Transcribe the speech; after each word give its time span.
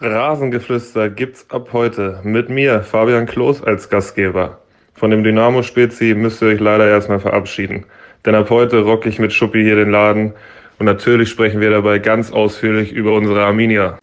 Rasengeflüster 0.00 1.10
gibt's 1.10 1.46
ab 1.50 1.70
heute 1.72 2.20
mit 2.22 2.48
mir, 2.48 2.82
Fabian 2.82 3.26
Klos, 3.26 3.62
als 3.64 3.88
Gastgeber. 3.88 4.60
Von 4.94 5.10
dem 5.10 5.24
Dynamo 5.24 5.62
Spezi 5.62 6.14
müsst 6.14 6.40
ihr 6.40 6.48
euch 6.48 6.60
leider 6.60 6.88
erstmal 6.88 7.18
verabschieden. 7.18 7.84
Denn 8.24 8.36
ab 8.36 8.48
heute 8.50 8.82
rocke 8.82 9.08
ich 9.08 9.18
mit 9.18 9.32
Schuppi 9.32 9.62
hier 9.62 9.74
den 9.74 9.90
Laden 9.90 10.34
und 10.78 10.86
natürlich 10.86 11.28
sprechen 11.28 11.60
wir 11.60 11.70
dabei 11.70 11.98
ganz 11.98 12.30
ausführlich 12.30 12.92
über 12.92 13.12
unsere 13.12 13.44
Arminia. 13.44 13.98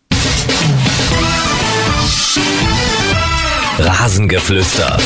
Rasengeflüster. 3.80 4.98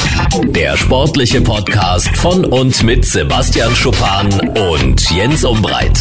Der 0.45 0.75
sportliche 0.75 1.41
Podcast 1.41 2.15
von 2.17 2.45
und 2.45 2.83
mit 2.83 3.05
Sebastian 3.05 3.75
Schuppan 3.75 4.27
und 4.73 5.11
Jens 5.11 5.43
Umbreit. 5.43 5.99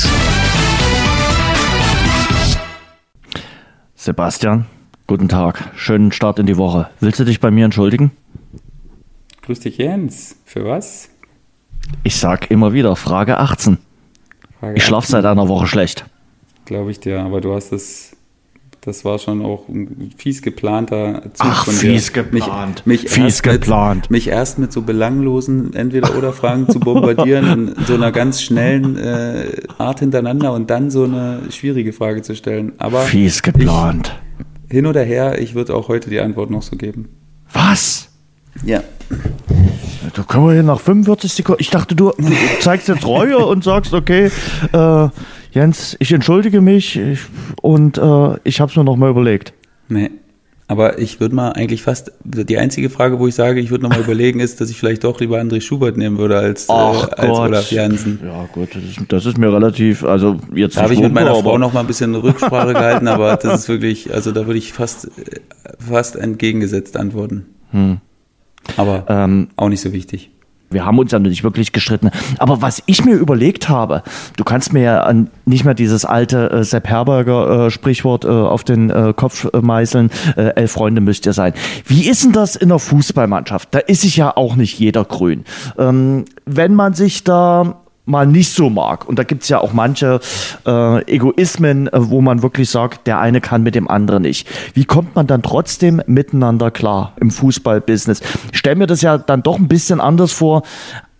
Sebastian, 3.95 4.65
Guten 5.09 5.31
Tag, 5.31 5.71
schönen 5.75 6.13
Start 6.13 6.39
in 6.39 6.45
die 6.45 6.59
Woche. 6.59 6.91
Willst 7.01 7.19
du 7.19 7.25
dich 7.25 7.41
bei 7.41 7.51
mir 7.51 7.65
entschuldigen? 7.65 8.11
Grüß 9.41 9.59
dich, 9.61 9.79
Jens. 9.79 10.37
Für 10.45 10.67
was? 10.67 11.09
Ich 12.03 12.17
sag 12.17 12.51
immer 12.51 12.75
wieder, 12.75 12.95
Frage 12.95 13.39
18. 13.39 13.79
Frage 14.61 14.77
ich 14.77 14.85
schlafe 14.85 15.07
seit 15.07 15.25
einer 15.25 15.49
Woche 15.49 15.67
schlecht. 15.67 16.05
Glaube 16.67 16.91
ich 16.91 17.01
dir, 17.01 17.21
aber 17.21 17.41
du 17.41 17.55
hast 17.55 17.73
es, 17.73 18.19
das 18.83 19.07
war 19.07 19.19
schon 19.19 19.43
auch 19.43 19.67
ein 19.71 20.13
fies 20.19 20.43
geplanter 20.43 21.23
Zug 21.33 21.37
Ach, 21.39 21.65
von 21.65 21.73
fies 21.73 22.13
dir. 22.13 22.25
geplant. 22.25 22.87
Mich, 22.87 23.05
mich 23.05 23.11
fies 23.11 23.43
geplant. 23.43 24.03
Mit, 24.03 24.11
mich 24.11 24.29
erst 24.29 24.59
mit 24.59 24.75
so 24.75 24.83
belanglosen 24.83 25.73
Entweder-Oder-Fragen 25.73 26.69
zu 26.69 26.81
bombardieren, 26.81 27.69
in 27.79 27.85
so 27.87 27.95
einer 27.95 28.13
ganz 28.13 28.43
schnellen 28.43 28.99
äh, 28.99 29.63
Art 29.79 30.01
hintereinander 30.01 30.53
und 30.53 30.69
dann 30.69 30.91
so 30.91 31.05
eine 31.05 31.45
schwierige 31.49 31.95
Frage 31.95 32.21
zu 32.21 32.37
stellen. 32.37 32.73
Aber 32.77 33.01
fies 33.01 33.43
geplant. 33.43 34.13
Ich, 34.15 34.28
hin 34.71 34.87
oder 34.87 35.03
her, 35.03 35.41
ich 35.41 35.55
würde 35.55 35.75
auch 35.75 35.89
heute 35.89 36.11
die 36.11 36.21
Antwort 36.21 36.51
noch 36.51 36.63
so 36.63 36.77
geben. 36.77 37.09
Was? 37.53 38.09
Ja. 38.65 38.83
Da 40.15 40.23
können 40.23 40.47
wir 40.47 40.53
hier 40.55 40.63
nach 40.63 40.81
45 40.81 41.33
Sekunden. 41.33 41.61
Ich 41.61 41.71
dachte, 41.71 41.95
du, 41.95 42.13
du 42.17 42.33
zeigst 42.61 42.89
jetzt 42.89 43.07
Reue 43.07 43.39
und 43.47 43.65
sagst, 43.65 43.95
okay, 43.95 44.31
äh, 44.73 45.09
Jens, 45.53 45.97
ich 45.99 46.13
entschuldige 46.13 46.61
mich 46.61 46.97
ich, 46.97 47.21
und 47.63 47.99
äh, 47.99 48.37
ich 48.45 48.61
habe 48.61 48.71
es 48.71 48.77
mir 48.77 48.85
noch 48.85 48.97
mal 48.97 49.11
überlegt. 49.11 49.53
Nee. 49.89 50.11
Aber 50.71 50.99
ich 50.99 51.19
würde 51.19 51.35
mal 51.35 51.53
eigentlich 51.53 51.83
fast, 51.83 52.13
die 52.23 52.59
einzige 52.59 52.91
Frage, 52.91 53.19
wo 53.19 53.27
ich 53.27 53.35
sage, 53.35 53.59
ich 53.59 53.71
würde 53.71 53.85
nochmal 53.85 54.01
überlegen, 54.05 54.39
ist, 54.39 54.61
dass 54.61 54.69
ich 54.69 54.79
vielleicht 54.79 55.03
doch 55.03 55.19
lieber 55.19 55.41
André 55.41 55.63
Schubert 55.63 55.97
nehmen 55.97 56.19
würde 56.19 56.37
als, 56.39 56.69
äh, 56.69 56.73
als 56.73 57.39
Olaf 57.39 57.73
Jansen. 57.73 58.21
Ja 58.23 58.47
gut, 58.53 58.75
das 58.75 58.85
ist, 58.85 59.01
das 59.09 59.27
ist, 59.27 59.39
mir 59.39 59.53
relativ, 59.53 60.05
also 60.05 60.37
jetzt 60.55 60.77
Da 60.77 60.83
habe 60.83 60.95
ich 60.95 61.01
mit 61.01 61.15
meiner 61.15 61.35
Frau 61.35 61.57
noch 61.57 61.73
mal 61.73 61.81
ein 61.81 61.87
bisschen 61.87 62.15
Rücksprache 62.15 62.73
gehalten, 62.75 63.09
aber 63.09 63.37
das 63.37 63.63
ist 63.63 63.69
wirklich, 63.69 64.13
also 64.13 64.31
da 64.31 64.47
würde 64.47 64.59
ich 64.59 64.75
fast, 64.75 65.11
fast 65.79 66.17
entgegengesetzt 66.17 66.97
antworten. 66.97 67.47
Hm. 67.71 67.99
Aber 68.77 69.07
ähm, 69.09 69.49
auch 69.57 69.71
nicht 69.71 69.81
so 69.81 69.93
wichtig 69.93 70.31
wir 70.71 70.85
haben 70.85 70.99
uns 70.99 71.13
ja 71.13 71.19
nicht 71.19 71.45
wirklich 71.45 71.73
gestritten. 71.73 72.11
Aber 72.39 72.63
was 72.63 72.83
ich 72.87 73.05
mir 73.05 73.15
überlegt 73.15 73.69
habe, 73.69 74.03
du 74.37 74.45
kannst 74.45 74.73
mir 74.73 74.83
ja 74.83 75.15
nicht 75.47 75.65
mehr 75.65 75.75
dieses 75.75 76.05
alte 76.05 76.51
äh, 76.51 76.65
Sepp 76.65 76.89
Herberger 76.89 77.67
äh, 77.67 77.71
Sprichwort 77.71 78.25
äh, 78.25 78.29
auf 78.29 78.65
den 78.65 78.91
äh, 78.91 79.13
Kopf 79.17 79.49
äh, 79.53 79.61
meißeln, 79.61 80.11
äh, 80.37 80.55
elf 80.55 80.73
Freunde 80.73 81.01
müsst 81.01 81.27
ihr 81.27 81.33
sein. 81.33 81.55
Wie 81.87 82.09
ist 82.09 82.25
denn 82.25 82.33
das 82.33 82.57
in 82.57 82.69
der 82.69 82.79
Fußballmannschaft? 82.79 83.69
Da 83.73 83.79
ist 83.79 84.03
sich 84.03 84.17
ja 84.17 84.37
auch 84.37 84.57
nicht 84.57 84.79
jeder 84.79 85.05
grün. 85.05 85.45
Ähm, 85.79 86.25
wenn 86.45 86.75
man 86.75 86.95
sich 86.95 87.25
da 87.25 87.77
mal 88.09 88.27
nicht 88.27 88.53
so 88.53 88.71
mag. 88.71 89.09
Und 89.09 89.19
da 89.19 89.23
gibt 89.23 89.43
es 89.43 89.49
ja 89.49 89.61
auch 89.61 89.73
manche 89.73 90.21
äh, 90.67 91.15
Egoismen, 91.15 91.89
äh, 91.89 92.11
wo 92.11 92.21
man 92.21 92.43
wirklich 92.43 92.71
sagt, 92.71 93.07
der 93.07 93.21
eine 93.21 93.41
kann 93.41 93.63
mit 93.63 93.75
dem 93.75 93.89
anderen 93.89 94.23
nicht. 94.23 94.49
Wie 94.75 94.85
kommt 94.85 95.15
man 95.15 95.27
dann 95.27 95.43
trotzdem 95.43 96.03
miteinander 96.07 96.71
klar 96.71 97.13
im 97.21 97.31
Fußballbusiness? 97.31 98.23
Ich 98.53 98.59
stelle 98.59 98.77
mir 98.77 98.87
das 98.87 99.03
ja 99.03 99.19
dann 99.19 99.43
doch 99.43 99.59
ein 99.59 99.69
bisschen 99.69 100.01
anders 100.01 100.33
vor 100.33 100.63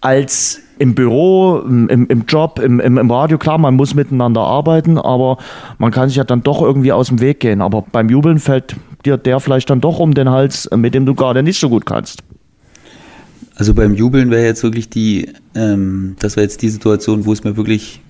als 0.01 0.61
im 0.79 0.95
Büro, 0.95 1.59
im, 1.59 1.89
im 1.89 2.25
Job, 2.27 2.61
im, 2.61 2.79
im, 2.79 2.99
im 2.99 3.11
Radio. 3.11 3.37
Klar, 3.37 3.59
man 3.59 3.75
muss 3.75 3.95
miteinander 3.95 4.43
arbeiten, 4.43 4.97
aber 4.97 5.39
man 5.79 5.91
kann 5.91 6.09
sich 6.09 6.17
ja 6.17 6.25
dann 6.25 6.43
doch 6.43 6.63
irgendwie 6.63 6.93
aus 6.93 7.09
dem 7.09 7.21
Weg 7.21 7.41
gehen. 7.41 7.61
Aber 7.61 7.83
beim 7.83 8.09
Jubeln 8.09 8.39
fällt 8.39 8.77
dir 9.05 9.17
der 9.17 9.41
vielleicht 9.41 9.71
dann 9.71 9.81
doch 9.81 9.99
um 9.99 10.15
den 10.15 10.31
Hals, 10.31 10.69
mit 10.75 10.95
dem 10.95 11.05
du 11.05 11.15
gerade 11.15 11.43
nicht 11.43 11.59
so 11.59 11.69
gut 11.69 11.85
kannst. 11.85 12.23
Also 13.59 13.75
beim 13.75 13.95
Jubeln 13.95 14.31
wäre 14.31 14.45
jetzt 14.45 14.63
wirklich 14.63 14.89
die, 14.89 15.33
ähm, 15.57 16.15
das 16.21 16.37
wäre 16.37 16.45
jetzt 16.45 16.63
die 16.63 16.69
Situation, 16.69 17.27
wo 17.27 17.33
es 17.33 17.43
mir 17.43 17.57
wirklich 17.57 18.01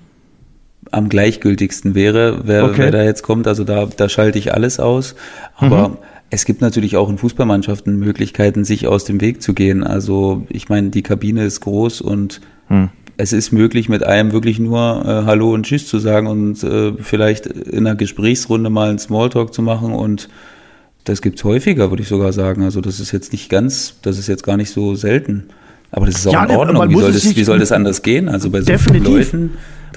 am 0.90 1.08
gleichgültigsten 1.08 1.94
wäre, 1.94 2.42
wer, 2.44 2.64
okay. 2.64 2.76
wer 2.76 2.90
da 2.90 3.02
jetzt 3.02 3.22
kommt. 3.22 3.46
Also 3.46 3.64
da, 3.64 3.86
da 3.86 4.10
schalte 4.10 4.38
ich 4.38 4.52
alles 4.52 4.78
aus. 4.78 5.14
Aber 5.56 5.88
mhm. 5.88 5.96
es 6.28 6.44
gibt 6.44 6.60
natürlich 6.60 6.98
auch 6.98 7.08
in 7.08 7.16
Fußballmannschaften 7.16 7.98
Möglichkeiten, 7.98 8.64
sich 8.64 8.86
aus 8.86 9.04
dem 9.04 9.22
Weg 9.22 9.40
zu 9.40 9.54
gehen. 9.54 9.82
Also 9.82 10.46
ich 10.50 10.68
meine, 10.68 10.90
die 10.90 11.02
Kabine 11.02 11.44
ist 11.44 11.60
groß 11.62 12.02
und 12.02 12.42
mhm. 12.68 12.90
es 13.16 13.32
ist 13.32 13.50
möglich, 13.50 13.88
mit 13.88 14.04
einem 14.04 14.32
wirklich 14.32 14.58
nur 14.58 15.02
äh, 15.06 15.24
Hallo 15.24 15.54
und 15.54 15.64
Tschüss 15.64 15.88
zu 15.88 15.98
sagen 15.98 16.26
und 16.26 16.62
äh, 16.62 16.92
vielleicht 16.98 17.46
in 17.46 17.86
einer 17.86 17.96
Gesprächsrunde 17.96 18.68
mal 18.68 18.90
einen 18.90 18.98
Smalltalk 18.98 19.54
zu 19.54 19.62
machen 19.62 19.94
und 19.94 20.28
das 21.08 21.22
gibt 21.22 21.38
es 21.38 21.44
häufiger, 21.44 21.90
würde 21.90 22.02
ich 22.02 22.08
sogar 22.08 22.32
sagen. 22.32 22.62
Also 22.62 22.80
das 22.80 23.00
ist 23.00 23.12
jetzt 23.12 23.32
nicht 23.32 23.48
ganz, 23.48 23.94
das 24.02 24.18
ist 24.18 24.26
jetzt 24.26 24.42
gar 24.42 24.56
nicht 24.56 24.70
so 24.70 24.94
selten. 24.94 25.44
Aber 25.90 26.06
das 26.06 26.16
ist 26.16 26.26
auch 26.26 26.32
ja, 26.32 26.44
in 26.44 26.50
Ordnung. 26.56 26.90
Wie 26.90 27.00
soll, 27.00 27.12
das, 27.12 27.36
wie 27.36 27.44
soll 27.44 27.58
das 27.58 27.72
anders 27.72 28.02
gehen? 28.02 28.28
Also 28.28 28.50
bei 28.50 28.60
so 28.60 28.66
definitiv. 28.66 29.30
vielen 29.30 29.42
Leuten. 29.42 29.50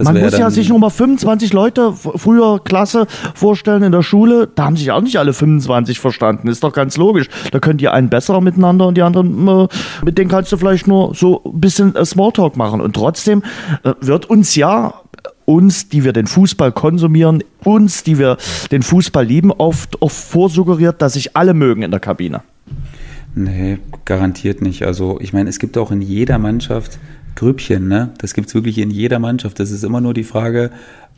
Man 0.04 0.20
muss 0.22 0.38
ja 0.38 0.50
sich 0.50 0.70
nur 0.70 0.80
mal 0.80 0.90
25 0.90 1.52
Leute 1.52 1.94
früher 1.94 2.64
Klasse 2.64 3.08
vorstellen 3.36 3.84
in 3.84 3.92
der 3.92 4.04
Schule. 4.04 4.48
Da 4.56 4.64
haben 4.64 4.78
sich 4.78 4.90
auch 4.92 5.02
nicht 5.02 5.18
alle 5.18 5.34
25 5.34 6.00
verstanden. 6.00 6.48
Ist 6.48 6.64
doch 6.64 6.74
ganz 6.74 6.96
logisch. 6.96 7.28
Da 7.52 7.60
könnt 7.60 7.82
ihr 7.82 7.92
einen 7.94 8.10
besser 8.10 8.40
miteinander 8.40 8.88
und 8.88 8.96
die 8.96 9.02
anderen, 9.02 9.48
äh, 9.48 9.68
mit 10.04 10.18
denen 10.18 10.30
kannst 10.30 10.52
du 10.52 10.58
vielleicht 10.58 10.88
nur 10.88 11.14
so 11.14 11.44
ein 11.44 11.60
bisschen 11.60 11.94
äh, 11.96 12.06
Smalltalk 12.06 12.56
machen. 12.56 12.80
Und 12.80 12.96
trotzdem 12.96 13.44
äh, 13.84 13.94
wird 14.00 14.30
uns 14.30 14.56
ja 14.56 14.94
uns, 15.52 15.90
die 15.90 16.04
wir 16.04 16.14
den 16.14 16.28
Fußball 16.28 16.72
konsumieren, 16.72 17.44
uns, 17.64 18.04
die 18.04 18.18
wir 18.18 18.38
den 18.72 18.84
Fußball 18.84 19.26
lieben, 19.26 19.52
oft, 19.52 20.02
oft 20.02 20.16
vorsuggeriert, 20.16 21.02
dass 21.02 21.14
sich 21.14 21.36
alle 21.36 21.54
mögen 21.54 21.82
in 21.82 21.92
der 21.92 22.00
Kabine. 22.00 22.42
Nee, 23.36 23.80
garantiert 24.06 24.62
nicht. 24.62 24.84
Also 24.84 25.20
ich 25.20 25.34
meine, 25.34 25.50
es 25.50 25.60
gibt 25.60 25.78
auch 25.78 25.92
in 25.92 26.02
jeder 26.02 26.38
Mannschaft 26.38 27.00
Grüppchen, 27.36 27.88
ne? 27.88 28.14
Das 28.18 28.34
gibt 28.34 28.48
es 28.48 28.56
wirklich 28.56 28.78
in 28.78 28.92
jeder 28.92 29.20
Mannschaft. 29.20 29.60
Das 29.60 29.72
ist 29.72 29.84
immer 29.84 30.02
nur 30.02 30.14
die 30.14 30.24
Frage, 30.24 30.72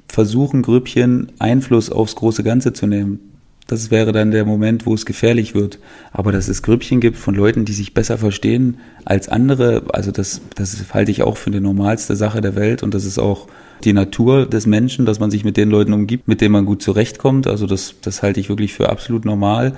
versuchen 0.08 0.62
Grüppchen 0.62 1.32
Einfluss 1.40 1.92
aufs 1.92 2.16
große 2.16 2.44
Ganze 2.44 2.74
zu 2.74 2.88
nehmen. 2.88 3.20
Das 3.68 3.92
wäre 3.92 4.12
dann 4.12 4.32
der 4.32 4.46
Moment, 4.46 4.86
wo 4.86 4.94
es 4.94 5.06
gefährlich 5.06 5.56
wird. 5.56 5.80
Aber 6.12 6.32
dass 6.32 6.48
es 6.48 6.64
Grüppchen 6.64 7.00
gibt 7.00 7.18
von 7.18 7.34
Leuten, 7.34 7.66
die 7.66 7.74
sich 7.74 7.94
besser 7.94 8.18
verstehen 8.18 8.78
als 9.06 9.30
andere, 9.30 9.84
also 9.94 10.12
das, 10.12 10.42
das 10.56 10.94
halte 10.94 11.12
ich 11.12 11.24
auch 11.24 11.38
für 11.38 11.52
die 11.52 11.62
normalste 11.62 12.16
Sache 12.16 12.42
der 12.42 12.56
Welt 12.56 12.84
und 12.84 12.94
das 12.94 13.06
ist 13.06 13.20
auch 13.20 13.48
die 13.84 13.94
Natur 13.94 14.46
des 14.46 14.66
Menschen, 14.66 15.06
dass 15.06 15.20
man 15.20 15.32
sich 15.32 15.44
mit 15.44 15.58
den 15.58 15.70
Leuten 15.70 15.94
umgibt, 15.94 16.28
mit 16.28 16.42
denen 16.42 16.54
man 16.54 16.66
gut 16.66 16.82
zurechtkommt. 16.82 17.48
Also 17.48 17.68
das, 17.68 17.96
das 18.02 18.22
halte 18.22 18.40
ich 18.40 18.50
wirklich 18.50 18.74
für 18.74 18.90
absolut 18.90 19.26
normal. 19.26 19.74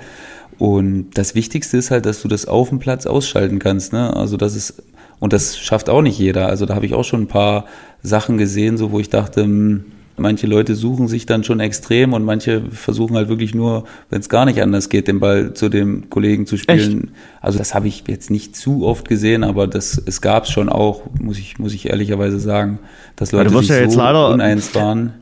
Und 0.58 1.10
das 1.14 1.34
Wichtigste 1.34 1.76
ist 1.76 1.90
halt, 1.90 2.06
dass 2.06 2.22
du 2.22 2.28
das 2.28 2.46
auf 2.46 2.70
dem 2.70 2.78
Platz 2.78 3.06
ausschalten 3.06 3.58
kannst. 3.58 3.92
Ne? 3.92 4.14
Also 4.16 4.36
das 4.36 4.56
ist, 4.56 4.82
und 5.18 5.32
das 5.32 5.58
schafft 5.58 5.88
auch 5.88 6.02
nicht 6.02 6.18
jeder. 6.18 6.48
Also 6.48 6.66
da 6.66 6.74
habe 6.74 6.86
ich 6.86 6.94
auch 6.94 7.04
schon 7.04 7.22
ein 7.22 7.28
paar 7.28 7.66
Sachen 8.02 8.38
gesehen, 8.38 8.78
so 8.78 8.92
wo 8.92 9.00
ich 9.00 9.10
dachte, 9.10 9.42
hm, 9.42 9.84
manche 10.16 10.46
Leute 10.46 10.74
suchen 10.74 11.08
sich 11.08 11.26
dann 11.26 11.44
schon 11.44 11.60
extrem 11.60 12.12
und 12.12 12.24
manche 12.24 12.62
versuchen 12.70 13.16
halt 13.16 13.28
wirklich 13.28 13.54
nur, 13.54 13.84
wenn 14.10 14.20
es 14.20 14.28
gar 14.28 14.44
nicht 14.44 14.60
anders 14.62 14.88
geht, 14.88 15.08
den 15.08 15.20
Ball 15.20 15.54
zu 15.54 15.68
dem 15.68 16.10
Kollegen 16.10 16.46
zu 16.46 16.56
spielen. 16.56 17.04
Echt? 17.04 17.14
Also 17.40 17.58
das 17.58 17.74
habe 17.74 17.88
ich 17.88 18.04
jetzt 18.06 18.30
nicht 18.30 18.56
zu 18.56 18.86
oft 18.86 19.08
gesehen, 19.08 19.44
aber 19.44 19.66
das 19.66 20.00
es 20.04 20.20
gab 20.20 20.44
es 20.44 20.50
schon 20.50 20.68
auch, 20.68 21.02
muss 21.20 21.38
ich 21.38 21.58
muss 21.58 21.74
ich 21.74 21.88
ehrlicherweise 21.88 22.38
sagen, 22.38 22.78
dass 23.16 23.32
Leute 23.32 23.50
sich 23.50 23.68
ja 23.68 23.88
so 23.88 24.00
uneins 24.00 24.74
waren 24.74 25.12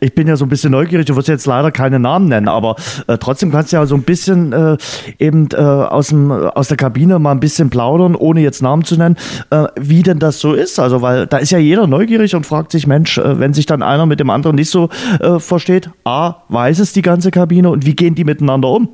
ich 0.00 0.14
bin 0.14 0.28
ja 0.28 0.36
so 0.36 0.44
ein 0.44 0.48
bisschen 0.48 0.72
neugierig, 0.72 1.06
du 1.06 1.16
wirst 1.16 1.28
jetzt 1.28 1.46
leider 1.46 1.70
keine 1.70 1.98
Namen 1.98 2.28
nennen, 2.28 2.48
aber 2.48 2.76
äh, 3.06 3.18
trotzdem 3.18 3.50
kannst 3.50 3.72
du 3.72 3.76
ja 3.76 3.86
so 3.86 3.94
ein 3.94 4.02
bisschen 4.02 4.52
äh, 4.52 4.76
eben 5.18 5.48
äh, 5.52 5.56
aus, 5.56 6.08
dem, 6.08 6.30
aus 6.30 6.68
der 6.68 6.76
Kabine 6.76 7.18
mal 7.18 7.32
ein 7.32 7.40
bisschen 7.40 7.70
plaudern, 7.70 8.14
ohne 8.14 8.40
jetzt 8.40 8.62
Namen 8.62 8.84
zu 8.84 8.96
nennen, 8.96 9.16
äh, 9.50 9.66
wie 9.78 10.02
denn 10.02 10.18
das 10.18 10.40
so 10.40 10.54
ist. 10.54 10.78
Also, 10.78 11.02
weil 11.02 11.26
da 11.26 11.38
ist 11.38 11.50
ja 11.50 11.58
jeder 11.58 11.86
neugierig 11.86 12.34
und 12.34 12.46
fragt 12.46 12.72
sich, 12.72 12.86
Mensch, 12.86 13.18
äh, 13.18 13.38
wenn 13.38 13.54
sich 13.54 13.66
dann 13.66 13.82
einer 13.82 14.06
mit 14.06 14.20
dem 14.20 14.30
anderen 14.30 14.56
nicht 14.56 14.70
so 14.70 14.88
äh, 15.20 15.38
versteht, 15.38 15.90
A, 16.04 16.36
weiß 16.48 16.78
es 16.78 16.92
die 16.92 17.02
ganze 17.02 17.30
Kabine 17.30 17.70
und 17.70 17.86
wie 17.86 17.96
gehen 17.96 18.14
die 18.14 18.24
miteinander 18.24 18.68
um? 18.68 18.88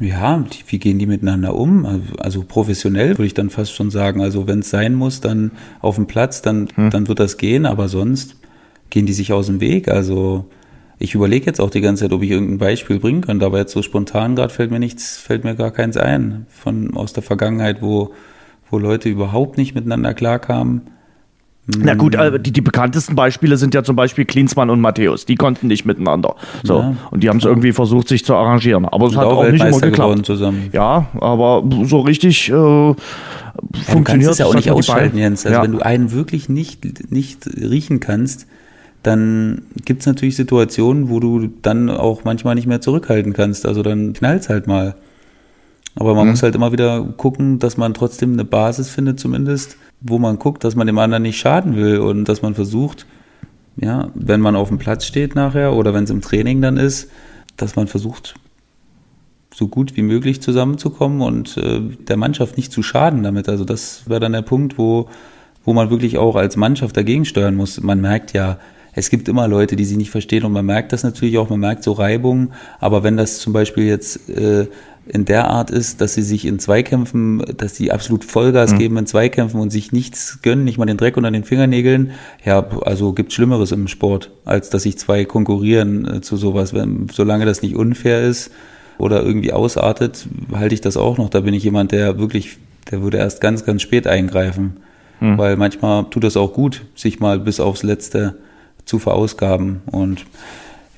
Ja, 0.00 0.44
wie 0.66 0.78
gehen 0.78 0.98
die 0.98 1.06
miteinander 1.06 1.54
um? 1.54 2.02
Also 2.18 2.42
professionell 2.42 3.10
würde 3.10 3.26
ich 3.26 3.34
dann 3.34 3.50
fast 3.50 3.72
schon 3.72 3.90
sagen. 3.90 4.20
Also 4.20 4.46
wenn 4.46 4.60
es 4.60 4.70
sein 4.70 4.94
muss, 4.94 5.20
dann 5.20 5.52
auf 5.80 5.96
dem 5.96 6.06
Platz, 6.06 6.42
dann, 6.42 6.68
hm. 6.74 6.90
dann 6.90 7.08
wird 7.08 7.20
das 7.20 7.36
gehen, 7.36 7.66
aber 7.66 7.88
sonst 7.88 8.36
gehen 8.90 9.06
die 9.06 9.12
sich 9.12 9.32
aus 9.32 9.46
dem 9.46 9.60
Weg. 9.60 9.88
Also 9.88 10.46
ich 10.98 11.14
überlege 11.14 11.46
jetzt 11.46 11.60
auch 11.60 11.70
die 11.70 11.80
ganze 11.80 12.04
Zeit, 12.04 12.12
ob 12.12 12.22
ich 12.22 12.30
irgendein 12.30 12.58
Beispiel 12.58 12.98
bringen 12.98 13.20
könnte, 13.20 13.46
aber 13.46 13.58
jetzt 13.58 13.72
so 13.72 13.82
spontan 13.82 14.36
gerade 14.36 14.52
fällt 14.52 14.70
mir 14.70 14.80
nichts, 14.80 15.16
fällt 15.16 15.44
mir 15.44 15.54
gar 15.54 15.70
keins 15.70 15.96
ein 15.96 16.46
von 16.48 16.96
aus 16.96 17.12
der 17.12 17.22
Vergangenheit, 17.22 17.82
wo, 17.82 18.12
wo 18.70 18.78
Leute 18.78 19.08
überhaupt 19.08 19.58
nicht 19.58 19.74
miteinander 19.74 20.14
klarkamen. 20.14 20.82
Na 21.76 21.94
gut, 21.94 22.14
äh, 22.14 22.40
die, 22.40 22.50
die 22.50 22.62
bekanntesten 22.62 23.14
Beispiele 23.14 23.58
sind 23.58 23.74
ja 23.74 23.82
zum 23.82 23.94
Beispiel 23.94 24.24
Klinsmann 24.24 24.70
und 24.70 24.80
Matthäus. 24.80 25.26
Die 25.26 25.34
konnten 25.34 25.66
nicht 25.66 25.84
miteinander. 25.84 26.34
So. 26.62 26.78
Ja. 26.78 26.94
Und 27.10 27.22
die 27.22 27.28
haben 27.28 27.36
es 27.36 27.44
irgendwie 27.44 27.72
versucht, 27.72 28.08
sich 28.08 28.24
zu 28.24 28.34
arrangieren. 28.34 28.86
Aber 28.86 29.06
es 29.06 29.16
hat 29.16 29.26
auch 29.26 29.44
nicht 29.50 29.62
immer 29.62 29.78
geklappt. 29.78 30.24
zusammen. 30.24 30.70
Ja, 30.72 31.08
aber 31.20 31.62
so 31.84 32.00
richtig 32.00 32.48
äh, 32.48 32.52
Ja, 32.52 32.94
funktioniert 33.84 34.06
kannst 34.06 34.28
es 34.30 34.38
ja 34.38 34.46
auch 34.46 34.54
nicht 34.54 34.70
ausschalten. 34.70 35.18
Jens. 35.18 35.44
Also 35.44 35.58
ja. 35.58 35.62
wenn 35.62 35.72
du 35.72 35.80
einen 35.80 36.12
wirklich 36.12 36.48
nicht, 36.48 37.12
nicht 37.12 37.46
riechen 37.46 38.00
kannst, 38.00 38.46
dann 39.02 39.62
gibt 39.84 40.00
es 40.00 40.06
natürlich 40.06 40.36
Situationen, 40.36 41.08
wo 41.08 41.20
du 41.20 41.48
dann 41.62 41.88
auch 41.90 42.24
manchmal 42.24 42.54
nicht 42.54 42.66
mehr 42.66 42.80
zurückhalten 42.80 43.32
kannst. 43.32 43.66
Also 43.66 43.82
dann 43.82 44.12
knallt's 44.12 44.48
halt 44.48 44.66
mal. 44.66 44.96
Aber 45.94 46.14
man 46.14 46.28
muss 46.28 46.42
halt 46.42 46.54
immer 46.54 46.72
wieder 46.72 47.02
gucken, 47.16 47.58
dass 47.58 47.76
man 47.76 47.94
trotzdem 47.94 48.32
eine 48.32 48.44
Basis 48.44 48.88
findet 48.88 49.18
zumindest, 49.18 49.76
wo 50.00 50.18
man 50.18 50.38
guckt, 50.38 50.62
dass 50.62 50.76
man 50.76 50.86
dem 50.86 50.98
anderen 50.98 51.24
nicht 51.24 51.38
schaden 51.38 51.74
will 51.76 51.98
und 51.98 52.28
dass 52.28 52.42
man 52.42 52.54
versucht, 52.54 53.06
ja, 53.76 54.10
wenn 54.14 54.40
man 54.40 54.56
auf 54.56 54.68
dem 54.68 54.78
Platz 54.78 55.06
steht 55.06 55.34
nachher 55.34 55.72
oder 55.74 55.94
wenn 55.94 56.04
es 56.04 56.10
im 56.10 56.20
Training 56.20 56.60
dann 56.60 56.76
ist, 56.76 57.10
dass 57.56 57.74
man 57.74 57.88
versucht, 57.88 58.34
so 59.52 59.66
gut 59.66 59.96
wie 59.96 60.02
möglich 60.02 60.40
zusammenzukommen 60.40 61.20
und 61.20 61.56
äh, 61.56 61.80
der 61.80 62.16
Mannschaft 62.16 62.56
nicht 62.56 62.70
zu 62.70 62.82
schaden 62.82 63.22
damit. 63.22 63.48
Also 63.48 63.64
das 63.64 64.08
wäre 64.08 64.20
dann 64.20 64.32
der 64.32 64.42
Punkt, 64.42 64.78
wo, 64.78 65.08
wo 65.64 65.72
man 65.72 65.90
wirklich 65.90 66.16
auch 66.18 66.36
als 66.36 66.56
Mannschaft 66.56 66.96
dagegen 66.96 67.24
steuern 67.24 67.56
muss. 67.56 67.80
Man 67.80 68.00
merkt 68.00 68.32
ja, 68.32 68.58
es 68.92 69.10
gibt 69.10 69.28
immer 69.28 69.48
Leute, 69.48 69.76
die 69.76 69.84
sie 69.84 69.96
nicht 69.96 70.10
verstehen 70.10 70.44
und 70.44 70.52
man 70.52 70.66
merkt 70.66 70.92
das 70.92 71.02
natürlich 71.02 71.38
auch, 71.38 71.50
man 71.50 71.60
merkt 71.60 71.84
so 71.84 71.92
Reibungen, 71.92 72.52
aber 72.80 73.02
wenn 73.02 73.16
das 73.16 73.38
zum 73.38 73.52
Beispiel 73.52 73.84
jetzt 73.84 74.28
äh, 74.28 74.66
in 75.08 75.24
der 75.24 75.48
Art 75.48 75.70
ist, 75.70 76.00
dass 76.00 76.14
sie 76.14 76.22
sich 76.22 76.44
in 76.44 76.58
Zweikämpfen, 76.58 77.42
dass 77.56 77.74
sie 77.74 77.90
absolut 77.90 78.24
Vollgas 78.24 78.76
geben 78.76 78.98
in 78.98 79.06
Zweikämpfen 79.06 79.60
und 79.60 79.70
sich 79.70 79.90
nichts 79.90 80.40
gönnen, 80.42 80.64
nicht 80.64 80.78
mal 80.78 80.84
den 80.86 80.98
Dreck 80.98 81.16
unter 81.16 81.30
den 81.30 81.44
Fingernägeln, 81.44 82.12
ja, 82.44 82.66
also 82.84 83.12
gibt 83.12 83.32
Schlimmeres 83.32 83.72
im 83.72 83.88
Sport, 83.88 84.30
als 84.44 84.70
dass 84.70 84.82
sich 84.82 84.98
zwei 84.98 85.24
konkurrieren 85.24 86.16
äh, 86.16 86.20
zu 86.20 86.36
sowas. 86.36 86.74
Wenn, 86.74 87.08
solange 87.10 87.46
das 87.46 87.62
nicht 87.62 87.74
unfair 87.74 88.22
ist 88.22 88.50
oder 88.98 89.22
irgendwie 89.22 89.52
ausartet, 89.52 90.28
halte 90.52 90.74
ich 90.74 90.80
das 90.80 90.96
auch 90.96 91.16
noch. 91.16 91.30
Da 91.30 91.40
bin 91.40 91.54
ich 91.54 91.64
jemand, 91.64 91.92
der 91.92 92.18
wirklich, 92.18 92.58
der 92.90 93.02
würde 93.02 93.18
erst 93.18 93.40
ganz, 93.40 93.64
ganz 93.64 93.82
spät 93.82 94.06
eingreifen. 94.06 94.78
Weil 95.20 95.56
manchmal 95.56 96.04
tut 96.10 96.22
das 96.22 96.36
auch 96.36 96.52
gut, 96.52 96.84
sich 96.94 97.18
mal 97.18 97.40
bis 97.40 97.58
aufs 97.58 97.82
Letzte 97.82 98.36
zu 98.88 98.98
verausgaben. 98.98 99.82
Und 99.86 100.26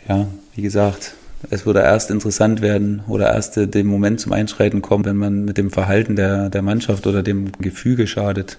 ja, 0.08 0.26
wie 0.54 0.62
gesagt, 0.62 1.14
es 1.50 1.66
würde 1.66 1.80
erst 1.80 2.10
interessant 2.10 2.60
werden 2.62 3.02
oder 3.08 3.32
erst 3.32 3.56
dem 3.56 3.86
Moment 3.86 4.20
zum 4.20 4.32
Einschreiten 4.32 4.82
kommen, 4.82 5.04
wenn 5.04 5.16
man 5.16 5.44
mit 5.44 5.58
dem 5.58 5.70
Verhalten 5.70 6.16
der, 6.16 6.50
der 6.50 6.62
Mannschaft 6.62 7.06
oder 7.06 7.22
dem 7.22 7.52
Gefüge 7.60 8.06
schadet. 8.06 8.58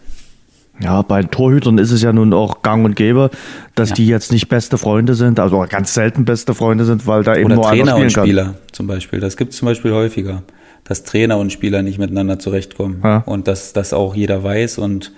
Ja, 0.79 1.01
bei 1.03 1.21
Torhütern 1.21 1.77
ist 1.77 1.91
es 1.91 2.01
ja 2.01 2.11
nun 2.11 2.33
auch 2.33 2.63
gang 2.63 2.83
und 2.85 2.95
gäbe, 2.95 3.29
dass 3.75 3.89
Ja. 3.89 3.95
die 3.95 4.07
jetzt 4.07 4.31
nicht 4.31 4.49
beste 4.49 4.77
Freunde 4.79 5.13
sind, 5.13 5.39
also 5.39 5.63
ganz 5.69 5.93
selten 5.93 6.25
beste 6.25 6.55
Freunde 6.55 6.85
sind, 6.85 7.05
weil 7.05 7.23
da 7.23 7.35
eben 7.35 7.45
Oder 7.45 7.55
nur 7.55 7.69
einer 7.69 7.83
Trainer 7.83 7.91
spielen 7.91 8.03
und. 8.05 8.11
Spieler 8.27 8.53
zum 8.71 8.87
Beispiel. 8.87 9.19
Das 9.19 9.37
gibt 9.37 9.51
es 9.53 9.59
zum 9.59 9.67
Beispiel 9.67 9.91
häufiger, 9.91 10.41
dass 10.83 11.03
Trainer 11.03 11.37
und 11.37 11.51
Spieler 11.51 11.83
nicht 11.83 11.99
miteinander 11.99 12.39
zurechtkommen. 12.39 13.01
Ja. 13.03 13.17
Und 13.25 13.47
dass 13.47 13.73
das 13.73 13.93
auch 13.93 14.15
jeder 14.15 14.43
weiß. 14.43 14.79
Und 14.79 15.11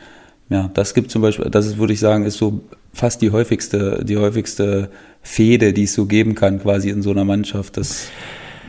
ja, 0.50 0.69
das 0.74 0.94
gibt 0.94 1.12
zum 1.12 1.21
Beispiel, 1.21 1.50
das 1.50 1.65
ist, 1.65 1.77
würde 1.77 1.94
ich 1.94 2.00
sagen, 2.00 2.25
ist 2.25 2.38
so 2.38 2.62
fast 2.94 3.22
die 3.22 3.31
häufigste, 3.31 4.04
die 4.06 4.18
häufigste 4.18 4.90
Fehde, 5.22 5.74
die 5.74 5.84
es 5.84 5.94
so 5.94 6.06
geben 6.06 6.36
kann, 6.36 6.62
quasi 6.62 6.90
in 6.90 7.01
so 7.01 7.12
einer 7.12 7.25
Mannschaft. 7.25 7.78
Das 7.78 8.07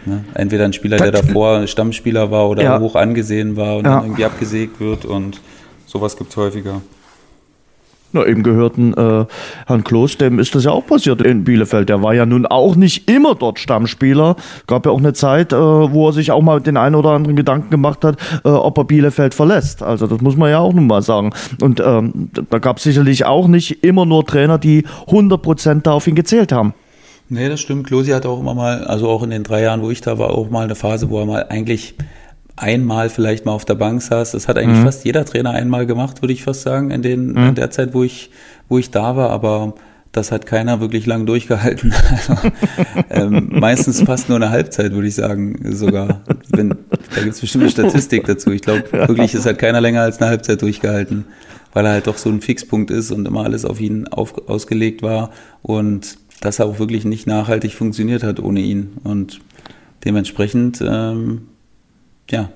ne, 0.06 0.24
entweder 0.34 0.64
ein 0.64 0.72
Spieler, 0.72 0.96
der 0.98 1.12
davor 1.12 1.66
Stammspieler 1.66 2.30
war 2.30 2.48
oder 2.48 2.62
Ja. 2.62 2.80
hoch 2.80 2.94
angesehen 2.94 3.56
war 3.56 3.76
und 3.76 3.84
Ja. 3.84 3.96
dann 3.96 4.04
irgendwie 4.04 4.24
abgesägt 4.24 4.80
wird 4.80 5.04
und 5.04 5.40
sowas 5.86 6.16
gibt 6.16 6.30
es 6.30 6.36
häufiger. 6.36 6.80
Na, 8.14 8.24
eben 8.24 8.44
gehörten 8.44 8.94
äh, 8.94 9.26
Herrn 9.66 9.82
Kloß, 9.82 10.18
dem 10.18 10.38
ist 10.38 10.54
das 10.54 10.62
ja 10.62 10.70
auch 10.70 10.86
passiert 10.86 11.20
in 11.20 11.42
Bielefeld. 11.42 11.88
Der 11.88 12.00
war 12.00 12.14
ja 12.14 12.24
nun 12.24 12.46
auch 12.46 12.76
nicht 12.76 13.10
immer 13.10 13.34
dort 13.34 13.58
Stammspieler. 13.58 14.36
Gab 14.68 14.86
ja 14.86 14.92
auch 14.92 14.98
eine 14.98 15.14
Zeit, 15.14 15.52
äh, 15.52 15.56
wo 15.56 16.08
er 16.08 16.12
sich 16.12 16.30
auch 16.30 16.40
mal 16.40 16.60
den 16.60 16.76
einen 16.76 16.94
oder 16.94 17.10
anderen 17.10 17.34
Gedanken 17.34 17.70
gemacht 17.70 18.04
hat, 18.04 18.18
äh, 18.44 18.48
ob 18.50 18.78
er 18.78 18.84
Bielefeld 18.84 19.34
verlässt. 19.34 19.82
Also 19.82 20.06
das 20.06 20.20
muss 20.20 20.36
man 20.36 20.48
ja 20.48 20.60
auch 20.60 20.72
nun 20.72 20.86
mal 20.86 21.02
sagen. 21.02 21.32
Und 21.60 21.80
ähm, 21.84 22.30
da 22.50 22.60
gab 22.60 22.76
es 22.76 22.84
sicherlich 22.84 23.24
auch 23.24 23.48
nicht 23.48 23.82
immer 23.82 24.06
nur 24.06 24.24
Trainer, 24.24 24.58
die 24.58 24.84
100% 25.08 25.82
da 25.82 25.94
auf 25.94 26.06
ihn 26.06 26.14
gezählt 26.14 26.52
haben. 26.52 26.72
Nee, 27.28 27.48
das 27.48 27.60
stimmt. 27.60 27.88
Klosi 27.88 28.12
hat 28.12 28.26
auch 28.26 28.38
immer 28.38 28.54
mal, 28.54 28.84
also 28.84 29.08
auch 29.08 29.24
in 29.24 29.30
den 29.30 29.42
drei 29.42 29.62
Jahren, 29.62 29.82
wo 29.82 29.90
ich 29.90 30.02
da 30.02 30.20
war, 30.20 30.30
auch 30.30 30.50
mal 30.50 30.62
eine 30.62 30.76
Phase, 30.76 31.10
wo 31.10 31.18
er 31.18 31.26
mal 31.26 31.46
eigentlich 31.48 31.96
einmal 32.56 33.10
vielleicht 33.10 33.44
mal 33.44 33.52
auf 33.52 33.64
der 33.64 33.74
Bank 33.74 34.02
saß. 34.02 34.32
Das 34.32 34.48
hat 34.48 34.58
eigentlich 34.58 34.80
fast 34.80 35.04
jeder 35.04 35.24
Trainer 35.24 35.50
einmal 35.50 35.86
gemacht, 35.86 36.22
würde 36.22 36.32
ich 36.32 36.44
fast 36.44 36.62
sagen, 36.62 36.90
in, 36.90 37.02
den, 37.02 37.36
in 37.36 37.54
der 37.54 37.70
Zeit, 37.70 37.94
wo 37.94 38.04
ich, 38.04 38.30
wo 38.68 38.78
ich 38.78 38.90
da 38.90 39.16
war. 39.16 39.30
Aber 39.30 39.74
das 40.12 40.30
hat 40.30 40.46
keiner 40.46 40.80
wirklich 40.80 41.06
lang 41.06 41.26
durchgehalten. 41.26 41.92
Also, 42.10 42.36
ähm, 43.10 43.48
meistens 43.50 44.02
fast 44.02 44.28
nur 44.28 44.36
eine 44.36 44.50
Halbzeit, 44.50 44.92
würde 44.92 45.08
ich 45.08 45.16
sagen, 45.16 45.74
sogar. 45.74 46.22
Wenn, 46.50 46.68
da 46.68 47.20
gibt 47.20 47.34
es 47.34 47.40
bestimmt 47.40 47.64
eine 47.64 47.70
Statistik 47.70 48.24
dazu. 48.24 48.50
Ich 48.52 48.62
glaube, 48.62 48.84
wirklich, 48.92 49.34
es 49.34 49.44
hat 49.46 49.58
keiner 49.58 49.80
länger 49.80 50.02
als 50.02 50.20
eine 50.20 50.30
Halbzeit 50.30 50.62
durchgehalten, 50.62 51.24
weil 51.72 51.84
er 51.84 51.92
halt 51.92 52.06
doch 52.06 52.18
so 52.18 52.30
ein 52.30 52.40
Fixpunkt 52.40 52.90
ist 52.90 53.10
und 53.10 53.26
immer 53.26 53.44
alles 53.44 53.64
auf 53.64 53.80
ihn 53.80 54.06
auf, 54.08 54.48
ausgelegt 54.48 55.02
war 55.02 55.30
und 55.62 56.18
das 56.40 56.60
auch 56.60 56.78
wirklich 56.78 57.04
nicht 57.04 57.26
nachhaltig 57.26 57.72
funktioniert 57.72 58.22
hat 58.22 58.38
ohne 58.38 58.60
ihn. 58.60 58.92
Und 59.02 59.40
dementsprechend, 60.04 60.82
ähm, 60.86 61.48
ja, 62.30 62.48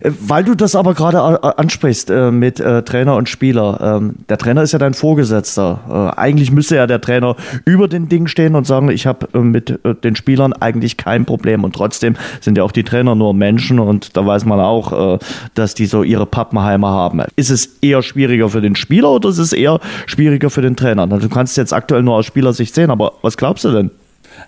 Äh, 0.00 0.10
Weil 0.20 0.44
du 0.44 0.54
das 0.54 0.74
aber 0.74 0.94
gerade 0.94 1.42
ansprichst 1.58 2.10
äh, 2.10 2.30
mit 2.30 2.60
äh, 2.60 2.82
Trainer 2.82 3.16
und 3.16 3.28
Spieler. 3.28 3.98
Ähm, 4.00 4.14
der 4.28 4.38
Trainer 4.38 4.62
ist 4.62 4.72
ja 4.72 4.78
dein 4.78 4.94
Vorgesetzter. 4.94 6.12
Äh, 6.16 6.20
eigentlich 6.20 6.50
müsste 6.50 6.76
ja 6.76 6.86
der 6.86 7.00
Trainer 7.00 7.36
über 7.64 7.88
den 7.88 8.08
Ding 8.08 8.26
stehen 8.26 8.54
und 8.54 8.66
sagen, 8.66 8.88
ich 8.90 9.06
habe 9.06 9.28
äh, 9.34 9.38
mit 9.38 9.78
äh, 9.84 9.94
den 9.94 10.16
Spielern 10.16 10.52
eigentlich 10.52 10.96
kein 10.96 11.24
Problem. 11.24 11.64
Und 11.64 11.74
trotzdem 11.74 12.16
sind 12.40 12.58
ja 12.58 12.64
auch 12.64 12.72
die 12.72 12.84
Trainer 12.84 13.14
nur 13.14 13.34
Menschen 13.34 13.78
und 13.78 14.16
da 14.16 14.26
weiß 14.26 14.44
man 14.44 14.60
auch, 14.60 15.18
dass 15.54 15.74
die 15.74 15.86
so 15.86 16.02
ihre 16.02 16.26
Pappenheimer 16.26 16.90
haben. 16.90 17.22
Ist 17.36 17.50
es 17.50 17.78
eher 17.80 18.02
schwieriger 18.02 18.48
für 18.48 18.60
den 18.60 18.74
Spieler 18.74 19.10
oder 19.10 19.28
ist 19.28 19.38
es 19.38 19.52
eher 19.52 19.80
schwieriger 20.06 20.50
für 20.50 20.62
den 20.62 20.76
Trainer? 20.76 21.06
Du 21.06 21.28
kannst 21.28 21.56
jetzt 21.56 21.72
aktuell 21.72 22.02
nur 22.02 22.16
aus 22.16 22.26
Spielersicht 22.26 22.74
sehen, 22.74 22.90
aber 22.90 23.12
was 23.22 23.36
glaubst 23.36 23.64
du 23.64 23.72
denn? 23.72 23.90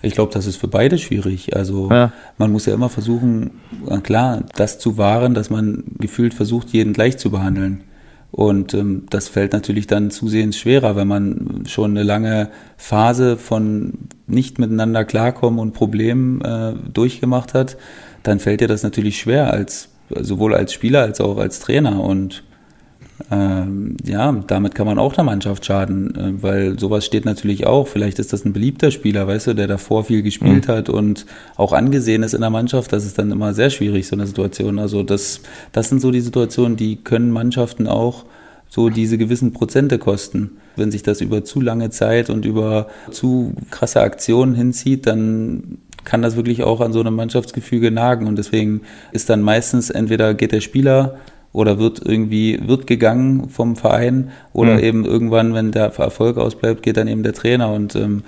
Ich 0.01 0.13
glaube, 0.13 0.33
das 0.33 0.45
ist 0.45 0.57
für 0.57 0.67
beide 0.67 0.97
schwierig. 0.97 1.55
Also 1.55 1.89
Ja. 1.91 2.11
man 2.37 2.51
muss 2.51 2.65
ja 2.65 2.73
immer 2.73 2.89
versuchen, 2.89 3.51
klar, 4.03 4.43
das 4.55 4.79
zu 4.79 4.97
wahren, 4.97 5.33
dass 5.33 5.49
man 5.49 5.83
gefühlt 5.99 6.33
versucht, 6.33 6.69
jeden 6.69 6.93
gleich 6.93 7.17
zu 7.17 7.31
behandeln. 7.31 7.83
Und 8.31 8.73
ähm, 8.73 9.05
das 9.09 9.29
fällt 9.29 9.53
natürlich 9.53 9.87
dann 9.87 10.11
zusehends 10.11 10.57
schwerer, 10.57 10.97
wenn 10.97 11.07
man 11.07 11.63
schon 11.67 11.91
eine 11.91 12.03
lange 12.03 12.49
Phase 12.75 13.37
von 13.37 13.93
nicht 14.27 14.59
miteinander 14.59 15.05
klarkommen 15.05 15.57
und 15.59 15.73
Problemen 15.73 16.41
äh, 16.41 16.73
durchgemacht 16.93 17.53
hat, 17.53 17.77
dann 18.23 18.39
fällt 18.39 18.59
dir 18.59 18.67
das 18.67 18.83
natürlich 18.83 19.19
schwer 19.19 19.53
als 19.53 19.89
sowohl 20.09 20.53
als 20.53 20.73
Spieler 20.73 21.01
als 21.01 21.21
auch 21.21 21.37
als 21.37 21.59
Trainer. 21.61 22.01
Und 22.01 22.43
ähm, 23.31 23.95
ja, 24.03 24.31
damit 24.47 24.75
kann 24.75 24.85
man 24.85 24.99
auch 24.99 25.13
der 25.13 25.23
Mannschaft 25.23 25.65
schaden, 25.65 26.15
äh, 26.15 26.43
weil 26.43 26.77
sowas 26.77 27.05
steht 27.05 27.23
natürlich 27.23 27.65
auch. 27.65 27.87
Vielleicht 27.87 28.19
ist 28.19 28.33
das 28.33 28.43
ein 28.43 28.51
beliebter 28.51 28.91
Spieler, 28.91 29.25
weißt 29.25 29.47
du, 29.47 29.53
der 29.53 29.67
davor 29.67 30.03
viel 30.03 30.21
gespielt 30.21 30.67
hat 30.67 30.89
und 30.89 31.25
auch 31.55 31.71
angesehen 31.71 32.23
ist 32.23 32.33
in 32.33 32.41
der 32.41 32.49
Mannschaft. 32.49 32.91
Das 32.91 33.05
ist 33.05 33.17
dann 33.17 33.31
immer 33.31 33.53
sehr 33.53 33.69
schwierig, 33.69 34.07
so 34.07 34.15
eine 34.15 34.27
Situation. 34.27 34.79
Also 34.79 35.01
das, 35.01 35.41
das 35.71 35.89
sind 35.89 36.01
so 36.01 36.11
die 36.11 36.21
Situationen, 36.21 36.75
die 36.75 36.97
können 36.97 37.31
Mannschaften 37.31 37.87
auch 37.87 38.25
so 38.67 38.89
diese 38.89 39.17
gewissen 39.17 39.53
Prozente 39.53 39.97
kosten. 39.97 40.57
Wenn 40.75 40.91
sich 40.91 41.01
das 41.01 41.21
über 41.21 41.45
zu 41.45 41.61
lange 41.61 41.91
Zeit 41.91 42.29
und 42.29 42.43
über 42.43 42.87
zu 43.11 43.53
krasse 43.71 44.01
Aktionen 44.01 44.55
hinzieht, 44.55 45.07
dann 45.07 45.77
kann 46.03 46.21
das 46.21 46.35
wirklich 46.35 46.63
auch 46.63 46.81
an 46.81 46.91
so 46.91 46.99
einem 46.99 47.15
Mannschaftsgefüge 47.15 47.91
nagen. 47.91 48.27
Und 48.27 48.37
deswegen 48.37 48.81
ist 49.13 49.29
dann 49.29 49.41
meistens 49.41 49.89
entweder 49.89 50.33
geht 50.33 50.51
der 50.51 50.61
Spieler 50.61 51.15
oder 51.55 51.79
wird 51.79 52.01
irgendwie, 52.03 52.59
wird 52.67 52.85
gegangen 52.85 53.49
vom 53.49 53.75
Verein 53.75 54.29
oder 54.53 54.81
eben 54.83 55.05
irgendwann, 55.05 55.53
wenn 55.53 55.71
der 55.71 55.85
Erfolg 55.85 56.37
ausbleibt, 56.37 56.83
geht 56.83 56.97
dann 56.97 57.07
eben 57.07 57.23
der 57.23 57.33
Trainer 57.33 57.71
und 57.71 57.95
ähm, 57.95 58.23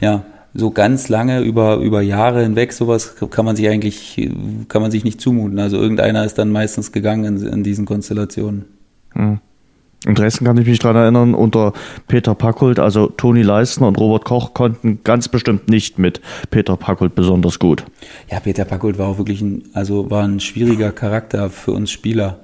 ja, 0.00 0.24
so 0.54 0.70
ganz 0.70 1.08
lange 1.08 1.40
über, 1.40 1.76
über 1.76 2.02
Jahre 2.02 2.42
hinweg, 2.42 2.72
sowas 2.72 3.14
kann 3.30 3.44
man 3.44 3.56
sich 3.56 3.68
eigentlich, 3.68 4.30
kann 4.68 4.82
man 4.82 4.90
sich 4.90 5.04
nicht 5.04 5.20
zumuten. 5.20 5.58
Also 5.58 5.78
irgendeiner 5.78 6.24
ist 6.24 6.36
dann 6.36 6.50
meistens 6.50 6.92
gegangen 6.92 7.24
in, 7.24 7.46
in 7.46 7.62
diesen 7.62 7.86
Konstellationen. 7.86 8.66
In 9.14 10.14
Dresden 10.14 10.44
kann 10.44 10.58
ich 10.58 10.66
mich 10.66 10.80
dran 10.80 10.96
erinnern, 10.96 11.34
unter 11.34 11.72
Peter 12.08 12.34
Packult, 12.34 12.80
also 12.80 13.06
Toni 13.06 13.42
Leistner 13.42 13.86
und 13.86 13.98
Robert 13.98 14.24
Koch 14.24 14.52
konnten 14.52 14.98
ganz 15.04 15.28
bestimmt 15.28 15.68
nicht 15.68 15.98
mit 15.98 16.20
Peter 16.50 16.76
Packult 16.76 17.14
besonders 17.14 17.58
gut. 17.60 17.84
Ja, 18.30 18.40
Peter 18.40 18.64
Packult 18.64 18.98
war 18.98 19.06
auch 19.06 19.18
wirklich 19.18 19.40
ein, 19.40 19.62
also 19.74 20.10
war 20.10 20.24
ein 20.24 20.40
schwieriger 20.40 20.90
Charakter 20.90 21.48
für 21.50 21.70
uns 21.72 21.92
Spieler. 21.92 22.40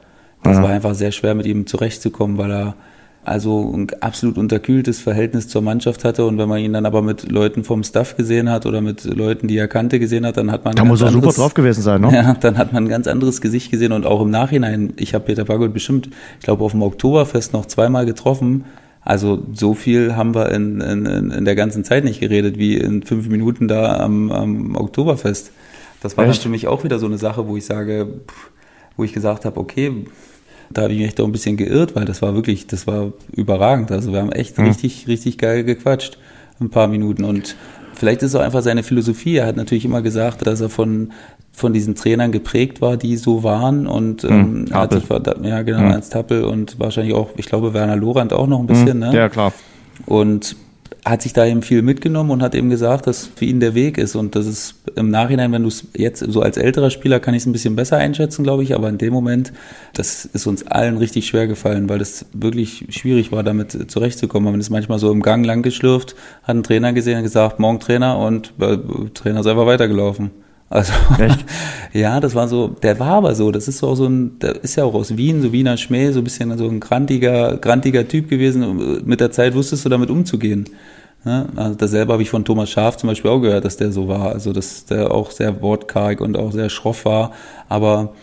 Das 0.48 0.56
Ja. 0.58 0.62
war 0.64 0.70
einfach 0.70 0.94
sehr 0.94 1.12
schwer, 1.12 1.34
mit 1.34 1.46
ihm 1.46 1.66
zurechtzukommen, 1.66 2.38
weil 2.38 2.50
er 2.50 2.74
also 3.24 3.70
ein 3.76 3.88
absolut 4.00 4.38
unterkühltes 4.38 5.00
Verhältnis 5.00 5.48
zur 5.48 5.60
Mannschaft 5.60 6.02
hatte 6.04 6.24
und 6.24 6.38
wenn 6.38 6.48
man 6.48 6.60
ihn 6.60 6.72
dann 6.72 6.86
aber 6.86 7.02
mit 7.02 7.30
Leuten 7.30 7.62
vom 7.62 7.82
Staff 7.84 8.16
gesehen 8.16 8.48
hat 8.50 8.64
oder 8.64 8.80
mit 8.80 9.04
Leuten, 9.04 9.48
die 9.48 9.58
er 9.58 9.68
kannte, 9.68 9.98
gesehen 9.98 10.24
hat, 10.24 10.38
dann 10.38 10.50
hat 10.50 10.64
man 10.64 10.74
da 10.74 10.84
muss 10.84 11.02
er 11.02 11.10
super 11.10 11.32
drauf 11.32 11.52
gewesen 11.52 11.82
sein, 11.82 12.00
ne? 12.00 12.10
Ja, 12.14 12.34
dann 12.40 12.56
hat 12.56 12.72
man 12.72 12.84
ein 12.84 12.88
ganz 12.88 13.06
anderes 13.06 13.40
Gesicht 13.42 13.70
gesehen 13.70 13.92
und 13.92 14.06
auch 14.06 14.22
im 14.22 14.30
Nachhinein. 14.30 14.94
Ich 14.96 15.12
habe 15.14 15.24
Peter 15.26 15.44
Bagold 15.44 15.74
bestimmt, 15.74 16.08
ich 16.38 16.44
glaube 16.44 16.64
auf 16.64 16.72
dem 16.72 16.80
Oktoberfest 16.82 17.52
noch 17.52 17.66
zweimal 17.66 18.06
getroffen. 18.06 18.64
Also 19.02 19.42
so 19.52 19.74
viel 19.74 20.16
haben 20.16 20.34
wir 20.34 20.50
in, 20.52 20.80
in, 20.80 21.30
in 21.30 21.44
der 21.44 21.54
ganzen 21.54 21.84
Zeit 21.84 22.04
nicht 22.04 22.20
geredet 22.20 22.58
wie 22.58 22.76
in 22.78 23.02
fünf 23.02 23.28
Minuten 23.28 23.68
da 23.68 23.98
am, 24.00 24.30
am 24.30 24.74
Oktoberfest. 24.76 25.50
Das 26.00 26.16
war 26.16 26.24
Echt? 26.24 26.36
dann 26.38 26.42
für 26.44 26.48
mich 26.48 26.66
auch 26.66 26.82
wieder 26.84 26.98
so 26.98 27.06
eine 27.06 27.18
Sache, 27.18 27.46
wo 27.48 27.56
ich 27.56 27.66
sage, 27.66 28.06
wo 28.96 29.04
ich 29.04 29.12
gesagt 29.12 29.44
habe, 29.44 29.58
okay, 29.60 29.92
da 30.70 30.82
habe 30.82 30.92
ich 30.92 31.00
mich 31.00 31.14
doch 31.14 31.24
ein 31.24 31.32
bisschen 31.32 31.56
geirrt, 31.56 31.96
weil 31.96 32.04
das 32.04 32.22
war 32.22 32.34
wirklich, 32.34 32.66
das 32.66 32.86
war 32.86 33.12
überragend. 33.32 33.90
Also 33.90 34.12
wir 34.12 34.20
haben 34.20 34.32
echt 34.32 34.58
mhm. 34.58 34.66
richtig, 34.66 35.08
richtig 35.08 35.38
geil 35.38 35.64
gequatscht. 35.64 36.18
Ein 36.60 36.70
paar 36.70 36.88
Minuten. 36.88 37.24
Und 37.24 37.56
vielleicht 37.94 38.22
ist 38.22 38.30
es 38.30 38.34
auch 38.34 38.42
einfach 38.42 38.62
seine 38.62 38.82
Philosophie. 38.82 39.36
Er 39.36 39.46
hat 39.46 39.56
natürlich 39.56 39.84
immer 39.84 40.02
gesagt, 40.02 40.46
dass 40.46 40.60
er 40.60 40.68
von, 40.68 41.12
von 41.52 41.72
diesen 41.72 41.94
Trainern 41.94 42.32
geprägt 42.32 42.80
war, 42.80 42.96
die 42.96 43.16
so 43.16 43.42
waren. 43.44 43.86
Und 43.86 44.24
ähm, 44.24 44.64
mhm, 44.64 44.74
hat 44.74 44.92
sich, 44.92 45.04
ja 45.08 45.62
genau, 45.62 45.80
mhm. 45.80 45.90
Ernst 45.90 46.12
Tappel 46.12 46.44
und 46.44 46.78
wahrscheinlich 46.78 47.14
auch, 47.14 47.30
ich 47.36 47.46
glaube, 47.46 47.74
Werner 47.74 47.96
Lorand 47.96 48.32
auch 48.32 48.46
noch 48.46 48.58
ein 48.58 48.66
bisschen. 48.66 48.98
Mhm. 48.98 49.04
Ne? 49.04 49.14
Ja, 49.14 49.28
klar. 49.28 49.52
Und 50.06 50.56
hat 51.08 51.22
sich 51.22 51.32
da 51.32 51.46
eben 51.46 51.62
viel 51.62 51.82
mitgenommen 51.82 52.30
und 52.30 52.42
hat 52.42 52.54
eben 52.54 52.70
gesagt, 52.70 53.06
dass 53.06 53.28
für 53.34 53.44
ihn 53.44 53.60
der 53.60 53.74
Weg 53.74 53.98
ist 53.98 54.16
und 54.16 54.34
das 54.34 54.46
ist 54.46 54.74
im 54.96 55.10
Nachhinein, 55.10 55.52
wenn 55.52 55.62
du 55.62 55.68
es 55.68 55.86
jetzt 55.94 56.20
so 56.20 56.42
als 56.42 56.56
älterer 56.56 56.90
Spieler 56.90 57.20
kann 57.20 57.34
ich 57.34 57.42
es 57.42 57.46
ein 57.46 57.52
bisschen 57.52 57.76
besser 57.76 57.96
einschätzen, 57.96 58.42
glaube 58.42 58.62
ich, 58.62 58.74
aber 58.74 58.88
in 58.88 58.98
dem 58.98 59.12
Moment, 59.12 59.52
das 59.94 60.24
ist 60.24 60.46
uns 60.46 60.66
allen 60.66 60.96
richtig 60.98 61.26
schwer 61.26 61.46
gefallen, 61.46 61.88
weil 61.88 62.00
es 62.00 62.26
wirklich 62.32 62.86
schwierig 62.90 63.32
war, 63.32 63.42
damit 63.42 63.90
zurechtzukommen. 63.90 64.52
Man 64.52 64.60
ist 64.60 64.70
manchmal 64.70 64.98
so 64.98 65.10
im 65.10 65.22
Gang 65.22 65.44
lang 65.46 65.62
geschlürft, 65.62 66.14
hat 66.42 66.50
einen 66.50 66.62
Trainer 66.62 66.92
gesehen 66.92 67.18
und 67.18 67.24
gesagt, 67.24 67.58
morgen 67.60 67.80
Trainer 67.80 68.18
und 68.18 68.52
äh, 68.60 68.78
Trainer 69.14 69.40
ist 69.40 69.46
einfach 69.46 69.66
weitergelaufen. 69.66 70.30
Also, 70.70 70.92
Echt? 71.18 71.44
ja, 71.94 72.20
das 72.20 72.34
war 72.34 72.46
so, 72.46 72.68
der 72.68 73.00
war 73.00 73.14
aber 73.14 73.34
so, 73.34 73.50
das 73.50 73.68
ist 73.68 73.78
so 73.78 73.88
auch 73.88 73.94
so 73.94 74.06
ein, 74.06 74.38
der 74.38 74.62
ist 74.62 74.76
ja 74.76 74.84
auch 74.84 74.94
aus 74.94 75.16
Wien, 75.16 75.40
so 75.40 75.52
Wiener 75.52 75.78
Schmäh, 75.78 76.10
so 76.12 76.20
ein 76.20 76.24
bisschen 76.24 76.56
so 76.58 76.68
ein 76.68 76.80
grantiger, 76.80 77.56
grantiger 77.56 78.06
Typ 78.06 78.28
gewesen. 78.28 79.02
Mit 79.06 79.20
der 79.20 79.30
Zeit 79.30 79.54
wusstest 79.54 79.86
du 79.86 79.88
damit 79.88 80.10
umzugehen. 80.10 80.66
Ja, 81.24 81.46
also 81.56 81.74
dasselbe 81.74 82.12
habe 82.12 82.22
ich 82.22 82.30
von 82.30 82.44
Thomas 82.44 82.70
Schaf 82.70 82.96
zum 82.96 83.08
Beispiel 83.08 83.30
auch 83.30 83.40
gehört, 83.40 83.64
dass 83.64 83.76
der 83.76 83.92
so 83.92 84.08
war. 84.08 84.32
Also, 84.32 84.52
dass 84.52 84.84
der 84.86 85.10
auch 85.10 85.30
sehr 85.30 85.60
wortkarg 85.60 86.20
und 86.20 86.36
auch 86.36 86.52
sehr 86.52 86.70
schroff 86.70 87.04
war. 87.04 87.32
Aber 87.68 88.14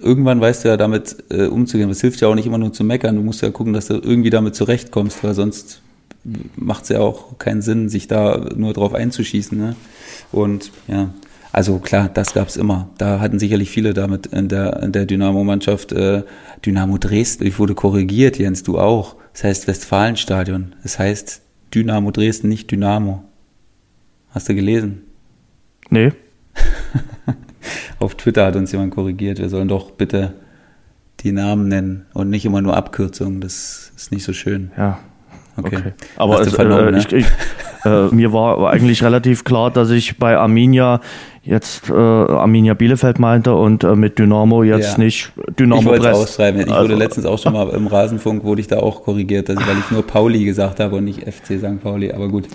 irgendwann 0.00 0.40
weißt 0.40 0.64
du 0.64 0.68
ja 0.68 0.76
damit 0.76 1.16
äh, 1.30 1.46
umzugehen. 1.46 1.88
Das 1.88 2.00
hilft 2.00 2.20
ja 2.20 2.28
auch 2.28 2.34
nicht 2.34 2.46
immer 2.46 2.58
nur 2.58 2.72
zu 2.72 2.84
meckern. 2.84 3.16
Du 3.16 3.22
musst 3.22 3.42
ja 3.42 3.50
gucken, 3.50 3.72
dass 3.72 3.86
du 3.86 3.94
irgendwie 3.94 4.30
damit 4.30 4.54
zurechtkommst, 4.54 5.22
weil 5.24 5.34
sonst 5.34 5.82
macht 6.56 6.84
es 6.84 6.90
ja 6.90 7.00
auch 7.00 7.38
keinen 7.38 7.62
Sinn, 7.62 7.88
sich 7.88 8.06
da 8.08 8.48
nur 8.54 8.72
drauf 8.72 8.94
einzuschießen. 8.94 9.56
Ne? 9.56 9.76
Und 10.32 10.70
ja, 10.86 11.10
also 11.52 11.78
klar, 11.78 12.10
das 12.12 12.34
gab's 12.34 12.56
immer. 12.56 12.88
Da 12.98 13.20
hatten 13.20 13.38
sicherlich 13.38 13.70
viele 13.70 13.94
damit 13.94 14.26
in 14.26 14.48
der, 14.48 14.82
in 14.82 14.92
der 14.92 15.06
Dynamo-Mannschaft. 15.06 15.92
Äh, 15.92 16.22
Dynamo 16.64 16.98
Dresden, 16.98 17.46
ich 17.46 17.58
wurde 17.58 17.74
korrigiert, 17.74 18.38
Jens, 18.38 18.62
du 18.62 18.78
auch. 18.78 19.16
Das 19.32 19.44
heißt 19.44 19.66
Westfalenstadion. 19.66 20.74
Das 20.82 20.98
heißt 20.98 21.42
Dynamo 21.74 22.10
Dresden, 22.10 22.48
nicht 22.48 22.70
Dynamo. 22.70 23.24
Hast 24.30 24.48
du 24.48 24.54
gelesen? 24.54 25.02
Nee. 25.88 26.12
Auf 27.98 28.14
Twitter 28.14 28.46
hat 28.46 28.56
uns 28.56 28.72
jemand 28.72 28.94
korrigiert, 28.94 29.38
wir 29.38 29.48
sollen 29.48 29.68
doch 29.68 29.90
bitte 29.90 30.34
die 31.20 31.32
Namen 31.32 31.68
nennen 31.68 32.06
und 32.14 32.30
nicht 32.30 32.44
immer 32.44 32.62
nur 32.62 32.76
Abkürzungen. 32.76 33.40
Das 33.40 33.92
ist 33.96 34.10
nicht 34.12 34.24
so 34.24 34.32
schön. 34.32 34.70
Ja. 34.76 35.00
Okay. 35.56 35.76
okay. 35.76 35.92
Aber 36.16 36.38
also, 36.38 36.56
äh, 36.56 36.90
ne? 36.90 36.98
ich, 36.98 37.12
ich, 37.12 37.26
äh, 37.84 38.06
mir 38.06 38.32
war 38.32 38.70
eigentlich 38.70 39.02
relativ 39.02 39.44
klar, 39.44 39.70
dass 39.70 39.90
ich 39.90 40.18
bei 40.18 40.36
Arminia 40.36 41.00
jetzt 41.42 41.88
äh, 41.88 41.94
Arminia 41.94 42.74
Bielefeld 42.74 43.18
meinte 43.18 43.54
und 43.54 43.82
äh, 43.82 43.96
mit 43.96 44.18
Dynamo 44.18 44.62
jetzt 44.62 44.98
ja. 44.98 45.04
nicht 45.04 45.32
Dynamo 45.58 45.80
Ich 45.80 45.86
wollte 45.86 46.08
es 46.08 46.16
ausschreiben. 46.16 46.60
Ich 46.60 46.70
also, 46.70 46.84
wurde 46.84 46.96
letztens 46.96 47.26
auch 47.26 47.38
schon 47.38 47.54
mal 47.54 47.68
im 47.70 47.86
Rasenfunk, 47.86 48.44
wurde 48.44 48.60
ich 48.60 48.66
da 48.66 48.78
auch 48.78 49.02
korrigiert, 49.04 49.48
also, 49.48 49.62
weil 49.66 49.78
ich 49.78 49.90
nur 49.90 50.06
Pauli 50.06 50.44
gesagt 50.44 50.80
habe 50.80 50.96
und 50.96 51.04
nicht 51.04 51.20
FC 51.20 51.58
St. 51.58 51.82
Pauli. 51.82 52.12
Aber 52.12 52.28
gut, 52.28 52.46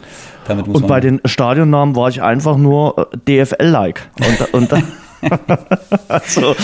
damit 0.48 0.68
muss 0.68 0.76
und 0.76 0.82
man... 0.82 0.84
Und 0.84 0.90
bei 0.90 1.00
den 1.00 1.22
Stadionnamen 1.26 1.96
war 1.96 2.10
ich 2.10 2.22
einfach 2.22 2.58
nur 2.58 3.10
äh, 3.28 3.44
DFL-like. 3.44 4.10
Und, 4.54 4.54
und 4.54 4.84
also, 6.08 6.56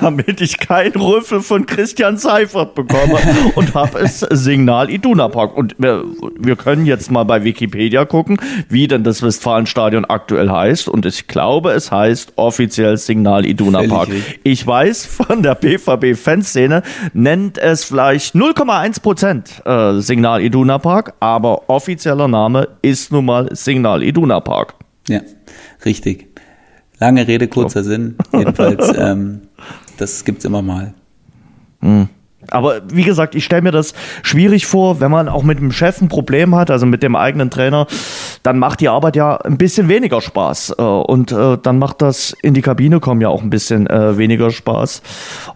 damit 0.00 0.40
ich 0.40 0.58
keinen 0.58 1.00
Rüffel 1.00 1.40
von 1.40 1.66
Christian 1.66 2.16
Seifert 2.16 2.74
bekomme 2.74 3.18
und 3.54 3.74
habe 3.74 3.98
es 4.00 4.20
Signal 4.20 4.90
Iduna 4.90 5.28
Park. 5.28 5.56
Und 5.56 5.74
wir, 5.78 6.04
wir 6.38 6.56
können 6.56 6.86
jetzt 6.86 7.10
mal 7.10 7.24
bei 7.24 7.44
Wikipedia 7.44 8.04
gucken, 8.04 8.38
wie 8.68 8.86
denn 8.88 9.04
das 9.04 9.22
Westfalenstadion 9.22 10.04
aktuell 10.04 10.50
heißt. 10.50 10.88
Und 10.88 11.06
ich 11.06 11.26
glaube, 11.26 11.72
es 11.72 11.90
heißt 11.90 12.34
offiziell 12.36 12.96
Signal 12.96 13.46
Iduna 13.46 13.82
Park. 13.82 14.08
Ich 14.42 14.66
weiß 14.66 15.06
von 15.06 15.42
der 15.42 15.54
BVB-Fanszene 15.54 16.82
nennt 17.12 17.58
es 17.58 17.84
vielleicht 17.84 18.34
0,1 18.34 19.00
Prozent 19.00 19.62
äh, 19.64 20.00
Signal 20.00 20.42
Iduna 20.42 20.78
Park, 20.78 21.14
aber 21.20 21.68
offizieller 21.68 22.28
Name 22.28 22.68
ist 22.82 23.12
nun 23.12 23.24
mal 23.24 23.48
Signal 23.54 24.02
Iduna 24.02 24.40
Park. 24.40 24.74
Ja, 25.08 25.20
richtig. 25.84 26.35
Lange 26.98 27.26
Rede, 27.26 27.48
kurzer 27.48 27.84
Sinn. 27.84 28.16
Jedenfalls, 28.32 28.92
ähm, 28.98 29.42
das 29.98 30.24
gibt's 30.24 30.44
immer 30.44 30.62
mal. 30.62 30.94
Mhm. 31.80 32.08
Aber 32.48 32.82
wie 32.88 33.02
gesagt, 33.02 33.34
ich 33.34 33.44
stelle 33.44 33.62
mir 33.62 33.72
das 33.72 33.92
schwierig 34.22 34.66
vor, 34.66 35.00
wenn 35.00 35.10
man 35.10 35.28
auch 35.28 35.42
mit 35.42 35.58
dem 35.58 35.72
Chef 35.72 36.00
ein 36.00 36.08
Problem 36.08 36.54
hat, 36.54 36.70
also 36.70 36.86
mit 36.86 37.02
dem 37.02 37.16
eigenen 37.16 37.50
Trainer, 37.50 37.86
dann 38.46 38.60
macht 38.60 38.80
die 38.80 38.88
Arbeit 38.88 39.16
ja 39.16 39.36
ein 39.38 39.58
bisschen 39.58 39.88
weniger 39.88 40.20
Spaß. 40.20 40.76
Äh, 40.78 40.82
und 40.82 41.32
äh, 41.32 41.58
dann 41.60 41.80
macht 41.80 42.00
das 42.00 42.32
in 42.42 42.54
die 42.54 42.62
Kabine 42.62 43.00
kommen 43.00 43.20
ja 43.20 43.28
auch 43.28 43.42
ein 43.42 43.50
bisschen 43.50 43.88
äh, 43.88 44.16
weniger 44.18 44.52
Spaß. 44.52 45.02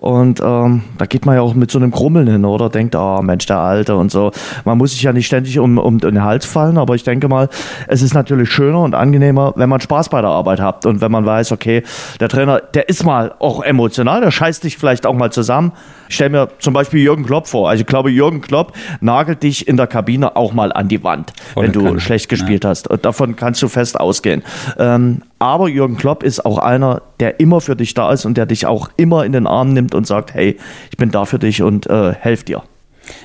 Und 0.00 0.40
ähm, 0.40 0.82
da 0.98 1.06
geht 1.06 1.24
man 1.24 1.36
ja 1.36 1.42
auch 1.42 1.54
mit 1.54 1.70
so 1.70 1.78
einem 1.78 1.92
Krummeln 1.92 2.26
hin, 2.26 2.44
oder? 2.44 2.68
Denkt, 2.68 2.96
ah, 2.96 3.18
oh, 3.18 3.22
Mensch, 3.22 3.46
der 3.46 3.58
Alte 3.58 3.94
und 3.94 4.10
so. 4.10 4.32
Man 4.64 4.76
muss 4.76 4.90
sich 4.90 5.02
ja 5.02 5.12
nicht 5.12 5.26
ständig 5.26 5.60
um, 5.60 5.78
um 5.78 5.98
den 5.98 6.24
Hals 6.24 6.46
fallen, 6.46 6.78
aber 6.78 6.96
ich 6.96 7.04
denke 7.04 7.28
mal, 7.28 7.48
es 7.86 8.02
ist 8.02 8.12
natürlich 8.12 8.50
schöner 8.50 8.82
und 8.82 8.96
angenehmer, 8.96 9.52
wenn 9.54 9.68
man 9.68 9.80
Spaß 9.80 10.08
bei 10.08 10.20
der 10.20 10.30
Arbeit 10.30 10.60
hat 10.60 10.84
und 10.84 11.00
wenn 11.00 11.12
man 11.12 11.24
weiß, 11.24 11.52
okay, 11.52 11.84
der 12.18 12.28
Trainer, 12.28 12.60
der 12.60 12.88
ist 12.88 13.04
mal 13.04 13.34
auch 13.38 13.62
emotional, 13.62 14.20
der 14.20 14.32
scheißt 14.32 14.64
dich 14.64 14.76
vielleicht 14.78 15.06
auch 15.06 15.14
mal 15.14 15.30
zusammen. 15.30 15.72
Ich 16.08 16.16
stelle 16.16 16.30
mir 16.30 16.48
zum 16.58 16.74
Beispiel 16.74 17.00
Jürgen 17.00 17.24
Klopp 17.24 17.46
vor. 17.46 17.70
Also 17.70 17.82
ich 17.82 17.86
glaube, 17.86 18.10
Jürgen 18.10 18.40
Klopp 18.40 18.72
nagelt 19.00 19.44
dich 19.44 19.68
in 19.68 19.76
der 19.76 19.86
Kabine 19.86 20.34
auch 20.34 20.52
mal 20.52 20.72
an 20.72 20.88
die 20.88 21.04
Wand, 21.04 21.32
Voll 21.54 21.64
wenn 21.64 21.72
du 21.72 22.00
schlecht 22.00 22.28
gespielt 22.28 22.64
ja. 22.64 22.70
hast. 22.70 22.79
Und 22.88 23.04
davon 23.04 23.36
kannst 23.36 23.62
du 23.62 23.68
fest 23.68 23.98
ausgehen. 23.98 24.42
Ähm, 24.78 25.22
aber 25.38 25.68
Jürgen 25.68 25.96
Klopp 25.96 26.22
ist 26.22 26.44
auch 26.44 26.58
einer, 26.58 27.02
der 27.18 27.40
immer 27.40 27.60
für 27.60 27.76
dich 27.76 27.94
da 27.94 28.12
ist 28.12 28.24
und 28.24 28.36
der 28.36 28.46
dich 28.46 28.66
auch 28.66 28.90
immer 28.96 29.24
in 29.24 29.32
den 29.32 29.46
Arm 29.46 29.72
nimmt 29.72 29.94
und 29.94 30.06
sagt, 30.06 30.34
hey, 30.34 30.58
ich 30.90 30.96
bin 30.96 31.10
da 31.10 31.24
für 31.24 31.38
dich 31.38 31.62
und 31.62 31.86
äh, 31.88 32.12
helf 32.12 32.44
dir. 32.44 32.62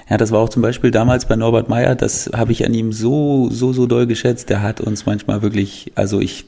Ja, 0.09 0.17
das 0.17 0.31
war 0.31 0.39
auch 0.39 0.49
zum 0.49 0.61
Beispiel 0.61 0.91
damals 0.91 1.25
bei 1.25 1.35
Norbert 1.35 1.69
Meyer, 1.69 1.95
das 1.95 2.29
habe 2.35 2.51
ich 2.51 2.65
an 2.65 2.73
ihm 2.73 2.91
so, 2.91 3.49
so, 3.51 3.73
so 3.73 3.85
doll 3.85 4.07
geschätzt. 4.07 4.49
Der 4.49 4.61
hat 4.61 4.81
uns 4.81 5.05
manchmal 5.05 5.41
wirklich, 5.41 5.91
also 5.95 6.19
ich, 6.19 6.45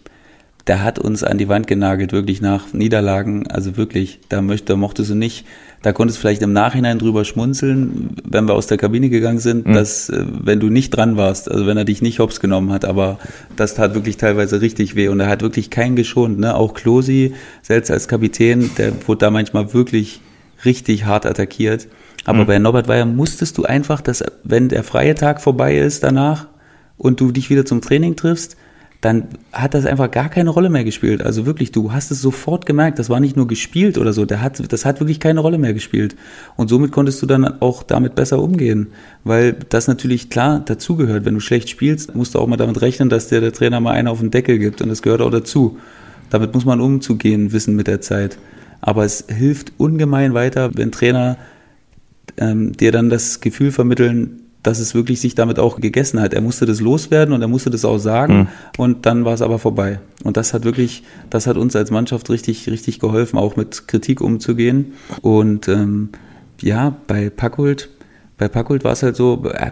der 0.66 0.84
hat 0.84 1.00
uns 1.00 1.24
an 1.24 1.38
die 1.38 1.48
Wand 1.48 1.68
genagelt, 1.68 2.12
wirklich 2.12 2.42
nach 2.42 2.74
Niederlagen, 2.74 3.48
also 3.48 3.78
wirklich, 3.78 4.20
da 4.30 4.42
möchte, 4.42 4.76
mochtest 4.76 5.12
du 5.12 5.16
nicht 5.16 5.46
da 5.82 5.94
konntest 5.94 6.18
du 6.18 6.22
vielleicht 6.22 6.42
im 6.42 6.54
Nachhinein 6.54 7.00
drüber 7.00 7.24
schmunzeln, 7.24 8.16
wenn 8.24 8.48
wir 8.48 8.54
aus 8.56 8.68
der 8.68 8.78
Kabine 8.78 9.10
gegangen 9.10 9.40
sind, 9.40 9.68
mhm. 9.68 9.74
dass, 9.74 10.10
äh, 10.10 10.26
wenn 10.28 10.60
du 10.60 10.70
nicht 10.70 10.90
dran 10.92 11.18
warst, 11.18 11.50
also 11.50 11.68
wenn 11.68 11.78
er 11.78 11.86
dich 11.86 12.02
nicht 12.02 12.20
hops 12.20 12.40
genommen 12.40 12.72
hat, 12.72 12.86
aber 12.86 13.20
das 13.56 13.76
tat 13.76 13.94
wirklich 13.94 14.18
teilweise 14.18 14.62
richtig 14.62 14.96
weh 14.96 15.08
und 15.08 15.20
er 15.20 15.28
hat 15.28 15.42
wirklich 15.42 15.70
keinen 15.70 15.96
geschont, 15.96 16.40
ne? 16.40 16.56
Auch 16.56 16.74
Klosi, 16.74 17.34
selbst 17.62 17.92
als 17.92 18.08
Kapitän, 18.08 18.72
der 18.78 18.94
wurde 19.08 19.20
da 19.20 19.32
manchmal 19.32 19.74
wirklich 19.74 20.22
richtig 20.66 21.06
hart 21.06 21.26
attackiert. 21.26 21.88
Aber 22.26 22.40
mhm. 22.40 22.48
bei 22.48 22.60
Norbert 22.60 22.88
Weyer 22.88 23.06
musstest 23.06 23.58
du 23.58 23.64
einfach, 23.64 24.02
dass, 24.02 24.24
wenn 24.44 24.70
der 24.70 24.84
freie 24.84 25.16
Tag 25.16 25.42
vorbei 25.42 25.78
ist 25.78 26.04
danach 26.04 26.48
und 26.98 27.22
du 27.22 27.32
dich 27.32 27.50
wieder 27.50 27.66
zum 27.66 27.82
Training 27.82 28.16
triffst, 28.16 28.58
dann 29.02 29.28
hat 29.52 29.74
das 29.74 29.86
einfach 29.86 30.10
gar 30.10 30.30
keine 30.30 30.50
Rolle 30.50 30.70
mehr 30.70 30.84
gespielt. 30.84 31.22
Also 31.22 31.46
wirklich, 31.46 31.72
du 31.72 31.92
hast 31.92 32.10
es 32.10 32.22
sofort 32.22 32.66
gemerkt, 32.66 32.98
das 32.98 33.10
war 33.10 33.20
nicht 33.20 33.36
nur 33.36 33.48
gespielt 33.48 33.98
oder 33.98 34.12
so, 34.12 34.26
der 34.26 34.42
hat, 34.42 34.72
das 34.72 34.86
hat 34.86 35.00
wirklich 35.00 35.20
keine 35.20 35.40
Rolle 35.40 35.60
mehr 35.60 35.74
gespielt. 35.74 36.16
Und 36.56 36.70
somit 36.70 36.92
konntest 36.92 37.22
du 37.22 37.28
dann 37.28 37.62
auch 37.62 37.84
damit 37.84 38.16
besser 38.16 38.42
umgehen, 38.42 38.88
weil 39.24 39.54
das 39.70 39.88
natürlich 39.88 40.30
klar 40.30 40.62
dazugehört. 40.66 41.26
Wenn 41.26 41.36
du 41.36 41.40
schlecht 41.40 41.70
spielst, 41.70 42.16
musst 42.16 42.34
du 42.34 42.40
auch 42.40 42.48
mal 42.48 42.58
damit 42.58 42.82
rechnen, 42.82 43.10
dass 43.10 43.28
dir 43.28 43.40
der 43.40 43.54
Trainer 43.54 43.80
mal 43.80 43.92
einen 43.92 44.08
auf 44.08 44.20
den 44.20 44.32
Deckel 44.32 44.58
gibt 44.58 44.82
und 44.82 44.90
das 44.90 45.04
gehört 45.04 45.22
auch 45.22 45.32
dazu. 45.32 45.78
Damit 46.30 46.54
muss 46.54 46.66
man 46.66 46.82
umzugehen 46.82 47.54
wissen 47.54 47.76
mit 47.76 47.88
der 47.88 48.02
Zeit. 48.02 48.38
Aber 48.82 49.06
es 49.06 49.26
hilft 49.30 49.74
ungemein 49.78 50.34
weiter, 50.34 50.72
wenn 50.74 50.92
Trainer 50.92 51.38
ähm, 52.38 52.74
dir 52.74 52.92
dann 52.92 53.10
das 53.10 53.42
Gefühl 53.42 53.72
vermitteln, 53.72 54.42
dass 54.64 54.80
es 54.80 54.96
wirklich 54.96 55.22
sich 55.22 55.36
damit 55.36 55.60
auch 55.60 55.80
gegessen 55.80 56.20
hat. 56.20 56.34
Er 56.34 56.42
musste 56.42 56.66
das 56.66 56.82
loswerden 56.82 57.34
und 57.34 57.42
er 57.42 57.48
musste 57.48 57.70
das 57.70 57.86
auch 57.86 58.00
sagen 58.00 58.38
mhm. 58.38 58.48
und 58.78 59.06
dann 59.06 59.24
war 59.24 59.34
es 59.34 59.42
aber 59.42 59.60
vorbei. 59.60 60.00
Und 60.24 60.36
das 60.38 60.54
hat 60.54 60.64
wirklich, 60.66 61.04
das 61.30 61.48
hat 61.48 61.58
uns 61.58 61.76
als 61.76 61.92
Mannschaft 61.92 62.30
richtig, 62.30 62.70
richtig 62.70 63.00
geholfen, 63.00 63.38
auch 63.38 63.56
mit 63.56 63.88
Kritik 63.88 64.20
umzugehen. 64.22 64.94
Und 65.22 65.68
ähm, 65.68 66.10
ja, 66.62 66.96
bei 67.08 67.30
Packold 67.30 67.90
bei 68.38 68.48
Packult 68.48 68.84
war 68.84 68.94
es 68.94 69.04
halt 69.04 69.16
so, 69.16 69.44
äh, 69.52 69.72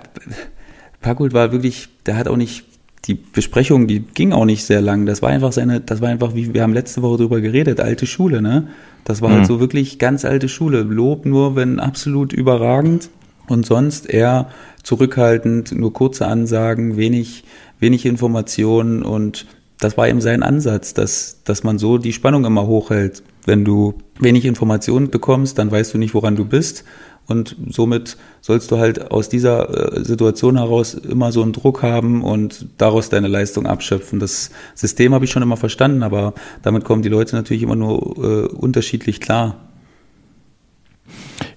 Packult 1.01 1.33
war 1.33 1.51
wirklich, 1.51 1.89
der 2.05 2.17
hat 2.17 2.27
auch 2.27 2.37
nicht, 2.37 2.65
die 3.05 3.13
Besprechung, 3.13 3.85
die 3.87 3.99
ging 3.99 4.33
auch 4.33 4.45
nicht 4.45 4.65
sehr 4.65 4.81
lang. 4.81 5.05
Das 5.05 5.21
war 5.21 5.29
einfach 5.29 5.51
seine, 5.51 5.79
das 5.79 6.01
war 6.01 6.09
einfach, 6.09 6.33
wie 6.33 6.53
wir 6.53 6.63
haben 6.63 6.73
letzte 6.73 7.03
Woche 7.03 7.17
drüber 7.17 7.41
geredet, 7.41 7.79
alte 7.79 8.07
Schule, 8.07 8.41
ne? 8.41 8.69
Das 9.03 9.21
war 9.21 9.29
halt 9.29 9.41
Mhm. 9.41 9.45
so 9.45 9.59
wirklich 9.59 9.99
ganz 9.99 10.25
alte 10.25 10.49
Schule. 10.49 10.81
Lob 10.81 11.27
nur, 11.27 11.55
wenn 11.55 11.79
absolut 11.79 12.33
überragend 12.33 13.11
und 13.47 13.67
sonst 13.67 14.09
eher 14.09 14.49
zurückhaltend, 14.85 15.71
nur 15.71 15.91
kurze 15.93 16.27
Ansagen, 16.27 16.95
wenig, 16.95 17.43
wenig 17.79 18.05
Informationen 18.05 19.01
und 19.03 19.47
das 19.79 19.97
war 19.97 20.07
eben 20.07 20.21
sein 20.21 20.43
Ansatz, 20.43 20.93
dass, 20.93 21.41
dass 21.43 21.63
man 21.63 21.79
so 21.79 21.97
die 21.97 22.13
Spannung 22.13 22.45
immer 22.45 22.65
hochhält. 22.65 23.23
Wenn 23.45 23.65
du 23.65 23.95
wenig 24.19 24.45
Informationen 24.45 25.09
bekommst, 25.09 25.57
dann 25.57 25.69
weißt 25.69 25.93
du 25.93 25.97
nicht, 25.97 26.13
woran 26.13 26.35
du 26.35 26.45
bist. 26.45 26.85
Und 27.27 27.55
somit 27.69 28.17
sollst 28.39 28.71
du 28.71 28.77
halt 28.77 29.11
aus 29.11 29.27
dieser 29.27 29.97
äh, 29.97 30.03
Situation 30.05 30.57
heraus 30.57 30.93
immer 30.93 31.31
so 31.31 31.41
einen 31.41 31.53
Druck 31.53 31.81
haben 31.81 32.23
und 32.23 32.67
daraus 32.77 33.09
deine 33.09 33.27
Leistung 33.27 33.65
abschöpfen. 33.65 34.19
Das 34.19 34.51
System 34.75 35.13
habe 35.13 35.25
ich 35.25 35.31
schon 35.31 35.41
immer 35.41 35.57
verstanden, 35.57 36.03
aber 36.03 36.35
damit 36.61 36.85
kommen 36.85 37.01
die 37.01 37.09
Leute 37.09 37.35
natürlich 37.35 37.63
immer 37.63 37.75
nur 37.75 38.17
äh, 38.17 38.47
unterschiedlich 38.47 39.19
klar. 39.19 39.57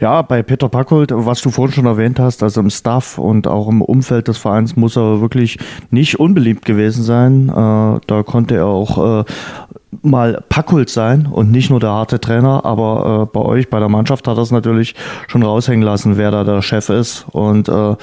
Ja, 0.00 0.22
bei 0.22 0.44
Peter 0.44 0.68
Packold, 0.68 1.10
was 1.12 1.40
du 1.42 1.50
vorhin 1.50 1.74
schon 1.74 1.86
erwähnt 1.86 2.20
hast, 2.20 2.42
also 2.44 2.60
im 2.60 2.70
Staff 2.70 3.18
und 3.18 3.48
auch 3.48 3.68
im 3.68 3.82
Umfeld 3.82 4.28
des 4.28 4.38
Vereins 4.38 4.76
muss 4.76 4.96
er 4.96 5.20
wirklich 5.20 5.58
nicht 5.90 6.20
unbeliebt 6.20 6.64
gewesen 6.64 7.02
sein. 7.02 7.48
Äh, 7.48 8.00
da 8.06 8.22
konnte 8.24 8.54
er 8.54 8.66
auch 8.66 9.22
äh, 9.22 9.24
mal 10.02 10.42
Packold 10.48 10.90
sein 10.90 11.26
und 11.26 11.50
nicht 11.50 11.70
nur 11.70 11.80
der 11.80 11.90
harte 11.90 12.20
Trainer, 12.20 12.64
aber 12.64 13.22
äh, 13.22 13.32
bei 13.32 13.40
euch, 13.40 13.70
bei 13.70 13.78
der 13.78 13.88
Mannschaft 13.88 14.28
hat 14.28 14.36
er 14.36 14.42
es 14.42 14.50
natürlich 14.50 14.94
schon 15.26 15.42
raushängen 15.42 15.82
lassen, 15.82 16.16
wer 16.16 16.30
da 16.30 16.44
der 16.44 16.62
Chef 16.62 16.88
ist. 16.90 17.26
Und 17.30 17.68
äh, 17.68 17.96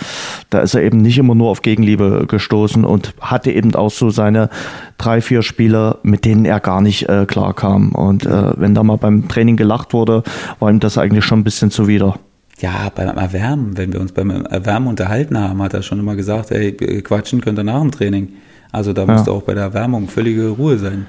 da 0.49 0.59
ist 0.59 0.73
er 0.73 0.83
eben 0.83 0.97
nicht 0.97 1.17
immer 1.17 1.35
nur 1.35 1.49
auf 1.49 1.61
Gegenliebe 1.61 2.25
gestoßen 2.27 2.85
und 2.85 3.13
hatte 3.21 3.51
eben 3.51 3.75
auch 3.75 3.91
so 3.91 4.09
seine 4.09 4.49
drei, 4.97 5.21
vier 5.21 5.43
Spieler, 5.43 5.99
mit 6.03 6.25
denen 6.25 6.45
er 6.45 6.59
gar 6.59 6.81
nicht 6.81 7.07
äh, 7.07 7.25
klar 7.25 7.53
kam. 7.53 7.91
Und 7.91 8.25
äh, 8.25 8.59
wenn 8.59 8.73
da 8.73 8.83
mal 8.83 8.97
beim 8.97 9.27
Training 9.27 9.55
gelacht 9.55 9.93
wurde, 9.93 10.23
war 10.59 10.69
ihm 10.69 10.79
das 10.79 10.97
eigentlich 10.97 11.25
schon 11.25 11.39
ein 11.39 11.43
bisschen 11.43 11.71
zuwider. 11.85 12.19
Ja, 12.59 12.89
beim 12.93 13.17
Erwärmen, 13.17 13.77
wenn 13.77 13.91
wir 13.91 13.99
uns 13.99 14.11
beim 14.13 14.29
Erwärmen 14.31 14.87
unterhalten 14.87 15.37
haben, 15.37 15.61
hat 15.61 15.73
er 15.73 15.81
schon 15.81 15.99
immer 15.99 16.15
gesagt, 16.15 16.51
ey, 16.51 16.71
quatschen 17.01 17.41
könnt 17.41 17.59
ihr 17.59 17.63
nach 17.63 17.81
dem 17.81 17.91
Training. 17.91 18.29
Also 18.71 18.93
da 18.93 19.03
Ja. 19.05 19.11
musste 19.13 19.31
auch 19.31 19.43
bei 19.43 19.53
der 19.53 19.63
Erwärmung 19.63 20.07
völlige 20.07 20.47
Ruhe 20.49 20.77
sein. 20.77 21.05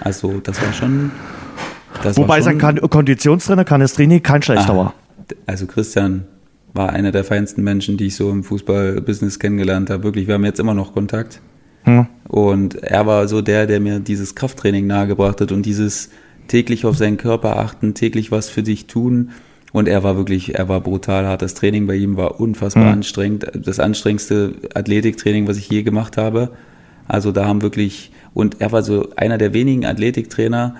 Also 0.00 0.40
das 0.42 0.60
war 0.62 0.72
schon. 0.72 1.10
Das 2.02 2.16
Wobei 2.16 2.36
war 2.36 2.42
sein 2.42 2.60
schon, 2.60 2.78
Kon- 2.80 2.90
Konditionstrainer 2.90 3.64
Canestrini 3.64 4.20
kein 4.20 4.42
schlechter 4.42 4.72
Ah, 4.72 4.76
war. 4.76 4.94
Also 5.46 5.66
Christian 5.66 6.24
war 6.74 6.90
einer 6.90 7.12
der 7.12 7.24
feinsten 7.24 7.62
Menschen, 7.62 7.96
die 7.96 8.06
ich 8.06 8.16
so 8.16 8.30
im 8.30 8.42
Fußballbusiness 8.44 9.38
kennengelernt 9.38 9.90
habe. 9.90 10.02
Wirklich, 10.04 10.26
wir 10.26 10.34
haben 10.34 10.44
jetzt 10.44 10.60
immer 10.60 10.74
noch 10.74 10.92
Kontakt. 10.92 11.40
Hm. 11.84 12.06
Und 12.28 12.82
er 12.82 13.06
war 13.06 13.28
so 13.28 13.42
der, 13.42 13.66
der 13.66 13.78
mir 13.80 14.00
dieses 14.00 14.34
Krafttraining 14.34 14.86
nahegebracht 14.86 15.40
hat 15.40 15.52
und 15.52 15.64
dieses 15.66 16.10
täglich 16.48 16.84
auf 16.84 16.96
seinen 16.96 17.16
Körper 17.16 17.58
achten, 17.58 17.94
täglich 17.94 18.30
was 18.32 18.48
für 18.48 18.62
dich 18.62 18.86
tun. 18.86 19.30
Und 19.74 19.88
er 19.88 20.04
war 20.04 20.16
wirklich, 20.16 20.54
er 20.54 20.68
war 20.68 20.80
brutal 20.80 21.26
hart. 21.26 21.42
Das 21.42 21.54
Training 21.54 21.88
bei 21.88 21.96
ihm 21.96 22.16
war 22.16 22.40
unfassbar 22.40 22.84
Mhm. 22.84 22.92
anstrengend. 22.92 23.46
Das 23.56 23.80
anstrengendste 23.80 24.54
Athletiktraining, 24.72 25.48
was 25.48 25.56
ich 25.56 25.68
je 25.68 25.82
gemacht 25.82 26.16
habe. 26.16 26.50
Also 27.08 27.32
da 27.32 27.44
haben 27.46 27.60
wirklich, 27.60 28.12
und 28.34 28.60
er 28.60 28.70
war 28.70 28.84
so 28.84 29.08
einer 29.16 29.36
der 29.36 29.52
wenigen 29.52 29.84
Athletiktrainer, 29.84 30.76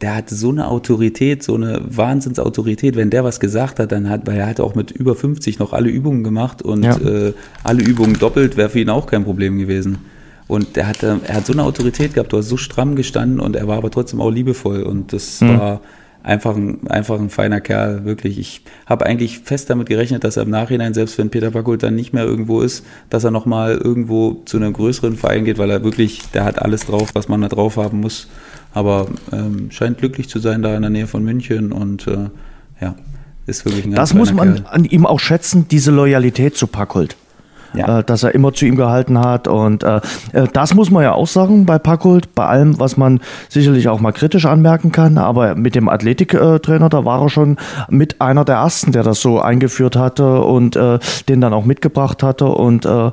der 0.00 0.16
hatte 0.16 0.34
so 0.34 0.48
eine 0.48 0.68
Autorität, 0.68 1.42
so 1.42 1.54
eine 1.54 1.82
Wahnsinnsautorität. 1.86 2.96
Wenn 2.96 3.10
der 3.10 3.24
was 3.24 3.40
gesagt 3.40 3.78
hat, 3.78 3.92
dann 3.92 4.08
hat, 4.08 4.26
weil 4.26 4.38
er 4.38 4.46
hat 4.46 4.58
auch 4.58 4.74
mit 4.74 4.90
über 4.90 5.14
50 5.14 5.58
noch 5.58 5.74
alle 5.74 5.90
Übungen 5.90 6.24
gemacht 6.24 6.62
und 6.62 6.82
Ja. 6.84 6.96
äh, 6.96 7.34
alle 7.62 7.82
Übungen 7.82 8.14
doppelt 8.18 8.56
wäre 8.56 8.70
für 8.70 8.80
ihn 8.80 8.88
auch 8.88 9.06
kein 9.06 9.24
Problem 9.24 9.58
gewesen. 9.58 9.98
Und 10.48 10.78
er 10.78 10.88
hatte, 10.88 11.20
er 11.28 11.34
hat 11.36 11.44
so 11.46 11.52
eine 11.52 11.62
Autorität 11.64 12.14
gehabt, 12.14 12.32
du 12.32 12.38
hast 12.38 12.48
so 12.48 12.56
stramm 12.56 12.96
gestanden 12.96 13.38
und 13.38 13.54
er 13.54 13.68
war 13.68 13.76
aber 13.76 13.90
trotzdem 13.90 14.22
auch 14.22 14.30
liebevoll 14.30 14.82
und 14.82 15.12
das 15.12 15.42
war 15.42 15.82
einfach 16.22 16.56
ein, 16.56 16.86
einfach 16.88 17.18
ein 17.18 17.30
feiner 17.30 17.60
Kerl, 17.60 18.04
wirklich. 18.04 18.38
Ich 18.38 18.62
habe 18.86 19.06
eigentlich 19.06 19.38
fest 19.40 19.70
damit 19.70 19.88
gerechnet, 19.88 20.24
dass 20.24 20.36
er 20.36 20.42
im 20.44 20.50
Nachhinein, 20.50 20.94
selbst 20.94 21.18
wenn 21.18 21.30
Peter 21.30 21.50
Backholt 21.50 21.82
dann 21.82 21.94
nicht 21.94 22.12
mehr 22.12 22.24
irgendwo 22.24 22.60
ist, 22.60 22.84
dass 23.08 23.24
er 23.24 23.30
nochmal 23.30 23.76
irgendwo 23.76 24.42
zu 24.44 24.56
einem 24.56 24.72
größeren 24.72 25.16
Verein 25.16 25.44
geht, 25.44 25.58
weil 25.58 25.70
er 25.70 25.82
wirklich, 25.84 26.22
der 26.32 26.44
hat 26.44 26.60
alles 26.60 26.86
drauf, 26.86 27.10
was 27.14 27.28
man 27.28 27.40
da 27.40 27.48
drauf 27.48 27.76
haben 27.76 28.00
muss. 28.00 28.28
Aber 28.72 29.08
ähm, 29.32 29.70
scheint 29.70 29.98
glücklich 29.98 30.28
zu 30.28 30.38
sein 30.38 30.62
da 30.62 30.74
in 30.76 30.82
der 30.82 30.90
Nähe 30.90 31.06
von 31.06 31.24
München 31.24 31.72
und 31.72 32.06
äh, 32.06 32.28
ja, 32.80 32.94
ist 33.46 33.64
wirklich 33.64 33.84
ein 33.84 33.92
ganz 33.92 34.10
Das 34.10 34.14
muss 34.16 34.32
man 34.32 34.54
Kerl. 34.54 34.66
an 34.70 34.84
ihm 34.84 35.06
auch 35.06 35.20
schätzen, 35.20 35.66
diese 35.68 35.90
Loyalität 35.90 36.56
zu 36.56 36.66
Packold. 36.66 37.16
Ja. 37.74 37.98
Äh, 37.98 38.04
dass 38.04 38.22
er 38.22 38.34
immer 38.34 38.52
zu 38.52 38.66
ihm 38.66 38.76
gehalten 38.76 39.18
hat. 39.18 39.48
Und 39.48 39.82
äh, 39.84 40.00
äh, 40.32 40.46
das 40.52 40.74
muss 40.74 40.90
man 40.90 41.02
ja 41.02 41.12
auch 41.12 41.26
sagen 41.26 41.66
bei 41.66 41.78
Packold, 41.78 42.34
bei 42.34 42.46
allem, 42.46 42.78
was 42.78 42.96
man 42.96 43.20
sicherlich 43.48 43.88
auch 43.88 44.00
mal 44.00 44.12
kritisch 44.12 44.46
anmerken 44.46 44.92
kann. 44.92 45.18
Aber 45.18 45.54
mit 45.54 45.74
dem 45.74 45.88
Athletiktrainer, 45.88 46.88
da 46.88 47.04
war 47.04 47.22
er 47.22 47.28
schon 47.28 47.56
mit 47.88 48.20
einer 48.20 48.44
der 48.44 48.56
ersten, 48.56 48.92
der 48.92 49.02
das 49.02 49.20
so 49.20 49.40
eingeführt 49.40 49.96
hatte 49.96 50.42
und 50.42 50.76
äh, 50.76 50.98
den 51.28 51.40
dann 51.40 51.52
auch 51.52 51.64
mitgebracht 51.64 52.22
hatte. 52.22 52.46
Und 52.46 52.84
äh, 52.86 53.10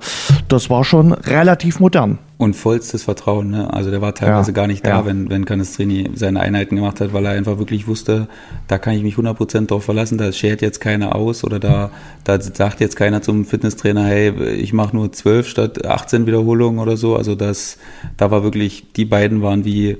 das 0.48 0.70
war 0.70 0.84
schon 0.84 1.14
relativ 1.14 1.80
modern. 1.80 2.20
Und 2.40 2.56
vollstes 2.56 3.04
Vertrauen, 3.04 3.50
ne? 3.50 3.74
Also 3.74 3.90
der 3.90 4.00
war 4.00 4.14
teilweise 4.14 4.52
Ja, 4.52 4.54
gar 4.54 4.68
nicht 4.68 4.86
da, 4.86 4.90
ja. 4.90 5.06
wenn, 5.08 5.28
wenn 5.32 5.46
Canestrini 5.46 6.12
seine 6.14 6.40
Einheiten 6.40 6.76
gemacht 6.76 7.02
hat, 7.02 7.12
weil 7.12 7.26
er 7.26 7.32
einfach 7.32 7.58
wirklich 7.58 7.88
wusste, 7.88 8.28
da 8.68 8.78
kann 8.78 8.94
ich 8.94 9.02
mich 9.02 9.16
100% 9.16 9.66
drauf 9.66 9.86
verlassen, 9.86 10.20
da 10.20 10.32
schert 10.32 10.62
jetzt 10.62 10.80
keiner 10.80 11.16
aus 11.16 11.44
oder 11.44 11.60
da, 11.60 11.90
da 12.26 12.40
sagt 12.40 12.80
jetzt 12.80 12.96
keiner 12.96 13.24
zum 13.24 13.44
Fitnesstrainer, 13.44 14.06
hey, 14.06 14.54
ich 14.54 14.72
mache 14.72 14.96
nur 14.96 15.12
12 15.12 15.48
statt 15.48 15.86
18 15.86 16.28
Wiederholungen 16.28 16.80
oder 16.80 16.96
so. 16.96 17.16
Also 17.16 17.34
das, 17.34 17.80
da 18.18 18.30
war 18.30 18.44
wirklich, 18.44 18.92
die 18.96 19.06
beiden 19.06 19.42
waren 19.42 19.66
wie, 19.66 19.98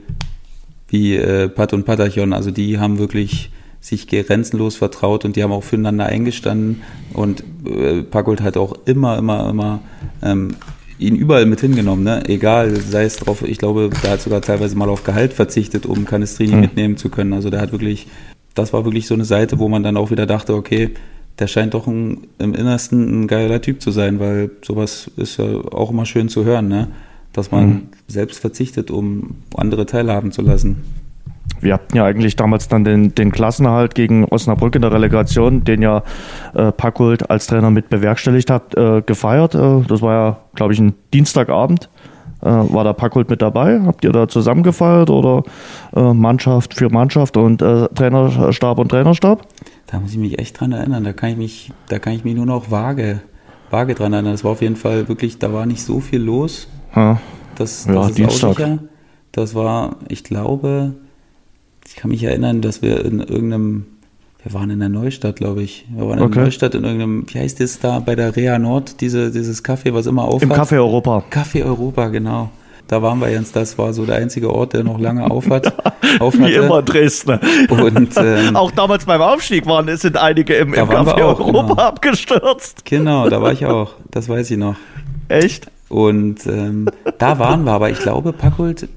wie 0.90 1.16
äh, 1.16 1.50
Pat 1.50 1.74
und 1.74 1.86
Patachon, 1.86 2.34
also 2.34 2.52
die 2.52 2.78
haben 2.78 3.00
wirklich 3.00 3.50
sich 3.80 4.08
grenzenlos 4.08 4.76
vertraut 4.76 5.26
und 5.26 5.36
die 5.36 5.44
haben 5.44 5.52
auch 5.52 5.64
füreinander 5.64 6.06
eingestanden 6.06 6.84
und 7.14 7.44
äh, 7.66 8.04
Packold 8.04 8.42
hat 8.42 8.58
auch 8.58 8.76
immer, 8.86 9.18
immer, 9.18 9.50
immer 9.50 9.80
ähm, 10.22 10.56
ihn 11.00 11.16
überall 11.16 11.46
mit 11.46 11.62
hingenommen, 11.62 12.04
ne? 12.04 12.28
Egal, 12.28 12.76
sei 12.78 13.04
es 13.04 13.18
drauf, 13.18 13.44
ich 13.44 13.58
glaube, 13.58 13.90
der 14.04 14.12
hat 14.12 14.22
sogar 14.22 14.42
teilweise 14.42 14.76
mal 14.76 14.90
auf 14.90 15.04
Gehalt 15.04 15.34
verzichtet, 15.34 15.86
um 15.86 16.06
Canestrini 16.06 16.54
Hm. 16.54 16.60
mitnehmen 16.62 16.98
zu 16.98 17.10
können. 17.10 17.34
Also 17.34 17.50
der 17.50 17.62
hat 17.62 17.72
wirklich, 17.72 18.08
das 18.56 18.74
war 18.74 18.84
wirklich 18.86 19.08
so 19.08 19.14
eine 19.14 19.26
Seite, 19.26 19.60
wo 19.60 19.68
man 19.70 19.84
dann 19.84 19.98
auch 19.98 20.10
wieder 20.12 20.26
dachte, 20.26 20.54
okay, 20.56 20.90
der 21.40 21.48
scheint 21.48 21.76
doch 21.76 21.86
ein, 21.86 22.28
im 22.40 22.56
Innersten 22.56 23.24
ein 23.24 23.28
geiler 23.28 23.62
Typ 23.62 23.82
zu 23.82 23.92
sein, 23.92 24.20
weil 24.20 24.50
sowas 24.66 25.12
ist 25.18 25.38
ja 25.38 25.46
auch 25.46 25.92
immer 25.92 26.06
schön 26.06 26.30
zu 26.30 26.46
hören, 26.46 26.68
ne? 26.68 26.88
Dass 27.34 27.52
man 27.52 27.64
Hm. 27.64 27.82
selbst 28.08 28.40
verzichtet, 28.40 28.90
um 28.90 29.36
andere 29.56 29.86
teilhaben 29.86 30.32
zu 30.32 30.42
lassen. 30.42 30.78
Wir 31.60 31.74
hatten 31.74 31.96
ja 31.98 32.06
eigentlich 32.06 32.36
damals 32.36 32.68
dann 32.68 32.84
den, 32.84 33.16
den 33.16 33.32
Klassenerhalt 33.32 33.96
gegen 33.96 34.26
Osnabrück 34.26 34.76
in 34.76 34.82
der 34.84 34.92
Relegation, 34.92 35.64
den 35.64 35.82
ja 35.82 36.04
äh, 36.54 36.72
Packold 36.72 37.30
als 37.30 37.48
Trainer 37.48 37.72
mit 37.72 37.90
bewerkstelligt 37.90 38.50
hat, 38.52 38.76
äh, 38.76 39.02
gefeiert. 39.02 39.56
Äh, 39.56 39.82
das 39.88 40.02
war 40.02 40.14
ja, 40.14 40.38
glaube 40.56 40.74
ich, 40.74 40.80
ein 40.80 40.94
Dienstagabend. 41.14 41.90
Äh, 42.42 42.46
war 42.46 42.84
da 42.84 42.94
Packold 42.94 43.32
mit 43.32 43.42
dabei? 43.42 43.82
Habt 43.86 44.04
ihr 44.04 44.12
da 44.12 44.28
zusammen 44.28 44.62
gefeiert 44.62 45.10
oder 45.10 45.44
äh, 45.96 46.14
Mannschaft 46.14 46.76
für 46.76 46.90
Mannschaft 46.90 47.36
und 47.38 47.64
äh, 47.64 47.88
Trainerstab 47.88 48.78
und 48.78 48.90
Trainerstab? 48.90 49.48
Da 49.88 50.00
muss 50.00 50.12
ich 50.12 50.20
mich 50.20 50.38
echt 50.38 50.60
dran 50.60 50.72
erinnern. 50.74 51.04
Da 51.04 51.14
kann 51.14 51.32
ich 51.32 51.38
mich, 51.38 51.72
da 51.90 51.98
kann 51.98 52.14
ich 52.14 52.24
mich 52.24 52.36
nur 52.36 52.46
noch 52.46 52.70
vage, 52.70 53.22
vage 53.72 53.96
dran 53.96 54.14
erinnern. 54.14 54.34
Das 54.34 54.44
war 54.44 54.52
auf 54.52 54.62
jeden 54.62 54.76
Fall 54.76 55.08
wirklich, 55.08 55.40
da 55.40 55.52
war 55.52 55.66
nicht 55.66 55.82
so 55.82 56.00
viel 56.00 56.22
los. 56.22 56.68
Ja. 56.96 57.20
Das, 57.56 57.86
Ja, 57.88 57.94
das 57.94 58.10
ist 58.10 58.18
Dienstag. 58.20 58.50
auch 58.52 58.56
sicher. 58.58 58.78
Das 59.32 59.56
war, 59.56 59.96
ich 60.08 60.24
glaube, 60.24 60.94
kann 61.98 62.12
mich 62.12 62.24
erinnern, 62.24 62.62
dass 62.62 62.82
wir 62.82 63.04
in 63.04 63.20
irgendeinem, 63.20 63.86
wir 64.44 64.54
waren 64.54 64.70
in 64.70 64.80
der 64.80 64.88
Neustadt, 64.90 65.36
glaube 65.36 65.64
ich. 65.64 65.86
Wir 65.94 66.08
waren 66.08 66.20
in 66.20 66.26
Okay. 66.26 66.36
der 66.36 66.44
Neustadt 66.44 66.76
in 66.76 66.84
irgendeinem, 66.84 67.26
wie 67.28 67.40
heißt 67.40 67.60
das 67.60 67.80
da 67.80 68.00
bei 68.00 68.16
der 68.16 68.36
Rea 68.36 68.58
Nord, 68.60 69.02
diese, 69.02 69.32
dieses 69.32 69.66
Café, 69.66 69.94
was 69.94 70.06
immer 70.06 70.24
auf 70.24 70.42
Im 70.42 70.52
hat? 70.52 70.60
Café 70.60 70.78
Europa. 70.78 71.24
Café 71.30 71.66
Europa, 71.66 72.08
genau. 72.08 72.50
Da 72.88 73.02
waren 73.02 73.20
wir 73.20 73.30
jetzt, 73.30 73.54
das 73.56 73.78
war 73.78 73.92
so 73.92 74.06
der 74.06 74.16
einzige 74.16 74.54
Ort, 74.54 74.72
der 74.72 74.84
noch 74.84 74.98
lange 74.98 75.30
auf 75.30 75.50
hat. 75.50 75.74
auf 76.20 76.38
Wie 76.38 76.54
immer 76.54 76.82
Dresden. 76.82 77.40
Und 77.70 78.16
ähm, 78.16 78.56
Auch 78.56 78.72
damals 78.72 79.06
beim 79.06 79.22
Aufstieg 79.22 79.66
waren, 79.66 79.90
es 79.90 80.02
sind 80.02 80.16
einige 80.16 80.54
im, 80.54 80.74
im 80.74 80.88
Café 80.88 81.22
auch, 81.24 81.40
Europa 81.40 81.68
genau. 81.74 81.82
abgestürzt. 81.82 82.86
genau, 82.86 83.30
da 83.30 83.42
war 83.42 83.52
ich 83.52 83.66
auch. 83.66 83.96
Das 84.12 84.30
weiß 84.30 84.52
ich 84.52 84.58
noch. 84.58 84.76
Echt? 85.28 85.70
Und 85.90 86.46
ähm, 86.46 86.88
da 87.18 87.40
waren 87.40 87.66
wir, 87.66 87.72
aber 87.72 87.90
ich 87.90 88.00
glaube, 88.00 88.32
Packold, 88.32 88.88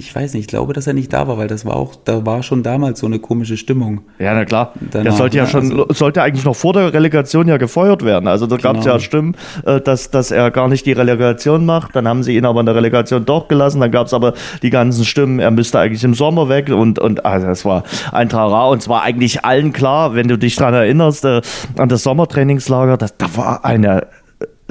ich 0.00 0.14
weiß 0.14 0.32
nicht, 0.34 0.40
ich 0.42 0.46
glaube, 0.48 0.72
dass 0.72 0.86
er 0.86 0.94
nicht 0.94 1.12
da 1.12 1.28
war, 1.28 1.36
weil 1.38 1.46
das 1.46 1.64
war 1.64 1.76
auch, 1.76 1.94
da 1.94 2.24
war 2.26 2.42
schon 2.42 2.62
damals 2.62 3.00
so 3.00 3.06
eine 3.06 3.18
komische 3.18 3.56
Stimmung. 3.56 4.00
Ja, 4.18 4.34
na 4.34 4.44
klar. 4.44 4.72
Danach, 4.80 5.04
der 5.04 5.12
sollte 5.12 5.36
ja 5.36 5.46
schon, 5.46 5.70
also- 5.70 5.86
sollte 5.90 6.22
eigentlich 6.22 6.44
noch 6.44 6.56
vor 6.56 6.72
der 6.72 6.92
Relegation 6.92 7.46
ja 7.46 7.58
gefeuert 7.58 8.04
werden. 8.04 8.26
Also 8.26 8.46
da 8.46 8.56
gab 8.56 8.76
es 8.78 8.84
Genau. 8.84 8.94
ja 8.94 9.00
Stimmen, 9.00 9.36
äh, 9.66 9.80
dass, 9.80 10.10
dass 10.10 10.30
er 10.30 10.50
gar 10.50 10.68
nicht 10.68 10.86
die 10.86 10.92
Relegation 10.92 11.66
macht. 11.66 11.94
Dann 11.94 12.08
haben 12.08 12.22
sie 12.22 12.36
ihn 12.36 12.44
aber 12.46 12.60
in 12.60 12.66
der 12.66 12.74
Relegation 12.74 13.24
doch 13.24 13.46
gelassen. 13.48 13.80
Dann 13.80 13.90
gab 13.90 14.06
es 14.06 14.14
aber 14.14 14.32
die 14.62 14.70
ganzen 14.70 15.04
Stimmen, 15.04 15.38
er 15.38 15.50
müsste 15.50 15.78
eigentlich 15.78 16.02
im 16.02 16.14
Sommer 16.14 16.48
weg. 16.48 16.70
Und, 16.70 16.98
und 16.98 17.24
also 17.26 17.46
das 17.46 17.64
war 17.64 17.84
ein 18.12 18.28
Trara. 18.28 18.68
Und 18.68 18.82
zwar 18.82 19.02
eigentlich 19.02 19.44
allen 19.44 19.72
klar, 19.72 20.14
wenn 20.14 20.28
du 20.28 20.38
dich 20.38 20.56
daran 20.56 20.74
erinnerst, 20.74 21.24
äh, 21.26 21.42
an 21.76 21.88
das 21.88 22.02
Sommertrainingslager, 22.02 22.96
das, 22.96 23.16
da 23.18 23.26
war 23.36 23.64
eine 23.64 24.06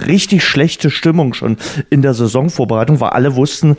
richtig 0.07 0.43
schlechte 0.45 0.89
Stimmung 0.89 1.33
schon 1.33 1.57
in 1.89 2.01
der 2.01 2.13
Saisonvorbereitung, 2.13 3.01
weil 3.01 3.09
alle 3.09 3.35
wussten, 3.35 3.75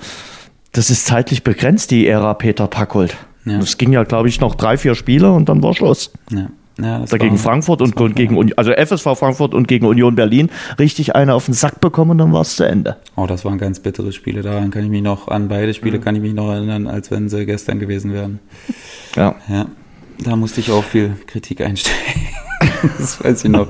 das 0.72 0.90
ist 0.90 1.06
zeitlich 1.06 1.42
begrenzt, 1.44 1.90
die 1.90 2.06
Ära 2.06 2.34
Peter 2.34 2.66
Packold. 2.66 3.16
Ja. 3.44 3.58
Es 3.58 3.78
ging 3.78 3.92
ja, 3.92 4.04
glaube 4.04 4.28
ich, 4.28 4.40
noch 4.40 4.54
drei, 4.54 4.76
vier 4.76 4.94
Spiele 4.94 5.32
und 5.32 5.48
dann 5.48 5.62
war 5.62 5.74
Schluss. 5.74 6.12
Ja. 6.30 6.48
Ja, 6.80 7.00
das 7.00 7.10
Da 7.10 7.18
gegen 7.18 7.32
war- 7.32 7.38
Frankfurt 7.38 7.82
und, 7.82 8.00
und 8.00 8.16
gegen 8.16 8.38
Uni- 8.38 8.54
also 8.56 8.72
FSV 8.72 9.14
Frankfurt 9.18 9.52
und 9.52 9.68
gegen 9.68 9.84
Union 9.84 10.14
Berlin 10.14 10.48
richtig 10.78 11.14
eine 11.14 11.34
auf 11.34 11.44
den 11.44 11.52
Sack 11.52 11.80
bekommen 11.80 12.12
und 12.12 12.18
dann 12.18 12.32
war 12.32 12.40
es 12.40 12.56
zu 12.56 12.64
Ende. 12.64 12.96
Oh, 13.16 13.26
das 13.26 13.44
waren 13.44 13.58
ganz 13.58 13.80
bittere 13.80 14.12
Spiele. 14.12 14.40
Daran 14.40 14.70
kann 14.70 14.84
ich 14.84 14.88
mich 14.90 15.02
noch, 15.02 15.28
an 15.28 15.48
beide 15.48 15.74
Spiele 15.74 15.98
kann 16.00 16.14
ich 16.16 16.22
mich 16.22 16.32
noch 16.32 16.50
erinnern, 16.50 16.86
als 16.86 17.10
wenn 17.10 17.28
sie 17.28 17.44
gestern 17.44 17.80
gewesen 17.80 18.14
wären. 18.14 18.38
Ja. 19.14 19.34
Ja, 19.48 19.66
da 20.20 20.36
musste 20.36 20.60
ich 20.60 20.70
auch 20.70 20.84
viel 20.84 21.16
Kritik 21.26 21.60
einstecken. 21.60 22.20
das 22.98 23.22
weiß 23.22 23.44
ich 23.44 23.50
noch. 23.50 23.68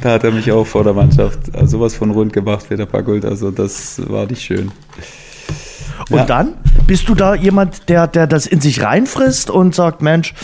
Da 0.00 0.12
hat 0.14 0.24
er 0.24 0.32
mich 0.32 0.50
auch 0.50 0.66
vor 0.66 0.82
der 0.82 0.94
Mannschaft 0.94 1.54
also 1.54 1.78
sowas 1.78 1.94
von 1.94 2.10
rund 2.10 2.32
gemacht, 2.32 2.66
Peter 2.68 2.86
Packold. 2.86 3.24
Also 3.24 3.52
das 3.52 4.00
war 4.08 4.26
nicht 4.26 4.42
schön. 4.42 4.72
Und 6.10 6.16
Ja. 6.18 6.24
dann 6.24 6.54
bist 6.86 7.08
du 7.08 7.14
da 7.14 7.34
jemand, 7.34 7.88
der, 7.88 8.06
der 8.06 8.26
das 8.26 8.46
in 8.46 8.60
sich 8.60 8.82
reinfrisst 8.82 9.50
und 9.50 9.74
sagt, 9.74 10.00
Mensch, 10.02 10.34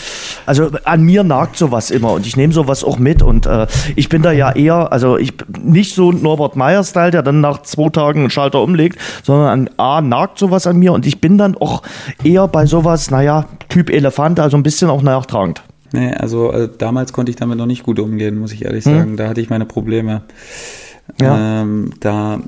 also 0.45 0.69
an 0.83 1.01
mir 1.03 1.23
nagt 1.23 1.57
sowas 1.57 1.91
immer 1.91 2.11
und 2.11 2.25
ich 2.27 2.37
nehme 2.37 2.53
sowas 2.53 2.83
auch 2.83 2.99
mit 2.99 3.21
und 3.21 3.45
äh, 3.45 3.67
ich 3.95 4.09
bin 4.09 4.21
da 4.21 4.31
ja 4.31 4.51
eher, 4.51 4.91
also 4.91 5.17
ich 5.17 5.33
nicht 5.61 5.95
so 5.95 6.11
ein 6.11 6.21
Norbert 6.21 6.55
Meyer-Style, 6.55 7.11
der 7.11 7.23
dann 7.23 7.41
nach 7.41 7.61
zwei 7.63 7.89
Tagen 7.89 8.19
einen 8.21 8.29
Schalter 8.29 8.61
umlegt, 8.61 8.99
sondern 9.23 9.47
an 9.47 9.69
A 9.77 10.01
nagt 10.01 10.37
sowas 10.37 10.67
an 10.67 10.77
mir 10.77 10.93
und 10.93 11.05
ich 11.05 11.19
bin 11.21 11.37
dann 11.37 11.55
auch 11.57 11.81
eher 12.23 12.47
bei 12.47 12.65
sowas, 12.65 13.09
naja, 13.11 13.45
Typ 13.69 13.89
Elefant, 13.89 14.39
also 14.39 14.55
ein 14.57 14.63
bisschen 14.63 14.89
auch 14.89 15.01
nachtragend. 15.01 15.61
Nee, 15.91 16.13
also 16.13 16.51
äh, 16.51 16.69
damals 16.77 17.13
konnte 17.13 17.29
ich 17.29 17.35
damit 17.37 17.57
noch 17.57 17.65
nicht 17.67 17.83
gut 17.83 17.99
umgehen, 17.99 18.37
muss 18.37 18.51
ich 18.51 18.65
ehrlich 18.65 18.83
sagen. 18.83 19.15
Da 19.17 19.27
hatte 19.29 19.39
ich 19.41 19.49
meine 19.49 19.65
Probleme. 19.65 20.23
Ja. 21.21 21.61
Ähm, 21.61 21.91
da, 21.99 22.39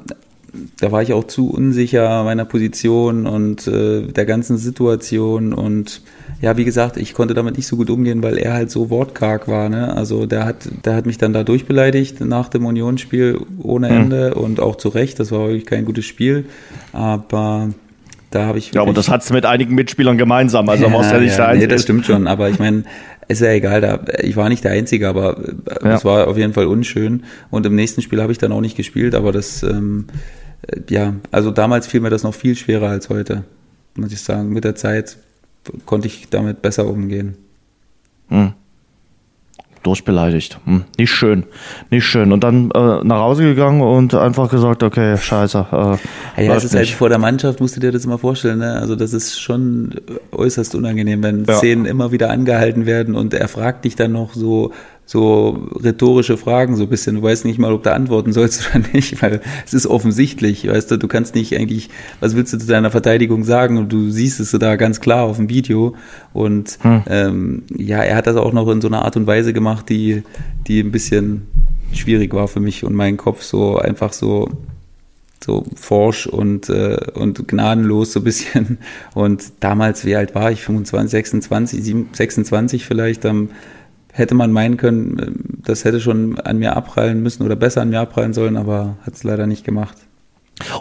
da 0.79 0.91
war 0.91 1.01
ich 1.01 1.13
auch 1.13 1.23
zu 1.25 1.49
unsicher 1.49 2.23
meiner 2.23 2.45
Position 2.45 3.25
und 3.27 3.67
äh, 3.67 4.01
der 4.03 4.25
ganzen 4.25 4.57
Situation 4.57 5.53
und 5.53 6.01
ja, 6.41 6.55
wie 6.57 6.65
gesagt, 6.65 6.97
ich 6.97 7.13
konnte 7.13 7.33
damit 7.33 7.57
nicht 7.57 7.65
so 7.67 7.77
gut 7.77 7.89
umgehen, 7.89 8.21
weil 8.21 8.37
er 8.37 8.53
halt 8.53 8.69
so 8.69 8.89
wortkarg 8.91 9.47
war. 9.47 9.69
Ne? 9.69 9.95
Also 9.95 10.25
der 10.27 10.45
hat, 10.45 10.67
der 10.85 10.95
hat 10.95 11.05
mich 11.07 11.17
dann 11.17 11.33
da 11.33 11.43
durchbeleidigt 11.43 12.21
nach 12.21 12.49
dem 12.49 12.65
Unionsspiel 12.65 13.39
ohne 13.61 13.89
Ende 13.89 14.35
und 14.35 14.59
auch 14.59 14.75
zu 14.75 14.89
Recht. 14.89 15.19
Das 15.19 15.31
war 15.31 15.47
wirklich 15.47 15.65
kein 15.65 15.85
gutes 15.85 16.05
Spiel, 16.05 16.45
aber 16.93 17.69
da 18.31 18.45
habe 18.45 18.57
ich 18.59 18.67
Ja, 18.73 18.81
wirklich- 18.81 18.95
das 18.95 19.09
hat 19.09 19.23
es 19.23 19.31
mit 19.31 19.45
einigen 19.45 19.73
Mitspielern 19.75 20.17
gemeinsam, 20.17 20.67
also 20.69 20.91
warst 20.91 21.11
ja 21.11 21.19
nicht 21.19 21.37
der 21.37 21.45
nee, 21.47 21.51
Einzige. 21.53 21.67
das 21.73 21.81
stimmt 21.83 22.05
schon, 22.05 22.27
aber 22.27 22.49
ich 22.49 22.59
meine, 22.59 22.83
ist 23.29 23.41
ja 23.41 23.49
egal, 23.51 23.81
da, 23.81 23.99
ich 24.21 24.35
war 24.37 24.47
nicht 24.49 24.63
der 24.63 24.71
Einzige, 24.71 25.07
aber 25.09 25.37
äh, 25.39 25.51
Ja. 25.87 25.95
es 25.95 26.05
war 26.05 26.27
auf 26.27 26.37
jeden 26.37 26.53
Fall 26.53 26.65
unschön. 26.67 27.23
Und 27.49 27.65
im 27.65 27.75
nächsten 27.75 28.01
Spiel 28.01 28.21
habe 28.21 28.31
ich 28.31 28.37
dann 28.37 28.51
auch 28.51 28.61
nicht 28.61 28.77
gespielt, 28.77 29.15
aber 29.15 29.31
das, 29.31 29.63
ähm, 29.63 30.05
äh, 30.09 30.13
ja, 30.89 31.13
also 31.31 31.51
damals 31.51 31.87
fiel 31.87 32.01
mir 32.01 32.09
das 32.09 32.23
noch 32.23 32.33
viel 32.33 32.55
schwerer 32.55 32.89
als 32.89 33.09
heute, 33.09 33.43
muss 33.95 34.11
ich 34.11 34.21
sagen. 34.21 34.49
Mit 34.49 34.63
der 34.63 34.75
Zeit 34.75 35.17
konnte 35.85 36.07
ich 36.07 36.29
damit 36.29 36.61
besser 36.61 36.85
umgehen. 36.87 37.35
durchbeleidigt. 39.87 40.59
Hm, 40.65 40.83
nicht 40.97 41.11
schön, 41.11 41.45
nicht 41.89 42.05
schön. 42.05 42.31
Und 42.33 42.43
dann 42.43 42.71
äh, 42.71 43.03
nach 43.03 43.19
Hause 43.19 43.43
gegangen 43.43 43.81
und 43.81 44.13
einfach 44.13 44.49
gesagt, 44.51 44.83
okay, 44.83 45.17
scheiße. 45.17 45.65
Äh, 46.35 46.45
Ja, 46.45 46.55
es 46.55 46.65
ist 46.65 46.75
halt 46.75 46.89
vor 46.89 47.09
der 47.09 47.19
Mannschaft, 47.19 47.61
musst 47.61 47.77
du 47.77 47.79
dir 47.79 47.91
das 47.91 48.05
mal 48.05 48.17
vorstellen, 48.17 48.59
ne? 48.59 48.73
Also 48.79 48.95
das 48.95 49.13
ist 49.13 49.39
schon 49.39 49.95
äußerst 50.31 50.75
unangenehm, 50.75 51.23
wenn 51.23 51.45
Ja. 51.45 51.55
Szenen 51.55 51.85
immer 51.85 52.11
wieder 52.11 52.29
angehalten 52.29 52.85
werden 52.85 53.15
und 53.15 53.33
er 53.33 53.47
fragt 53.47 53.85
dich 53.85 53.95
dann 53.95 54.11
noch 54.11 54.33
so, 54.33 54.73
so 55.07 55.69
rhetorische 55.81 56.35
Fragen, 56.35 56.75
so 56.75 56.83
ein 56.83 56.89
bisschen, 56.89 57.15
du 57.15 57.23
weißt 57.23 57.45
nicht 57.45 57.59
mal, 57.59 57.71
ob 57.71 57.81
du 57.81 57.93
antworten 57.93 58.33
sollst 58.33 58.69
oder 58.75 58.83
nicht, 58.91 59.21
weil 59.21 59.39
es 59.65 59.73
ist 59.73 59.87
offensichtlich, 59.87 60.67
weißt 60.67 60.91
du, 60.91 60.97
du 60.97 61.07
kannst 61.07 61.33
nicht 61.33 61.55
eigentlich, 61.55 61.89
was 62.19 62.35
willst 62.35 62.51
du 62.53 62.59
zu 62.59 62.67
deiner 62.67 62.91
Verteidigung 62.91 63.45
sagen 63.45 63.77
und 63.77 63.91
du 63.91 64.11
siehst 64.11 64.41
es 64.41 64.51
da 64.51 64.75
ganz 64.75 64.99
klar 64.99 65.23
auf 65.23 65.37
dem 65.37 65.49
Video 65.49 65.95
und 66.33 66.77
ähm, 66.83 67.63
ja, 67.75 68.03
er 68.03 68.17
hat 68.17 68.27
das 68.27 68.35
auch 68.35 68.51
noch 68.51 68.67
in 68.67 68.81
so 68.81 68.89
einer 68.89 69.05
Art 69.05 69.15
und 69.15 69.25
Weise 69.27 69.53
gemacht, 69.53 69.87
die, 69.87 70.23
die 70.67 70.81
ein 70.81 70.91
bisschen 70.91 71.47
schwierig 71.93 72.33
war 72.33 72.49
für 72.49 72.59
mich 72.59 72.83
und 72.83 72.93
meinen 72.93 73.15
Kopf 73.15 73.43
so 73.43 73.77
einfach 73.77 74.11
so 74.11 74.49
so 75.43 75.63
forsch 75.75 76.27
und, 76.27 76.67
äh, 76.67 76.97
und 77.13 77.47
gnadenlos 77.47 78.11
so 78.13 78.21
ein 78.21 78.23
bisschen. 78.23 78.79
Und 79.13 79.43
damals, 79.59 80.03
wie 80.03 80.15
alt 80.15 80.33
war 80.33 80.51
ich? 80.51 80.63
25, 80.63 81.11
26, 81.11 81.83
7, 81.83 82.09
26 82.11 82.85
vielleicht, 82.85 83.23
dann 83.23 83.49
hätte 84.17 84.36
man 84.36 84.51
meinen 84.51 84.77
können, 84.77 85.19
äh, 85.19 85.32
das 85.63 85.86
hätte 85.86 85.99
schon 85.99 86.39
an 86.39 86.58
mir 86.58 86.75
abprallen 86.75 87.21
müssen 87.21 87.43
oder 87.43 87.56
besser 87.56 87.82
an 87.82 87.89
mir 87.89 87.99
abprallen 87.99 88.34
sollen, 88.34 88.58
aber 88.58 88.97
hat 89.03 89.13
es 89.13 89.23
leider 89.23 89.47
nicht 89.47 89.63
gemacht. 89.63 89.97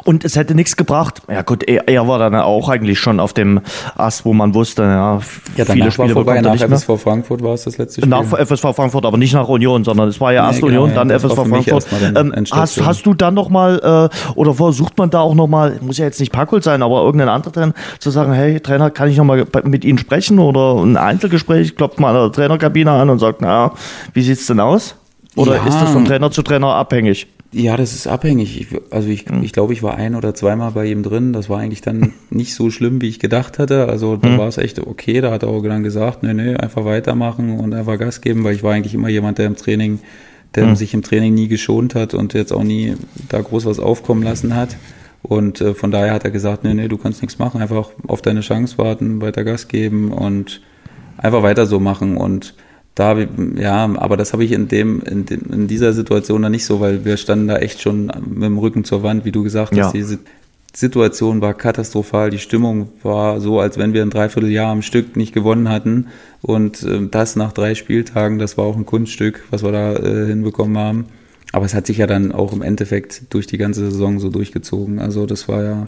Und 0.04 0.24
es 0.24 0.36
hätte 0.36 0.54
nichts 0.54 0.76
gebracht. 0.76 1.22
Ja 1.30 1.42
gut, 1.42 1.62
er, 1.62 1.86
er 1.88 2.08
war 2.08 2.18
dann 2.18 2.34
auch 2.34 2.68
eigentlich 2.68 2.98
schon 2.98 3.20
auf 3.20 3.32
dem 3.34 3.60
Ast, 3.96 4.24
wo 4.24 4.32
man 4.32 4.54
wusste, 4.54 4.82
ja, 4.82 5.20
Ja, 5.56 5.64
viele 5.66 5.90
Spiele 5.90 6.14
vorbei. 6.14 6.40
bekommt 6.40 6.60
er 6.60 6.68
Nach. 6.68 6.78
FSV 6.78 6.90
Frankfurt 7.02 7.42
war 7.42 7.54
es 7.54 7.64
das 7.64 7.76
letzte 7.78 8.00
Spiel. 8.00 8.08
Nach 8.08 8.24
FSV 8.24 8.74
Frankfurt, 8.74 9.04
aber 9.04 9.18
nicht 9.18 9.34
nach 9.34 9.48
Union, 9.48 9.84
sondern 9.84 10.08
es 10.08 10.20
war 10.20 10.32
ja 10.32 10.42
Nee, 10.42 10.48
erst 10.48 10.60
genau, 10.60 10.82
Union, 10.84 10.88
ja, 10.90 10.94
dann 11.04 11.10
FSV 11.10 11.34
Frankfurt. 11.48 11.86
Ähm, 12.14 12.32
hast, 12.52 12.84
hast 12.84 13.06
du 13.06 13.14
dann 13.14 13.34
nochmal, 13.34 14.10
äh, 14.12 14.32
oder 14.34 14.54
versucht 14.54 14.96
man 14.98 15.10
da 15.10 15.20
auch 15.20 15.34
nochmal, 15.34 15.78
muss 15.82 15.98
ja 15.98 16.04
jetzt 16.06 16.20
nicht 16.20 16.32
Packult 16.32 16.64
sein, 16.64 16.82
aber 16.82 17.02
irgendein 17.02 17.28
anderer 17.28 17.52
Trainer, 17.52 17.72
zu 17.98 18.10
sagen, 18.10 18.32
hey 18.32 18.60
Trainer, 18.60 18.90
kann 18.90 19.08
ich 19.10 19.16
nochmal 19.16 19.44
mit 19.64 19.84
Ihnen 19.84 19.98
sprechen 19.98 20.38
oder 20.38 20.82
ein 20.82 20.96
Einzelgespräch, 20.96 21.76
klopft 21.76 22.00
mal 22.00 22.16
an 22.16 22.22
der 22.22 22.32
Trainerkabine 22.32 22.90
an 22.90 23.10
und 23.10 23.18
sagt, 23.18 23.40
na, 23.42 23.72
wie 24.14 24.22
sieht's 24.22 24.46
denn 24.46 24.60
aus? 24.60 24.94
Oder 25.36 25.56
Ja. 25.56 25.66
ist 25.66 25.80
das 25.82 25.90
von 25.90 26.04
Trainer 26.06 26.30
zu 26.30 26.42
Trainer 26.42 26.68
abhängig? 26.74 27.26
Ja, 27.58 27.78
das 27.78 27.94
ist 27.94 28.06
abhängig. 28.06 28.60
Ich, 28.60 28.68
also 28.90 29.08
ich, 29.08 29.24
Hm. 29.30 29.42
ich 29.42 29.52
glaube, 29.52 29.72
ich 29.72 29.82
war 29.82 29.96
ein 29.96 30.14
oder 30.14 30.34
zweimal 30.34 30.72
bei 30.72 30.86
ihm 30.86 31.02
drin. 31.02 31.32
Das 31.32 31.48
war 31.48 31.58
eigentlich 31.58 31.80
dann 31.80 32.12
nicht 32.30 32.54
so 32.54 32.70
schlimm, 32.70 33.00
wie 33.00 33.08
ich 33.08 33.18
gedacht 33.18 33.58
hatte. 33.58 33.88
Also 33.88 34.16
da 34.16 34.28
Hm. 34.28 34.38
war 34.38 34.48
es 34.48 34.58
echt 34.58 34.78
okay. 34.78 35.22
Da 35.22 35.30
hat 35.30 35.42
er 35.42 35.48
auch 35.48 35.62
dann 35.62 35.82
gesagt, 35.82 36.22
nee, 36.22 36.34
nee, 36.34 36.54
einfach 36.54 36.84
weitermachen 36.84 37.58
und 37.58 37.72
einfach 37.72 37.98
Gas 37.98 38.20
geben, 38.20 38.44
weil 38.44 38.54
ich 38.54 38.62
war 38.62 38.74
eigentlich 38.74 38.92
immer 38.94 39.08
jemand, 39.08 39.38
der 39.38 39.46
im 39.46 39.56
Training, 39.56 40.00
der 40.54 40.66
Hm. 40.66 40.76
sich 40.76 40.92
im 40.92 41.02
Training 41.02 41.32
nie 41.32 41.48
geschont 41.48 41.94
hat 41.94 42.12
und 42.12 42.34
jetzt 42.34 42.52
auch 42.52 42.62
nie 42.62 42.94
da 43.30 43.40
groß 43.40 43.64
was 43.64 43.80
aufkommen 43.80 44.22
lassen 44.22 44.54
hat. 44.54 44.76
Und 45.22 45.60
äh, 45.62 45.72
von 45.74 45.90
daher 45.90 46.12
hat 46.12 46.24
er 46.24 46.30
gesagt, 46.30 46.62
nee, 46.62 46.74
nee, 46.74 46.88
du 46.88 46.98
kannst 46.98 47.22
nichts 47.22 47.38
machen, 47.38 47.62
einfach 47.62 47.88
auf 48.06 48.20
deine 48.20 48.40
Chance 48.42 48.76
warten, 48.78 49.20
weiter 49.22 49.44
Gas 49.44 49.66
geben 49.68 50.12
und 50.12 50.60
einfach 51.16 51.42
weiter 51.42 51.64
so 51.66 51.80
machen. 51.80 52.16
Und 52.18 52.54
da, 52.96 53.16
ja, 53.56 53.84
aber 53.96 54.16
das 54.16 54.32
habe 54.32 54.42
ich 54.42 54.52
in 54.52 54.68
dem, 54.68 55.02
in 55.02 55.26
dem, 55.26 55.42
in 55.52 55.68
dieser 55.68 55.92
Situation 55.92 56.42
dann 56.42 56.50
nicht 56.52 56.64
so, 56.64 56.80
weil 56.80 57.04
wir 57.04 57.16
standen 57.18 57.46
da 57.46 57.58
echt 57.58 57.80
schon 57.82 58.06
mit 58.06 58.42
dem 58.42 58.58
Rücken 58.58 58.84
zur 58.84 59.02
Wand, 59.04 59.24
wie 59.24 59.32
du 59.32 59.42
gesagt 59.44 59.72
hast. 59.72 59.76
Ja. 59.78 59.92
Die 59.92 60.02
Si- 60.02 60.18
Situation 60.74 61.40
war 61.40 61.54
katastrophal. 61.54 62.30
Die 62.30 62.38
Stimmung 62.38 62.88
war 63.02 63.40
so, 63.40 63.60
als 63.60 63.78
wenn 63.78 63.92
wir 63.94 64.02
ein 64.02 64.10
Dreivierteljahr 64.10 64.70
am 64.72 64.82
Stück 64.82 65.16
nicht 65.16 65.32
gewonnen 65.32 65.68
hatten. 65.68 66.08
Und 66.42 66.82
ähm, 66.82 67.10
das 67.10 67.36
nach 67.36 67.52
drei 67.52 67.74
Spieltagen, 67.74 68.38
das 68.38 68.58
war 68.58 68.64
auch 68.64 68.76
ein 68.76 68.84
Kunststück, 68.86 69.44
was 69.50 69.62
wir 69.62 69.72
da 69.72 69.94
äh, 69.94 70.26
hinbekommen 70.26 70.76
haben. 70.76 71.04
Aber 71.52 71.64
es 71.64 71.74
hat 71.74 71.86
sich 71.86 71.98
ja 71.98 72.06
dann 72.06 72.32
auch 72.32 72.52
im 72.52 72.60
Endeffekt 72.62 73.32
durch 73.32 73.46
die 73.46 73.56
ganze 73.58 73.90
Saison 73.90 74.18
so 74.18 74.28
durchgezogen. 74.30 74.98
Also 74.98 75.24
das 75.26 75.48
war 75.48 75.62
ja, 75.62 75.84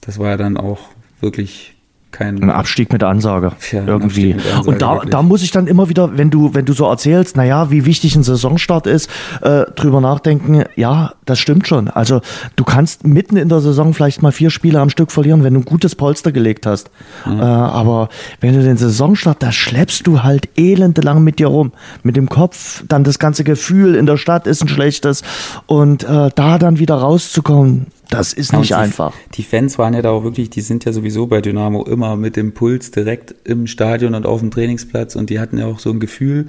das 0.00 0.18
war 0.18 0.30
ja 0.30 0.36
dann 0.36 0.56
auch 0.56 0.88
wirklich 1.20 1.73
kein 2.14 2.42
Ein 2.42 2.50
Abstieg 2.50 2.92
mit 2.92 3.02
Ansage. 3.02 3.52
Ja, 3.72 3.84
irgendwie. 3.84 4.34
Mit 4.34 4.46
Ansage, 4.46 4.68
und 4.68 4.82
da, 4.82 4.92
wirklich. 4.94 5.10
da 5.10 5.22
muss 5.22 5.42
ich 5.42 5.50
dann 5.50 5.66
immer 5.66 5.88
wieder, 5.88 6.16
wenn 6.16 6.30
du, 6.30 6.54
wenn 6.54 6.64
du 6.64 6.72
so 6.72 6.86
erzählst, 6.86 7.36
naja, 7.36 7.70
wie 7.70 7.84
wichtig 7.84 8.14
ein 8.14 8.22
Saisonstart 8.22 8.86
ist, 8.86 9.10
äh, 9.42 9.64
drüber 9.74 10.00
nachdenken, 10.00 10.64
ja, 10.76 11.12
das 11.24 11.40
stimmt 11.40 11.66
schon. 11.66 11.88
Also 11.88 12.20
du 12.54 12.64
kannst 12.64 13.04
mitten 13.04 13.36
in 13.36 13.48
der 13.48 13.60
Saison 13.60 13.94
vielleicht 13.94 14.22
mal 14.22 14.30
vier 14.30 14.50
Spiele 14.50 14.80
am 14.80 14.90
Stück 14.90 15.10
verlieren, 15.10 15.42
wenn 15.42 15.54
du 15.54 15.60
ein 15.60 15.64
gutes 15.64 15.96
Polster 15.96 16.30
gelegt 16.30 16.66
hast. 16.66 16.90
Äh, 17.26 17.30
aber 17.30 18.08
wenn 18.40 18.54
du 18.54 18.62
den 18.62 18.76
Saisonstart, 18.76 19.42
da 19.42 19.50
schleppst 19.50 20.06
du 20.06 20.22
halt 20.22 20.48
elendelang 20.56 21.24
mit 21.24 21.40
dir 21.40 21.48
rum. 21.48 21.72
Mit 22.04 22.16
dem 22.16 22.28
Kopf, 22.28 22.84
dann 22.86 23.02
das 23.02 23.18
ganze 23.18 23.42
Gefühl 23.42 23.96
in 23.96 24.06
der 24.06 24.18
Stadt 24.18 24.46
ist 24.46 24.62
ein 24.62 24.68
schlechtes. 24.68 25.22
Und 25.66 26.04
äh, 26.04 26.30
da 26.34 26.58
dann 26.58 26.78
wieder 26.78 26.94
rauszukommen, 26.94 27.86
das 28.10 28.32
ist 28.32 28.52
Ja, 28.52 28.58
nicht 28.58 28.70
die, 28.70 28.74
einfach. 28.74 29.14
Die 29.34 29.42
Fans 29.42 29.78
waren 29.78 29.94
ja 29.94 30.02
da 30.02 30.10
auch 30.10 30.24
wirklich, 30.24 30.50
die 30.50 30.60
sind 30.60 30.84
ja 30.84 30.92
sowieso 30.92 31.26
bei 31.26 31.40
Dynamo 31.40 31.84
immer 31.84 32.16
mit 32.16 32.36
dem 32.36 32.52
Puls 32.52 32.90
direkt 32.90 33.34
im 33.44 33.66
Stadion 33.66 34.14
und 34.14 34.26
auf 34.26 34.40
dem 34.40 34.50
Trainingsplatz 34.50 35.16
und 35.16 35.30
die 35.30 35.40
hatten 35.40 35.58
ja 35.58 35.66
auch 35.66 35.78
so 35.78 35.90
ein 35.90 36.00
Gefühl. 36.00 36.48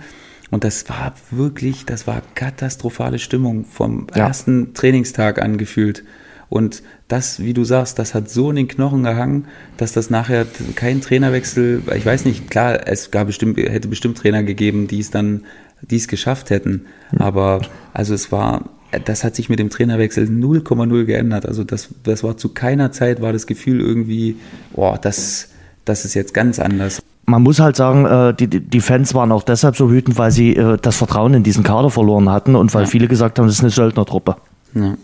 Und 0.51 0.63
das 0.63 0.87
war 0.89 1.13
wirklich, 1.31 1.85
das 1.85 2.05
war 2.07 2.21
katastrophale 2.35 3.19
Stimmung 3.19 3.65
vom 3.65 4.07
Ja. 4.15 4.27
ersten 4.27 4.73
Trainingstag 4.73 5.41
angefühlt. 5.41 6.03
Und 6.47 6.83
das, 7.07 7.39
wie 7.39 7.53
du 7.53 7.63
sagst, 7.63 7.97
das 7.97 8.13
hat 8.13 8.29
so 8.29 8.51
in 8.51 8.55
den 8.55 8.67
Knochen 8.67 9.01
gehangen, 9.03 9.45
dass 9.77 9.93
das 9.93 10.11
nachher 10.11 10.45
kein 10.75 11.01
Trainerwechsel, 11.01 11.81
ich 11.95 12.05
weiß 12.05 12.25
nicht, 12.25 12.51
klar, 12.51 12.87
es 12.87 13.09
gab 13.09 13.27
bestimmt, 13.27 13.57
hätte 13.57 13.87
bestimmt 13.87 14.17
Trainer 14.19 14.43
gegeben, 14.43 14.87
die 14.87 14.99
es 14.99 15.09
dann, 15.09 15.43
die 15.81 15.95
es 15.97 16.07
geschafft 16.07 16.51
hätten. 16.51 16.85
Aber 17.17 17.61
also 17.93 18.13
es 18.13 18.31
war, 18.31 18.69
das 19.03 19.23
hat 19.23 19.35
sich 19.35 19.49
mit 19.49 19.59
dem 19.59 19.69
Trainerwechsel 19.69 20.27
0,0 20.27 21.05
geändert. 21.05 21.45
Also 21.45 21.63
das, 21.63 21.89
das 22.03 22.23
war 22.23 22.37
zu 22.37 22.49
keiner 22.49 22.91
Zeit 22.91 23.21
war 23.21 23.33
das 23.33 23.47
Gefühl 23.47 23.81
irgendwie, 23.81 24.37
boah, 24.73 24.97
das, 24.97 25.49
das 25.85 26.05
ist 26.05 26.13
jetzt 26.13 26.33
ganz 26.33 26.59
anders 26.59 27.01
man 27.25 27.41
muss 27.41 27.59
halt 27.59 27.75
sagen, 27.75 28.05
äh, 28.05 28.33
die, 28.33 28.47
die 28.47 28.81
Fans 28.81 29.13
waren 29.13 29.31
auch 29.31 29.43
deshalb 29.43 29.75
so 29.75 29.89
wütend, 29.89 30.17
weil 30.17 30.31
sie 30.31 30.55
äh, 30.55 30.77
das 30.81 30.97
Vertrauen 30.97 31.33
in 31.33 31.43
diesen 31.43 31.63
Kader 31.63 31.89
verloren 31.89 32.29
hatten 32.29 32.55
und 32.55 32.73
weil 32.73 32.83
ja. 32.83 32.87
viele 32.87 33.07
gesagt 33.07 33.39
haben, 33.39 33.47
das 33.47 33.55
ist 33.55 33.61
eine 33.61 33.71
Söldnertruppe. 33.71 34.35
Ja. 34.73 34.95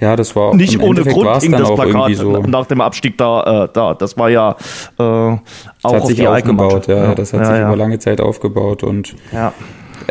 Ja, 0.00 0.16
das 0.16 0.34
war 0.34 0.56
nicht 0.56 0.78
ohne 0.78 1.00
Endeffekt 1.00 1.14
Grund 1.14 1.42
hing 1.42 1.52
das 1.52 1.74
Plakat 1.74 2.14
so. 2.16 2.42
nach 2.42 2.66
dem 2.66 2.80
Abstieg 2.80 3.18
da. 3.18 3.64
Äh, 3.64 3.68
da. 3.72 3.94
Das 3.94 4.16
war 4.16 4.30
ja 4.30 4.56
äh, 4.98 5.02
auch 5.02 5.38
das 5.82 5.92
hat 5.92 6.06
sich 6.06 6.26
aufgebaut. 6.26 6.86
Ja, 6.86 6.96
ja, 6.96 7.14
das 7.14 7.32
hat 7.32 7.40
ja, 7.40 7.46
sich 7.46 7.56
ja. 7.56 7.68
über 7.68 7.76
lange 7.76 7.98
Zeit 7.98 8.20
aufgebaut 8.20 8.82
und 8.82 9.14
ja 9.30 9.52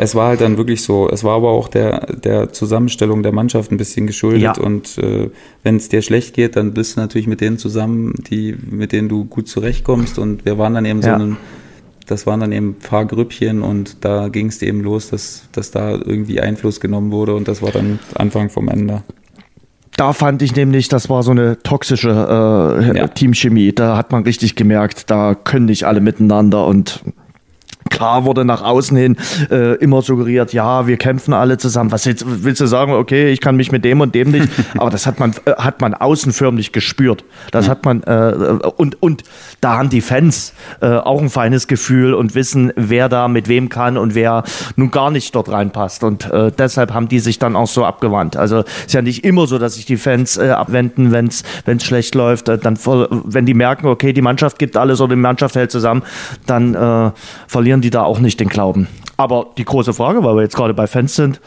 es 0.00 0.14
war 0.14 0.28
halt 0.28 0.40
dann 0.40 0.56
wirklich 0.56 0.82
so. 0.82 1.10
Es 1.10 1.24
war 1.24 1.34
aber 1.36 1.50
auch 1.50 1.66
der, 1.66 2.06
der 2.14 2.52
Zusammenstellung 2.52 3.24
der 3.24 3.32
Mannschaft 3.32 3.72
ein 3.72 3.76
bisschen 3.76 4.06
geschuldet. 4.06 4.42
Ja. 4.42 4.52
Und 4.56 4.96
äh, 4.96 5.28
wenn 5.64 5.76
es 5.76 5.88
dir 5.88 6.02
schlecht 6.02 6.34
geht, 6.34 6.54
dann 6.54 6.72
bist 6.72 6.96
du 6.96 7.00
natürlich 7.00 7.26
mit 7.26 7.40
denen 7.40 7.58
zusammen, 7.58 8.14
die, 8.30 8.56
mit 8.70 8.92
denen 8.92 9.08
du 9.08 9.24
gut 9.24 9.48
zurechtkommst. 9.48 10.20
Und 10.20 10.44
wir 10.44 10.56
waren 10.56 10.74
dann 10.74 10.84
eben 10.84 11.02
ja. 11.02 11.18
so 11.18 11.24
ein, 11.24 11.36
das 12.06 12.28
waren 12.28 12.38
dann 12.38 12.52
eben 12.52 12.76
paar 12.76 13.06
Grüppchen 13.06 13.62
und 13.62 14.04
da 14.04 14.28
ging 14.28 14.46
es 14.46 14.62
eben 14.62 14.82
los, 14.82 15.10
dass, 15.10 15.48
dass 15.50 15.72
da 15.72 15.90
irgendwie 15.90 16.40
Einfluss 16.40 16.78
genommen 16.78 17.10
wurde 17.10 17.34
und 17.34 17.48
das 17.48 17.60
war 17.60 17.72
dann 17.72 17.98
Anfang 18.14 18.50
vom 18.50 18.68
Ende 18.68 19.02
da 19.96 20.12
fand 20.12 20.42
ich 20.42 20.54
nämlich, 20.54 20.88
das 20.88 21.10
war 21.10 21.24
so 21.24 21.32
eine 21.32 21.58
toxische 21.64 22.10
äh, 22.10 22.98
ja. 22.98 23.08
Teamchemie. 23.08 23.72
Da 23.72 23.96
hat 23.96 24.12
man 24.12 24.22
richtig 24.22 24.54
gemerkt, 24.54 25.10
da 25.10 25.34
können 25.34 25.66
nicht 25.66 25.88
alle 25.88 26.00
miteinander 26.00 26.66
und 26.66 27.02
Klar 27.90 28.24
wurde 28.24 28.44
nach 28.44 28.62
außen 28.62 28.96
hin 28.96 29.16
äh, 29.50 29.74
immer 29.76 30.02
suggeriert, 30.02 30.52
ja, 30.52 30.86
wir 30.86 30.96
kämpfen 30.96 31.32
alle 31.34 31.58
zusammen. 31.58 31.92
Was 31.92 32.04
jetzt, 32.04 32.24
willst 32.26 32.60
du 32.60 32.66
sagen, 32.66 32.92
okay, 32.92 33.30
ich 33.30 33.40
kann 33.40 33.56
mich 33.56 33.72
mit 33.72 33.84
dem 33.84 34.00
und 34.00 34.14
dem 34.14 34.30
nicht, 34.30 34.48
aber 34.78 34.90
das 34.90 35.06
hat 35.06 35.20
man, 35.20 35.32
äh, 35.44 35.52
hat 35.52 35.80
man 35.80 35.94
außenförmlich 35.94 36.72
gespürt. 36.72 37.24
Das 37.50 37.68
hat 37.68 37.84
man, 37.84 38.02
äh, 38.04 38.58
und, 38.76 39.02
und 39.02 39.22
da 39.60 39.78
haben 39.78 39.88
die 39.88 40.00
Fans 40.00 40.54
äh, 40.80 40.86
auch 40.86 41.20
ein 41.20 41.30
feines 41.30 41.66
Gefühl 41.66 42.14
und 42.14 42.34
wissen, 42.34 42.72
wer 42.76 43.08
da 43.08 43.28
mit 43.28 43.48
wem 43.48 43.68
kann 43.68 43.96
und 43.96 44.14
wer 44.14 44.44
nun 44.76 44.90
gar 44.90 45.10
nicht 45.10 45.34
dort 45.34 45.50
reinpasst. 45.50 46.04
Und 46.04 46.30
äh, 46.30 46.52
deshalb 46.56 46.92
haben 46.94 47.08
die 47.08 47.20
sich 47.20 47.38
dann 47.38 47.56
auch 47.56 47.66
so 47.68 47.84
abgewandt. 47.84 48.36
Also 48.36 48.64
ist 48.86 48.94
ja 48.94 49.02
nicht 49.02 49.24
immer 49.24 49.46
so, 49.46 49.58
dass 49.58 49.74
sich 49.74 49.86
die 49.86 49.96
Fans 49.96 50.36
äh, 50.36 50.50
abwenden, 50.50 51.12
wenn 51.12 51.28
es 51.28 51.84
schlecht 51.84 52.14
läuft. 52.14 52.48
Äh, 52.48 52.58
dann, 52.58 52.78
wenn 52.84 53.46
die 53.46 53.54
merken, 53.54 53.86
okay, 53.86 54.12
die 54.12 54.22
Mannschaft 54.22 54.58
gibt 54.58 54.76
alles 54.76 55.00
oder 55.00 55.14
die 55.14 55.20
Mannschaft 55.20 55.56
hält 55.56 55.70
zusammen, 55.70 56.02
dann 56.46 56.74
äh, 56.74 57.10
verlieren 57.46 57.77
verlieren 57.78 57.82
die 57.82 57.90
da 57.90 58.02
auch 58.04 58.18
nicht 58.18 58.40
den 58.40 58.48
Glauben. 58.48 58.88
Aber 59.16 59.46
die 59.56 59.64
große 59.64 59.92
Frage, 59.92 60.24
weil 60.24 60.34
wir 60.34 60.42
jetzt 60.42 60.56
gerade 60.56 60.74
bei 60.74 60.86
Fans 60.86 61.14
sind, 61.14 61.40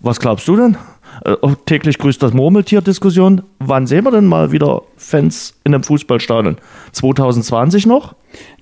was 0.00 0.20
glaubst 0.20 0.46
du 0.48 0.56
denn? 0.56 0.76
Äh, 1.24 1.34
täglich 1.64 1.98
grüßt 1.98 2.22
das 2.22 2.32
Murmeltier-Diskussion. 2.32 3.42
Wann 3.58 3.86
sehen 3.86 4.04
wir 4.04 4.10
denn 4.10 4.26
mal 4.26 4.52
wieder 4.52 4.82
Fans 4.96 5.54
in 5.64 5.74
einem 5.74 5.82
Fußballstadion? 5.82 6.56
2020 6.92 7.86
noch? 7.86 8.14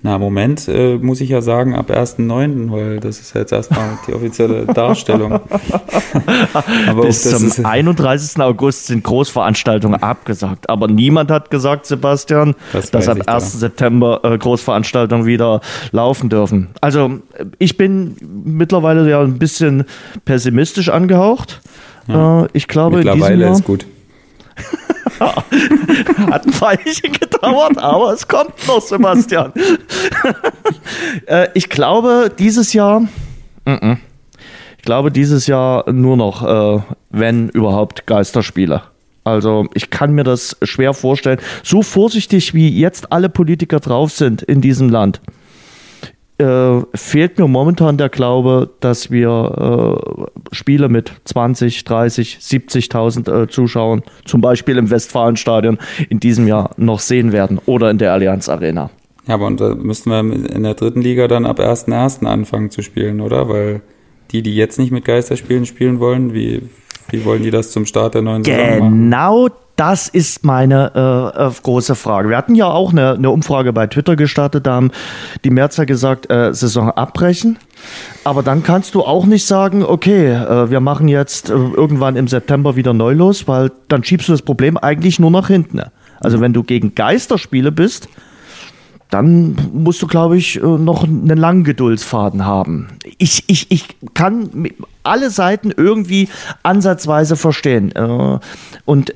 Na, 0.03 0.19
Moment, 0.19 0.69
äh, 0.69 0.99
muss 0.99 1.21
ich 1.21 1.31
ja 1.31 1.41
sagen, 1.41 1.75
ab 1.75 1.91
1.9., 1.91 2.71
weil 2.71 3.01
das 3.01 3.21
ist 3.21 3.35
jetzt 3.35 3.53
erstmal 3.53 3.99
die 4.07 4.13
offizielle 4.13 4.67
Darstellung. 4.75 5.41
aber 6.87 7.03
Bis 7.03 7.23
zum 7.23 7.65
31. 7.65 8.41
August 8.41 8.87
sind 8.87 9.03
Großveranstaltungen 9.03 10.03
abgesagt. 10.03 10.69
Aber 10.69 10.89
niemand 10.89 11.31
hat 11.31 11.51
gesagt, 11.51 11.87
Sebastian, 11.87 12.55
das 12.73 12.91
dass 12.91 13.09
ab 13.09 13.19
1. 13.19 13.27
Da. 13.27 13.41
September 13.41 14.21
äh, 14.23 14.39
Großveranstaltungen 14.39 15.27
wieder 15.27 15.61
laufen 15.91 16.29
dürfen. 16.29 16.69
Also 16.81 17.19
ich 17.59 17.77
bin 17.77 18.17
mittlerweile 18.45 19.09
ja 19.09 19.23
ein 19.23 19.39
bisschen 19.39 19.85
pessimistisch 20.25 20.91
angehaucht. 20.91 21.63
Ja. 22.09 22.45
Äh, 22.45 22.49
ich 22.53 22.69
glaube, 22.69 22.99
mittlerweile 22.99 23.35
in 23.35 23.39
diesem 23.39 23.41
Jahr, 23.41 23.53
ist 23.53 23.65
gut. 23.65 23.87
Hat 26.31 26.47
ein 26.47 26.61
Weilchen 26.61 27.13
gedauert, 27.13 27.79
aber 27.79 28.13
es 28.13 28.27
kommt 28.27 28.67
noch, 28.67 28.81
Sebastian. 28.81 29.53
äh, 31.27 31.49
ich 31.55 31.69
glaube, 31.69 32.33
dieses 32.37 32.73
Jahr. 32.73 33.03
Ich 33.67 34.85
glaube, 34.85 35.11
dieses 35.11 35.47
Jahr 35.47 35.91
nur 35.91 36.17
noch, 36.17 36.43
äh, 36.43 36.83
wenn 37.11 37.49
überhaupt, 37.49 38.07
Geisterspiele. 38.07 38.83
Also 39.25 39.67
ich 39.73 39.89
kann 39.89 40.13
mir 40.13 40.25
das 40.25 40.57
schwer 40.63 40.93
vorstellen. 40.93 41.41
So 41.63 41.83
vorsichtig 41.83 42.53
wie 42.53 42.69
jetzt 42.69 43.11
alle 43.11 43.31
Politiker 43.31 43.81
drauf 43.81 44.13
sind 44.13 44.43
in 44.43 44.61
diesem 44.61 44.91
Land 44.91 45.21
äh, 46.39 46.81
fehlt 46.95 47.39
mir 47.39 47.47
momentan 47.47 47.97
der 47.97 48.09
Glaube, 48.09 48.71
dass 48.81 49.11
wir 49.11 49.99
äh, 50.51 50.55
Spiele 50.55 50.89
mit 50.89 51.13
20, 51.25 51.85
30, 51.85 52.39
70.000 52.41 53.43
äh, 53.43 53.49
Zuschauern, 53.49 54.03
zum 54.25 54.41
Beispiel 54.41 54.77
im 54.77 54.91
Westfalenstadion, 54.91 55.79
in 56.09 56.21
diesem 56.21 56.49
Jahr 56.49 56.71
noch 56.77 56.99
sehen 56.99 57.33
werden 57.33 57.61
oder 57.67 57.91
in 57.91 57.99
der 57.99 58.13
Allianz 58.13 58.49
Arena. 58.49 58.91
Ja, 59.27 59.35
aber 59.35 59.47
und 59.47 59.61
da 59.61 59.75
müssten 59.75 60.11
wir 60.11 60.21
in 60.21 60.63
der 60.65 60.75
dritten 60.75 61.01
Liga 61.01 61.29
dann 61.29 61.47
ab 61.47 61.59
1.1. 61.59 62.27
anfangen 62.27 62.71
zu 62.71 62.83
spielen, 62.83 63.21
oder? 63.21 63.49
Weil 63.49 63.81
die, 64.33 64.43
die 64.43 64.55
jetzt 64.55 64.79
nicht 64.79 64.91
mit 64.91 65.05
Geisterspielen 65.05 65.65
spielen 65.67 66.01
wollen, 66.01 66.35
wie, 66.35 66.63
wie 67.11 67.25
wollen 67.25 67.43
die 67.43 67.51
das 67.51 67.71
zum 67.71 67.87
Start 67.87 68.15
der 68.15 68.23
neuen 68.23 68.45
Saison 68.45 68.79
machen? 68.81 69.05
Genau 69.05 69.49
das 69.77 70.09
ist 70.09 70.45
meine 70.45 70.93
äh, 70.95 71.47
äh, 71.47 71.51
große 71.63 71.95
Frage. 71.97 72.29
Wir 72.29 72.37
hatten 72.37 72.55
ja 72.55 72.67
auch 72.67 72.93
eine, 72.93 73.15
eine, 73.15 73.31
Umfrage 73.31 73.73
bei 73.73 73.87
Twitter 73.89 74.15
gestartet, 74.15 74.67
da 74.67 74.75
haben 74.75 74.93
die 75.43 75.51
Merzer 75.51 75.85
gesagt, 75.85 76.31
äh, 76.31 76.55
Saison 76.55 76.91
abbrechen. 76.91 77.59
Aber 78.23 78.43
dann 78.43 78.63
kannst 78.63 78.95
du 78.95 79.03
auch 79.03 79.27
nicht 79.27 79.47
sagen, 79.47 79.83
okay, 79.83 80.29
äh, 80.29 80.71
wir 80.71 80.81
machen 80.81 81.09
jetzt 81.09 81.51
äh, 81.51 81.55
irgendwann 81.55 82.15
im 82.15 82.29
September 82.29 82.77
wieder 82.77 82.95
neu 82.95 83.15
los, 83.15 83.49
weil 83.49 83.73
dann 83.89 84.05
schiebst 84.05 84.29
du 84.29 84.33
das 84.33 84.43
Problem 84.43 84.77
eigentlich 84.77 85.19
nur 85.19 85.33
nach 85.33 85.49
hinten. 85.49 85.81
Also 86.21 86.41
wenn 86.41 86.53
du 86.53 86.63
gegen 86.63 86.95
Geisterspiele 86.95 87.73
bist, 87.73 88.09
dann 89.11 89.57
musst 89.73 90.01
du, 90.03 90.07
glaube 90.07 90.37
ich, 90.37 90.57
äh, 90.57 90.67
noch 90.67 91.03
einen 91.03 91.37
langen 91.37 91.65
Geduldsfaden 91.65 92.47
haben. 92.47 92.89
Ich, 93.19 93.45
ich, 93.49 93.73
ich 93.73 93.89
kann 94.15 94.69
alle 95.03 95.31
Seiten 95.31 95.73
irgendwie 95.77 96.29
ansatzweise 96.63 97.37
verstehen. 97.37 97.93
Und 98.87 99.13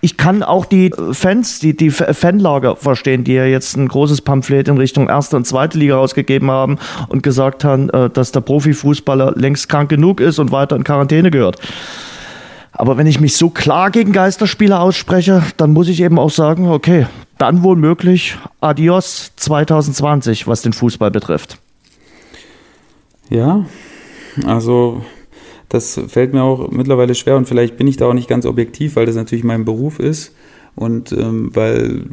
ich 0.00 0.16
kann 0.16 0.42
auch 0.42 0.64
die 0.64 0.92
Fans, 1.12 1.58
die, 1.58 1.76
die 1.76 1.90
Fanlager 1.90 2.76
verstehen, 2.76 3.24
die 3.24 3.34
ja 3.34 3.44
jetzt 3.44 3.76
ein 3.76 3.88
großes 3.88 4.22
Pamphlet 4.22 4.68
in 4.68 4.78
Richtung 4.78 5.08
erste 5.08 5.36
und 5.36 5.46
zweite 5.46 5.78
Liga 5.78 5.96
rausgegeben 5.96 6.50
haben 6.50 6.78
und 7.08 7.22
gesagt 7.22 7.64
haben, 7.64 7.90
äh, 7.90 8.08
dass 8.08 8.32
der 8.32 8.40
Profifußballer 8.40 9.32
längst 9.36 9.68
krank 9.68 9.88
genug 9.88 10.20
ist 10.20 10.38
und 10.38 10.52
weiter 10.52 10.76
in 10.76 10.84
Quarantäne 10.84 11.30
gehört. 11.30 11.56
Aber 12.72 12.96
wenn 12.96 13.08
ich 13.08 13.18
mich 13.18 13.36
so 13.36 13.50
klar 13.50 13.90
gegen 13.90 14.12
Geisterspiele 14.12 14.78
ausspreche, 14.78 15.42
dann 15.56 15.72
muss 15.72 15.88
ich 15.88 16.00
eben 16.00 16.18
auch 16.18 16.30
sagen, 16.30 16.68
okay, 16.68 17.06
dann 17.36 17.64
wohl 17.64 17.74
möglich 17.74 18.36
Adios 18.60 19.32
2020, 19.34 20.46
was 20.46 20.62
den 20.62 20.72
Fußball 20.72 21.10
betrifft. 21.10 21.58
Ja, 23.30 23.64
also 24.46 25.02
das 25.68 26.00
fällt 26.08 26.32
mir 26.32 26.42
auch 26.42 26.70
mittlerweile 26.70 27.14
schwer 27.14 27.36
und 27.36 27.46
vielleicht 27.46 27.76
bin 27.76 27.86
ich 27.86 27.96
da 27.96 28.06
auch 28.06 28.14
nicht 28.14 28.28
ganz 28.28 28.46
objektiv, 28.46 28.96
weil 28.96 29.06
das 29.06 29.16
natürlich 29.16 29.44
mein 29.44 29.64
Beruf 29.64 29.98
ist 29.98 30.34
und 30.74 31.12
ähm, 31.12 31.50
weil, 31.54 32.06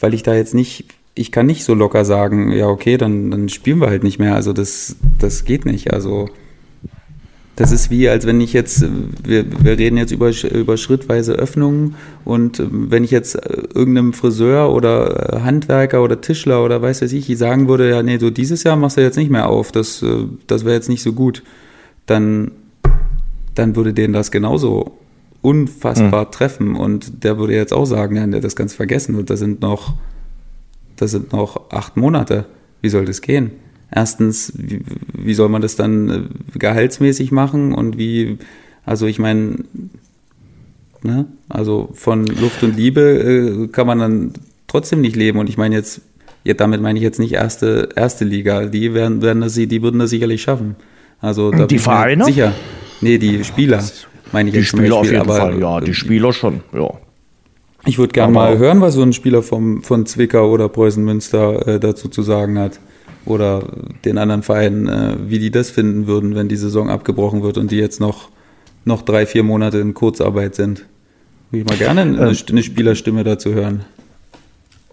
weil 0.00 0.14
ich 0.14 0.22
da 0.22 0.34
jetzt 0.34 0.54
nicht, 0.54 0.86
ich 1.14 1.32
kann 1.32 1.46
nicht 1.46 1.64
so 1.64 1.72
locker 1.74 2.04
sagen, 2.04 2.52
ja 2.52 2.66
okay, 2.66 2.98
dann, 2.98 3.30
dann 3.30 3.48
spielen 3.48 3.80
wir 3.80 3.88
halt 3.88 4.04
nicht 4.04 4.18
mehr. 4.18 4.34
Also 4.34 4.52
das, 4.52 4.96
das 5.18 5.44
geht 5.44 5.64
nicht. 5.64 5.94
Also 5.94 6.28
das 7.56 7.72
ist 7.72 7.90
wie, 7.90 8.06
als 8.10 8.26
wenn 8.26 8.40
ich 8.42 8.52
jetzt, 8.52 8.84
wir, 9.24 9.46
wir 9.64 9.78
reden 9.78 9.96
jetzt 9.96 10.12
über, 10.12 10.30
über 10.50 10.76
schrittweise 10.76 11.32
Öffnungen 11.32 11.94
und 12.26 12.60
ähm, 12.60 12.90
wenn 12.90 13.02
ich 13.02 13.10
jetzt 13.10 13.36
äh, 13.36 13.62
irgendeinem 13.74 14.12
Friseur 14.12 14.74
oder 14.74 15.32
äh, 15.32 15.40
Handwerker 15.40 16.02
oder 16.02 16.20
Tischler 16.20 16.62
oder 16.62 16.82
weiß 16.82 17.00
was 17.00 17.12
ich 17.12 17.38
sagen 17.38 17.66
würde, 17.68 17.88
ja 17.88 18.02
nee, 18.02 18.18
so 18.18 18.28
dieses 18.28 18.62
Jahr 18.62 18.76
machst 18.76 18.98
du 18.98 19.00
jetzt 19.00 19.16
nicht 19.16 19.30
mehr 19.30 19.48
auf, 19.48 19.72
das, 19.72 20.02
äh, 20.02 20.26
das 20.46 20.66
wäre 20.66 20.74
jetzt 20.74 20.90
nicht 20.90 21.02
so 21.02 21.14
gut 21.14 21.42
dann, 22.06 22.52
dann 23.54 23.76
würde 23.76 23.92
den 23.92 24.12
das 24.12 24.30
genauso 24.30 24.98
unfassbar 25.42 26.26
mhm. 26.26 26.30
treffen 26.32 26.76
und 26.76 27.22
der 27.22 27.38
würde 27.38 27.54
jetzt 27.54 27.72
auch 27.72 27.84
sagen, 27.84 28.16
ja, 28.16 28.26
der 28.26 28.38
hat 28.38 28.44
das 28.44 28.56
ganz 28.56 28.74
vergessen 28.74 29.14
und 29.14 29.30
das 29.30 29.38
sind 29.38 29.60
noch, 29.60 29.94
das 30.96 31.12
sind 31.12 31.32
noch 31.32 31.70
acht 31.70 31.96
Monate. 31.96 32.46
Wie 32.82 32.88
soll 32.88 33.04
das 33.04 33.20
gehen? 33.20 33.52
Erstens, 33.94 34.52
wie, 34.56 34.82
wie 35.16 35.34
soll 35.34 35.48
man 35.48 35.62
das 35.62 35.76
dann 35.76 36.10
äh, 36.10 36.58
gehaltsmäßig 36.58 37.30
machen 37.30 37.72
und 37.72 37.96
wie, 37.96 38.38
also 38.84 39.06
ich 39.06 39.18
meine, 39.18 39.58
ne, 41.02 41.26
also 41.48 41.90
von 41.94 42.26
Luft 42.26 42.62
und 42.62 42.76
Liebe 42.76 43.00
äh, 43.00 43.68
kann 43.68 43.86
man 43.86 43.98
dann 44.00 44.32
trotzdem 44.66 45.00
nicht 45.00 45.14
leben 45.14 45.38
und 45.38 45.48
ich 45.48 45.56
meine 45.56 45.76
jetzt, 45.76 46.00
ja, 46.42 46.54
damit 46.54 46.80
meine 46.80 46.98
ich 46.98 47.04
jetzt 47.04 47.20
nicht 47.20 47.32
erste, 47.32 47.90
erste 47.94 48.24
Liga, 48.24 48.66
die 48.66 48.94
werden, 48.94 49.22
werden 49.22 49.42
das, 49.42 49.54
die 49.54 49.82
würden 49.82 50.00
das 50.00 50.10
sicherlich 50.10 50.42
schaffen. 50.42 50.76
Also 51.26 51.50
da 51.50 51.66
die 51.66 51.78
Vereine? 51.78 52.24
Sicher. 52.24 52.52
Nee, 53.00 53.18
die 53.18 53.42
Spieler. 53.42 53.82
meine 54.30 54.50
ich 54.50 54.54
Die 54.54 54.64
Spieler 54.64 54.94
auf 54.94 55.00
Beispiel, 55.00 55.18
jeden 55.18 55.30
aber 55.30 55.38
Fall, 55.38 55.60
ja, 55.60 55.80
die 55.80 55.92
Spieler 55.92 56.32
schon, 56.32 56.60
ja. 56.72 56.88
Ich 57.84 57.98
würde 57.98 58.12
gerne 58.12 58.32
mal 58.32 58.58
hören, 58.58 58.80
was 58.80 58.94
so 58.94 59.02
ein 59.02 59.12
Spieler 59.12 59.42
vom, 59.42 59.82
von 59.82 60.06
Zwickau 60.06 60.50
oder 60.50 60.68
Preußen 60.68 61.04
Münster 61.04 61.66
äh, 61.66 61.80
dazu 61.80 62.08
zu 62.08 62.22
sagen 62.22 62.58
hat. 62.58 62.80
Oder 63.24 63.64
den 64.04 64.18
anderen 64.18 64.44
Vereinen, 64.44 64.88
äh, 64.88 65.16
wie 65.26 65.40
die 65.40 65.50
das 65.50 65.70
finden 65.70 66.06
würden, 66.06 66.36
wenn 66.36 66.48
die 66.48 66.56
Saison 66.56 66.88
abgebrochen 66.88 67.42
wird 67.42 67.58
und 67.58 67.72
die 67.72 67.76
jetzt 67.76 68.00
noch, 68.00 68.28
noch 68.84 69.02
drei, 69.02 69.26
vier 69.26 69.42
Monate 69.42 69.78
in 69.78 69.94
Kurzarbeit 69.94 70.54
sind. 70.54 70.84
Würde 71.50 71.62
ich 71.62 71.68
mal 71.68 71.76
gerne 71.76 72.02
eine, 72.02 72.30
Ähm. 72.30 72.36
eine 72.48 72.62
Spielerstimme 72.62 73.24
dazu 73.24 73.52
hören. 73.52 73.84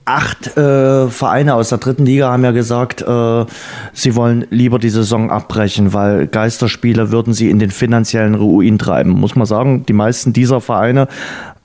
Acht 0.06 0.58
äh, 0.58 1.08
Vereine 1.08 1.56
aus 1.56 1.70
der 1.70 1.78
dritten 1.78 2.06
Liga 2.06 2.30
haben 2.30 2.44
ja 2.44 2.52
gesagt, 2.52 3.02
äh, 3.02 3.46
sie 3.94 4.16
wollen 4.16 4.46
lieber 4.50 4.78
die 4.78 4.90
Saison 4.90 5.32
abbrechen, 5.32 5.94
weil 5.94 6.28
Geisterspiele 6.28 7.12
würden 7.12 7.34
sie 7.34 7.50
in 7.50 7.60
den 7.60 7.72
finanziellen 7.72 8.36
Ruin 8.36 8.78
treiben. 8.78 9.12
Muss 9.12 9.36
man 9.36 9.46
sagen, 9.46 9.86
die 9.86 9.94
meisten 9.94 10.34
dieser 10.34 10.60
Vereine 10.60 11.08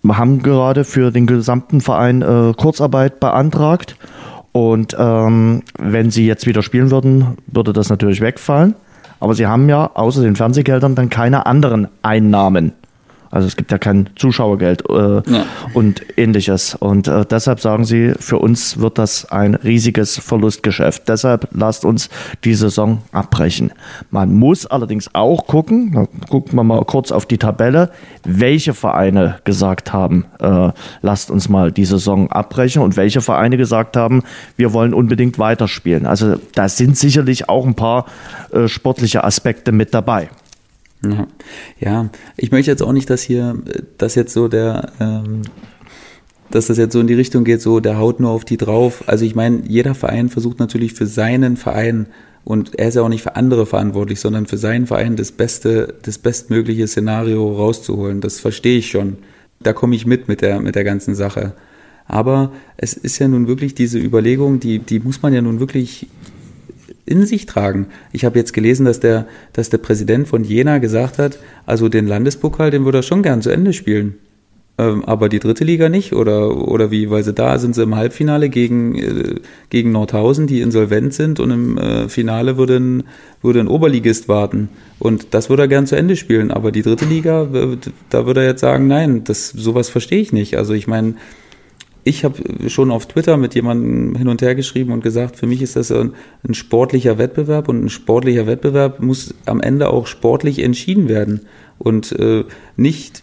haben 0.08 0.40
gerade 0.42 0.84
für 0.84 1.10
den 1.10 1.26
gesamten 1.26 1.80
Verein 1.80 2.22
äh, 2.22 2.52
Kurzarbeit 2.56 3.18
beantragt. 3.18 3.96
Und 4.52 4.96
ähm, 4.98 5.62
wenn 5.78 6.10
sie 6.10 6.26
jetzt 6.26 6.46
wieder 6.46 6.62
spielen 6.62 6.90
würden, 6.90 7.38
würde 7.46 7.72
das 7.72 7.88
natürlich 7.88 8.20
wegfallen. 8.20 8.74
Aber 9.20 9.34
sie 9.34 9.46
haben 9.46 9.68
ja 9.68 9.90
außer 9.94 10.22
den 10.22 10.36
Fernsehgeldern 10.36 10.94
dann 10.94 11.10
keine 11.10 11.46
anderen 11.46 11.88
Einnahmen. 12.02 12.72
Also 13.30 13.46
es 13.46 13.56
gibt 13.56 13.70
ja 13.70 13.78
kein 13.78 14.10
Zuschauergeld 14.16 14.84
äh, 14.88 14.94
Ja. 15.30 15.44
und 15.74 16.02
ähnliches. 16.16 16.74
Und 16.74 17.08
äh, 17.08 17.24
deshalb 17.24 17.60
sagen 17.60 17.84
sie, 17.84 18.14
für 18.18 18.38
uns 18.38 18.78
wird 18.78 18.98
das 18.98 19.26
ein 19.30 19.54
riesiges 19.54 20.16
Verlustgeschäft. 20.18 21.08
Deshalb 21.08 21.48
lasst 21.52 21.84
uns 21.84 22.08
die 22.44 22.54
Saison 22.54 23.02
abbrechen. 23.12 23.72
Man 24.10 24.34
muss 24.34 24.66
allerdings 24.66 25.14
auch 25.14 25.46
gucken, 25.46 25.92
da 25.92 26.06
gucken 26.28 26.56
wir 26.56 26.64
mal 26.64 26.84
kurz 26.84 27.12
auf 27.12 27.26
die 27.26 27.38
Tabelle, 27.38 27.90
welche 28.24 28.74
Vereine 28.74 29.36
gesagt 29.44 29.92
haben, 29.92 30.24
äh, 30.40 30.70
lasst 31.02 31.30
uns 31.30 31.48
mal 31.48 31.72
die 31.72 31.84
Saison 31.84 32.30
abbrechen 32.30 32.82
und 32.82 32.96
welche 32.96 33.20
Vereine 33.20 33.56
gesagt 33.56 33.96
haben, 33.96 34.22
wir 34.56 34.72
wollen 34.72 34.94
unbedingt 34.94 35.38
weiterspielen. 35.38 36.06
Also 36.06 36.36
da 36.54 36.68
sind 36.68 36.96
sicherlich 36.96 37.48
auch 37.48 37.66
ein 37.66 37.74
paar 37.74 38.06
äh, 38.52 38.68
sportliche 38.68 39.24
Aspekte 39.24 39.72
mit 39.72 39.94
dabei. 39.94 40.28
Ja. 41.04 41.26
ja, 41.78 42.10
ich 42.36 42.50
möchte 42.50 42.70
jetzt 42.70 42.82
auch 42.82 42.92
nicht, 42.92 43.08
dass 43.08 43.22
hier, 43.22 43.56
dass 43.98 44.14
jetzt 44.14 44.32
so 44.32 44.48
der, 44.48 44.92
ähm, 44.98 45.42
dass 46.50 46.66
das 46.66 46.78
jetzt 46.78 46.92
so 46.92 47.00
in 47.00 47.06
die 47.06 47.14
Richtung 47.14 47.44
geht, 47.44 47.62
so 47.62 47.78
der 47.80 47.98
haut 47.98 48.20
nur 48.20 48.30
auf 48.30 48.44
die 48.44 48.56
drauf. 48.56 49.04
Also 49.06 49.24
ich 49.24 49.34
meine, 49.34 49.62
jeder 49.66 49.94
Verein 49.94 50.28
versucht 50.28 50.58
natürlich 50.58 50.94
für 50.94 51.06
seinen 51.06 51.56
Verein 51.56 52.06
und 52.44 52.78
er 52.78 52.88
ist 52.88 52.94
ja 52.94 53.02
auch 53.02 53.08
nicht 53.08 53.22
für 53.22 53.36
andere 53.36 53.66
verantwortlich, 53.66 54.20
sondern 54.20 54.46
für 54.46 54.56
seinen 54.56 54.86
Verein 54.86 55.16
das 55.16 55.32
beste, 55.32 55.94
das 56.02 56.18
bestmögliche 56.18 56.88
Szenario 56.88 57.52
rauszuholen. 57.52 58.20
Das 58.20 58.40
verstehe 58.40 58.78
ich 58.78 58.90
schon. 58.90 59.18
Da 59.60 59.72
komme 59.72 59.94
ich 59.94 60.06
mit 60.06 60.28
mit 60.28 60.40
der, 60.40 60.60
mit 60.60 60.74
der 60.74 60.84
ganzen 60.84 61.14
Sache. 61.14 61.52
Aber 62.06 62.52
es 62.78 62.94
ist 62.94 63.18
ja 63.18 63.28
nun 63.28 63.46
wirklich 63.46 63.74
diese 63.74 63.98
Überlegung, 63.98 64.60
die, 64.60 64.78
die 64.78 64.98
muss 64.98 65.20
man 65.20 65.34
ja 65.34 65.42
nun 65.42 65.60
wirklich 65.60 66.08
in 67.08 67.26
sich 67.26 67.46
tragen. 67.46 67.86
Ich 68.12 68.24
habe 68.24 68.38
jetzt 68.38 68.52
gelesen, 68.52 68.84
dass 68.84 69.00
der, 69.00 69.26
dass 69.52 69.70
der 69.70 69.78
Präsident 69.78 70.28
von 70.28 70.44
Jena 70.44 70.78
gesagt 70.78 71.18
hat, 71.18 71.38
also 71.66 71.88
den 71.88 72.06
Landespokal, 72.06 72.70
den 72.70 72.84
würde 72.84 72.98
er 72.98 73.02
schon 73.02 73.22
gern 73.22 73.42
zu 73.42 73.50
Ende 73.50 73.72
spielen. 73.72 74.14
Ähm, 74.80 75.04
aber 75.04 75.28
die 75.28 75.40
dritte 75.40 75.64
Liga 75.64 75.88
nicht 75.88 76.12
oder 76.12 76.56
oder 76.68 76.92
wie, 76.92 77.10
weil 77.10 77.24
sie 77.24 77.32
da 77.32 77.58
sind 77.58 77.74
sie 77.74 77.82
im 77.82 77.96
Halbfinale 77.96 78.48
gegen 78.48 78.94
äh, 78.94 79.34
gegen 79.70 79.90
Nordhausen, 79.90 80.46
die 80.46 80.60
insolvent 80.60 81.14
sind 81.14 81.40
und 81.40 81.50
im 81.50 81.78
äh, 81.78 82.08
Finale 82.08 82.56
würde 82.56 82.76
ein, 82.76 83.02
würde 83.42 83.58
ein 83.58 83.66
Oberligist 83.66 84.28
warten 84.28 84.68
und 85.00 85.34
das 85.34 85.50
würde 85.50 85.64
er 85.64 85.68
gern 85.68 85.88
zu 85.88 85.96
Ende 85.96 86.14
spielen, 86.14 86.52
aber 86.52 86.70
die 86.70 86.82
dritte 86.82 87.06
Liga, 87.06 87.48
da 88.10 88.26
würde 88.26 88.40
er 88.40 88.46
jetzt 88.46 88.60
sagen, 88.60 88.86
nein, 88.86 89.24
das 89.24 89.48
sowas 89.48 89.88
verstehe 89.88 90.20
ich 90.20 90.32
nicht. 90.32 90.56
Also 90.56 90.74
ich 90.74 90.86
meine, 90.86 91.14
ich 92.04 92.24
habe 92.24 92.68
schon 92.68 92.90
auf 92.90 93.06
Twitter 93.06 93.36
mit 93.36 93.54
jemandem 93.54 94.16
hin 94.16 94.28
und 94.28 94.42
her 94.42 94.54
geschrieben 94.54 94.92
und 94.92 95.02
gesagt, 95.02 95.36
für 95.36 95.46
mich 95.46 95.62
ist 95.62 95.76
das 95.76 95.92
ein, 95.92 96.12
ein 96.46 96.54
sportlicher 96.54 97.18
Wettbewerb 97.18 97.68
und 97.68 97.84
ein 97.84 97.88
sportlicher 97.88 98.46
Wettbewerb 98.46 99.00
muss 99.00 99.34
am 99.46 99.60
Ende 99.60 99.90
auch 99.90 100.06
sportlich 100.06 100.60
entschieden 100.60 101.08
werden 101.08 101.42
und 101.78 102.12
äh, 102.12 102.44
nicht, 102.76 103.22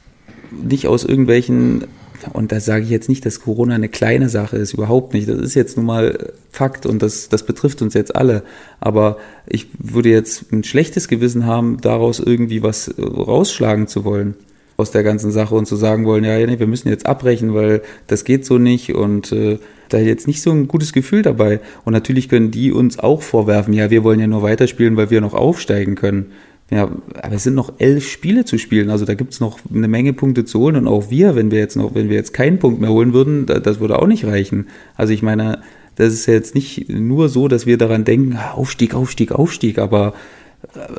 nicht 0.51 0.88
aus 0.88 1.03
irgendwelchen, 1.03 1.85
und 2.33 2.51
da 2.51 2.59
sage 2.59 2.83
ich 2.83 2.89
jetzt 2.89 3.09
nicht, 3.09 3.25
dass 3.25 3.41
Corona 3.41 3.75
eine 3.75 3.89
kleine 3.89 4.29
Sache 4.29 4.57
ist, 4.57 4.73
überhaupt 4.73 5.13
nicht. 5.13 5.27
Das 5.27 5.39
ist 5.39 5.53
jetzt 5.53 5.77
nun 5.77 5.85
mal 5.85 6.33
Fakt 6.51 6.85
und 6.85 7.01
das, 7.01 7.29
das 7.29 7.45
betrifft 7.45 7.81
uns 7.81 7.93
jetzt 7.93 8.15
alle. 8.15 8.43
Aber 8.79 9.17
ich 9.47 9.67
würde 9.77 10.09
jetzt 10.09 10.51
ein 10.51 10.63
schlechtes 10.63 11.07
Gewissen 11.07 11.45
haben, 11.45 11.81
daraus 11.81 12.19
irgendwie 12.19 12.63
was 12.63 12.88
äh, 12.88 13.01
rausschlagen 13.01 13.88
zu 13.88 14.05
wollen 14.05 14.35
aus 14.77 14.91
der 14.91 15.03
ganzen 15.03 15.31
Sache 15.31 15.55
und 15.55 15.65
zu 15.65 15.75
sagen 15.75 16.05
wollen, 16.05 16.23
ja, 16.23 16.38
ja, 16.38 16.45
nee, 16.45 16.59
wir 16.59 16.67
müssen 16.67 16.89
jetzt 16.89 17.05
abbrechen, 17.05 17.53
weil 17.53 17.81
das 18.07 18.25
geht 18.25 18.45
so 18.45 18.57
nicht 18.57 18.93
und 18.93 19.31
äh, 19.31 19.57
da 19.89 19.97
jetzt 19.97 20.27
nicht 20.27 20.41
so 20.41 20.51
ein 20.51 20.67
gutes 20.67 20.93
Gefühl 20.93 21.21
dabei. 21.21 21.59
Und 21.85 21.93
natürlich 21.93 22.29
können 22.29 22.51
die 22.51 22.71
uns 22.71 22.99
auch 22.99 23.21
vorwerfen, 23.21 23.73
ja, 23.73 23.89
wir 23.89 24.03
wollen 24.03 24.19
ja 24.19 24.27
nur 24.27 24.43
weiterspielen, 24.43 24.97
weil 24.97 25.09
wir 25.09 25.21
noch 25.21 25.33
aufsteigen 25.33 25.95
können. 25.95 26.31
Ja, 26.71 26.89
aber 27.21 27.35
es 27.35 27.43
sind 27.43 27.53
noch 27.53 27.73
elf 27.77 28.09
Spiele 28.09 28.43
zu 28.43 28.57
spielen, 28.57 28.89
also 28.89 29.05
da 29.05 29.13
gibt's 29.13 29.39
noch 29.39 29.59
eine 29.71 29.88
Menge 29.88 30.13
Punkte 30.13 30.45
zu 30.45 30.59
holen 30.59 30.75
und 30.77 30.88
auch 30.88 31.11
wir, 31.11 31.35
wenn 31.35 31.51
wir 31.51 31.59
jetzt 31.59 31.75
noch, 31.75 31.93
wenn 31.93 32.09
wir 32.09 32.15
jetzt 32.15 32.33
keinen 32.33 32.57
Punkt 32.57 32.81
mehr 32.81 32.89
holen 32.89 33.13
würden, 33.13 33.45
da, 33.45 33.59
das 33.59 33.79
würde 33.79 33.99
auch 33.99 34.07
nicht 34.07 34.25
reichen. 34.25 34.67
Also 34.95 35.13
ich 35.13 35.21
meine, 35.21 35.61
das 35.95 36.11
ist 36.11 36.25
ja 36.25 36.33
jetzt 36.33 36.55
nicht 36.55 36.89
nur 36.89 37.29
so, 37.29 37.47
dass 37.47 37.67
wir 37.67 37.77
daran 37.77 38.03
denken, 38.03 38.35
ah, 38.35 38.53
Aufstieg, 38.53 38.95
Aufstieg, 38.95 39.31
Aufstieg, 39.31 39.77
aber 39.77 40.15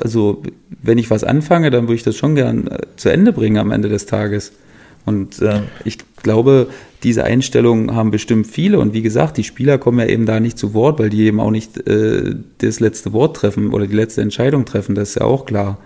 also 0.00 0.42
wenn 0.82 0.98
ich 0.98 1.10
was 1.10 1.24
anfange, 1.24 1.70
dann 1.70 1.84
würde 1.84 1.94
ich 1.94 2.02
das 2.02 2.16
schon 2.16 2.34
gern 2.34 2.68
äh, 2.68 2.78
zu 2.96 3.08
Ende 3.08 3.32
bringen 3.32 3.58
am 3.58 3.70
Ende 3.70 3.88
des 3.88 4.06
Tages. 4.06 4.52
Und 5.04 5.40
äh, 5.40 5.60
ich 5.84 5.98
glaube, 6.22 6.68
diese 7.02 7.24
Einstellungen 7.24 7.94
haben 7.94 8.10
bestimmt 8.10 8.46
viele. 8.46 8.78
Und 8.80 8.92
wie 8.92 9.02
gesagt, 9.02 9.36
die 9.36 9.44
Spieler 9.44 9.78
kommen 9.78 10.00
ja 10.00 10.06
eben 10.06 10.26
da 10.26 10.40
nicht 10.40 10.58
zu 10.58 10.74
Wort, 10.74 10.98
weil 10.98 11.10
die 11.10 11.24
eben 11.24 11.38
auch 11.40 11.52
nicht 11.52 11.86
äh, 11.86 12.34
das 12.58 12.80
letzte 12.80 13.12
Wort 13.12 13.36
treffen 13.36 13.72
oder 13.72 13.86
die 13.86 13.94
letzte 13.94 14.22
Entscheidung 14.22 14.64
treffen. 14.64 14.94
Das 14.94 15.10
ist 15.10 15.14
ja 15.16 15.22
auch 15.22 15.46
klar. 15.46 15.78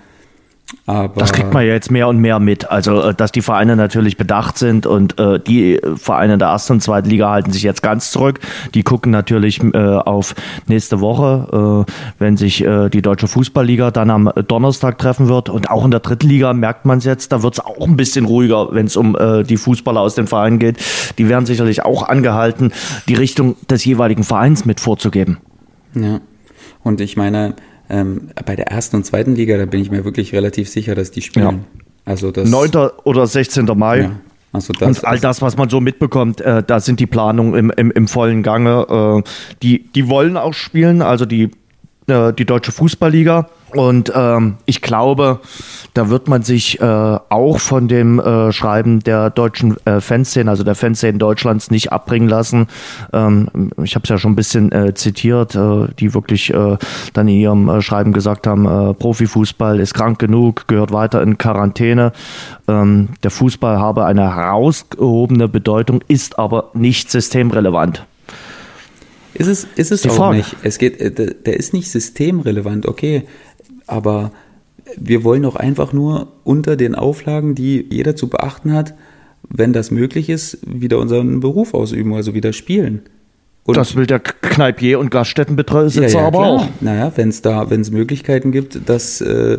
Aber 0.87 1.21
Das 1.21 1.33
kriegt 1.33 1.53
man 1.53 1.65
ja 1.65 1.73
jetzt 1.73 1.91
mehr 1.91 2.09
und 2.09 2.19
mehr 2.19 2.39
mit. 2.39 2.71
Also, 2.71 3.01
äh, 3.01 3.15
dass 3.15 3.33
die 3.33 3.43
Vereine 3.43 3.77
natürlich 3.77 4.17
bedacht 4.17 4.59
sind 4.59 4.87
und 4.87 5.19
äh, 5.19 5.39
die 5.41 5.81
Vereine 5.97 6.39
der 6.39 6.49
ersten 6.49 6.75
und 6.75 6.83
zweiten 6.83 7.09
Liga 7.09 7.31
halten 7.31 7.53
sich 7.53 7.63
jetzt 7.63 7.83
ganz 7.83 8.11
zurück. 8.11 8.41
Die 8.75 8.83
gucken 8.83 9.13
natürlich 9.13 9.63
äh, 9.63 9.79
auf 9.79 10.35
nächste 10.67 11.01
Woche, 11.01 11.87
äh, 11.87 11.93
wenn 12.19 12.37
sich 12.37 12.65
äh, 12.65 12.89
die 12.89 13.03
Deutsche 13.03 13.29
Fußballliga 13.29 13.91
dann 13.91 14.11
am 14.11 14.31
Donnerstag 14.49 14.99
treffen 14.99 15.29
wird. 15.29 15.49
Und 15.49 15.71
auch 15.71 15.85
in 15.85 15.91
der 15.91 16.01
dritten 16.01 16.29
Liga 16.29 16.53
merkt 16.53 16.87
man 16.87 16.99
es 16.99 17.05
jetzt, 17.05 17.33
da 17.33 17.43
wird 17.43 17.55
es 17.55 17.61
auch 17.61 17.87
ein 17.87 17.97
bisschen 17.97 18.25
ruhiger, 18.25 18.69
wenn 18.73 18.87
es 18.87 18.97
um 18.97 19.17
äh, 19.17 19.43
die 19.43 19.57
Fußballer 19.57 20.01
aus 20.01 20.15
den 20.15 20.27
Vereinen 20.27 20.59
geht. 20.59 20.79
Die 21.19 21.29
werden 21.29 21.47
sicherlich 21.47 21.85
auch 21.85 22.09
angehalten, 22.09 22.73
die 23.09 23.15
Richtung 23.15 23.57
des 23.69 23.85
jeweiligen 23.85 24.25
Vereins 24.25 24.65
mit 24.65 24.81
vorzugeben. 24.81 25.39
Ja. 25.95 26.21
Und 26.83 27.01
ich 27.01 27.17
meine, 27.17 27.55
ähm, 27.91 28.31
bei 28.47 28.57
der 28.57 28.69
ersten 28.69 28.97
und 28.97 29.05
zweiten 29.05 29.35
Liga, 29.35 29.57
da 29.59 29.67
bin 29.67 29.83
ich 29.83 29.91
mir 29.91 30.05
wirklich 30.05 30.33
relativ 30.33 30.69
sicher, 30.69 30.95
dass 30.95 31.11
die 31.11 31.23
spielen. 31.23 31.47
Ja. 31.47 31.55
Also 32.05 32.31
das 32.31 32.49
9. 32.49 32.71
oder 33.05 33.27
16. 33.27 33.67
Mai. 33.77 34.01
Ja. 34.01 34.13
Also 34.53 34.73
das, 34.73 34.89
Und 34.89 35.05
all 35.05 35.21
das, 35.21 35.43
was 35.43 35.57
man 35.57 35.69
so 35.69 35.81
mitbekommt, 35.81 36.41
äh, 36.41 36.63
da 36.67 36.81
sind 36.81 36.99
die 36.99 37.07
Planungen 37.07 37.55
im, 37.55 37.71
im, 37.71 37.91
im 37.93 38.09
vollen 38.09 38.43
Gange. 38.43 39.23
Äh, 39.25 39.31
die, 39.63 39.93
die 39.93 40.09
wollen 40.09 40.37
auch 40.37 40.55
spielen, 40.55 41.03
also 41.03 41.25
die, 41.25 41.51
äh, 42.09 42.33
die 42.33 42.45
Deutsche 42.45 42.73
Fußballliga. 42.73 43.49
Und 43.77 44.13
ähm, 44.15 44.57
ich 44.67 44.83
glaube, 44.83 45.41
da 45.95 46.09
wird 46.09 46.29
man 46.29 46.43
sich 46.43 46.81
äh, 46.81 46.85
auch 46.85 47.59
von 47.59 47.89
dem 47.89 48.19
äh, 48.21 48.53
Schreiben 48.53 49.01
der 49.01 49.31
deutschen 49.31 49.77
äh, 49.87 50.01
Fanszene, 50.01 50.51
also 50.51 50.63
der 50.63 50.75
Fanszene 50.75 51.19
Deutschlands, 51.19 51.71
nicht 51.71 51.93
abbringen 51.93 52.29
lassen. 52.29 52.69
Ähm, 53.13 53.71
ich 53.83 53.95
habe 53.95 54.05
es 54.05 54.09
ja 54.09 54.19
schon 54.19 54.33
ein 54.33 54.37
bisschen 54.37 54.73
äh, 54.73 54.95
zitiert, 54.95 55.55
äh, 55.55 55.89
die 55.99 56.15
wirklich 56.15 56.53
äh, 56.53 56.77
dann 57.13 57.29
in 57.29 57.37
ihrem 57.37 57.69
äh, 57.69 57.83
Schreiben 57.83 58.13
gesagt 58.13 58.47
haben, 58.47 58.67
äh, 58.67 58.95
Profifußball 58.95 59.81
ist 59.81 59.95
krank 59.95 60.19
genug, 60.19 60.69
gehört 60.69 60.93
weiter 60.93 61.23
in 61.23 61.39
Quarantäne. 61.39 62.13
Ähm, 62.69 63.11
der 63.23 63.31
Fußball 63.31 63.79
habe 63.79 64.05
eine 64.05 64.35
herausgehobene 64.37 65.49
Bedeutung, 65.49 66.03
ist 66.09 66.39
aber 66.39 66.71
nicht 66.75 67.11
systemrelevant. 67.11 68.05
Ist 69.35 69.47
es, 69.47 69.67
ist 69.77 69.93
es 69.93 70.03
Die 70.03 70.11
auch 70.11 70.17
Frage. 70.17 70.39
nicht. 70.39 70.57
Es 70.63 70.79
geht, 70.79 71.01
äh, 71.01 71.11
der 71.11 71.35
der 71.35 71.57
ist 71.57 71.73
nicht 71.73 71.91
systemrelevant, 71.91 72.87
okay. 72.87 73.25
Aber 73.91 74.33
wir 74.97 75.25
wollen 75.25 75.43
doch 75.43 75.57
einfach 75.57 75.93
nur 75.93 76.29
unter 76.45 76.77
den 76.77 76.95
Auflagen, 76.95 77.55
die 77.55 77.87
jeder 77.91 78.17
zu 78.17 78.29
beachten 78.29 78.73
hat, 78.73 78.95
wenn 79.49 79.73
das 79.73 79.91
möglich 79.91 80.29
ist, 80.29 80.59
wieder 80.65 80.99
unseren 80.99 81.41
Beruf 81.41 81.75
ausüben, 81.75 82.15
also 82.15 82.35
wieder 82.35 82.53
spielen. 82.53 83.03
Und 83.65 83.77
das 83.77 83.95
will 83.95 84.07
der 84.07 84.21
Kneipier 84.21 84.99
und 84.99 85.11
Gaststättenbesitzer 85.11 86.03
ja, 86.03 86.09
ja, 86.09 86.27
aber 86.27 86.39
klar. 86.39 86.51
auch. 86.51 86.69
Naja, 86.81 87.13
wenn 87.17 87.29
es 87.29 87.43
da, 87.43 87.69
wenn 87.71 87.81
es 87.81 87.91
Möglichkeiten 87.91 88.53
gibt, 88.53 88.81
das, 88.87 89.21
äh, 89.21 89.59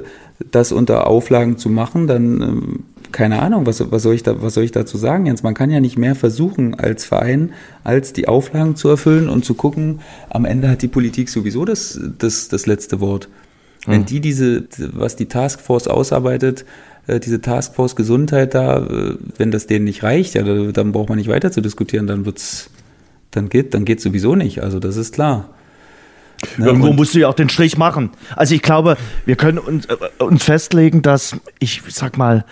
das 0.50 0.72
unter 0.72 1.08
Auflagen 1.08 1.58
zu 1.58 1.70
machen, 1.70 2.08
dann 2.08 2.42
ähm, 2.42 2.80
keine 3.12 3.42
Ahnung, 3.42 3.66
was, 3.66 3.92
was 3.92 4.04
soll 4.04 4.16
ich 4.16 4.24
da, 4.24 4.42
was 4.42 4.54
soll 4.54 4.64
ich 4.64 4.72
dazu 4.72 4.98
sagen, 4.98 5.26
Jens? 5.26 5.44
Man 5.44 5.54
kann 5.54 5.70
ja 5.70 5.80
nicht 5.80 5.98
mehr 5.98 6.16
versuchen 6.16 6.76
als 6.76 7.06
Verein, 7.06 7.52
als 7.84 8.14
die 8.14 8.28
Auflagen 8.28 8.76
zu 8.76 8.90
erfüllen 8.90 9.30
und 9.30 9.46
zu 9.46 9.54
gucken, 9.54 10.00
am 10.30 10.46
Ende 10.46 10.70
hat 10.70 10.82
die 10.82 10.88
Politik 10.88 11.30
sowieso 11.30 11.66
das, 11.66 12.00
das, 12.18 12.48
das 12.48 12.66
letzte 12.66 13.00
Wort. 13.00 13.30
Wenn 13.88 14.06
die 14.06 14.20
diese, 14.20 14.66
was 14.78 15.16
die 15.16 15.26
Taskforce 15.26 15.88
ausarbeitet, 15.88 16.66
äh, 17.08 17.20
diese 17.20 17.42
Taskforce 17.42 17.96
Gesundheit 17.96 18.54
da, 18.54 18.78
äh, 18.78 19.16
wenn 19.38 19.52
das 19.52 19.68
denen 19.68 19.86
nicht 19.86 20.04
reicht, 20.04 20.36
ja, 20.36 20.44
dann 20.72 20.92
braucht 20.92 21.10
man 21.10 21.18
nicht 21.18 21.30
weiter 21.30 21.52
zu 21.52 21.62
diskutieren, 21.62 22.06
dann 22.06 22.26
wird's, 22.26 22.70
dann 23.32 23.50
geht, 23.50 23.74
dann 23.74 23.86
geht 23.86 24.02
sowieso 24.02 24.36
nicht. 24.36 24.62
Also 24.62 24.80
das 24.80 24.98
ist 24.98 25.16
klar. 25.16 25.50
Ne? 26.58 26.68
Irgendwo 26.68 26.94
musst 26.94 27.16
du 27.16 27.20
ja 27.20 27.28
auch 27.28 27.34
den 27.34 27.50
Strich 27.50 27.78
machen. 27.78 28.12
Also 28.36 28.56
ich 28.56 28.62
glaube, 28.62 28.98
wir 29.26 29.36
können 29.36 29.58
uns, 29.58 29.86
äh, 29.86 29.96
uns 30.20 30.44
festlegen, 30.44 31.02
dass 31.02 31.36
ich 31.60 31.82
sag 31.90 32.18
mal 32.18 32.46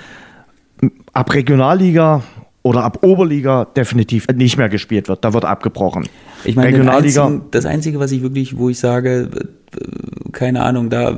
ab 1.14 1.34
Regionalliga 1.34 2.24
oder 2.62 2.84
ab 2.84 3.04
Oberliga 3.04 3.66
definitiv 3.66 4.28
nicht 4.34 4.58
mehr 4.58 4.70
gespielt 4.70 5.08
wird. 5.08 5.24
Da 5.24 5.34
wird 5.34 5.46
abgebrochen. 5.46 6.08
Ich 6.44 6.56
meine, 6.56 6.70
Regionalliga, 6.70 7.26
einzigen, 7.26 7.48
das 7.52 7.66
Einzige, 7.66 8.00
was 8.00 8.12
ich 8.12 8.22
wirklich, 8.22 8.58
wo 8.58 8.70
ich 8.70 8.80
sage, 8.80 9.30
keine 10.32 10.64
Ahnung, 10.64 10.90
da 10.90 11.18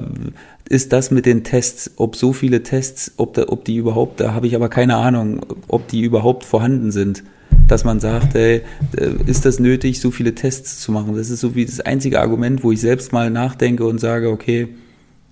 ist 0.70 0.94
das 0.94 1.12
mit 1.12 1.26
den 1.26 1.44
Tests, 1.44 1.92
ob 1.98 2.16
so 2.16 2.32
viele 2.32 2.64
Tests, 2.64 3.14
ob, 3.18 3.34
da, 3.34 3.46
ob 3.48 3.66
die 3.66 3.76
überhaupt, 3.76 4.20
da 4.20 4.34
habe 4.34 4.48
ich 4.48 4.56
aber 4.56 4.70
keine 4.70 4.96
Ahnung, 4.96 5.42
ob 5.68 5.88
die 5.88 6.02
überhaupt 6.02 6.46
vorhanden 6.46 6.92
sind. 6.92 7.24
Dass 7.68 7.84
man 7.84 8.00
sagt, 8.00 8.36
ey, 8.36 8.62
äh, 8.98 9.10
ist 9.26 9.46
das 9.46 9.60
nötig, 9.60 10.00
so 10.00 10.12
viele 10.12 10.34
Tests 10.34 10.80
zu 10.80 10.92
machen? 10.92 11.16
Das 11.16 11.30
ist 11.30 11.42
so 11.42 11.56
wie 11.56 11.66
das 11.66 11.82
einzige 11.82 12.22
Argument, 12.22 12.64
wo 12.64 12.72
ich 12.72 12.80
selbst 12.80 13.12
mal 13.12 13.30
nachdenke 13.30 13.86
und 13.86 14.00
sage, 14.00 14.30
okay, 14.30 14.70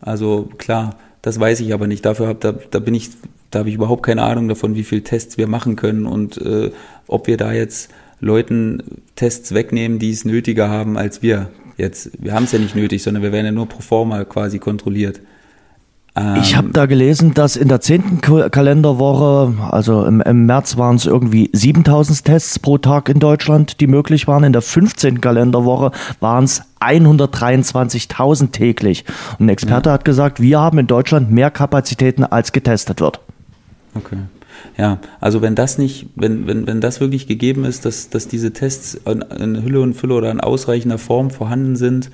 also 0.01 0.49
klar, 0.57 0.97
das 1.21 1.39
weiß 1.39 1.61
ich 1.61 1.73
aber 1.73 1.87
nicht. 1.87 2.05
Dafür 2.05 2.27
hab, 2.27 2.41
da, 2.41 2.51
da 2.51 2.79
bin 2.79 2.93
ich 2.93 3.09
da 3.51 3.59
habe 3.59 3.69
ich 3.69 3.75
überhaupt 3.75 4.03
keine 4.03 4.23
Ahnung 4.23 4.47
davon, 4.47 4.75
wie 4.75 4.83
viele 4.83 5.03
Tests 5.03 5.37
wir 5.37 5.47
machen 5.47 5.75
können 5.75 6.05
und 6.05 6.37
äh, 6.37 6.71
ob 7.07 7.27
wir 7.27 7.37
da 7.37 7.51
jetzt 7.51 7.91
Leuten 8.19 8.83
Tests 9.15 9.53
wegnehmen, 9.53 9.99
die 9.99 10.11
es 10.11 10.25
nötiger 10.25 10.69
haben 10.69 10.97
als 10.97 11.21
wir 11.21 11.49
jetzt. 11.77 12.11
Wir 12.19 12.33
haben 12.33 12.43
es 12.43 12.51
ja 12.51 12.59
nicht 12.59 12.75
nötig, 12.75 13.01
sondern 13.01 13.23
wir 13.23 13.31
werden 13.31 13.45
ja 13.45 13.51
nur 13.51 13.67
pro 13.67 13.81
forma 13.81 14.23
quasi 14.25 14.59
kontrolliert. 14.59 15.21
Ich 16.41 16.57
habe 16.57 16.67
ähm, 16.67 16.73
da 16.73 16.85
gelesen, 16.85 17.33
dass 17.33 17.55
in 17.55 17.67
der 17.67 17.81
zehnten 17.81 18.19
Kalenderwoche, 18.19 19.53
also 19.71 20.05
im, 20.05 20.21
im 20.21 20.47
März 20.47 20.75
waren 20.75 20.95
es 20.95 21.05
irgendwie 21.05 21.49
7000 21.53 22.25
Tests 22.25 22.59
pro 22.59 22.77
Tag 22.77 23.09
in 23.09 23.19
Deutschland, 23.19 23.79
die 23.79 23.87
möglich 23.87 24.27
waren. 24.27 24.43
In 24.43 24.51
der 24.51 24.63
15. 24.63 25.21
Kalenderwoche 25.21 25.91
waren 26.19 26.43
es 26.43 26.63
123.000 26.81 28.51
täglich. 28.51 29.05
Und 29.37 29.45
ein 29.45 29.49
Experte 29.49 29.89
ja. 29.89 29.93
hat 29.93 30.03
gesagt, 30.03 30.41
wir 30.41 30.59
haben 30.59 30.79
in 30.79 30.87
Deutschland 30.87 31.31
mehr 31.31 31.51
Kapazitäten, 31.51 32.23
als 32.25 32.51
getestet 32.51 32.99
wird. 32.99 33.21
Okay. 33.95 34.17
Ja, 34.77 34.99
also 35.19 35.41
wenn 35.41 35.55
das 35.55 35.77
nicht, 35.77 36.07
wenn, 36.15 36.47
wenn, 36.47 36.67
wenn 36.67 36.81
das 36.81 36.99
wirklich 36.99 37.27
gegeben 37.27 37.65
ist, 37.65 37.85
dass, 37.85 38.09
dass 38.09 38.27
diese 38.27 38.51
Tests 38.51 38.99
in, 39.05 39.63
Hülle 39.63 39.81
und 39.81 39.93
Fülle 39.93 40.15
oder 40.15 40.31
in 40.31 40.39
ausreichender 40.39 40.97
Form 40.97 41.31
vorhanden 41.31 41.75
sind, 41.75 42.11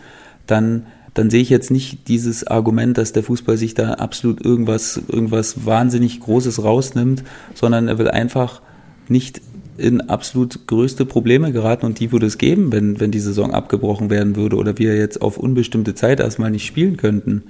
dann, 0.47 0.85
dann 1.13 1.29
sehe 1.29 1.41
ich 1.41 1.49
jetzt 1.49 1.71
nicht 1.71 2.07
dieses 2.07 2.45
Argument, 2.45 2.97
dass 2.97 3.13
der 3.13 3.23
Fußball 3.23 3.57
sich 3.57 3.73
da 3.73 3.93
absolut 3.93 4.43
irgendwas, 4.43 5.01
irgendwas 5.07 5.65
wahnsinnig 5.65 6.19
Großes 6.19 6.63
rausnimmt, 6.63 7.23
sondern 7.53 7.87
er 7.87 7.97
will 7.97 8.09
einfach 8.09 8.61
nicht 9.07 9.41
in 9.77 10.01
absolut 10.01 10.67
größte 10.67 11.05
Probleme 11.05 11.51
geraten 11.51 11.85
und 11.85 11.99
die 11.99 12.11
würde 12.11 12.27
es 12.27 12.37
geben, 12.37 12.71
wenn, 12.71 12.99
wenn 12.99 13.11
die 13.11 13.19
Saison 13.19 13.53
abgebrochen 13.53 14.09
werden 14.09 14.35
würde 14.35 14.55
oder 14.55 14.77
wir 14.77 14.95
jetzt 14.95 15.21
auf 15.21 15.37
unbestimmte 15.37 15.95
Zeit 15.95 16.19
erstmal 16.19 16.51
nicht 16.51 16.65
spielen 16.65 16.95
könnten. 16.95 17.43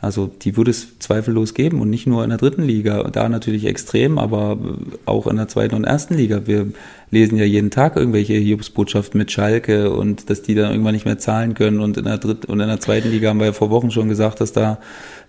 Also 0.00 0.26
die 0.28 0.56
würde 0.56 0.70
es 0.70 0.98
zweifellos 0.98 1.52
geben 1.52 1.80
und 1.80 1.90
nicht 1.90 2.06
nur 2.06 2.24
in 2.24 2.30
der 2.30 2.38
dritten 2.38 2.62
Liga, 2.62 3.04
da 3.04 3.28
natürlich 3.28 3.66
extrem, 3.66 4.18
aber 4.18 4.58
auch 5.04 5.26
in 5.26 5.36
der 5.36 5.48
zweiten 5.48 5.74
und 5.74 5.84
ersten 5.84 6.14
Liga. 6.14 6.46
Wir 6.46 6.72
lesen 7.10 7.36
ja 7.36 7.44
jeden 7.44 7.70
Tag 7.70 7.96
irgendwelche 7.96 8.34
Hiobsbotschaften 8.34 9.18
mit 9.18 9.32
Schalke 9.32 9.90
und 9.90 10.30
dass 10.30 10.42
die 10.42 10.54
dann 10.54 10.70
irgendwann 10.70 10.94
nicht 10.94 11.06
mehr 11.06 11.18
zahlen 11.18 11.54
können. 11.54 11.80
Und 11.80 11.96
in 11.96 12.04
der 12.04 12.18
dritten 12.18 12.50
und 12.50 12.60
in 12.60 12.68
der 12.68 12.80
zweiten 12.80 13.10
Liga 13.10 13.30
haben 13.30 13.40
wir 13.40 13.46
ja 13.46 13.52
vor 13.52 13.70
Wochen 13.70 13.90
schon 13.90 14.08
gesagt, 14.08 14.40
dass 14.40 14.52
da 14.52 14.78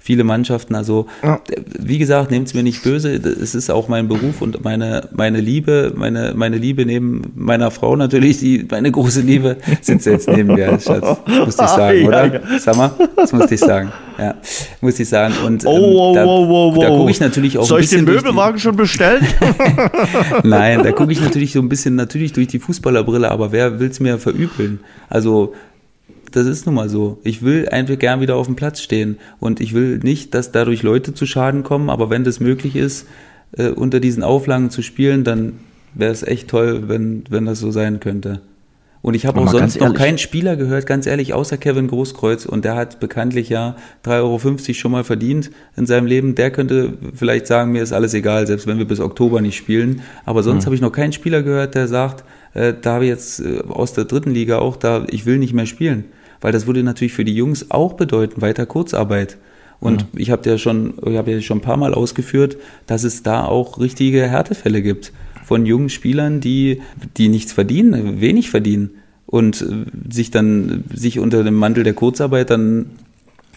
viele 0.01 0.23
Mannschaften. 0.23 0.75
Also 0.75 1.07
ja. 1.23 1.39
wie 1.79 1.97
gesagt, 1.97 2.31
nehmt 2.31 2.47
es 2.47 2.53
mir 2.53 2.63
nicht 2.63 2.83
böse. 2.83 3.13
Es 3.13 3.55
ist 3.55 3.69
auch 3.69 3.87
mein 3.87 4.07
Beruf 4.07 4.41
und 4.41 4.63
meine 4.63 5.09
meine 5.15 5.39
Liebe, 5.39 5.93
meine 5.95 6.33
meine 6.35 6.57
Liebe 6.57 6.85
neben 6.85 7.31
meiner 7.35 7.71
Frau 7.71 7.95
natürlich, 7.95 8.39
die 8.39 8.65
meine 8.69 8.91
große 8.91 9.21
Liebe 9.21 9.57
sitzt 9.81 10.05
jetzt 10.05 10.27
neben 10.27 10.53
mir, 10.53 10.79
Schatz. 10.79 11.19
Muss 11.27 11.47
ich 11.47 11.53
sagen, 11.55 12.03
oder? 12.07 12.41
Sag 12.59 12.77
mal, 12.77 12.91
das 13.15 13.31
musste 13.31 13.55
ich 13.55 13.59
sagen. 13.59 13.91
Ja, 14.17 14.35
muss 14.81 14.99
ich 14.99 15.09
sagen. 15.09 15.33
Und 15.45 15.65
oh, 15.65 15.75
ähm, 15.75 15.83
oh, 15.83 16.13
da, 16.13 16.25
oh, 16.25 16.47
oh, 16.47 16.73
oh, 16.75 16.81
da 16.81 16.89
gucke 16.89 17.11
ich 17.11 17.19
natürlich 17.19 17.57
auch 17.57 17.65
Soll 17.65 17.79
ein 17.79 17.81
bisschen 17.81 17.99
ich 18.01 18.05
den 18.05 18.15
Möbelwagen 18.15 18.59
schon 18.59 18.75
bestellen? 18.75 19.25
Nein, 20.43 20.83
da 20.83 20.91
gucke 20.91 21.11
ich 21.11 21.21
natürlich 21.21 21.53
so 21.53 21.59
ein 21.59 21.69
bisschen 21.71 21.95
natürlich 21.95 22.33
durch 22.33 22.47
die 22.47 22.59
Fußballerbrille, 22.59 23.31
aber 23.31 23.51
wer 23.51 23.79
will 23.79 23.89
es 23.89 23.99
mir 23.99 24.19
verübeln? 24.19 24.81
Also 25.09 25.55
das 26.31 26.45
ist 26.45 26.65
nun 26.65 26.75
mal 26.75 26.89
so. 26.89 27.19
Ich 27.23 27.41
will 27.41 27.67
einfach 27.69 27.97
gern 27.97 28.21
wieder 28.21 28.35
auf 28.35 28.45
dem 28.45 28.55
Platz 28.55 28.81
stehen 28.81 29.17
und 29.39 29.59
ich 29.59 29.73
will 29.73 29.97
nicht, 29.99 30.33
dass 30.33 30.51
dadurch 30.51 30.83
Leute 30.83 31.13
zu 31.13 31.25
Schaden 31.25 31.63
kommen, 31.63 31.89
aber 31.89 32.09
wenn 32.09 32.23
das 32.23 32.39
möglich 32.39 32.75
ist, 32.75 33.07
äh, 33.57 33.69
unter 33.69 33.99
diesen 33.99 34.21
Auflagen 34.21 34.69
zu 34.69 34.81
spielen, 34.81 35.23
dann 35.23 35.53
wäre 35.93 36.11
es 36.11 36.23
echt 36.23 36.49
toll, 36.49 36.87
wenn, 36.87 37.23
wenn 37.29 37.45
das 37.45 37.59
so 37.59 37.71
sein 37.71 37.99
könnte. 37.99 38.41
Und 39.01 39.15
ich 39.15 39.25
habe 39.25 39.41
auch 39.41 39.49
sonst 39.49 39.79
noch 39.79 39.93
keinen 39.95 40.19
Spieler 40.19 40.55
gehört, 40.55 40.85
ganz 40.85 41.07
ehrlich, 41.07 41.33
außer 41.33 41.57
Kevin 41.57 41.87
Großkreuz. 41.87 42.45
Und 42.45 42.65
der 42.65 42.75
hat 42.75 42.99
bekanntlich 42.99 43.49
ja 43.49 43.75
3,50 44.05 44.19
Euro 44.19 44.73
schon 44.73 44.91
mal 44.91 45.03
verdient 45.03 45.49
in 45.75 45.87
seinem 45.87 46.05
Leben. 46.05 46.35
Der 46.35 46.51
könnte 46.51 46.93
vielleicht 47.15 47.47
sagen, 47.47 47.71
mir 47.71 47.81
ist 47.81 47.93
alles 47.93 48.13
egal, 48.13 48.45
selbst 48.45 48.67
wenn 48.67 48.77
wir 48.77 48.85
bis 48.85 48.99
Oktober 48.99 49.41
nicht 49.41 49.57
spielen. 49.57 50.01
Aber 50.25 50.43
sonst 50.43 50.63
mhm. 50.63 50.65
habe 50.67 50.75
ich 50.75 50.81
noch 50.81 50.91
keinen 50.91 51.13
Spieler 51.13 51.41
gehört, 51.41 51.73
der 51.73 51.87
sagt, 51.87 52.23
äh, 52.53 52.73
da 52.79 52.93
habe 52.93 53.05
ich 53.05 53.09
jetzt 53.09 53.39
äh, 53.39 53.61
aus 53.67 53.93
der 53.93 54.05
dritten 54.05 54.31
Liga 54.31 54.59
auch 54.59 54.77
da, 54.77 55.05
ich 55.09 55.25
will 55.25 55.39
nicht 55.39 55.53
mehr 55.53 55.65
spielen 55.65 56.05
weil 56.41 56.51
das 56.51 56.67
würde 56.67 56.83
natürlich 56.83 57.13
für 57.13 57.23
die 57.23 57.35
Jungs 57.35 57.71
auch 57.71 57.93
bedeuten, 57.93 58.41
weiter 58.41 58.65
Kurzarbeit. 58.65 59.37
Und 59.79 60.13
mhm. 60.13 60.19
ich 60.19 60.29
habe 60.31 60.47
ja 60.49 60.57
schon, 60.57 60.95
ich 61.05 61.17
habe 61.17 61.31
ja 61.31 61.41
schon 61.41 61.59
ein 61.59 61.61
paar 61.61 61.77
Mal 61.77 61.93
ausgeführt, 61.93 62.57
dass 62.87 63.03
es 63.03 63.23
da 63.23 63.45
auch 63.45 63.79
richtige 63.79 64.27
Härtefälle 64.27 64.81
gibt 64.81 65.13
von 65.51 65.65
jungen 65.65 65.89
Spielern, 65.89 66.39
die, 66.39 66.81
die 67.17 67.27
nichts 67.27 67.51
verdienen, 67.51 68.21
wenig 68.21 68.49
verdienen 68.49 68.91
und 69.25 69.61
äh, 69.61 69.83
sich 70.09 70.31
dann, 70.31 70.85
sich 70.93 71.19
unter 71.19 71.43
dem 71.43 71.55
Mantel 71.55 71.83
der 71.83 71.93
Kurzarbeit 71.93 72.51
dann 72.51 72.91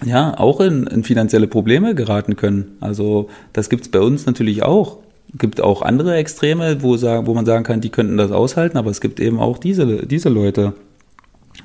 ja 0.04 0.36
auch 0.36 0.60
in, 0.60 0.88
in 0.88 1.04
finanzielle 1.04 1.46
Probleme 1.46 1.94
geraten 1.94 2.34
können. 2.34 2.72
Also 2.80 3.28
das 3.52 3.70
gibt's 3.70 3.90
bei 3.90 4.00
uns 4.00 4.26
natürlich 4.26 4.64
auch. 4.64 4.98
Gibt 5.38 5.60
auch 5.60 5.82
andere 5.82 6.16
Extreme, 6.16 6.82
wo, 6.82 6.96
sagen, 6.96 7.28
wo 7.28 7.34
man 7.34 7.46
sagen 7.46 7.62
kann, 7.62 7.80
die 7.80 7.90
könnten 7.90 8.16
das 8.16 8.32
aushalten, 8.32 8.76
aber 8.76 8.90
es 8.90 9.00
gibt 9.00 9.20
eben 9.20 9.38
auch 9.38 9.58
diese, 9.58 10.04
diese 10.04 10.30
Leute. 10.30 10.72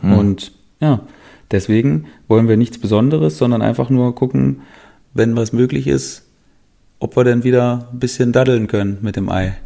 Mhm. 0.03 0.13
Und 0.13 0.51
ja, 0.79 1.01
deswegen 1.49 2.05
wollen 2.27 2.47
wir 2.47 2.55
nichts 2.55 2.77
Besonderes, 2.77 3.39
sondern 3.39 3.63
einfach 3.63 3.89
nur 3.89 4.13
gucken, 4.13 4.61
wenn 5.15 5.35
was 5.35 5.53
möglich 5.53 5.87
ist, 5.87 6.21
ob 6.99 7.17
wir 7.17 7.23
dann 7.23 7.43
wieder 7.43 7.89
ein 7.91 7.97
bisschen 7.97 8.31
daddeln 8.31 8.67
können 8.67 8.99
mit 9.01 9.15
dem 9.15 9.27
Ei. 9.29 9.57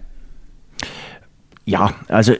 Ja, 1.65 1.91
also 2.09 2.33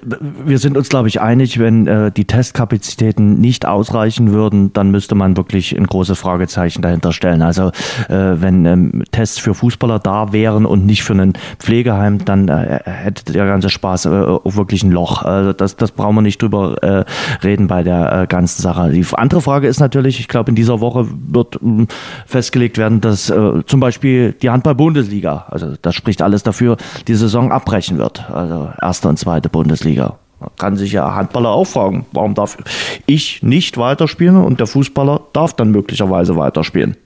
wir 0.45 0.59
sind 0.59 0.75
uns, 0.75 0.89
glaube 0.89 1.07
ich, 1.07 1.21
einig, 1.21 1.57
wenn 1.57 1.87
äh, 1.87 2.11
die 2.11 2.25
Testkapazitäten 2.25 3.39
nicht 3.39 3.65
ausreichen 3.65 4.33
würden, 4.33 4.73
dann 4.73 4.91
müsste 4.91 5.15
man 5.15 5.37
wirklich 5.37 5.77
ein 5.77 5.87
großes 5.87 6.19
Fragezeichen 6.19 6.81
dahinter 6.81 7.13
stellen. 7.13 7.41
Also 7.41 7.67
äh, 8.09 8.41
wenn 8.41 8.65
ähm, 8.65 9.03
Tests 9.11 9.39
für 9.39 9.53
Fußballer 9.53 9.99
da 9.99 10.33
wären 10.33 10.65
und 10.65 10.85
nicht 10.85 11.03
für 11.03 11.13
ein 11.13 11.33
Pflegeheim, 11.57 12.25
dann 12.25 12.49
äh, 12.49 12.81
hätte 12.83 13.31
der 13.31 13.45
ganze 13.45 13.69
Spaß 13.69 14.07
äh, 14.07 14.09
wirklich 14.09 14.83
ein 14.83 14.91
Loch. 14.91 15.21
Also 15.21 15.53
das, 15.53 15.77
das 15.77 15.91
brauchen 15.91 16.15
wir 16.15 16.21
nicht 16.21 16.41
drüber 16.41 16.83
äh, 16.83 17.05
reden 17.45 17.67
bei 17.67 17.81
der 17.81 18.23
äh, 18.23 18.27
ganzen 18.27 18.61
Sache. 18.61 18.89
Die 18.89 19.05
andere 19.13 19.39
Frage 19.39 19.69
ist 19.69 19.79
natürlich, 19.79 20.19
ich 20.19 20.27
glaube, 20.27 20.49
in 20.49 20.55
dieser 20.55 20.81
Woche 20.81 21.07
wird 21.29 21.61
äh, 21.61 21.85
festgelegt 22.25 22.77
werden, 22.77 22.99
dass 22.99 23.29
äh, 23.29 23.63
zum 23.67 23.79
Beispiel 23.79 24.33
die 24.33 24.49
Handball-Bundesliga, 24.49 25.45
also 25.49 25.75
das 25.81 25.95
spricht 25.95 26.21
alles 26.21 26.43
dafür, 26.43 26.75
die 27.07 27.15
Saison 27.15 27.53
abbrechen 27.53 27.97
wird. 27.97 28.29
Also 28.29 28.69
erster 28.81 29.12
und 29.13 29.17
zweite 29.17 29.49
Bundesliga. 29.49 30.17
Da 30.39 30.49
kann 30.57 30.75
sich 30.75 30.91
ja 30.91 31.13
Handballer 31.13 31.49
auch 31.49 31.65
fragen, 31.65 32.05
warum 32.11 32.33
darf 32.33 32.57
ich 33.05 33.43
nicht 33.43 33.77
weiterspielen 33.77 34.37
und 34.37 34.59
der 34.59 34.67
Fußballer 34.67 35.21
darf 35.31 35.53
dann 35.53 35.71
möglicherweise 35.71 36.35
weiterspielen. 36.35 36.97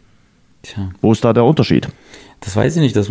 Tja. 0.63 0.89
Wo 1.01 1.11
ist 1.11 1.23
da 1.23 1.33
der 1.33 1.43
Unterschied? 1.43 1.89
Das 2.39 2.55
weiß 2.55 2.77
ich 2.77 2.81
nicht, 2.81 2.95
das 2.95 3.09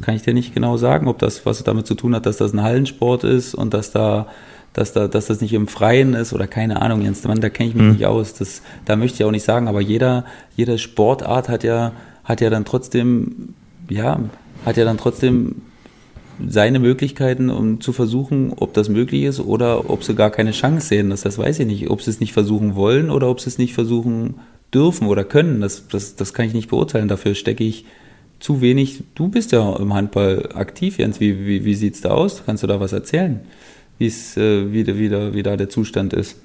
kann 0.00 0.16
ich 0.16 0.22
dir 0.22 0.34
nicht 0.34 0.54
genau 0.54 0.76
sagen, 0.76 1.08
ob 1.08 1.18
das 1.18 1.46
was 1.46 1.62
damit 1.62 1.86
zu 1.86 1.94
tun 1.94 2.14
hat, 2.14 2.26
dass 2.26 2.38
das 2.38 2.52
ein 2.52 2.62
Hallensport 2.62 3.24
ist 3.24 3.54
und 3.54 3.72
dass 3.72 3.92
da 3.92 4.26
dass, 4.72 4.92
da, 4.92 5.08
dass 5.08 5.26
das 5.28 5.40
nicht 5.40 5.54
im 5.54 5.68
Freien 5.68 6.12
ist 6.12 6.34
oder 6.34 6.46
keine 6.46 6.82
Ahnung, 6.82 7.00
Jens, 7.00 7.22
da 7.22 7.48
kenne 7.48 7.70
ich 7.70 7.74
mich 7.74 7.84
hm. 7.84 7.92
nicht 7.92 8.04
aus. 8.04 8.34
Das, 8.34 8.60
da 8.84 8.96
möchte 8.96 9.16
ich 9.16 9.24
auch 9.24 9.30
nicht 9.30 9.44
sagen, 9.44 9.68
aber 9.68 9.80
jeder, 9.80 10.26
jede 10.54 10.76
Sportart 10.76 11.48
hat 11.48 11.64
ja, 11.64 11.92
hat 12.24 12.42
ja 12.42 12.50
dann 12.50 12.66
trotzdem, 12.66 13.54
ja, 13.88 14.20
hat 14.66 14.76
ja 14.76 14.84
dann 14.84 14.98
trotzdem 14.98 15.62
seine 16.48 16.78
Möglichkeiten, 16.78 17.50
um 17.50 17.80
zu 17.80 17.92
versuchen, 17.92 18.52
ob 18.56 18.74
das 18.74 18.88
möglich 18.88 19.24
ist 19.24 19.40
oder 19.40 19.90
ob 19.90 20.04
sie 20.04 20.14
gar 20.14 20.30
keine 20.30 20.52
Chance 20.52 20.88
sehen. 20.88 21.10
Das, 21.10 21.22
das 21.22 21.38
weiß 21.38 21.60
ich 21.60 21.66
nicht. 21.66 21.90
Ob 21.90 22.02
sie 22.02 22.10
es 22.10 22.20
nicht 22.20 22.32
versuchen 22.32 22.74
wollen 22.74 23.10
oder 23.10 23.28
ob 23.28 23.40
sie 23.40 23.48
es 23.48 23.58
nicht 23.58 23.74
versuchen 23.74 24.34
dürfen 24.72 25.06
oder 25.06 25.24
können. 25.24 25.60
Das, 25.60 25.88
das, 25.88 26.16
das 26.16 26.34
kann 26.34 26.46
ich 26.46 26.54
nicht 26.54 26.68
beurteilen. 26.68 27.08
Dafür 27.08 27.34
stecke 27.34 27.64
ich 27.64 27.84
zu 28.40 28.60
wenig. 28.60 29.02
Du 29.14 29.28
bist 29.28 29.52
ja 29.52 29.76
im 29.76 29.94
Handball 29.94 30.50
aktiv, 30.54 30.98
Jens. 30.98 31.20
Wie, 31.20 31.46
wie, 31.46 31.64
wie 31.64 31.74
sieht 31.74 31.94
es 31.94 32.00
da 32.02 32.10
aus? 32.10 32.42
Kannst 32.44 32.62
du 32.62 32.66
da 32.66 32.80
was 32.80 32.92
erzählen? 32.92 33.40
Äh, 33.98 34.06
wie, 34.06 34.86
wie, 34.86 35.34
wie 35.34 35.42
da 35.42 35.56
der 35.56 35.68
Zustand 35.68 36.12
ist? 36.12 36.36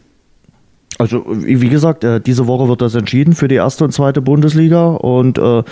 Also, 0.97 1.23
wie 1.27 1.69
gesagt, 1.69 2.03
äh, 2.03 2.21
diese 2.21 2.47
Woche 2.47 2.67
wird 2.67 2.81
das 2.81 2.95
entschieden 2.95 3.33
für 3.33 3.47
die 3.47 3.55
erste 3.55 3.83
und 3.83 3.91
zweite 3.91 4.21
Bundesliga 4.21 4.89
und 4.89 5.37
äh, 5.37 5.63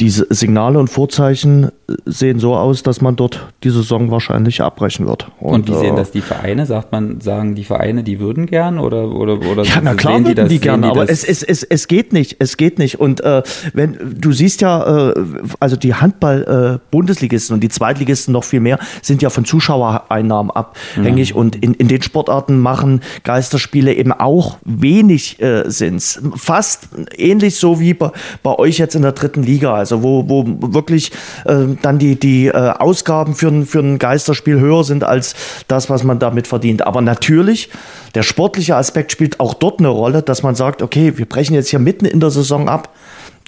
diese 0.00 0.26
Signale 0.30 0.78
und 0.78 0.88
Vorzeichen 0.88 1.70
sehen 2.06 2.38
so 2.38 2.54
aus, 2.54 2.82
dass 2.82 3.00
man 3.00 3.16
dort 3.16 3.52
die 3.62 3.70
Saison 3.70 4.10
wahrscheinlich 4.10 4.62
abbrechen 4.62 5.06
wird. 5.06 5.30
Und, 5.40 5.54
und 5.54 5.68
wie 5.68 5.74
sehen 5.74 5.94
äh, 5.94 5.98
das 5.98 6.10
die 6.10 6.20
Vereine? 6.20 6.66
Sagt 6.66 6.92
man, 6.92 7.20
sagen 7.20 7.54
die 7.54 7.64
Vereine, 7.64 8.02
die 8.02 8.20
würden 8.20 8.46
gern 8.46 8.78
oder 8.78 9.10
oder 9.10 9.34
oder 9.34 9.64
ja, 9.64 9.80
na 9.82 9.94
klar, 9.94 10.14
würden 10.14 10.24
die, 10.26 10.34
das, 10.34 10.48
die 10.48 10.58
gern, 10.60 10.84
aber 10.84 11.08
es, 11.08 11.24
es, 11.24 11.42
es, 11.42 11.62
es 11.62 11.88
geht 11.88 12.12
nicht, 12.12 12.36
es 12.38 12.56
geht 12.56 12.78
nicht. 12.78 13.00
Und 13.00 13.20
äh, 13.20 13.42
wenn 13.74 13.98
du 14.18 14.32
siehst 14.32 14.60
ja, 14.60 15.10
äh, 15.10 15.14
also 15.60 15.76
die 15.76 15.94
Handball-Bundesligisten 15.94 17.52
äh, 17.52 17.54
und 17.54 17.60
die 17.60 17.68
Zweitligisten 17.68 18.32
noch 18.32 18.44
viel 18.44 18.60
mehr 18.60 18.78
sind 19.02 19.22
ja 19.22 19.30
von 19.30 19.44
Zuschauereinnahmen 19.44 20.50
abhängig 20.50 21.30
ja. 21.30 21.36
und 21.36 21.56
in, 21.56 21.74
in 21.74 21.88
den 21.88 22.02
Sportarten 22.02 22.58
machen 22.58 23.00
Geisterspiele 23.24 23.94
eben 23.94 24.12
auch 24.12 24.58
wenig 24.64 25.40
äh, 25.40 25.64
Sinn. 25.70 26.00
Fast 26.36 26.88
ähnlich 27.16 27.56
so 27.56 27.80
wie 27.80 27.94
bei, 27.94 28.10
bei 28.42 28.58
euch 28.58 28.78
jetzt 28.78 28.94
in 28.94 29.02
der 29.02 29.12
dritten 29.12 29.42
Liga, 29.42 29.63
also 29.72 30.02
wo, 30.02 30.28
wo 30.28 30.44
wirklich 30.74 31.12
äh, 31.44 31.76
dann 31.80 31.98
die, 31.98 32.18
die 32.18 32.46
äh, 32.46 32.52
Ausgaben 32.52 33.34
für 33.34 33.48
ein, 33.48 33.66
für 33.66 33.80
ein 33.80 33.98
Geisterspiel 33.98 34.60
höher 34.60 34.84
sind 34.84 35.04
als 35.04 35.34
das, 35.68 35.88
was 35.88 36.04
man 36.04 36.18
damit 36.18 36.46
verdient. 36.46 36.86
Aber 36.86 37.00
natürlich, 37.00 37.70
der 38.14 38.22
sportliche 38.22 38.76
Aspekt 38.76 39.12
spielt 39.12 39.40
auch 39.40 39.54
dort 39.54 39.78
eine 39.78 39.88
Rolle, 39.88 40.22
dass 40.22 40.42
man 40.42 40.54
sagt, 40.54 40.82
okay, 40.82 41.16
wir 41.16 41.26
brechen 41.26 41.54
jetzt 41.54 41.70
hier 41.70 41.78
mitten 41.78 42.04
in 42.04 42.20
der 42.20 42.30
Saison 42.30 42.68
ab. 42.68 42.90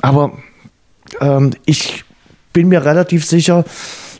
Aber 0.03 0.33
ähm, 1.21 1.51
ich 1.65 2.05
bin 2.53 2.69
mir 2.69 2.85
relativ 2.85 3.27
sicher, 3.27 3.65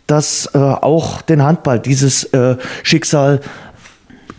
dass 0.07 0.51
äh, 0.55 0.59
auch 0.59 1.23
den 1.23 1.43
Handball 1.43 1.81
dieses 1.81 2.25
äh, 2.25 2.57
Schicksal 2.83 3.41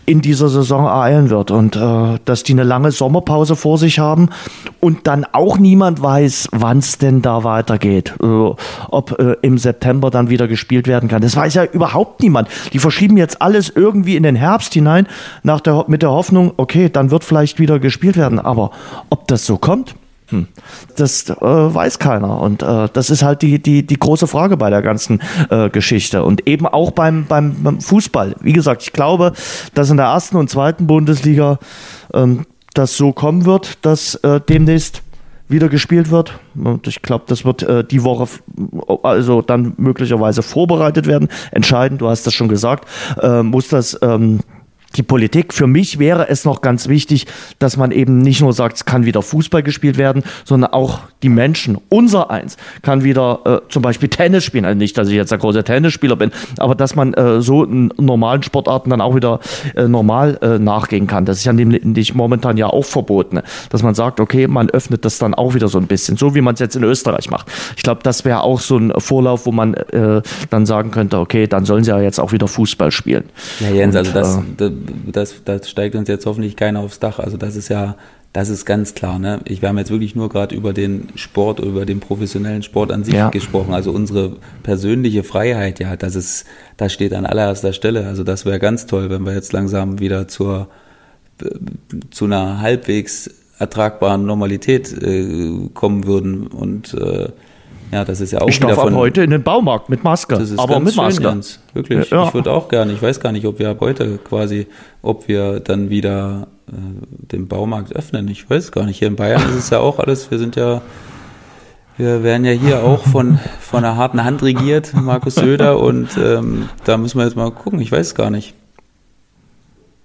in 0.08 0.22
dieser 0.22 0.48
Saison 0.48 0.86
ereilen 0.86 1.28
wird 1.28 1.50
und 1.50 1.76
äh, 1.76 2.18
dass 2.24 2.42
die 2.42 2.54
eine 2.54 2.62
lange 2.62 2.92
Sommerpause 2.92 3.56
vor 3.56 3.76
sich 3.76 3.98
haben 3.98 4.30
und 4.80 5.06
dann 5.06 5.26
auch 5.32 5.58
niemand 5.58 6.00
weiß, 6.00 6.48
wann 6.52 6.78
es 6.78 6.96
denn 6.96 7.20
da 7.20 7.44
weitergeht, 7.44 8.14
äh, 8.22 8.26
ob 8.88 9.18
äh, 9.18 9.36
im 9.42 9.58
September 9.58 10.10
dann 10.10 10.30
wieder 10.30 10.48
gespielt 10.48 10.88
werden 10.88 11.10
kann. 11.10 11.20
Das 11.20 11.36
weiß 11.36 11.52
ja 11.52 11.64
überhaupt 11.64 12.22
niemand. 12.22 12.48
Die 12.72 12.78
verschieben 12.78 13.18
jetzt 13.18 13.42
alles 13.42 13.68
irgendwie 13.68 14.16
in 14.16 14.22
den 14.22 14.34
Herbst 14.34 14.72
hinein 14.72 15.06
nach 15.42 15.60
der, 15.60 15.84
mit 15.88 16.00
der 16.00 16.10
Hoffnung, 16.10 16.54
okay, 16.56 16.88
dann 16.88 17.10
wird 17.10 17.22
vielleicht 17.22 17.58
wieder 17.58 17.78
gespielt 17.78 18.16
werden. 18.16 18.38
Aber 18.38 18.70
ob 19.10 19.28
das 19.28 19.44
so 19.44 19.58
kommt, 19.58 19.94
hm. 20.30 20.46
Das 20.96 21.30
äh, 21.30 21.34
weiß 21.40 21.98
keiner. 21.98 22.40
Und 22.40 22.62
äh, 22.62 22.88
das 22.92 23.08
ist 23.08 23.22
halt 23.22 23.40
die, 23.40 23.62
die, 23.62 23.86
die 23.86 23.98
große 23.98 24.26
Frage 24.26 24.58
bei 24.58 24.68
der 24.68 24.82
ganzen 24.82 25.22
äh, 25.48 25.70
Geschichte. 25.70 26.22
Und 26.22 26.46
eben 26.46 26.66
auch 26.66 26.90
beim, 26.90 27.24
beim, 27.26 27.62
beim, 27.62 27.80
Fußball. 27.80 28.36
Wie 28.40 28.52
gesagt, 28.52 28.82
ich 28.82 28.92
glaube, 28.92 29.32
dass 29.74 29.90
in 29.90 29.96
der 29.96 30.06
ersten 30.06 30.36
und 30.36 30.50
zweiten 30.50 30.86
Bundesliga 30.86 31.58
ähm, 32.12 32.44
das 32.74 32.96
so 32.96 33.12
kommen 33.12 33.46
wird, 33.46 33.78
dass 33.86 34.16
äh, 34.16 34.40
demnächst 34.46 35.02
wieder 35.48 35.70
gespielt 35.70 36.10
wird. 36.10 36.38
Und 36.54 36.86
ich 36.86 37.00
glaube, 37.00 37.24
das 37.26 37.46
wird 37.46 37.62
äh, 37.62 37.82
die 37.82 38.04
Woche 38.04 38.28
also 39.02 39.40
dann 39.40 39.72
möglicherweise 39.78 40.42
vorbereitet 40.42 41.06
werden. 41.06 41.28
Entscheidend, 41.52 42.02
du 42.02 42.08
hast 42.08 42.26
das 42.26 42.34
schon 42.34 42.48
gesagt, 42.48 42.86
äh, 43.22 43.42
muss 43.42 43.68
das 43.68 43.98
ähm, 44.02 44.40
die 44.96 45.02
Politik. 45.02 45.52
Für 45.52 45.66
mich 45.66 45.98
wäre 45.98 46.28
es 46.28 46.44
noch 46.44 46.60
ganz 46.60 46.88
wichtig, 46.88 47.26
dass 47.58 47.76
man 47.76 47.90
eben 47.90 48.18
nicht 48.18 48.40
nur 48.40 48.52
sagt, 48.52 48.76
es 48.76 48.84
kann 48.84 49.04
wieder 49.04 49.22
Fußball 49.22 49.62
gespielt 49.62 49.98
werden, 49.98 50.22
sondern 50.44 50.72
auch 50.72 51.00
die 51.22 51.28
Menschen, 51.28 51.78
unser 51.88 52.30
eins, 52.30 52.56
kann 52.82 53.04
wieder 53.04 53.40
äh, 53.44 53.70
zum 53.70 53.82
Beispiel 53.82 54.08
Tennis 54.08 54.44
spielen. 54.44 54.64
Also 54.64 54.78
nicht, 54.78 54.96
dass 54.96 55.08
ich 55.08 55.14
jetzt 55.14 55.32
ein 55.32 55.38
großer 55.38 55.64
Tennisspieler 55.64 56.16
bin, 56.16 56.30
aber 56.58 56.74
dass 56.74 56.94
man 56.94 57.14
äh, 57.14 57.40
so 57.40 57.64
in 57.64 57.92
normalen 57.98 58.42
Sportarten 58.42 58.90
dann 58.90 59.00
auch 59.00 59.14
wieder 59.14 59.40
äh, 59.76 59.86
normal 59.86 60.38
äh, 60.42 60.58
nachgehen 60.58 61.06
kann. 61.06 61.24
Das 61.24 61.38
ist 61.38 61.44
ja 61.44 61.52
nämlich 61.52 62.14
momentan 62.14 62.56
ja 62.56 62.68
auch 62.68 62.84
verboten, 62.84 63.40
dass 63.70 63.82
man 63.82 63.94
sagt, 63.94 64.20
okay, 64.20 64.46
man 64.46 64.70
öffnet 64.70 65.04
das 65.04 65.18
dann 65.18 65.34
auch 65.34 65.54
wieder 65.54 65.68
so 65.68 65.78
ein 65.78 65.86
bisschen, 65.86 66.16
so 66.16 66.34
wie 66.34 66.40
man 66.40 66.54
es 66.54 66.60
jetzt 66.60 66.76
in 66.76 66.84
Österreich 66.84 67.30
macht. 67.30 67.48
Ich 67.76 67.82
glaube, 67.82 68.00
das 68.02 68.24
wäre 68.24 68.42
auch 68.42 68.60
so 68.60 68.78
ein 68.78 68.92
Vorlauf, 68.98 69.46
wo 69.46 69.52
man 69.52 69.74
äh, 69.74 70.22
dann 70.50 70.66
sagen 70.66 70.90
könnte, 70.90 71.18
okay, 71.18 71.46
dann 71.46 71.64
sollen 71.64 71.84
sie 71.84 71.90
ja 71.90 72.00
jetzt 72.00 72.18
auch 72.18 72.32
wieder 72.32 72.48
Fußball 72.48 72.90
spielen. 72.90 73.24
Ja, 73.60 73.70
Jens, 73.70 73.94
Und, 73.94 73.98
also 73.98 74.12
das, 74.56 74.68
äh, 74.68 74.77
das, 75.10 75.42
das 75.44 75.68
steigt 75.68 75.94
uns 75.94 76.08
jetzt 76.08 76.26
hoffentlich 76.26 76.56
keiner 76.56 76.80
aufs 76.80 76.98
Dach. 76.98 77.18
Also 77.18 77.36
das 77.36 77.56
ist 77.56 77.68
ja, 77.68 77.96
das 78.32 78.48
ist 78.48 78.64
ganz 78.64 78.94
klar. 78.94 79.18
Ne? 79.18 79.40
Ich, 79.44 79.62
wir 79.62 79.68
haben 79.68 79.78
jetzt 79.78 79.90
wirklich 79.90 80.14
nur 80.14 80.28
gerade 80.28 80.54
über 80.54 80.72
den 80.72 81.08
Sport, 81.14 81.60
über 81.60 81.86
den 81.86 82.00
professionellen 82.00 82.62
Sport 82.62 82.92
an 82.92 83.04
sich 83.04 83.14
ja. 83.14 83.30
gesprochen. 83.30 83.74
Also 83.74 83.90
unsere 83.90 84.36
persönliche 84.62 85.24
Freiheit, 85.24 85.80
ja, 85.80 85.96
das 85.96 86.14
ist, 86.14 86.46
das 86.76 86.92
steht 86.92 87.14
an 87.14 87.26
allererster 87.26 87.72
Stelle. 87.72 88.06
Also 88.06 88.24
das 88.24 88.44
wäre 88.44 88.58
ganz 88.58 88.86
toll, 88.86 89.10
wenn 89.10 89.24
wir 89.24 89.34
jetzt 89.34 89.52
langsam 89.52 90.00
wieder 90.00 90.28
zur, 90.28 90.68
zu 92.10 92.24
einer 92.26 92.60
halbwegs 92.60 93.30
ertragbaren 93.58 94.24
Normalität 94.24 94.92
äh, 95.02 95.68
kommen 95.74 96.06
würden 96.06 96.46
und 96.46 96.94
äh, 96.94 97.28
ja, 97.92 98.04
das 98.04 98.20
ist 98.20 98.32
ja 98.32 98.40
auch 98.40 98.48
ich 98.48 98.60
darf 98.60 98.74
von, 98.74 98.92
ab 98.92 98.98
heute 98.98 99.22
in 99.22 99.30
den 99.30 99.42
Baumarkt 99.42 99.88
mit 99.88 100.04
Maske, 100.04 100.36
das 100.36 100.50
ist 100.50 100.58
aber 100.58 100.80
mit 100.80 100.94
schön, 100.94 101.04
Maske. 101.04 101.22
Jens. 101.22 101.60
Wirklich. 101.72 102.10
Ja. 102.10 102.26
Ich 102.26 102.34
würde 102.34 102.52
auch 102.52 102.68
gerne. 102.68 102.92
Ich 102.92 103.02
weiß 103.02 103.20
gar 103.20 103.32
nicht, 103.32 103.46
ob 103.46 103.58
wir 103.58 103.70
ab 103.70 103.78
heute 103.80 104.18
quasi, 104.18 104.66
ob 105.02 105.28
wir 105.28 105.60
dann 105.60 105.90
wieder 105.90 106.48
äh, 106.68 106.72
den 107.32 107.48
Baumarkt 107.48 107.94
öffnen. 107.94 108.28
Ich 108.28 108.48
weiß 108.48 108.72
gar 108.72 108.84
nicht. 108.84 108.98
Hier 108.98 109.08
in 109.08 109.16
Bayern 109.16 109.42
ist 109.48 109.54
es 109.54 109.70
ja 109.70 109.80
auch 109.80 109.98
alles. 109.98 110.30
Wir 110.30 110.38
sind 110.38 110.56
ja, 110.56 110.82
wir 111.96 112.22
werden 112.22 112.44
ja 112.44 112.52
hier 112.52 112.82
auch 112.82 113.04
von 113.04 113.38
von 113.60 113.84
einer 113.84 113.96
harten 113.96 114.24
Hand 114.24 114.42
regiert, 114.42 114.92
Markus 114.94 115.36
Söder, 115.36 115.78
und 115.78 116.16
ähm, 116.16 116.68
da 116.84 116.96
müssen 116.96 117.18
wir 117.18 117.24
jetzt 117.24 117.36
mal 117.36 117.50
gucken. 117.50 117.80
Ich 117.80 117.90
weiß 117.90 118.08
es 118.08 118.14
gar 118.14 118.30
nicht. 118.30 118.54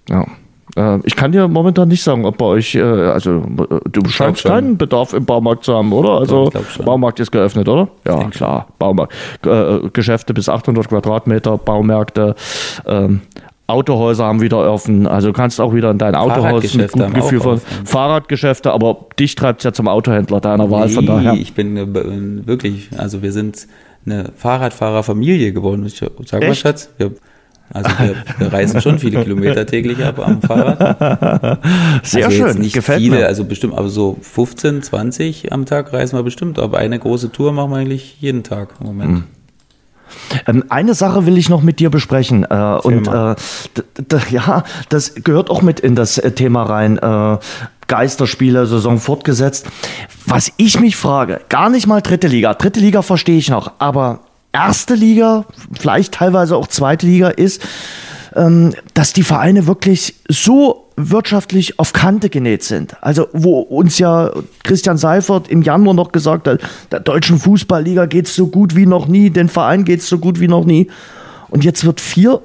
Ja. 0.08 0.26
Äh, 0.76 0.98
ich 1.04 1.16
kann 1.16 1.32
dir 1.32 1.46
momentan 1.48 1.88
nicht 1.88 2.02
sagen, 2.02 2.24
ob 2.24 2.38
bei 2.38 2.46
euch, 2.46 2.74
äh, 2.74 2.82
also 2.82 3.42
äh, 3.70 3.80
du 3.90 4.08
scheinst 4.08 4.44
keinen 4.44 4.76
Bedarf 4.76 5.12
im 5.12 5.24
Baumarkt 5.24 5.64
zu 5.64 5.74
haben, 5.74 5.92
oder? 5.92 6.18
Also 6.18 6.50
Baumarkt 6.84 7.20
ist 7.20 7.30
geöffnet, 7.30 7.68
oder? 7.68 7.88
Ja, 8.06 8.24
klar. 8.30 8.68
Baumarkt. 8.78 9.12
Geschäfte 9.92 10.34
bis 10.34 10.48
800 10.48 10.88
Quadratmeter, 10.88 11.58
Baumärkte. 11.58 12.34
Ähm, 12.86 13.20
Autohäuser 13.66 14.26
haben 14.26 14.42
wieder 14.42 14.70
offen, 14.70 15.06
also 15.06 15.28
du 15.28 15.32
kannst 15.32 15.58
auch 15.58 15.72
wieder 15.72 15.90
in 15.90 15.96
dein 15.96 16.14
Autohaus 16.14 16.74
mit 16.74 16.92
gutem 16.92 17.14
Gefühl 17.14 17.40
von 17.40 17.60
Fahrradgeschäfte, 17.84 18.70
aber 18.70 19.06
dich 19.18 19.36
treibt 19.36 19.60
es 19.60 19.64
ja 19.64 19.72
zum 19.72 19.88
Autohändler 19.88 20.40
deiner 20.40 20.70
Wahl, 20.70 20.90
von 20.90 21.06
daher. 21.06 21.32
Ich 21.32 21.54
bin 21.54 21.94
wirklich, 22.46 22.90
also 22.98 23.22
wir 23.22 23.32
sind 23.32 23.66
eine 24.04 24.32
Fahrradfahrerfamilie 24.36 25.54
geworden. 25.54 25.86
Ich 25.86 25.96
sag 25.96 26.42
mal, 26.42 26.54
Schatz, 26.54 26.90
wir 26.98 27.12
also 27.72 27.90
wir, 27.98 28.14
wir 28.38 28.52
reisen 28.52 28.80
schon 28.80 28.98
viele 28.98 29.22
Kilometer 29.22 29.66
täglich 29.66 30.04
ab 30.04 30.18
am 30.18 30.42
Fahrrad. 30.42 31.60
Sehr 32.02 32.26
also 32.26 32.36
schön, 32.36 32.58
nicht 32.58 32.74
gefällt 32.74 33.00
viele, 33.00 33.16
mir. 33.16 33.26
also 33.26 33.44
bestimmt, 33.44 33.74
aber 33.74 33.88
so 33.88 34.18
15, 34.20 34.82
20 34.82 35.52
am 35.52 35.66
Tag 35.66 35.92
reisen 35.92 36.18
wir 36.18 36.22
bestimmt. 36.22 36.58
Aber 36.58 36.78
eine 36.78 36.98
große 36.98 37.32
Tour 37.32 37.52
machen 37.52 37.70
wir 37.70 37.78
eigentlich 37.78 38.20
jeden 38.20 38.42
Tag 38.42 38.74
im 38.80 38.86
Moment. 38.86 39.10
Hm. 39.10 39.24
Ähm, 40.46 40.64
eine 40.68 40.94
Sache 40.94 41.26
will 41.26 41.38
ich 41.38 41.48
noch 41.48 41.62
mit 41.62 41.80
dir 41.80 41.90
besprechen. 41.90 42.44
Äh, 42.48 42.78
und 42.82 43.08
äh, 43.08 43.34
ja, 44.30 44.64
das 44.88 45.14
gehört 45.14 45.50
auch 45.50 45.62
mit 45.62 45.80
in 45.80 45.94
das 45.94 46.18
äh, 46.18 46.30
Thema 46.32 46.64
rein. 46.64 47.00
Geisterspiele, 47.86 48.66
Saison 48.66 48.98
fortgesetzt. 48.98 49.66
Was 50.26 50.52
ich 50.56 50.80
mich 50.80 50.96
frage, 50.96 51.40
gar 51.50 51.68
nicht 51.68 51.86
mal 51.86 52.00
dritte 52.00 52.28
Liga. 52.28 52.54
Dritte 52.54 52.80
Liga 52.80 53.02
verstehe 53.02 53.36
ich 53.36 53.50
noch, 53.50 53.72
aber 53.78 54.20
erste 54.54 54.94
Liga, 54.94 55.44
vielleicht 55.78 56.14
teilweise 56.14 56.56
auch 56.56 56.68
zweite 56.68 57.06
Liga 57.06 57.28
ist, 57.28 57.60
ähm, 58.34 58.72
dass 58.94 59.12
die 59.12 59.22
Vereine 59.22 59.66
wirklich 59.66 60.14
so 60.28 60.90
wirtschaftlich 60.96 61.78
auf 61.80 61.92
Kante 61.92 62.30
genäht 62.30 62.62
sind. 62.62 62.96
Also 63.02 63.26
wo 63.32 63.58
uns 63.58 63.98
ja 63.98 64.32
Christian 64.62 64.96
Seifert 64.96 65.48
im 65.48 65.62
Januar 65.62 65.94
noch 65.94 66.12
gesagt 66.12 66.46
hat, 66.46 66.60
der 66.92 67.00
deutschen 67.00 67.38
Fußballliga 67.38 68.06
geht 68.06 68.26
es 68.26 68.36
so 68.36 68.46
gut 68.46 68.76
wie 68.76 68.86
noch 68.86 69.08
nie, 69.08 69.30
den 69.30 69.48
Verein 69.48 69.84
geht 69.84 70.00
es 70.00 70.08
so 70.08 70.18
gut 70.18 70.38
wie 70.40 70.48
noch 70.48 70.64
nie. 70.64 70.88
Und 71.48 71.64
jetzt 71.64 71.84
wird 71.84 72.00
vier 72.00 72.40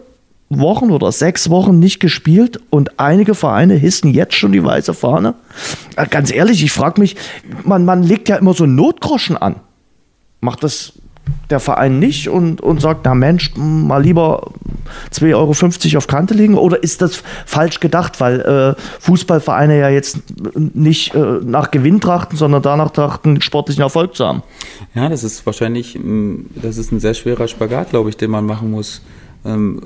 Wochen 0.50 0.90
oder 0.90 1.12
sechs 1.12 1.52
Wochen 1.52 1.78
nicht 1.78 2.00
gespielt 2.00 2.60
und 2.72 3.00
einige 3.00 3.36
Vereine 3.36 3.76
hissen 3.76 4.12
jetzt 4.12 4.34
schon 4.34 4.52
die 4.52 4.64
weiße 4.64 4.96
Fahne. 4.96 5.36
Äh, 5.96 6.08
ganz 6.08 6.32
ehrlich, 6.32 6.64
ich 6.64 6.72
frage 6.72 7.00
mich, 7.00 7.16
man, 7.64 7.86
man 7.86 8.02
legt 8.02 8.30
ja 8.30 8.36
immer 8.36 8.56
so 8.56 8.66
Notgroschen 8.66 9.38
an. 9.38 9.58
Macht 10.42 10.64
das 10.64 10.94
der 11.50 11.60
Verein 11.60 12.00
nicht 12.00 12.30
und, 12.30 12.62
und 12.62 12.82
sagt, 12.82 13.02
na 13.06 13.16
Mensch, 13.16 13.52
mal 13.56 14.02
lieber 14.02 14.52
2,50 15.12 15.36
Euro 15.36 15.98
auf 15.98 16.08
Kante 16.08 16.34
legen? 16.34 16.58
Oder 16.58 16.82
ist 16.84 17.02
das 17.02 17.22
falsch 17.46 17.80
gedacht, 17.80 18.20
weil 18.20 18.42
äh, 18.42 18.82
Fußballvereine 19.00 19.80
ja 19.80 19.90
jetzt 19.90 20.20
nicht 20.56 21.16
äh, 21.16 21.40
nach 21.44 21.72
Gewinn 21.72 22.00
trachten, 22.00 22.38
sondern 22.38 22.62
danach 22.62 22.92
trachten, 22.92 23.42
sportlichen 23.42 23.82
Erfolg 23.82 24.16
zu 24.16 24.26
haben? 24.26 24.44
Ja, 24.94 25.10
das 25.10 25.24
ist 25.24 25.46
wahrscheinlich, 25.46 25.98
das 26.56 26.78
ist 26.78 26.92
ein 26.92 27.00
sehr 27.00 27.14
schwerer 27.14 27.48
Spagat, 27.48 27.90
glaube 27.90 28.10
ich, 28.10 28.18
den 28.18 28.32
man 28.32 28.46
machen 28.46 28.72
muss. 28.72 29.02
Ähm, 29.46 29.82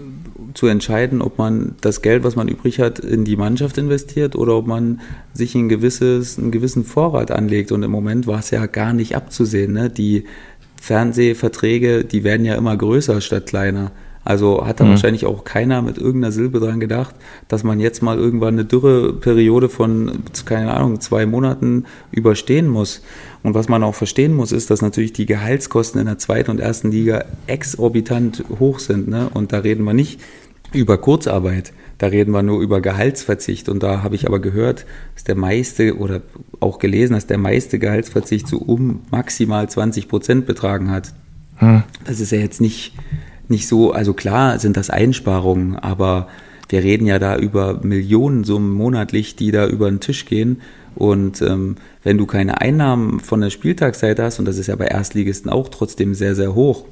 zu 0.54 0.68
entscheiden, 0.68 1.22
ob 1.22 1.38
man 1.38 1.76
das 1.82 2.02
Geld, 2.02 2.24
was 2.24 2.36
man 2.36 2.48
übrig 2.48 2.80
hat, 2.80 3.00
in 3.00 3.26
die 3.26 3.36
Mannschaft 3.36 3.78
investiert 3.78 4.36
oder 4.36 4.56
ob 4.56 4.68
man 4.68 5.02
sich 5.34 5.56
ein 5.56 5.70
gewisses, 5.70 6.38
einen 6.38 6.52
gewissen 6.52 6.84
Vorrat 6.84 7.32
anlegt. 7.32 7.72
Und 7.72 7.84
im 7.84 7.92
Moment 7.92 8.28
war 8.28 8.40
es 8.40 8.52
ja 8.52 8.66
gar 8.66 8.94
nicht 8.94 9.16
abzusehen. 9.16 9.74
Ne? 9.74 9.90
Die 9.90 10.26
Fernsehverträge, 10.84 12.04
die 12.04 12.26
werden 12.26 12.46
ja 12.46 12.56
immer 12.56 12.76
größer 12.76 13.22
statt 13.22 13.46
kleiner. 13.46 13.94
Also 14.26 14.68
hat 14.68 14.82
da 14.82 14.84
mhm. 14.84 14.90
wahrscheinlich 14.90 15.26
auch 15.26 15.46
keiner 15.46 15.82
mit 15.82 15.98
irgendeiner 15.98 16.34
Silbe 16.34 16.60
dran 16.60 16.82
gedacht, 16.82 17.16
dass 17.48 17.64
man 17.64 17.80
jetzt 17.80 18.04
mal 18.04 18.18
irgendwann 18.18 18.56
eine 18.56 18.66
Dürreperiode 18.66 19.70
von, 19.70 20.24
keine 20.44 20.74
Ahnung, 20.74 21.00
zwei 21.00 21.26
Monaten 21.26 21.86
überstehen 22.12 22.68
muss. 22.68 23.02
Und 23.44 23.54
was 23.54 23.70
man 23.70 23.82
auch 23.82 23.96
verstehen 23.96 24.34
muss, 24.34 24.52
ist, 24.52 24.72
dass 24.72 24.82
natürlich 24.82 25.14
die 25.14 25.26
Gehaltskosten 25.26 26.02
in 26.02 26.08
der 26.08 26.18
zweiten 26.18 26.52
und 26.52 26.60
ersten 26.60 26.92
Liga 26.92 27.24
exorbitant 27.48 28.44
hoch 28.60 28.80
sind. 28.80 29.08
Ne? 29.08 29.30
Und 29.34 29.54
da 29.54 29.60
reden 29.60 29.86
wir 29.86 29.94
nicht 29.94 30.20
über 30.74 30.98
Kurzarbeit. 30.98 31.72
Da 32.04 32.10
reden 32.10 32.34
wir 32.34 32.44
nur 32.44 32.60
über 32.60 32.82
Gehaltsverzicht. 32.82 33.70
Und 33.70 33.82
da 33.82 34.04
habe 34.04 34.16
ich 34.16 34.28
aber 34.28 34.40
gehört, 34.40 34.86
dass 35.16 35.24
der 35.24 35.36
meiste 35.36 35.98
oder 35.98 36.22
auch 36.60 36.78
gelesen, 36.78 37.14
dass 37.14 37.28
der 37.28 37.38
meiste 37.38 37.80
Gehaltsverzicht 37.80 38.46
so 38.46 38.58
um 38.58 39.04
maximal 39.10 39.70
20 39.70 40.10
Prozent 40.10 40.46
betragen 40.46 40.92
hat. 40.92 41.14
Hm. 41.60 41.84
Das 42.04 42.20
ist 42.20 42.34
ja 42.34 42.40
jetzt 42.40 42.60
nicht, 42.60 42.92
nicht 43.48 43.70
so, 43.70 43.94
also 43.94 44.14
klar 44.14 44.60
sind 44.60 44.76
das 44.76 44.90
Einsparungen, 44.90 45.78
aber 45.78 46.28
wir 46.68 46.84
reden 46.84 47.06
ja 47.06 47.20
da 47.20 47.38
über 47.38 47.80
Millionensummen 47.84 48.70
monatlich, 48.70 49.38
die 49.38 49.52
da 49.52 49.66
über 49.66 49.90
den 49.90 50.02
Tisch 50.02 50.26
gehen. 50.26 50.60
Und 50.96 51.42
ähm, 51.42 51.78
wenn 52.04 52.18
du 52.18 52.26
keine 52.26 52.60
Einnahmen 52.60 53.22
von 53.22 53.40
der 53.40 53.50
Spieltagsseite 53.50 54.24
hast, 54.24 54.40
und 54.40 54.46
das 54.46 54.58
ist 54.58 54.68
ja 54.68 54.76
bei 54.76 54.88
Erstligisten 54.88 55.50
auch 55.50 55.70
trotzdem 55.70 56.16
sehr, 56.16 56.36
sehr 56.36 56.54
hoch, 56.54 56.84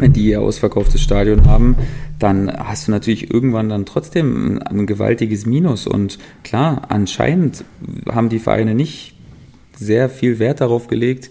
die 0.00 0.28
ihr 0.28 0.40
ausverkauftes 0.40 1.00
Stadion 1.00 1.46
haben, 1.46 1.76
dann 2.18 2.50
hast 2.50 2.86
du 2.86 2.92
natürlich 2.92 3.32
irgendwann 3.32 3.68
dann 3.68 3.86
trotzdem 3.86 4.56
ein, 4.56 4.62
ein 4.62 4.86
gewaltiges 4.86 5.46
Minus. 5.46 5.86
Und 5.86 6.18
klar, 6.42 6.82
anscheinend 6.88 7.64
haben 8.08 8.28
die 8.28 8.38
Vereine 8.38 8.74
nicht 8.74 9.14
sehr 9.76 10.08
viel 10.08 10.38
Wert 10.38 10.60
darauf 10.60 10.86
gelegt, 10.86 11.30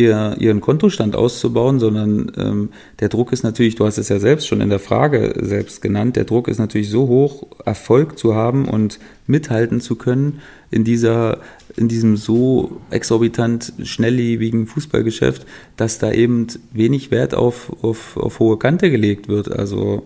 ihr, 0.00 0.36
ihren 0.38 0.60
Kontostand 0.60 1.14
auszubauen, 1.14 1.78
sondern 1.78 2.32
ähm, 2.36 2.68
der 2.98 3.08
Druck 3.08 3.32
ist 3.32 3.42
natürlich, 3.42 3.76
du 3.76 3.86
hast 3.86 3.98
es 3.98 4.08
ja 4.08 4.18
selbst 4.18 4.48
schon 4.48 4.60
in 4.60 4.70
der 4.70 4.78
Frage 4.78 5.34
selbst 5.40 5.82
genannt, 5.82 6.16
der 6.16 6.24
Druck 6.24 6.48
ist 6.48 6.58
natürlich 6.58 6.90
so 6.90 7.06
hoch, 7.06 7.46
Erfolg 7.64 8.18
zu 8.18 8.34
haben 8.34 8.66
und 8.66 8.98
mithalten 9.26 9.80
zu 9.80 9.96
können 9.96 10.40
in 10.70 10.84
dieser 10.84 11.38
in 11.76 11.88
diesem 11.88 12.16
so 12.16 12.80
exorbitant 12.90 13.72
schnelllebigen 13.84 14.66
Fußballgeschäft, 14.66 15.46
dass 15.76 15.98
da 15.98 16.10
eben 16.12 16.48
wenig 16.72 17.10
Wert 17.10 17.34
auf, 17.34 17.72
auf, 17.82 18.16
auf 18.16 18.40
hohe 18.40 18.58
Kante 18.58 18.90
gelegt 18.90 19.28
wird. 19.28 19.50
Also 19.50 20.02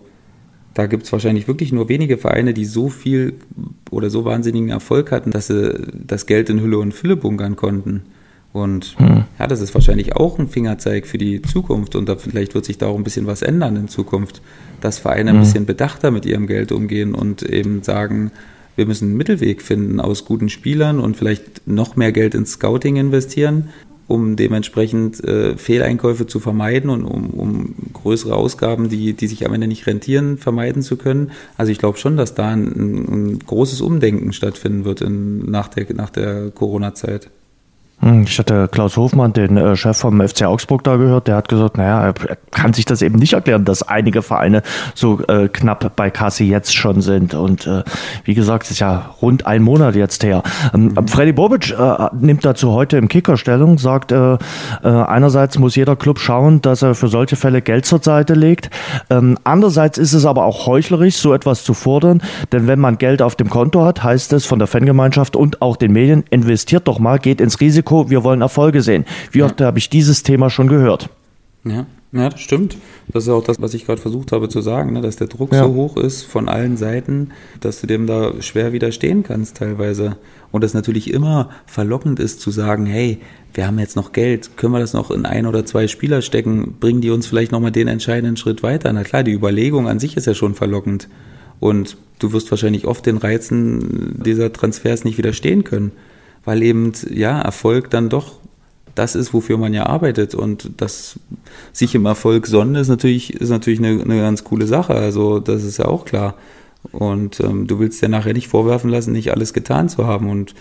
da 0.74 0.86
gibt 0.86 1.04
es 1.04 1.12
wahrscheinlich 1.12 1.48
wirklich 1.48 1.72
nur 1.72 1.88
wenige 1.88 2.18
Vereine, 2.18 2.52
die 2.52 2.64
so 2.64 2.88
viel 2.88 3.34
oder 3.90 4.10
so 4.10 4.24
wahnsinnigen 4.24 4.70
Erfolg 4.70 5.10
hatten, 5.12 5.30
dass 5.30 5.46
sie 5.46 5.74
das 5.92 6.26
Geld 6.26 6.50
in 6.50 6.60
Hülle 6.60 6.78
und 6.78 6.92
Fülle 6.92 7.16
bunkern 7.16 7.56
konnten. 7.56 8.02
Und 8.54 8.94
hm. 8.98 9.24
ja, 9.36 9.48
das 9.48 9.60
ist 9.60 9.74
wahrscheinlich 9.74 10.14
auch 10.14 10.38
ein 10.38 10.48
Fingerzeig 10.48 11.08
für 11.08 11.18
die 11.18 11.42
Zukunft 11.42 11.96
und 11.96 12.08
da 12.08 12.14
vielleicht 12.14 12.54
wird 12.54 12.64
sich 12.64 12.78
da 12.78 12.86
auch 12.86 12.96
ein 12.96 13.02
bisschen 13.02 13.26
was 13.26 13.42
ändern 13.42 13.74
in 13.74 13.88
Zukunft, 13.88 14.42
dass 14.80 15.00
Vereine 15.00 15.32
hm. 15.32 15.38
ein 15.38 15.42
bisschen 15.42 15.66
bedachter 15.66 16.12
mit 16.12 16.24
ihrem 16.24 16.46
Geld 16.46 16.70
umgehen 16.70 17.16
und 17.16 17.42
eben 17.42 17.82
sagen, 17.82 18.30
wir 18.76 18.86
müssen 18.86 19.08
einen 19.08 19.16
Mittelweg 19.16 19.60
finden 19.60 19.98
aus 19.98 20.24
guten 20.24 20.48
Spielern 20.48 21.00
und 21.00 21.16
vielleicht 21.16 21.66
noch 21.66 21.96
mehr 21.96 22.12
Geld 22.12 22.36
ins 22.36 22.52
Scouting 22.52 22.94
investieren, 22.94 23.70
um 24.06 24.36
dementsprechend 24.36 25.22
äh, 25.24 25.56
Fehleinkäufe 25.56 26.28
zu 26.28 26.38
vermeiden 26.38 26.90
und 26.90 27.04
um, 27.04 27.30
um 27.30 27.74
größere 27.92 28.36
Ausgaben, 28.36 28.88
die, 28.88 29.14
die 29.14 29.26
sich 29.26 29.44
am 29.44 29.52
Ende 29.52 29.66
nicht 29.66 29.88
rentieren, 29.88 30.38
vermeiden 30.38 30.82
zu 30.82 30.96
können. 30.96 31.32
Also 31.56 31.72
ich 31.72 31.78
glaube 31.78 31.98
schon, 31.98 32.16
dass 32.16 32.36
da 32.36 32.50
ein, 32.50 32.62
ein 32.62 33.38
großes 33.40 33.80
Umdenken 33.80 34.32
stattfinden 34.32 34.84
wird 34.84 35.00
in, 35.00 35.50
nach 35.50 35.66
der, 35.66 35.92
nach 35.92 36.10
der 36.10 36.52
Corona-Zeit. 36.52 37.30
Hm, 38.00 38.24
ich 38.24 38.38
hatte 38.38 38.68
Klaus 38.68 38.96
Hofmann, 38.96 39.32
den 39.32 39.56
äh, 39.56 39.76
Chef 39.76 39.96
vom 39.96 40.20
FC 40.20 40.42
Augsburg, 40.42 40.82
da 40.84 40.96
gehört. 40.96 41.28
Der 41.28 41.36
hat 41.36 41.48
gesagt, 41.48 41.78
naja, 41.78 42.02
er 42.02 42.36
kann 42.50 42.72
sich 42.72 42.84
das 42.84 43.02
eben 43.02 43.18
nicht 43.18 43.34
erklären, 43.34 43.64
dass 43.64 43.82
einige 43.82 44.22
Vereine 44.22 44.62
so 44.94 45.20
äh, 45.26 45.48
knapp 45.48 45.94
bei 45.96 46.10
Kasse 46.10 46.44
jetzt 46.44 46.74
schon 46.74 47.00
sind. 47.02 47.34
Und 47.34 47.66
äh, 47.66 47.84
wie 48.24 48.34
gesagt, 48.34 48.64
es 48.64 48.72
ist 48.72 48.80
ja 48.80 49.10
rund 49.22 49.46
ein 49.46 49.62
Monat 49.62 49.94
jetzt 49.94 50.24
her. 50.24 50.42
Ähm, 50.74 50.94
mhm. 50.96 51.08
Freddy 51.08 51.32
Bobic 51.32 51.70
äh, 51.70 52.08
nimmt 52.18 52.44
dazu 52.44 52.72
heute 52.72 52.96
im 52.96 53.08
Kicker 53.08 53.36
Stellung, 53.36 53.78
sagt, 53.78 54.12
äh, 54.12 54.38
einerseits 54.82 55.58
muss 55.58 55.76
jeder 55.76 55.96
Club 55.96 56.18
schauen, 56.18 56.60
dass 56.62 56.82
er 56.82 56.94
für 56.94 57.08
solche 57.08 57.36
Fälle 57.36 57.62
Geld 57.62 57.86
zur 57.86 58.02
Seite 58.02 58.34
legt. 58.34 58.70
Ähm, 59.08 59.38
andererseits 59.44 59.98
ist 59.98 60.12
es 60.12 60.26
aber 60.26 60.44
auch 60.44 60.66
heuchlerisch, 60.66 61.16
so 61.16 61.32
etwas 61.32 61.64
zu 61.64 61.74
fordern. 61.74 62.22
Denn 62.52 62.66
wenn 62.66 62.80
man 62.80 62.98
Geld 62.98 63.22
auf 63.22 63.36
dem 63.36 63.48
Konto 63.48 63.84
hat, 63.84 64.02
heißt 64.02 64.32
es 64.32 64.46
von 64.46 64.58
der 64.58 64.68
Fangemeinschaft 64.68 65.36
und 65.36 65.62
auch 65.62 65.76
den 65.76 65.92
Medien, 65.92 66.24
investiert 66.30 66.88
doch 66.88 66.98
mal, 66.98 67.18
geht 67.18 67.40
ins 67.40 67.60
Risiko 67.60 67.83
Risiko, 67.84 68.10
wir 68.10 68.24
wollen 68.24 68.40
Erfolge 68.40 68.82
sehen. 68.82 69.04
Wie 69.30 69.42
oft 69.42 69.60
ja. 69.60 69.66
habe 69.66 69.78
ich 69.78 69.90
dieses 69.90 70.22
Thema 70.22 70.50
schon 70.50 70.68
gehört? 70.68 71.10
Ja. 71.64 71.86
Ja, 72.12 72.28
das 72.28 72.40
stimmt. 72.42 72.76
Das 73.08 73.24
ist 73.24 73.28
auch 73.28 73.42
das, 73.42 73.60
was 73.60 73.74
ich 73.74 73.86
gerade 73.86 74.00
versucht 74.00 74.30
habe 74.30 74.48
zu 74.48 74.60
sagen, 74.60 74.92
ne? 74.92 75.00
dass 75.00 75.16
der 75.16 75.26
Druck 75.26 75.52
ja. 75.52 75.64
so 75.64 75.74
hoch 75.74 75.96
ist 75.96 76.22
von 76.22 76.48
allen 76.48 76.76
Seiten, 76.76 77.30
dass 77.58 77.80
du 77.80 77.88
dem 77.88 78.06
da 78.06 78.40
schwer 78.40 78.72
widerstehen 78.72 79.24
kannst 79.24 79.56
teilweise. 79.56 80.16
Und 80.52 80.62
das 80.62 80.74
natürlich 80.74 81.12
immer 81.12 81.50
verlockend 81.66 82.20
ist 82.20 82.40
zu 82.40 82.52
sagen, 82.52 82.86
hey, 82.86 83.18
wir 83.52 83.66
haben 83.66 83.80
jetzt 83.80 83.96
noch 83.96 84.12
Geld, 84.12 84.56
können 84.56 84.72
wir 84.72 84.78
das 84.78 84.92
noch 84.92 85.10
in 85.10 85.26
ein 85.26 85.44
oder 85.44 85.66
zwei 85.66 85.88
Spieler 85.88 86.22
stecken, 86.22 86.76
bringen 86.78 87.00
die 87.00 87.10
uns 87.10 87.26
vielleicht 87.26 87.50
nochmal 87.50 87.72
den 87.72 87.88
entscheidenden 87.88 88.36
Schritt 88.36 88.62
weiter. 88.62 88.92
Na 88.92 89.02
klar, 89.02 89.24
die 89.24 89.32
Überlegung 89.32 89.88
an 89.88 89.98
sich 89.98 90.16
ist 90.16 90.28
ja 90.28 90.34
schon 90.34 90.54
verlockend. 90.54 91.08
Und 91.58 91.96
du 92.20 92.32
wirst 92.32 92.48
wahrscheinlich 92.52 92.86
oft 92.86 93.06
den 93.06 93.16
Reizen 93.16 94.22
dieser 94.24 94.52
Transfers 94.52 95.02
nicht 95.02 95.18
widerstehen 95.18 95.64
können 95.64 95.90
weil 96.44 96.62
eben 96.62 96.92
ja 97.10 97.40
Erfolg 97.40 97.90
dann 97.90 98.08
doch 98.08 98.34
das 98.94 99.14
ist, 99.14 99.34
wofür 99.34 99.58
man 99.58 99.74
ja 99.74 99.86
arbeitet 99.86 100.34
und 100.34 100.70
das 100.76 101.18
sich 101.72 101.94
im 101.94 102.06
Erfolg 102.06 102.46
sonnen 102.46 102.76
ist 102.76 102.88
natürlich 102.88 103.34
ist 103.34 103.50
natürlich 103.50 103.80
eine, 103.80 104.00
eine 104.00 104.20
ganz 104.20 104.44
coole 104.44 104.66
Sache. 104.66 104.94
Also 104.94 105.40
das 105.40 105.64
ist 105.64 105.78
ja 105.78 105.86
auch 105.86 106.04
klar. 106.04 106.34
Und 106.92 107.40
ähm, 107.40 107.66
du 107.66 107.78
willst 107.78 108.02
ja 108.02 108.08
nachher 108.08 108.34
nicht 108.34 108.48
vorwerfen 108.48 108.90
lassen, 108.90 109.12
nicht 109.12 109.32
alles 109.32 109.52
getan 109.52 109.88
zu 109.88 110.06
haben. 110.06 110.28
Und 110.28 110.54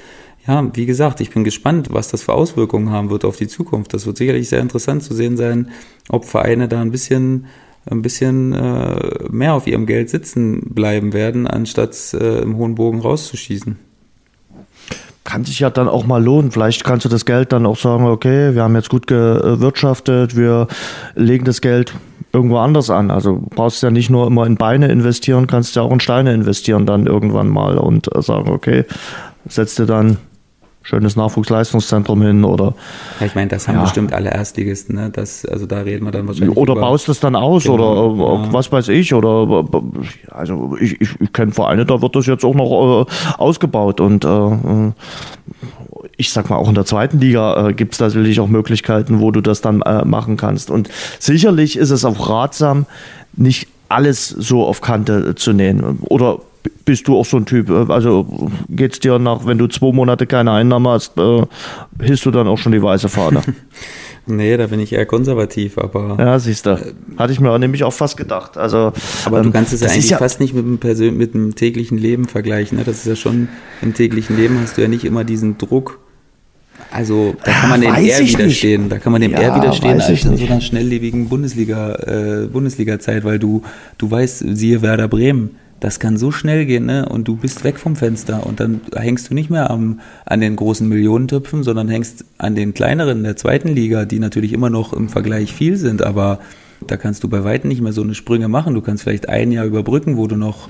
ja, 0.48 0.68
wie 0.74 0.86
gesagt, 0.86 1.20
ich 1.22 1.32
bin 1.32 1.44
gespannt, 1.44 1.90
was 1.92 2.08
das 2.08 2.24
für 2.24 2.34
Auswirkungen 2.34 2.92
haben 2.92 3.10
wird 3.10 3.26
auf 3.26 3.36
die 3.36 3.48
Zukunft. 3.48 3.94
Das 3.94 4.06
wird 4.06 4.18
sicherlich 4.18 4.50
sehr 4.50 4.62
interessant 4.62 5.04
zu 5.04 5.14
sehen 5.14 5.38
sein, 5.38 5.70
ob 6.10 6.26
Vereine 6.26 6.68
da 6.68 6.82
ein 6.82 6.92
bisschen 6.92 7.46
ein 7.86 8.02
bisschen 8.02 8.54
äh, 8.54 9.26
mehr 9.30 9.54
auf 9.54 9.68
ihrem 9.68 9.86
Geld 9.86 10.10
sitzen 10.10 10.74
bleiben 10.74 11.12
werden, 11.12 11.48
anstatt 11.48 12.14
äh, 12.14 12.40
im 12.40 12.56
hohen 12.56 12.76
Bogen 12.76 13.02
rauszuschießen 13.02 13.78
kann 15.24 15.46
sich 15.46 15.60
ja 15.60 15.70
dann 15.70 15.88
auch 15.88 16.06
mal 16.06 16.24
lohnen. 16.24 16.52
Vielleicht 16.52 16.84
kannst 16.84 17.06
du 17.06 17.10
das 17.10 17.26
Geld 17.26 17.54
dann 17.54 17.66
auch 17.66 17.78
sagen, 17.78 18.06
okay, 18.06 18.56
wir 18.56 18.64
haben 18.64 18.76
jetzt 18.76 18.90
gut 18.90 19.08
gewirtschaftet, 19.08 20.36
wir 20.36 20.68
legen 21.16 21.46
das 21.46 21.62
Geld 21.62 21.94
irgendwo 22.34 22.58
anders 22.58 22.90
an. 22.90 23.12
Also 23.12 23.42
brauchst 23.50 23.84
ja 23.84 23.92
nicht 23.92 24.10
nur 24.10 24.28
immer 24.28 24.46
in 24.46 24.56
Beine 24.56 24.88
investieren, 24.88 25.48
kannst 25.48 25.76
ja 25.76 25.84
auch 25.84 25.92
in 25.92 26.00
Steine 26.00 26.34
investieren 26.34 26.86
dann 26.86 27.06
irgendwann 27.06 27.48
mal 27.48 27.78
und 27.78 28.10
sagen, 28.20 28.50
okay, 28.50 28.86
setzt 29.48 29.80
dir 29.80 29.86
dann 29.86 30.18
schönes 30.84 31.16
Nachwuchsleistungszentrum 31.16 32.22
hin 32.22 32.44
oder. 32.44 32.76
Ja, 33.20 33.26
ich 33.26 33.36
meine, 33.36 33.48
das 33.48 33.68
haben 33.68 33.76
ja. 33.76 33.82
bestimmt 33.84 34.14
alle 34.14 34.32
Erstligisten, 34.32 34.96
ne? 34.96 35.10
Das, 35.10 35.46
also 35.46 35.66
da 35.66 35.80
reden 35.80 36.06
wir 36.06 36.12
dann 36.12 36.28
wahrscheinlich. 36.28 36.56
Oder 36.56 36.74
über, 36.74 36.82
baust 36.82 37.10
es 37.10 37.20
dann 37.20 37.36
aus 37.36 37.64
genau, 37.64 38.14
oder 38.14 38.44
ja. 38.46 38.54
was 38.54 38.72
weiß 38.72 38.90
ich 38.90 39.14
oder 39.14 39.66
also 40.30 40.78
ich, 40.80 41.00
ich, 41.02 41.10
ich 41.20 41.34
kenne 41.34 41.52
Vereine, 41.52 41.86
da 41.86 42.02
wird 42.02 42.16
das 42.16 42.26
jetzt 42.26 42.44
auch 42.44 42.56
noch 42.56 43.08
äh, 43.08 43.34
ausgebaut 43.38 44.00
und 44.02 44.26
äh, 44.26 44.92
ich 46.18 46.32
sag 46.32 46.50
mal, 46.50 46.58
auch 46.58 46.70
in 46.70 46.76
der 46.76 46.86
zweiten 46.86 47.20
Liga 47.20 47.70
äh, 47.70 47.74
gibt 47.74 47.94
es 47.94 48.00
natürlich 48.00 48.40
auch 48.40 48.48
Möglichkeiten, 48.48 49.20
wo 49.20 49.32
du 49.32 49.42
das 49.42 49.62
dann 49.62 49.82
äh, 49.82 50.06
machen 50.06 50.38
kannst. 50.38 50.70
Und 50.70 50.90
sicherlich 51.20 51.78
ist 51.78 51.90
es 51.90 52.06
auch 52.06 52.30
ratsam, 52.30 52.86
nicht 53.36 53.68
alles 53.90 54.28
so 54.28 54.66
auf 54.66 54.82
Kante 54.82 55.36
zu 55.36 55.54
nähen. 55.54 56.00
Oder 56.02 56.40
bist 56.86 57.08
du 57.08 57.18
auch 57.18 57.26
so 57.26 57.38
ein 57.38 57.46
Typ? 57.46 57.70
Äh, 57.70 57.92
also 57.92 58.50
geht 58.70 58.94
es 58.94 59.00
dir 59.00 59.20
nach, 59.20 59.46
wenn 59.46 59.58
du 59.58 59.68
zwei 59.68 59.92
Monate 59.92 60.28
keine 60.28 60.52
Einnahmen 60.52 60.88
hast, 60.88 61.18
äh, 61.18 61.44
hisst 62.02 62.26
du 62.26 62.32
dann 62.32 62.48
auch 62.48 62.58
schon 62.58 62.72
die 62.72 62.82
weiße 62.82 63.10
Fahne? 63.10 63.42
nee, 64.26 64.56
da 64.58 64.68
bin 64.68 64.80
ich 64.80 64.94
eher 64.94 65.06
konservativ, 65.06 65.78
aber. 65.78 66.18
Ja, 66.20 66.40
siehst 66.40 66.66
du. 66.66 66.80
Hatte 67.18 67.34
ich 67.34 67.40
mir 67.40 67.58
nämlich 67.60 67.84
auch 67.84 67.94
fast 67.94 68.18
gedacht. 68.18 68.58
Also, 68.58 68.94
aber 69.26 69.40
ähm, 69.40 69.46
du 69.46 69.52
kannst 69.52 69.74
es 69.74 69.82
ja 69.82 69.90
eigentlich 69.90 70.10
ja 70.10 70.18
fast 70.18 70.40
nicht 70.40 70.54
mit 70.54 70.66
dem, 70.66 70.78
Persön 70.78 71.18
mit 71.18 71.34
dem 71.34 71.56
täglichen 71.56 71.98
Leben 71.98 72.28
vergleichen. 72.28 72.78
Ne? 72.78 72.84
Das 72.84 72.98
ist 72.98 73.08
ja 73.08 73.16
schon, 73.16 73.50
im 73.82 73.94
täglichen 73.94 74.38
Leben 74.38 74.60
hast 74.62 74.78
du 74.78 74.82
ja 74.82 74.88
nicht 74.88 75.06
immer 75.06 75.24
diesen 75.24 75.58
Druck. 75.58 76.00
Also 76.92 77.36
da 77.44 77.52
kann 77.52 77.70
man 77.70 77.82
dem 77.82 77.96
eher 77.96 78.20
widerstehen. 78.20 78.84
Nicht. 78.84 78.92
Da 78.92 79.00
kann 79.00 79.12
man 79.12 79.22
dem 79.22 79.32
ja, 79.32 79.42
eher 79.42 79.56
widerstehen 79.56 80.00
als 80.00 80.26
in 80.26 80.38
so 80.38 80.46
einer 80.46 80.62
schnelllebigen 80.62 81.28
Bundesliga, 81.28 81.96
äh, 81.96 82.48
Bundesliga-Zeit, 82.48 83.24
weil 83.24 83.40
du, 83.40 83.64
du 83.98 84.12
weißt, 84.12 84.46
siehe 84.56 84.82
Werder 84.82 85.08
Bremen, 85.08 85.52
das 85.84 86.00
kann 86.00 86.16
so 86.16 86.32
schnell 86.32 86.66
gehen, 86.66 86.86
ne? 86.86 87.10
Und 87.10 87.28
du 87.28 87.36
bist 87.36 87.66
weg 87.66 87.78
vom 87.78 87.98
Fenster 87.98 88.48
und 88.48 88.62
dann 88.62 88.80
hängst 88.96 89.30
du 89.30 89.34
nicht 89.34 89.50
mehr 89.50 89.70
am, 89.70 90.00
an 90.26 90.40
den 90.40 90.56
großen 90.56 90.88
Millionentöpfen, 90.88 91.62
sondern 91.62 91.90
hängst 91.90 92.24
an 92.38 92.56
den 92.56 92.74
kleineren 92.74 93.22
der 93.22 93.36
zweiten 93.36 93.68
Liga, 93.68 94.06
die 94.06 94.20
natürlich 94.20 94.54
immer 94.54 94.70
noch 94.70 94.94
im 94.94 95.10
Vergleich 95.10 95.54
viel 95.54 95.76
sind, 95.76 96.02
aber 96.02 96.40
da 96.88 96.96
kannst 96.96 97.26
du 97.26 97.28
bei 97.28 97.44
weitem 97.44 97.68
nicht 97.68 97.82
mehr 97.82 97.92
so 97.92 98.02
eine 98.02 98.16
Sprünge 98.16 98.48
machen. 98.48 98.76
Du 98.76 98.82
kannst 98.82 99.04
vielleicht 99.04 99.28
ein 99.28 99.52
Jahr 99.52 99.66
überbrücken, 99.66 100.16
wo 100.16 100.26
du 100.28 100.38
noch 100.38 100.70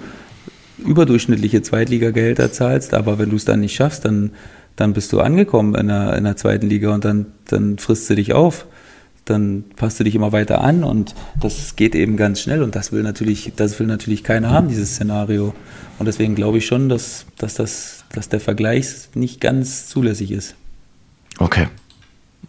überdurchschnittliche 0.80 1.62
Zweitligagehälter 1.62 2.52
zahlst, 2.52 2.96
aber 2.96 3.20
wenn 3.20 3.30
du 3.30 3.36
es 3.36 3.46
dann 3.46 3.60
nicht 3.60 3.76
schaffst, 3.76 4.06
dann, 4.06 4.32
dann 4.76 4.94
bist 4.94 5.14
du 5.14 5.20
angekommen 5.20 5.76
in 5.76 5.90
der, 5.90 6.18
in 6.18 6.24
der 6.24 6.38
zweiten 6.38 6.68
Liga 6.68 6.92
und 6.92 7.06
dann, 7.06 7.28
dann 7.46 7.78
frisst 7.78 8.08
sie 8.08 8.16
dich 8.16 8.34
auf. 8.34 8.66
Dann 9.26 9.64
passt 9.76 10.00
du 10.00 10.04
dich 10.04 10.16
immer 10.16 10.32
weiter 10.32 10.62
an 10.62 10.84
und 10.84 11.16
das 11.40 11.76
geht 11.76 11.96
eben 11.96 12.18
ganz 12.18 12.42
schnell 12.42 12.62
und 12.62 12.76
das 12.76 12.92
will 12.92 13.04
natürlich, 13.04 13.54
das 13.56 13.80
will 13.80 13.88
natürlich 13.88 14.24
keiner 14.24 14.50
haben, 14.50 14.68
dieses 14.68 14.96
Szenario. 14.96 15.54
Und 16.00 16.08
deswegen 16.08 16.36
glaube 16.36 16.58
ich 16.58 16.66
schon, 16.66 16.90
dass, 16.90 17.26
dass, 17.38 17.54
das, 17.54 18.04
dass 18.12 18.30
der 18.30 18.40
Vergleich 18.40 18.88
nicht 19.14 19.40
ganz 19.40 19.88
zulässig 19.88 20.32
ist. 20.32 20.56
Okay. 21.40 21.68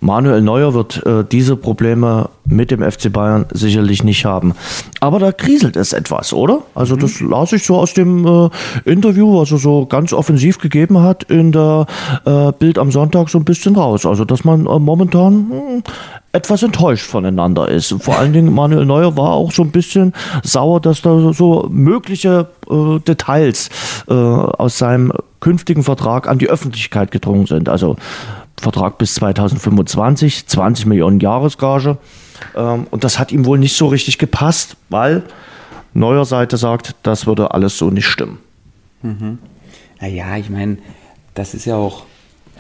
Manuel 0.01 0.43
Neuer 0.43 0.75
wird 0.75 1.05
äh, 1.07 1.25
diese 1.25 1.57
Probleme 1.57 2.29
mit 2.45 2.71
dem 2.71 2.83
FC 2.83 3.11
Bayern 3.11 3.47
sicherlich 3.53 4.05
nicht 4.05 4.25
haben. 4.25 4.53
Aber 5.01 5.19
da 5.19 5.33
kriselt 5.33 5.77
es 5.77 5.93
etwas, 5.93 6.35
oder? 6.35 6.63
Also 6.75 6.97
das 6.97 7.21
las 7.21 7.53
ich 7.53 7.65
so 7.65 7.77
aus 7.77 7.95
dem 7.95 8.27
äh, 8.27 8.51
Interview, 8.85 9.41
was 9.41 9.51
er 9.51 9.59
so 9.59 9.87
ganz 9.87 10.13
offensiv 10.13 10.59
gegeben 10.59 11.01
hat 11.01 11.23
in 11.25 11.53
der 11.53 11.87
äh, 12.27 12.53
Bild 12.53 12.79
am 12.79 12.91
Sonntag 12.91 13.31
so 13.31 13.39
ein 13.39 13.45
bisschen 13.45 13.77
raus. 13.77 14.05
Also 14.05 14.25
dass 14.25 14.45
man 14.45 14.67
äh, 14.67 14.79
momentan 14.79 15.49
mh, 15.49 15.83
etwas 16.35 16.63
enttäuscht 16.63 17.07
voneinander 17.07 17.69
ist. 17.69 17.95
Vor 18.01 18.19
allen 18.19 18.33
Dingen 18.33 18.53
Manuel 18.53 18.85
Neuer 18.85 19.17
war 19.17 19.31
auch 19.31 19.53
so 19.53 19.63
ein 19.63 19.71
bisschen 19.71 20.13
sauer, 20.43 20.81
dass 20.81 21.03
da 21.03 21.33
so 21.33 21.69
mögliche 21.71 22.49
äh, 22.69 22.99
Details 23.01 23.71
äh, 24.09 24.13
aus 24.13 24.79
seinem 24.79 25.13
künftigen 25.41 25.85
Vertrag 25.85 26.29
an 26.29 26.39
die 26.39 26.49
Öffentlichkeit 26.49 27.11
gedrungen 27.11 27.47
sind. 27.47 27.69
Also 27.69 27.97
Vertrag 28.61 28.99
bis 28.99 29.15
2025, 29.15 30.47
20 30.47 30.87
Millionen 30.87 31.21
Jahresgage. 31.21 31.99
Ähm, 32.57 32.87
und 32.91 33.05
das 33.05 33.19
hat 33.19 33.31
ihm 33.31 33.45
wohl 33.45 33.59
nicht 33.59 33.77
so 33.77 33.87
richtig 33.87 34.19
gepasst, 34.19 34.77
weil 34.89 35.23
neuer 35.93 36.25
Seite 36.25 36.57
sagt, 36.57 36.97
das 37.03 37.27
würde 37.27 37.53
alles 37.53 37.79
so 37.79 37.91
nicht 37.91 38.07
stimmen. 38.07 38.39
Mhm. 39.03 39.39
Naja, 40.01 40.37
ich 40.37 40.51
meine, 40.51 40.79
das 41.35 41.55
ist 41.55 41.65
ja 41.65 41.77
auch, 41.77 42.05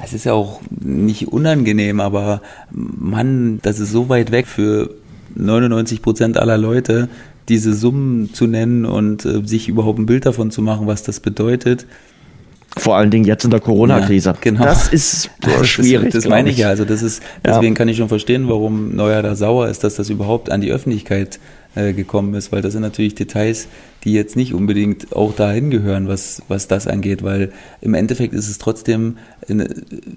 das 0.01 0.13
ist 0.13 0.25
ja 0.25 0.33
auch 0.33 0.61
nicht 0.71 1.29
unangenehm, 1.29 2.01
aber 2.01 2.43
Mann, 2.71 3.61
das 3.63 3.79
ist 3.79 3.93
so 3.93 4.09
weit 4.09 4.31
weg 4.31 4.47
für 4.47 4.91
99 5.35 6.03
Prozent 6.03 6.37
aller 6.37 6.59
Leute, 6.59 7.09
diese 7.49 7.75
Summen 7.75 8.33
zu 8.33 8.47
nennen 8.47 8.85
und 8.85 9.25
äh, 9.25 9.47
sich 9.47 9.69
überhaupt 9.69 9.99
ein 9.99 10.07
Bild 10.07 10.27
davon 10.27 10.51
zu 10.51 10.63
machen, 10.63 10.87
was 10.87 11.03
das 11.03 11.21
bedeutet. 11.21 11.87
Vor 12.77 12.97
allen 12.97 13.11
Dingen 13.11 13.25
jetzt 13.25 13.45
in 13.45 13.51
der 13.51 13.61
Corona-Krise. 13.61 14.31
Ja, 14.31 14.37
genau. 14.41 14.65
Das 14.65 14.89
ist 14.89 15.31
das 15.41 15.69
schwierig. 15.69 16.09
Ist, 16.09 16.17
das 16.17 16.29
meine 16.29 16.51
ich 16.51 16.59
ja. 16.59 16.69
Also 16.69 16.85
das 16.85 17.03
ist, 17.03 17.23
deswegen 17.45 17.75
ja. 17.75 17.79
kann 17.79 17.89
ich 17.89 17.97
schon 17.99 18.09
verstehen, 18.09 18.49
warum 18.49 18.97
Neuer 18.97 19.23
da 19.23 19.37
sauer 19.37 19.69
ist, 19.69 19.85
dass 19.85 19.95
das 19.95 20.11
überhaupt 20.11 20.51
an 20.51 20.61
die 20.61 20.73
Öffentlichkeit 20.73 21.39
gekommen 21.75 22.35
ist, 22.35 22.53
weil 22.53 22.63
das 22.63 22.73
sind 22.73 22.83
natürlich 22.83 23.15
Details, 23.15 23.69
die 24.05 24.13
jetzt 24.13 24.37
nicht 24.37 24.53
unbedingt 24.53 25.15
auch 25.17 25.35
dahin 25.35 25.71
gehören, 25.71 26.09
was, 26.09 26.43
was 26.49 26.69
das 26.69 26.87
angeht, 26.87 27.23
weil 27.23 27.53
im 27.81 27.95
Endeffekt 27.95 28.35
ist 28.35 28.49
es 28.49 28.59
trotzdem 28.59 29.17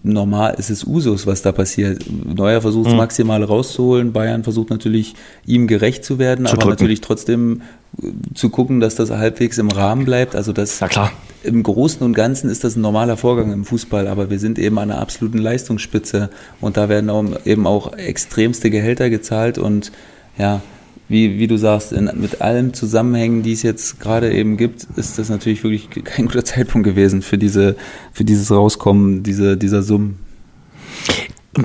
normal, 0.03 0.55
ist 0.57 0.69
es 0.69 0.83
Usus, 0.83 1.25
was 1.25 1.41
da 1.41 1.51
passiert. 1.53 2.05
Neuer 2.09 2.61
versucht 2.61 2.87
es 2.87 2.91
mhm. 2.91 2.97
maximal 2.97 3.43
rauszuholen, 3.43 4.11
Bayern 4.11 4.43
versucht 4.43 4.69
natürlich 4.69 5.15
ihm 5.45 5.67
gerecht 5.67 6.03
zu 6.03 6.19
werden, 6.19 6.45
zu 6.45 6.53
aber 6.53 6.63
drücken. 6.63 6.73
natürlich 6.73 7.01
trotzdem 7.01 7.61
äh, 8.01 8.07
zu 8.33 8.49
gucken, 8.49 8.81
dass 8.81 8.95
das 8.95 9.09
halbwegs 9.09 9.57
im 9.57 9.69
Rahmen 9.71 10.03
bleibt. 10.03 10.35
Also 10.35 10.51
das 10.51 10.81
Na 10.81 10.87
klar. 10.89 11.11
im 11.43 11.63
Großen 11.63 12.05
und 12.05 12.13
Ganzen 12.13 12.49
ist 12.49 12.65
das 12.65 12.75
ein 12.75 12.81
normaler 12.81 13.15
Vorgang 13.15 13.53
im 13.53 13.63
Fußball, 13.63 14.07
aber 14.07 14.29
wir 14.29 14.39
sind 14.39 14.59
eben 14.59 14.77
an 14.79 14.91
einer 14.91 15.01
absoluten 15.01 15.37
Leistungsspitze 15.37 16.29
und 16.59 16.75
da 16.75 16.89
werden 16.89 17.09
auch, 17.09 17.23
eben 17.45 17.65
auch 17.65 17.93
extremste 17.93 18.69
Gehälter 18.69 19.09
gezahlt 19.09 19.57
und 19.57 19.93
ja, 20.37 20.61
wie, 21.09 21.39
wie 21.39 21.47
du 21.47 21.57
sagst, 21.57 21.93
in, 21.93 22.09
mit 22.15 22.41
allen 22.41 22.73
Zusammenhängen, 22.73 23.43
die 23.43 23.53
es 23.53 23.63
jetzt 23.63 23.99
gerade 23.99 24.31
eben 24.31 24.57
gibt, 24.57 24.87
ist 24.95 25.17
das 25.17 25.29
natürlich 25.29 25.63
wirklich 25.63 25.89
kein 26.03 26.25
guter 26.25 26.45
Zeitpunkt 26.45 26.85
gewesen 26.85 27.21
für 27.21 27.37
diese, 27.37 27.75
für 28.11 28.25
dieses 28.25 28.51
Rauskommen 28.51 29.23
diese, 29.23 29.57
dieser 29.57 29.83
Summen. 29.83 30.19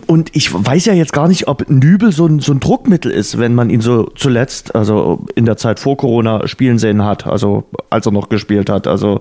Und 0.06 0.34
ich 0.34 0.52
weiß 0.52 0.86
ja 0.86 0.94
jetzt 0.94 1.12
gar 1.12 1.28
nicht, 1.28 1.48
ob 1.48 1.68
Nübel 1.68 2.12
so 2.12 2.26
ein, 2.26 2.40
so 2.40 2.52
ein 2.52 2.60
Druckmittel 2.60 3.10
ist, 3.10 3.38
wenn 3.38 3.54
man 3.54 3.68
ihn 3.68 3.82
so 3.82 4.04
zuletzt, 4.14 4.74
also 4.74 5.26
in 5.34 5.44
der 5.44 5.58
Zeit 5.58 5.80
vor 5.80 5.98
Corona 5.98 6.48
spielen 6.48 6.78
sehen 6.78 7.04
hat, 7.04 7.26
also 7.26 7.64
als 7.90 8.06
er 8.06 8.12
noch 8.12 8.30
gespielt 8.30 8.70
hat. 8.70 8.86
Also 8.86 9.18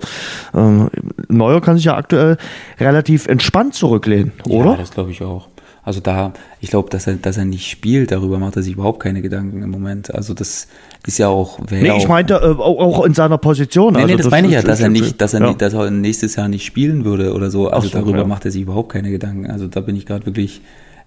ähm, 0.54 0.88
Neuer 1.28 1.60
kann 1.60 1.76
sich 1.76 1.84
ja 1.84 1.96
aktuell 1.96 2.38
relativ 2.80 3.26
entspannt 3.26 3.74
zurücklehnen, 3.74 4.32
oder? 4.48 4.70
Ja, 4.70 4.76
das 4.78 4.92
glaube 4.92 5.10
ich 5.10 5.22
auch. 5.22 5.48
Also 5.84 6.00
da, 6.00 6.32
ich 6.60 6.70
glaube, 6.70 6.90
dass 6.90 7.08
er, 7.08 7.14
dass 7.14 7.36
er 7.36 7.44
nicht 7.44 7.68
spielt, 7.68 8.12
darüber 8.12 8.38
macht 8.38 8.54
er 8.54 8.62
sich 8.62 8.74
überhaupt 8.74 9.00
keine 9.00 9.20
Gedanken 9.20 9.62
im 9.62 9.70
Moment. 9.70 10.14
Also 10.14 10.32
das 10.32 10.68
ist 11.06 11.18
ja 11.18 11.26
auch. 11.26 11.58
Nee, 11.70 11.96
ich 11.96 12.06
meinte 12.06 12.34
äh, 12.34 12.60
auch 12.60 13.04
in 13.04 13.14
seiner 13.14 13.36
Position. 13.36 13.94
Nee, 13.94 14.02
also 14.02 14.06
nee, 14.06 14.16
das, 14.16 14.26
das 14.26 14.30
meine 14.30 14.46
ich 14.46 14.54
ja, 14.54 14.62
dass 14.62 14.80
er 14.80 14.88
nicht, 14.90 15.20
dass 15.20 15.34
er 15.34 15.40
ja. 15.40 15.46
nicht, 15.48 15.60
dass 15.60 15.74
er 15.74 15.90
nächstes 15.90 16.36
Jahr 16.36 16.46
nicht 16.46 16.64
spielen 16.64 17.04
würde 17.04 17.34
oder 17.34 17.50
so. 17.50 17.68
Also 17.68 17.88
so, 17.88 17.98
darüber 17.98 18.18
ja. 18.18 18.24
macht 18.24 18.44
er 18.44 18.52
sich 18.52 18.62
überhaupt 18.62 18.92
keine 18.92 19.10
Gedanken. 19.10 19.50
Also 19.50 19.66
da 19.66 19.80
bin 19.80 19.96
ich 19.96 20.06
gerade 20.06 20.24
wirklich 20.24 20.60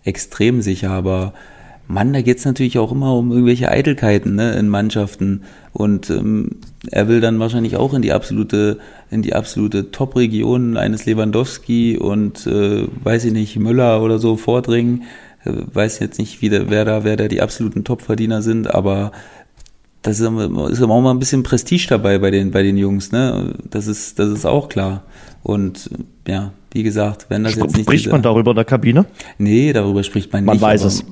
extrem 0.04 0.62
sicher, 0.62 0.92
aber 0.92 1.34
Mann, 1.88 2.14
da 2.14 2.22
geht's 2.22 2.46
natürlich 2.46 2.80
auch 2.80 2.92
immer 2.92 3.14
um 3.16 3.32
irgendwelche 3.32 3.70
Eitelkeiten 3.70 4.36
ne, 4.36 4.54
in 4.54 4.70
Mannschaften. 4.70 5.44
Und 5.72 6.10
ähm, 6.10 6.52
er 6.90 7.08
will 7.08 7.22
dann 7.22 7.40
wahrscheinlich 7.40 7.76
auch 7.78 7.94
in 7.94 8.02
die 8.02 8.12
absolute, 8.12 8.80
in 9.12 9.22
die 9.22 9.36
absolute 9.36 9.92
Top-Region 9.92 10.78
eines 10.78 11.06
Lewandowski 11.06 11.98
und 11.98 12.48
äh, 12.48 12.88
weiß 13.04 13.26
ich 13.26 13.34
nicht, 13.34 13.58
Müller 13.58 14.02
oder 14.02 14.18
so 14.18 14.36
vordringen. 14.36 15.04
Äh, 15.44 15.52
weiß 15.74 16.00
jetzt 16.00 16.18
nicht, 16.18 16.42
wie 16.42 16.50
der, 16.50 16.70
wer 16.70 16.86
da, 16.86 17.04
wer 17.04 17.18
da 17.18 17.28
die 17.28 17.42
absoluten 17.42 17.84
Top-Verdiener 17.84 18.42
sind, 18.42 18.74
aber 18.74 19.12
das 20.02 20.20
ist, 20.20 20.30
ist 20.30 20.82
auch 20.82 21.02
mal 21.02 21.12
ein 21.12 21.20
bisschen 21.20 21.44
Prestige 21.44 21.88
dabei 21.90 22.20
bei 22.20 22.30
den, 22.30 22.52
bei 22.52 22.62
den 22.62 22.78
Jungs, 22.78 23.12
ne? 23.12 23.56
Das 23.70 23.88
ist, 23.88 24.20
das 24.20 24.30
ist 24.30 24.46
auch 24.46 24.70
klar. 24.70 25.04
Und 25.42 25.90
ja, 26.28 26.52
wie 26.74 26.84
gesagt, 26.84 27.28
wenn 27.30 27.44
das 27.44 27.54
Sp 27.58 27.66
jetzt 27.66 27.78
nicht. 27.78 27.86
Spricht 27.86 28.12
man 28.12 28.22
darüber 28.22 28.52
in 28.52 28.56
der 28.56 28.66
Kabine? 28.66 29.06
Nee, 29.38 29.74
darüber 29.74 30.04
spricht 30.04 30.32
man, 30.32 30.46
man 30.46 30.56
nicht. 30.56 30.62
Man 30.62 30.72
weiß 30.72 30.84
es. 30.84 31.06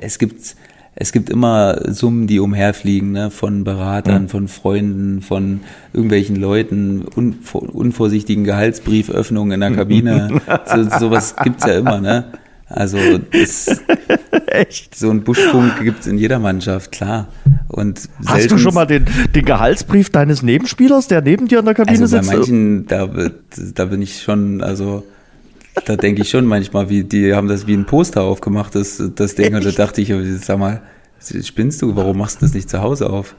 Es 0.00 0.18
gibt, 0.18 0.56
es 0.94 1.12
gibt 1.12 1.30
immer 1.30 1.92
Summen, 1.92 2.26
die 2.26 2.40
umherfliegen, 2.40 3.12
ne? 3.12 3.30
von 3.30 3.64
Beratern, 3.64 4.22
mhm. 4.22 4.28
von 4.28 4.48
Freunden, 4.48 5.22
von 5.22 5.60
irgendwelchen 5.92 6.36
Leuten, 6.36 7.04
un, 7.16 7.38
unvorsichtigen 7.52 8.44
Gehaltsbrieföffnungen 8.44 9.52
in 9.52 9.60
der 9.60 9.70
Kabine. 9.76 10.40
so, 10.66 10.98
sowas 10.98 11.34
gibt's 11.42 11.64
ja 11.64 11.78
immer, 11.78 12.00
ne? 12.00 12.32
Also 12.72 12.98
das, 13.18 13.82
Echt? 14.46 14.94
so 14.94 15.10
ein 15.10 15.24
Buschfunk 15.24 15.80
gibt's 15.82 16.06
in 16.06 16.16
jeder 16.16 16.38
Mannschaft, 16.38 16.90
klar. 16.90 17.28
Und 17.68 18.08
Hast 18.24 18.50
du 18.50 18.58
schon 18.58 18.74
mal 18.74 18.86
den, 18.86 19.04
den 19.34 19.44
Gehaltsbrief 19.44 20.10
deines 20.10 20.42
Nebenspielers, 20.42 21.06
der 21.08 21.20
neben 21.20 21.48
dir 21.48 21.58
in 21.58 21.66
der 21.66 21.74
Kabine 21.74 22.00
also 22.00 22.16
sitzt? 22.16 22.30
Bei 22.30 22.36
manchen, 22.36 22.86
da, 22.86 23.08
da 23.74 23.84
bin 23.84 24.00
ich 24.00 24.22
schon, 24.22 24.62
also 24.62 25.04
da 25.84 25.96
denke 25.96 26.22
ich 26.22 26.30
schon 26.30 26.46
manchmal, 26.46 26.88
wie 26.88 27.04
die 27.04 27.34
haben 27.34 27.48
das 27.48 27.66
wie 27.66 27.74
ein 27.74 27.86
Poster 27.86 28.22
aufgemacht, 28.22 28.74
das, 28.74 29.02
das 29.14 29.34
Ding. 29.34 29.54
Und 29.54 29.64
da 29.64 29.70
dachte 29.70 30.00
ich, 30.00 30.12
sag 30.44 30.58
mal, 30.58 30.82
spinnst 31.42 31.82
du, 31.82 31.96
warum 31.96 32.18
machst 32.18 32.40
du 32.40 32.46
das 32.46 32.54
nicht 32.54 32.68
zu 32.68 32.82
Hause 32.82 33.10
auf? 33.10 33.34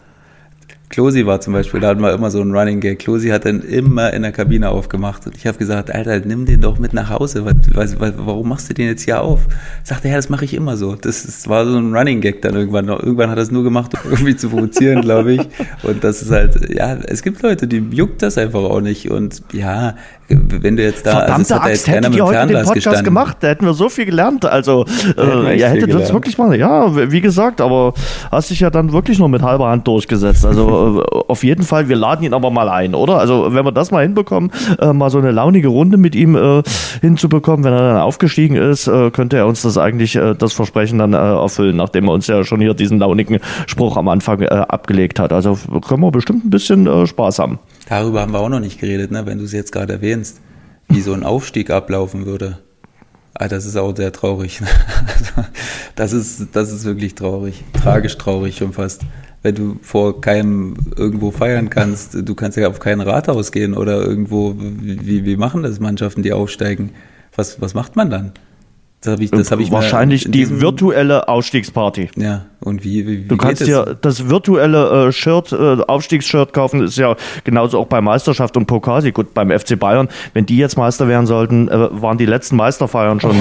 Klosi 0.93 1.25
war 1.25 1.41
zum 1.41 1.53
Beispiel, 1.53 1.79
da 1.79 1.87
hatten 1.87 2.01
wir 2.01 2.13
immer 2.13 2.29
so 2.29 2.39
einen 2.39 2.55
Running 2.55 2.79
Gag. 2.79 2.99
Klosi 2.99 3.29
hat 3.29 3.45
dann 3.45 3.63
immer 3.63 4.13
in 4.13 4.21
der 4.21 4.31
Kabine 4.31 4.69
aufgemacht. 4.69 5.25
Und 5.25 5.35
ich 5.35 5.47
habe 5.47 5.57
gesagt, 5.57 5.89
Alter, 5.89 6.19
nimm 6.19 6.45
den 6.45 6.61
doch 6.61 6.77
mit 6.77 6.93
nach 6.93 7.09
Hause. 7.09 7.45
Was, 7.45 7.99
was, 7.99 8.13
warum 8.15 8.47
machst 8.47 8.69
du 8.69 8.75
den 8.75 8.89
jetzt 8.89 9.01
hier 9.01 9.19
auf? 9.19 9.47
Sagte, 9.83 10.09
ja, 10.09 10.17
das 10.17 10.29
mache 10.29 10.45
ich 10.45 10.53
immer 10.53 10.77
so. 10.77 10.93
Das, 10.93 11.23
das 11.23 11.49
war 11.49 11.65
so 11.65 11.79
ein 11.79 11.95
Running 11.95 12.21
Gag 12.21 12.43
dann 12.43 12.53
irgendwann. 12.53 12.89
Irgendwann 12.89 13.31
hat 13.31 13.39
er 13.39 13.41
es 13.41 13.49
nur 13.49 13.63
gemacht, 13.63 13.93
um 14.03 14.11
irgendwie 14.11 14.35
zu 14.35 14.49
provozieren, 14.49 15.01
glaube 15.01 15.33
ich. 15.33 15.41
Und 15.81 16.03
das 16.03 16.21
ist 16.21 16.29
halt, 16.29 16.71
ja, 16.71 16.95
es 17.07 17.23
gibt 17.23 17.41
Leute, 17.41 17.67
die 17.67 17.79
juckt 17.91 18.21
das 18.21 18.37
einfach 18.37 18.61
auch 18.61 18.81
nicht. 18.81 19.09
Und 19.09 19.41
ja, 19.51 19.95
wenn 20.29 20.77
du 20.77 20.83
jetzt 20.83 21.05
da, 21.05 21.11
Verdammte 21.11 21.53
also 21.53 21.55
hat 21.55 21.71
Axt, 21.71 21.87
hättet 21.87 22.15
ihr 22.15 22.25
heute 22.25 22.47
den 22.47 22.55
Podcast 22.55 22.73
gestanden. 22.73 23.03
gemacht, 23.03 23.37
da 23.41 23.47
hätten 23.49 23.65
wir 23.65 23.73
so 23.73 23.89
viel 23.89 24.05
gelernt. 24.05 24.45
Also, 24.45 24.85
äh, 25.17 25.59
ihr 25.59 25.67
hättet 25.69 25.93
das 25.93 26.13
wirklich 26.13 26.37
mal, 26.37 26.57
ja, 26.57 27.11
wie 27.11 27.21
gesagt, 27.21 27.61
aber 27.61 27.93
hast 28.31 28.49
dich 28.49 28.59
ja 28.59 28.69
dann 28.69 28.91
wirklich 28.93 29.19
nur 29.19 29.29
mit 29.29 29.41
halber 29.41 29.67
Hand 29.67 29.87
durchgesetzt. 29.87 30.45
Also, 30.45 31.01
äh, 31.01 31.17
auf 31.27 31.43
jeden 31.43 31.63
Fall, 31.63 31.89
wir 31.89 31.95
laden 31.95 32.23
ihn 32.23 32.33
aber 32.33 32.51
mal 32.51 32.69
ein, 32.69 32.95
oder? 32.95 33.17
Also, 33.17 33.53
wenn 33.53 33.65
wir 33.65 33.71
das 33.71 33.91
mal 33.91 34.03
hinbekommen, 34.03 34.51
äh, 34.79 34.93
mal 34.93 35.09
so 35.09 35.17
eine 35.17 35.31
launige 35.31 35.67
Runde 35.67 35.97
mit 35.97 36.15
ihm 36.15 36.35
äh, 36.35 36.63
hinzubekommen, 37.01 37.63
wenn 37.63 37.73
er 37.73 37.93
dann 37.93 38.01
aufgestiegen 38.01 38.55
ist, 38.55 38.87
äh, 38.87 39.11
könnte 39.11 39.37
er 39.37 39.47
uns 39.47 39.61
das 39.61 39.77
eigentlich, 39.77 40.15
äh, 40.15 40.35
das 40.35 40.53
Versprechen 40.53 40.99
dann 40.99 41.13
erfüllen, 41.13 41.75
nachdem 41.75 42.07
er 42.07 42.13
uns 42.13 42.27
ja 42.27 42.43
schon 42.43 42.61
hier 42.61 42.73
diesen 42.73 42.99
launigen 42.99 43.39
Spruch 43.67 43.97
am 43.97 44.07
Anfang 44.07 44.43
abgelegt 44.43 45.19
hat. 45.19 45.33
Also, 45.33 45.57
können 45.87 46.01
wir 46.01 46.11
bestimmt 46.11 46.45
ein 46.45 46.49
bisschen 46.49 47.07
Spaß 47.07 47.39
haben. 47.39 47.59
Darüber 47.87 48.21
haben 48.21 48.33
wir 48.33 48.39
auch 48.39 48.49
noch 48.49 48.59
nicht 48.59 48.79
geredet, 48.79 49.11
ne? 49.11 49.25
wenn 49.25 49.37
du 49.37 49.43
es 49.43 49.51
jetzt 49.51 49.71
gerade 49.71 49.93
erwähnst, 49.93 50.39
wie 50.89 51.01
so 51.01 51.13
ein 51.13 51.23
Aufstieg 51.23 51.69
ablaufen 51.69 52.25
würde. 52.25 52.59
Ah, 53.33 53.47
das 53.47 53.65
ist 53.65 53.75
auch 53.77 53.95
sehr 53.95 54.11
traurig. 54.11 54.61
Also, 55.05 55.47
das 55.95 56.13
ist, 56.13 56.55
das 56.55 56.71
ist 56.71 56.85
wirklich 56.85 57.15
traurig. 57.15 57.63
Tragisch 57.73 58.17
traurig 58.17 58.57
schon 58.57 58.73
fast. 58.73 59.01
Wenn 59.41 59.55
du 59.55 59.77
vor 59.81 60.21
keinem 60.21 60.75
irgendwo 60.95 61.31
feiern 61.31 61.69
kannst, 61.69 62.15
du 62.15 62.35
kannst 62.35 62.57
ja 62.57 62.67
auf 62.67 62.79
kein 62.79 63.01
Rathaus 63.01 63.51
gehen 63.51 63.73
oder 63.73 64.01
irgendwo, 64.01 64.55
wie, 64.57 65.25
wie 65.25 65.37
machen 65.37 65.63
das 65.63 65.79
Mannschaften, 65.79 66.23
die 66.23 66.33
aufsteigen? 66.33 66.91
Was, 67.35 67.61
was 67.61 67.73
macht 67.73 67.95
man 67.95 68.09
dann? 68.09 68.31
Das 69.03 69.11
habe 69.11 69.23
ich, 69.23 69.31
das 69.31 69.51
hab 69.51 69.59
ich 69.59 69.69
Wahrscheinlich 69.69 70.25
die 70.29 70.61
virtuelle 70.61 71.27
Aufstiegsparty. 71.27 72.09
Ja, 72.15 72.45
und 72.61 72.85
wie, 72.85 73.05
wie, 73.05 73.25
wie 73.25 73.27
Du 73.27 73.35
kannst 73.35 73.67
dir 73.67 73.97
das 73.99 74.29
virtuelle 74.29 75.07
äh, 75.07 75.11
Shirt, 75.11 75.51
äh, 75.51 75.81
Aufstiegsshirt 75.85 76.53
kaufen, 76.53 76.81
ist 76.81 76.97
ja 76.97 77.17
genauso 77.43 77.79
auch 77.79 77.87
bei 77.87 77.99
Meisterschaft 77.99 78.55
und 78.55 78.65
Pokasi. 78.65 79.11
Gut, 79.11 79.33
beim 79.33 79.51
FC 79.51 79.77
Bayern, 79.77 80.07
wenn 80.33 80.45
die 80.45 80.55
jetzt 80.55 80.77
Meister 80.77 81.09
werden 81.09 81.25
sollten, 81.25 81.67
äh, 81.67 82.01
waren 82.01 82.17
die 82.17 82.25
letzten 82.25 82.55
Meisterfeiern 82.55 83.19
schon, 83.19 83.35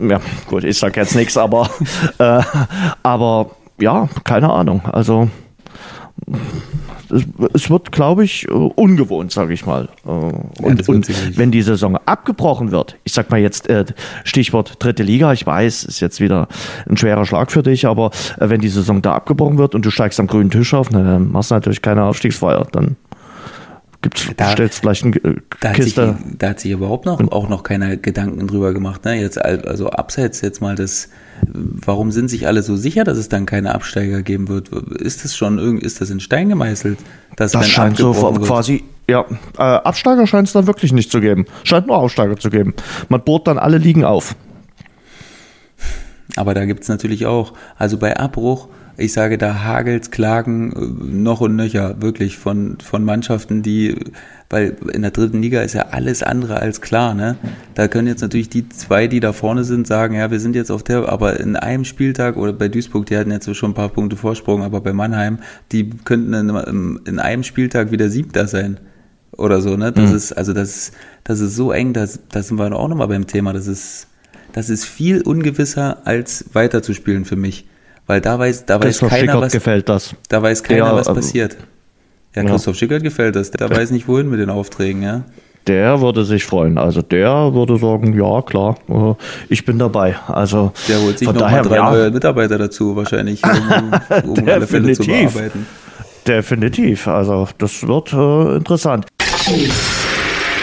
äh, 0.00 0.08
ja, 0.08 0.20
gut, 0.46 0.64
ich 0.64 0.78
sag 0.78 0.96
jetzt 0.96 1.14
nichts, 1.14 1.36
aber, 1.36 1.68
äh, 2.18 2.40
aber 3.02 3.50
ja, 3.78 4.08
keine 4.24 4.50
Ahnung. 4.50 4.80
Also 4.90 5.28
es 7.52 7.70
wird, 7.70 7.92
glaube 7.92 8.24
ich, 8.24 8.46
äh, 8.48 8.52
ungewohnt, 8.52 9.32
sage 9.32 9.54
ich 9.54 9.66
mal. 9.66 9.88
Äh, 10.06 10.08
und, 10.08 10.86
ja, 10.86 10.94
und 10.94 11.38
wenn 11.38 11.50
die 11.50 11.62
Saison 11.62 11.96
abgebrochen 12.04 12.70
wird, 12.70 12.96
ich 13.04 13.12
sag 13.12 13.30
mal 13.30 13.40
jetzt 13.40 13.68
äh, 13.68 13.84
Stichwort 14.24 14.76
dritte 14.78 15.02
Liga, 15.02 15.32
ich 15.32 15.46
weiß, 15.46 15.84
ist 15.84 16.00
jetzt 16.00 16.20
wieder 16.20 16.48
ein 16.88 16.96
schwerer 16.96 17.24
Schlag 17.26 17.50
für 17.50 17.62
dich, 17.62 17.86
aber 17.86 18.10
wenn 18.38 18.60
die 18.60 18.68
Saison 18.68 19.02
da 19.02 19.14
abgebrochen 19.14 19.58
wird 19.58 19.74
und 19.74 19.84
du 19.84 19.90
steigst 19.90 20.18
am 20.20 20.26
grünen 20.26 20.50
Tisch 20.50 20.74
auf, 20.74 20.88
dann 20.88 21.30
machst 21.30 21.50
du 21.50 21.54
natürlich 21.54 21.82
keine 21.82 22.04
Aufstiegsfeier. 22.04 22.66
Dann 22.72 22.96
gibt's, 24.04 24.28
da, 24.36 24.52
stellst 24.52 24.78
vielleicht 24.78 25.04
eine 25.04 25.42
da 25.60 25.72
Kiste. 25.72 26.08
Hat 26.08 26.18
sich, 26.18 26.38
da 26.38 26.48
hat 26.50 26.60
sich 26.60 26.70
überhaupt 26.70 27.06
noch, 27.06 27.20
auch 27.32 27.48
noch 27.48 27.64
keiner 27.64 27.96
Gedanken 27.96 28.46
drüber 28.46 28.72
gemacht. 28.72 29.04
Ne? 29.04 29.20
Jetzt 29.20 29.42
also 29.44 29.90
abseits 29.90 30.40
jetzt 30.40 30.60
mal 30.60 30.76
das 30.76 31.08
Warum 31.52 32.10
sind 32.10 32.28
sich 32.28 32.46
alle 32.46 32.62
so 32.62 32.76
sicher, 32.76 33.04
dass 33.04 33.18
es 33.18 33.28
dann 33.28 33.46
keine 33.46 33.74
Absteiger 33.74 34.22
geben 34.22 34.48
wird? 34.48 34.68
Ist 34.68 35.24
das 35.24 35.36
schon 35.36 35.78
ist 35.78 36.00
das 36.00 36.10
in 36.10 36.20
Stein 36.20 36.48
gemeißelt? 36.48 36.98
Dass 37.36 37.52
das 37.52 37.68
scheint 37.68 37.96
so 37.96 38.12
quasi, 38.12 38.84
ja, 39.08 39.24
äh, 39.58 39.62
Absteiger 39.62 40.26
scheint 40.26 40.46
es 40.46 40.52
dann 40.54 40.66
wirklich 40.66 40.92
nicht 40.92 41.10
zu 41.10 41.20
geben. 41.20 41.46
Scheint 41.64 41.86
nur 41.86 41.96
Aufsteiger 41.96 42.36
zu 42.36 42.50
geben. 42.50 42.74
Man 43.08 43.22
bohrt 43.22 43.46
dann 43.46 43.58
alle 43.58 43.78
Ligen 43.78 44.04
auf. 44.04 44.36
Aber 46.36 46.54
da 46.54 46.64
gibt 46.64 46.82
es 46.82 46.88
natürlich 46.88 47.26
auch, 47.26 47.52
also 47.76 47.98
bei 47.98 48.16
Abbruch, 48.16 48.68
ich 48.96 49.12
sage, 49.12 49.38
da 49.38 49.62
hagelt 49.62 50.12
Klagen 50.12 50.72
äh, 50.72 51.16
noch 51.16 51.40
und 51.40 51.56
nöcher, 51.56 52.00
wirklich 52.00 52.38
von, 52.38 52.78
von 52.80 53.04
Mannschaften, 53.04 53.62
die 53.62 53.96
weil 54.50 54.76
in 54.92 55.02
der 55.02 55.10
dritten 55.10 55.42
Liga 55.42 55.62
ist 55.62 55.72
ja 55.72 55.86
alles 55.90 56.22
andere 56.22 56.60
als 56.60 56.80
klar. 56.80 57.14
Ne? 57.14 57.36
Da 57.74 57.88
können 57.88 58.06
jetzt 58.06 58.20
natürlich 58.20 58.48
die 58.48 58.68
zwei, 58.68 59.08
die 59.08 59.18
da 59.18 59.32
vorne 59.32 59.64
sind, 59.64 59.86
sagen, 59.86 60.14
ja, 60.14 60.30
wir 60.30 60.38
sind 60.38 60.54
jetzt 60.54 60.70
auf 60.70 60.84
der, 60.84 61.08
aber 61.08 61.40
in 61.40 61.56
einem 61.56 61.84
Spieltag 61.84 62.36
oder 62.36 62.52
bei 62.52 62.68
Duisburg, 62.68 63.06
die 63.06 63.16
hatten 63.16 63.32
jetzt 63.32 63.52
schon 63.56 63.72
ein 63.72 63.74
paar 63.74 63.88
Punkte 63.88 64.16
Vorsprung, 64.16 64.62
aber 64.62 64.80
bei 64.80 64.92
Mannheim, 64.92 65.38
die 65.72 65.90
könnten 65.90 66.34
in, 66.34 67.00
in 67.04 67.18
einem 67.18 67.42
Spieltag 67.42 67.90
wieder 67.90 68.08
Siebter 68.08 68.46
sein 68.46 68.78
oder 69.32 69.60
so. 69.60 69.76
Ne? 69.76 69.90
Das 69.90 70.10
mhm. 70.10 70.16
ist 70.16 70.32
also 70.32 70.52
das, 70.52 70.92
das 71.24 71.40
ist 71.40 71.56
so 71.56 71.72
eng, 71.72 71.92
das, 71.92 72.20
das 72.30 72.48
sind 72.48 72.58
wir 72.58 72.72
auch 72.76 72.88
nochmal 72.88 73.08
beim 73.08 73.26
Thema. 73.26 73.52
Das 73.52 73.66
ist, 73.66 74.06
das 74.52 74.70
ist 74.70 74.84
viel 74.84 75.22
ungewisser 75.22 76.06
als 76.06 76.44
weiterzuspielen 76.52 77.24
für 77.24 77.36
mich. 77.36 77.66
Weil 78.06 78.20
da 78.20 78.38
weiß, 78.38 78.66
da 78.66 78.82
weiß 78.82 79.00
keiner, 79.00 79.40
was, 79.40 79.52
gefällt 79.52 79.88
das. 79.88 80.14
Da 80.28 80.42
weiß 80.42 80.62
keiner, 80.62 80.86
ja, 80.86 80.94
was 80.94 81.06
passiert. 81.06 81.56
Ja, 82.34 82.42
Christoph 82.44 82.74
ja. 82.74 82.80
Schickert 82.80 83.02
gefällt 83.02 83.36
das. 83.36 83.50
Der 83.50 83.70
weiß 83.70 83.90
nicht 83.90 84.08
wohin 84.08 84.28
mit 84.28 84.40
den 84.40 84.50
Aufträgen, 84.50 85.02
ja. 85.02 85.22
Der 85.66 86.02
würde 86.02 86.24
sich 86.26 86.44
freuen. 86.44 86.76
Also 86.76 87.00
der 87.00 87.54
würde 87.54 87.78
sagen, 87.78 88.18
ja 88.18 88.42
klar, 88.42 88.76
äh, 88.88 89.14
ich 89.48 89.64
bin 89.64 89.78
dabei. 89.78 90.16
Also 90.26 90.72
der 90.88 91.00
holt 91.00 91.18
sich 91.18 91.26
noch 91.26 91.36
daher, 91.36 91.62
mal 91.62 91.68
drei 91.68 91.76
ja. 91.76 91.90
neue 91.90 92.10
Mitarbeiter 92.10 92.58
dazu 92.58 92.94
wahrscheinlich, 92.96 93.40
um, 94.24 94.30
um 94.30 94.48
alle 94.48 94.66
Fälle 94.66 94.92
zu 94.92 95.04
bearbeiten. 95.04 95.66
Definitiv. 96.26 97.08
Also 97.08 97.48
das 97.56 97.86
wird 97.86 98.12
äh, 98.12 98.56
interessant. 98.56 99.06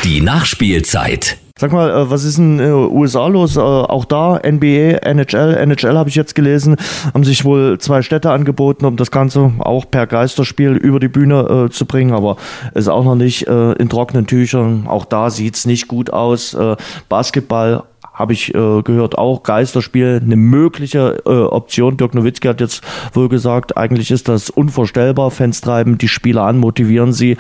Die 0.04 0.22
Nachspielzeit. 0.22 1.38
Sag 1.62 1.74
mal, 1.74 1.92
äh, 1.92 2.10
was 2.10 2.24
ist 2.24 2.40
in 2.40 2.58
den 2.58 2.74
USA 2.74 3.28
los? 3.28 3.56
Äh, 3.56 3.60
auch 3.60 4.06
da 4.06 4.40
NBA, 4.44 4.98
NHL, 5.06 5.54
NHL 5.54 5.96
habe 5.96 6.10
ich 6.10 6.16
jetzt 6.16 6.34
gelesen, 6.34 6.76
haben 7.14 7.24
sich 7.24 7.46
wohl 7.46 7.78
zwei 7.78 8.02
Städte 8.02 8.32
angeboten, 8.32 8.84
um 8.86 8.96
das 8.96 9.12
Ganze 9.12 9.52
auch 9.60 9.86
per 9.92 10.08
Geisterspiel 10.08 10.72
über 10.72 11.00
die 11.00 11.08
Bühne 11.08 11.68
äh, 11.68 11.70
zu 11.70 11.86
bringen, 11.86 12.14
aber 12.14 12.38
ist 12.74 12.88
auch 12.88 13.04
noch 13.04 13.14
nicht 13.14 13.48
äh, 13.48 13.74
in 13.74 13.90
trockenen 13.90 14.26
Tüchern. 14.26 14.88
Auch 14.88 15.06
da 15.06 15.30
sieht 15.30 15.54
es 15.54 15.68
nicht 15.68 15.88
gut 15.88 16.12
aus. 16.12 16.56
Äh, 16.56 16.78
Basketball 17.10 17.84
habe 18.22 18.34
ich 18.34 18.54
äh, 18.54 18.82
gehört, 18.84 19.18
auch 19.18 19.44
Geisterspiel 19.44 20.22
eine 20.24 20.36
mögliche 20.36 21.22
äh, 21.26 21.30
Option. 21.30 21.98
Dirk 21.98 22.14
Nowitzki 22.14 22.48
hat 22.48 22.62
jetzt 22.62 22.84
wohl 23.14 23.30
gesagt, 23.30 23.76
eigentlich 23.76 24.12
ist 24.12 24.28
das 24.28 24.50
unvorstellbar. 24.50 25.32
Fans 25.32 25.60
treiben 25.62 25.98
die 25.98 26.08
Spieler 26.08 26.44
an, 26.44 26.60
motivieren 26.60 27.14
sie. 27.14 27.38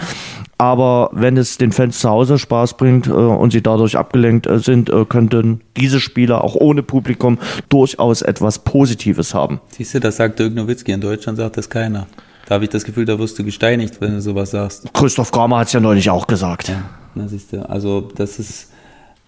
Aber 0.57 1.09
wenn 1.13 1.37
es 1.37 1.57
den 1.57 1.71
Fans 1.71 1.99
zu 1.99 2.09
Hause 2.09 2.37
Spaß 2.37 2.77
bringt 2.77 3.07
äh, 3.07 3.11
und 3.11 3.51
sie 3.51 3.61
dadurch 3.61 3.97
abgelenkt 3.97 4.47
äh, 4.47 4.59
sind, 4.59 4.89
äh, 4.89 5.05
könnten 5.05 5.61
diese 5.77 5.99
Spieler 5.99 6.43
auch 6.43 6.55
ohne 6.55 6.83
Publikum 6.83 7.37
durchaus 7.69 8.21
etwas 8.21 8.59
Positives 8.59 9.33
haben. 9.33 9.61
Siehst 9.69 9.93
du, 9.93 9.99
das 9.99 10.17
sagt 10.17 10.39
Dirk 10.39 10.53
Nowitzki. 10.53 10.91
In 10.91 11.01
Deutschland 11.01 11.37
sagt 11.37 11.57
das 11.57 11.69
keiner. 11.69 12.07
Da 12.47 12.55
habe 12.55 12.65
ich 12.65 12.69
das 12.69 12.83
Gefühl, 12.83 13.05
da 13.05 13.17
wirst 13.19 13.37
du 13.39 13.43
gesteinigt, 13.43 14.01
wenn 14.01 14.13
du 14.13 14.21
sowas 14.21 14.51
sagst. 14.51 14.91
Christoph 14.93 15.31
Kramer 15.31 15.59
hat 15.59 15.67
es 15.67 15.73
ja 15.73 15.79
neulich 15.79 16.09
auch 16.09 16.27
gesagt. 16.27 16.69
Ja, 16.69 16.83
na 17.15 17.27
siehst 17.27 17.53
du. 17.53 17.67
Also 17.69 18.01
das 18.01 18.39
ist, 18.39 18.71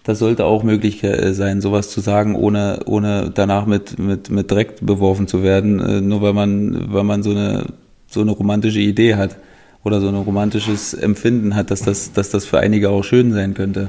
das 0.04 0.18
sollte 0.18 0.44
auch 0.44 0.62
möglich 0.62 1.02
äh, 1.02 1.32
sein, 1.32 1.60
sowas 1.60 1.90
zu 1.90 2.00
sagen, 2.00 2.36
ohne, 2.36 2.80
ohne 2.84 3.32
danach 3.34 3.66
mit, 3.66 3.98
mit, 3.98 4.30
mit 4.30 4.50
Dreck 4.50 4.76
beworfen 4.82 5.26
zu 5.26 5.42
werden, 5.42 5.80
äh, 5.80 6.00
nur 6.00 6.20
weil 6.20 6.34
man, 6.34 6.92
weil 6.92 7.04
man 7.04 7.22
so 7.22 7.30
eine, 7.30 7.64
so 8.06 8.20
eine 8.20 8.30
romantische 8.30 8.80
Idee 8.80 9.14
hat 9.14 9.36
oder 9.82 10.00
so 10.00 10.08
ein 10.08 10.14
romantisches 10.14 10.92
Empfinden 10.92 11.56
hat, 11.56 11.70
dass 11.70 11.82
das, 11.82 12.12
dass 12.12 12.30
das 12.30 12.44
für 12.44 12.58
einige 12.60 12.90
auch 12.90 13.02
schön 13.02 13.32
sein 13.32 13.54
könnte. 13.54 13.88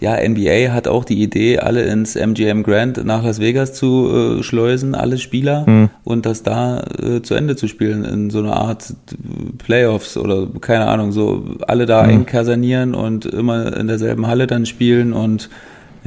Ja, 0.00 0.16
NBA 0.16 0.72
hat 0.72 0.86
auch 0.86 1.04
die 1.04 1.20
Idee, 1.22 1.58
alle 1.58 1.82
ins 1.82 2.14
MGM 2.14 2.62
Grand 2.62 3.04
nach 3.04 3.24
Las 3.24 3.40
Vegas 3.40 3.74
zu 3.74 4.38
äh, 4.38 4.42
schleusen, 4.44 4.94
alle 4.94 5.18
Spieler, 5.18 5.68
mhm. 5.68 5.90
und 6.04 6.24
das 6.24 6.44
da 6.44 6.84
äh, 7.02 7.20
zu 7.22 7.34
Ende 7.34 7.56
zu 7.56 7.66
spielen 7.66 8.04
in 8.04 8.30
so 8.30 8.38
einer 8.38 8.56
Art 8.56 8.94
Playoffs 9.58 10.16
oder 10.16 10.46
keine 10.60 10.86
Ahnung, 10.86 11.10
so 11.10 11.44
alle 11.66 11.86
da 11.86 12.04
mhm. 12.04 12.10
eng 12.10 12.26
kasernieren 12.26 12.94
und 12.94 13.26
immer 13.26 13.76
in 13.76 13.88
derselben 13.88 14.28
Halle 14.28 14.46
dann 14.46 14.66
spielen 14.66 15.12
und 15.12 15.50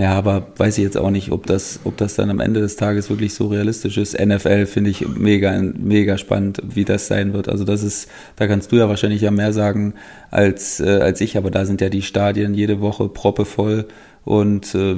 ja, 0.01 0.13
aber 0.13 0.47
weiß 0.57 0.79
ich 0.79 0.83
jetzt 0.83 0.97
auch 0.97 1.11
nicht, 1.11 1.31
ob 1.31 1.45
das, 1.45 1.79
ob 1.83 1.95
das 1.95 2.15
dann 2.15 2.31
am 2.31 2.39
Ende 2.39 2.59
des 2.59 2.75
Tages 2.75 3.11
wirklich 3.11 3.35
so 3.35 3.49
realistisch 3.49 3.97
ist. 3.97 4.19
NFL 4.19 4.65
finde 4.65 4.89
ich 4.89 5.07
mega, 5.07 5.61
mega 5.61 6.17
spannend, 6.17 6.59
wie 6.63 6.85
das 6.85 7.05
sein 7.05 7.33
wird. 7.33 7.47
Also 7.47 7.65
das 7.65 7.83
ist, 7.83 8.09
da 8.35 8.47
kannst 8.47 8.71
du 8.71 8.77
ja 8.77 8.89
wahrscheinlich 8.89 9.21
ja 9.21 9.29
mehr 9.29 9.53
sagen 9.53 9.93
als, 10.31 10.79
äh, 10.79 11.01
als 11.01 11.21
ich, 11.21 11.37
aber 11.37 11.51
da 11.51 11.65
sind 11.65 11.81
ja 11.81 11.89
die 11.89 12.01
Stadien 12.01 12.55
jede 12.55 12.81
Woche 12.81 13.09
proppe 13.09 13.45
voll 13.45 13.85
und 14.25 14.73
äh, 14.73 14.95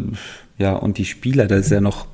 ja, 0.57 0.73
und 0.73 0.97
die 0.97 1.05
Spieler, 1.05 1.47
das 1.47 1.65
ist 1.65 1.71
ja 1.71 1.81
noch, 1.81 2.07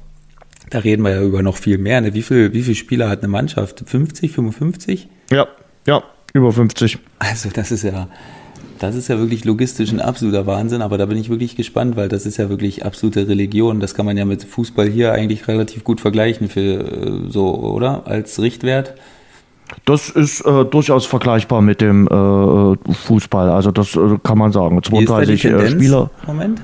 da 0.71 0.79
reden 0.79 1.03
wir 1.03 1.11
ja 1.11 1.21
über 1.21 1.43
noch 1.43 1.57
viel 1.57 1.77
mehr. 1.77 2.01
Ne? 2.01 2.15
Wie 2.15 2.23
viel, 2.23 2.53
wie 2.53 2.63
viele 2.63 2.75
Spieler 2.75 3.07
hat 3.07 3.19
eine 3.19 3.27
Mannschaft? 3.27 3.83
50, 3.85 4.31
55? 4.31 5.09
Ja, 5.29 5.47
ja, 5.85 6.01
über 6.33 6.51
50. 6.51 6.97
Also 7.19 7.49
das 7.53 7.71
ist 7.71 7.83
ja, 7.83 8.07
das 8.79 8.95
ist 8.95 9.07
ja 9.09 9.19
wirklich 9.19 9.45
logistisch 9.45 9.91
ein 9.91 9.99
absoluter 9.99 10.45
Wahnsinn, 10.47 10.81
aber 10.81 10.97
da 10.97 11.05
bin 11.05 11.17
ich 11.17 11.29
wirklich 11.29 11.55
gespannt, 11.55 11.95
weil 11.95 12.09
das 12.09 12.25
ist 12.25 12.37
ja 12.37 12.49
wirklich 12.49 12.85
absolute 12.85 13.27
Religion. 13.27 13.79
Das 13.79 13.93
kann 13.93 14.05
man 14.05 14.17
ja 14.17 14.25
mit 14.25 14.43
Fußball 14.43 14.89
hier 14.89 15.11
eigentlich 15.13 15.47
relativ 15.47 15.83
gut 15.83 16.01
vergleichen 16.01 16.49
für 16.49 16.61
äh, 16.61 17.29
so, 17.29 17.55
oder? 17.55 18.07
Als 18.07 18.41
Richtwert. 18.41 18.95
Das 19.85 20.09
ist 20.09 20.41
äh, 20.41 20.65
durchaus 20.65 21.05
vergleichbar 21.05 21.61
mit 21.61 21.81
dem 21.81 22.07
äh, 22.07 22.93
Fußball. 22.93 23.49
Also 23.49 23.71
das 23.71 23.95
äh, 23.95 24.17
kann 24.23 24.37
man 24.37 24.51
sagen. 24.51 24.81
32 24.81 25.45
äh, 25.45 25.69
Spieler. 25.69 26.09
Moment. 26.27 26.61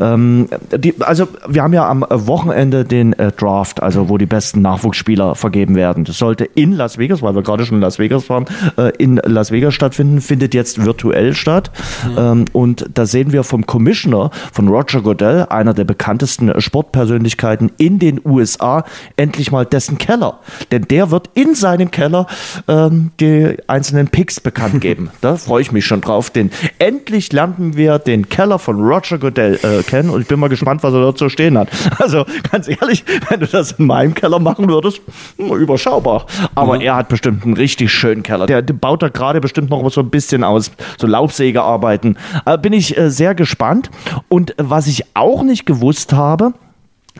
Ähm, 0.00 0.48
die, 0.76 0.94
also 1.00 1.28
wir 1.48 1.62
haben 1.62 1.72
ja 1.72 1.88
am 1.88 2.04
Wochenende 2.08 2.84
den 2.84 3.12
äh, 3.14 3.32
Draft, 3.32 3.82
also 3.82 4.08
wo 4.08 4.18
die 4.18 4.26
besten 4.26 4.62
Nachwuchsspieler 4.62 5.34
vergeben 5.34 5.76
werden. 5.76 6.04
Das 6.04 6.18
sollte 6.18 6.44
in 6.44 6.72
Las 6.72 6.98
Vegas, 6.98 7.22
weil 7.22 7.34
wir 7.34 7.42
gerade 7.42 7.64
schon 7.64 7.76
in 7.76 7.82
Las 7.82 7.98
Vegas 7.98 8.28
waren, 8.28 8.46
äh, 8.76 8.92
in 8.98 9.16
Las 9.24 9.50
Vegas 9.50 9.74
stattfinden. 9.74 10.20
Findet 10.20 10.54
jetzt 10.54 10.84
virtuell 10.84 11.34
statt. 11.34 11.70
Mhm. 12.06 12.18
Ähm, 12.18 12.44
und 12.52 12.86
da 12.94 13.06
sehen 13.06 13.32
wir 13.32 13.44
vom 13.44 13.66
Commissioner 13.66 14.30
von 14.52 14.68
Roger 14.68 15.00
Goodell, 15.00 15.46
einer 15.48 15.74
der 15.74 15.84
bekanntesten 15.84 16.60
Sportpersönlichkeiten 16.60 17.72
in 17.78 17.98
den 17.98 18.20
USA, 18.24 18.84
endlich 19.16 19.52
mal 19.52 19.64
dessen 19.64 19.98
Keller. 19.98 20.40
Denn 20.70 20.82
der 20.82 21.10
wird 21.10 21.30
in 21.34 21.54
seinem 21.54 21.90
Keller 21.90 22.26
ähm, 22.66 23.10
die 23.20 23.56
einzelnen 23.66 24.08
Picks 24.08 24.40
bekannt 24.40 24.80
geben. 24.80 25.10
da 25.20 25.36
freue 25.36 25.62
ich 25.62 25.72
mich 25.72 25.86
schon 25.86 26.00
drauf, 26.00 26.30
denn 26.30 26.50
endlich 26.78 27.32
lernen 27.32 27.76
wir 27.76 27.98
den 27.98 28.28
Keller 28.28 28.58
von 28.58 28.80
Roger 28.80 29.18
Goodell 29.18 29.58
äh, 29.62 29.82
kennen 29.82 30.10
und 30.10 30.22
ich 30.22 30.28
bin 30.28 30.38
mal 30.40 30.48
gespannt, 30.48 30.82
was 30.82 30.92
er 30.92 31.00
dort 31.00 31.18
so 31.18 31.28
stehen 31.28 31.58
hat. 31.58 31.68
Also 31.98 32.24
ganz 32.50 32.68
ehrlich, 32.68 33.04
wenn 33.28 33.40
du 33.40 33.46
das 33.46 33.72
in 33.72 33.86
meinem 33.86 34.14
Keller 34.14 34.38
machen 34.38 34.68
würdest, 34.68 35.00
hm, 35.36 35.52
überschaubar. 35.52 36.26
Aber 36.54 36.76
mhm. 36.76 36.82
er 36.82 36.96
hat 36.96 37.08
bestimmt 37.08 37.44
einen 37.44 37.54
richtig 37.54 37.92
schönen 37.92 38.22
Keller. 38.22 38.46
Der, 38.46 38.62
der 38.62 38.74
baut 38.74 39.02
da 39.02 39.08
gerade 39.08 39.40
bestimmt 39.40 39.70
noch 39.70 39.90
so 39.90 40.00
ein 40.00 40.10
bisschen 40.10 40.44
aus, 40.44 40.70
so 40.98 41.06
Laubsägearbeiten. 41.06 42.16
Äh, 42.46 42.56
bin 42.58 42.72
ich 42.72 42.96
äh, 42.96 43.10
sehr 43.10 43.34
gespannt. 43.34 43.90
Und 44.28 44.54
was 44.58 44.86
ich 44.86 45.04
auch 45.14 45.42
nicht 45.42 45.66
gewusst 45.66 46.12
habe, 46.12 46.54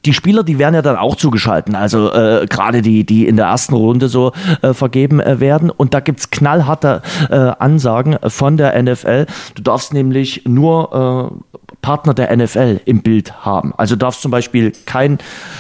die 0.05 0.12
Spieler, 0.12 0.45
die 0.45 0.59
werden 0.59 0.74
ja 0.74 0.82
dann 0.82 0.97
auch 0.97 1.16
zugeschalten, 1.16 1.74
also 1.74 2.12
äh, 2.12 2.47
gerade 2.49 2.82
die, 2.82 3.05
die 3.05 3.26
in 3.26 3.36
der 3.36 3.47
ersten 3.47 3.74
Runde 3.74 4.09
so 4.09 4.32
äh, 4.62 4.72
vergeben 4.72 5.20
äh, 5.20 5.41
werden. 5.41 5.70
Und 5.70 5.95
da 5.95 6.01
gibt's 6.01 6.30
knallharte 6.30 7.03
äh, 7.30 7.34
Ansagen 7.34 8.16
von 8.28 8.57
der 8.57 8.80
NFL. 8.80 9.26
Du 9.55 9.62
darfst 9.62 9.93
nämlich 9.93 10.43
nur 10.47 11.32
äh, 11.32 11.55
Partner 11.82 12.14
der 12.14 12.36
NFL 12.36 12.80
im 12.84 13.03
Bild 13.03 13.45
haben. 13.45 13.72
Also 13.76 13.97
darfst 13.97 14.22
zum 14.22 14.30
Beispiel 14.30 14.72
kein 14.84 15.18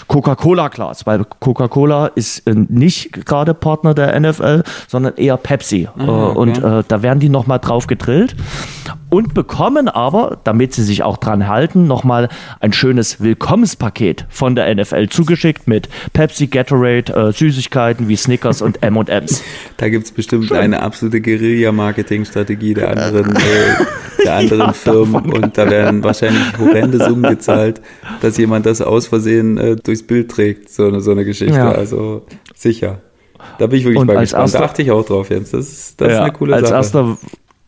Coca-Cola-Glas, 0.08 1.06
weil 1.06 1.24
Coca-Cola 1.24 2.06
ist 2.08 2.46
äh, 2.46 2.54
nicht 2.54 3.12
gerade 3.24 3.54
Partner 3.54 3.94
der 3.94 4.18
NFL, 4.18 4.62
sondern 4.88 5.14
eher 5.16 5.36
Pepsi. 5.36 5.88
Ah, 5.96 6.02
okay. 6.02 6.38
Und 6.38 6.58
äh, 6.58 6.82
da 6.86 7.02
werden 7.02 7.20
die 7.20 7.28
nochmal 7.28 7.60
drauf 7.60 7.86
gedrillt 7.86 8.36
und 9.10 9.32
bekommen 9.34 9.88
aber, 9.88 10.38
damit 10.44 10.74
sie 10.74 10.82
sich 10.84 11.02
auch 11.02 11.16
dran 11.16 11.48
halten, 11.48 11.86
nochmal 11.86 12.28
ein 12.60 12.72
schönes 12.72 13.20
Willkommenspaket 13.22 14.26
von 14.28 14.54
der 14.54 14.74
NFL 14.74 15.08
zugeschickt 15.08 15.66
mit 15.66 15.88
Pepsi, 16.12 16.46
Gatorade, 16.48 17.12
äh, 17.14 17.32
Süßigkeiten 17.32 18.08
wie 18.08 18.16
Snickers 18.16 18.60
und 18.62 18.82
M&M's. 18.82 19.42
Da 19.78 19.88
gibt's 19.88 20.12
bestimmt 20.12 20.52
eine 20.52 20.82
absolute 20.82 21.20
Guerilla-Marketing-Strategie 21.22 22.74
der 22.74 22.90
anderen, 22.90 23.34
äh, 23.36 24.22
der 24.24 24.34
anderen 24.36 24.60
Ja, 24.60 24.72
Firmen 24.72 25.32
und 25.32 25.56
da 25.56 25.70
werden 25.70 26.02
wahrscheinlich 26.04 26.42
horrende 26.58 26.98
Summen 26.98 27.22
gezahlt, 27.30 27.80
dass 28.20 28.36
jemand 28.36 28.66
das 28.66 28.80
aus 28.80 29.06
Versehen 29.06 29.56
äh, 29.58 29.76
durchs 29.76 30.02
Bild 30.02 30.30
trägt, 30.30 30.70
so 30.70 30.86
eine, 30.86 31.00
so 31.00 31.12
eine 31.12 31.24
Geschichte. 31.24 31.56
Ja. 31.56 31.70
Also 31.72 32.26
sicher. 32.54 33.00
Da 33.58 33.66
bin 33.68 33.78
ich 33.78 33.84
wirklich 33.84 34.00
Und 34.00 34.08
mal 34.08 34.18
gespannt. 34.20 34.40
Da 34.40 34.58
erster- 34.58 34.64
achte 34.64 34.82
ich 34.82 34.90
auch 34.90 35.04
drauf, 35.04 35.30
Jens. 35.30 35.52
Das, 35.52 35.66
ist- 35.68 36.00
das 36.00 36.08
ist 36.08 36.14
Ja, 36.14 36.22
eine 36.24 36.32
coole 36.32 36.54
als 36.56 36.68
Sache. 36.68 36.74
erster 36.78 37.18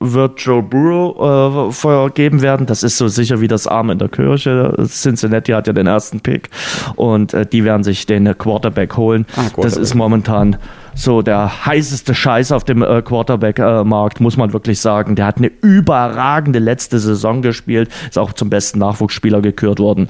wird 0.03 0.41
Joe 0.41 0.63
Burrow 0.63 1.69
äh, 1.69 1.73
vergeben 1.73 2.41
werden. 2.41 2.67
Das 2.67 2.83
ist 2.83 2.97
so 2.97 3.09
sicher 3.09 3.41
wie 3.43 3.49
das 3.49 3.67
Arm 3.67 3.91
in 3.91 3.99
der 3.99 4.09
Kirche. 4.09 4.75
Cincinnati 4.89 5.53
hat 5.53 5.67
ja 5.67 5.75
den 5.75 5.87
ersten 5.87 6.21
Pick 6.21 6.49
und 6.97 7.35
äh, 7.35 7.45
die 7.45 7.65
werden 7.65 7.85
sich 7.85 8.07
den 8.07 8.37
Quarterback 8.39 8.97
holen. 8.97 9.27
Ah, 9.33 9.43
Das 9.43 9.53
Quarterback. 9.53 9.83
ist 9.83 9.95
momentan 9.95 10.57
so 10.95 11.23
der 11.23 11.67
heißeste 11.67 12.15
Scheiß 12.15 12.51
auf 12.53 12.65
dem 12.65 12.83
äh, 12.83 13.03
Quarterback-Markt, 13.03 14.21
muss 14.21 14.37
man 14.37 14.53
wirklich 14.55 14.81
sagen. 14.81 15.17
Der 15.17 15.27
hat 15.27 15.37
eine 15.37 15.51
überragende 15.63 16.59
letzte 16.59 16.99
Saison 16.99 17.43
gespielt, 17.43 17.91
ist 18.09 18.19
auch 18.19 18.33
zum 18.33 18.49
besten 18.51 18.79
Nachwuchsspieler 18.79 19.41
gekürt 19.43 19.79
worden. 19.79 20.09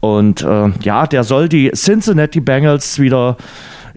Und 0.00 0.42
äh, 0.42 0.70
ja, 0.82 1.06
der 1.06 1.24
soll 1.24 1.48
die 1.48 1.70
Cincinnati 1.72 2.40
Bengals 2.40 2.98
wieder 2.98 3.36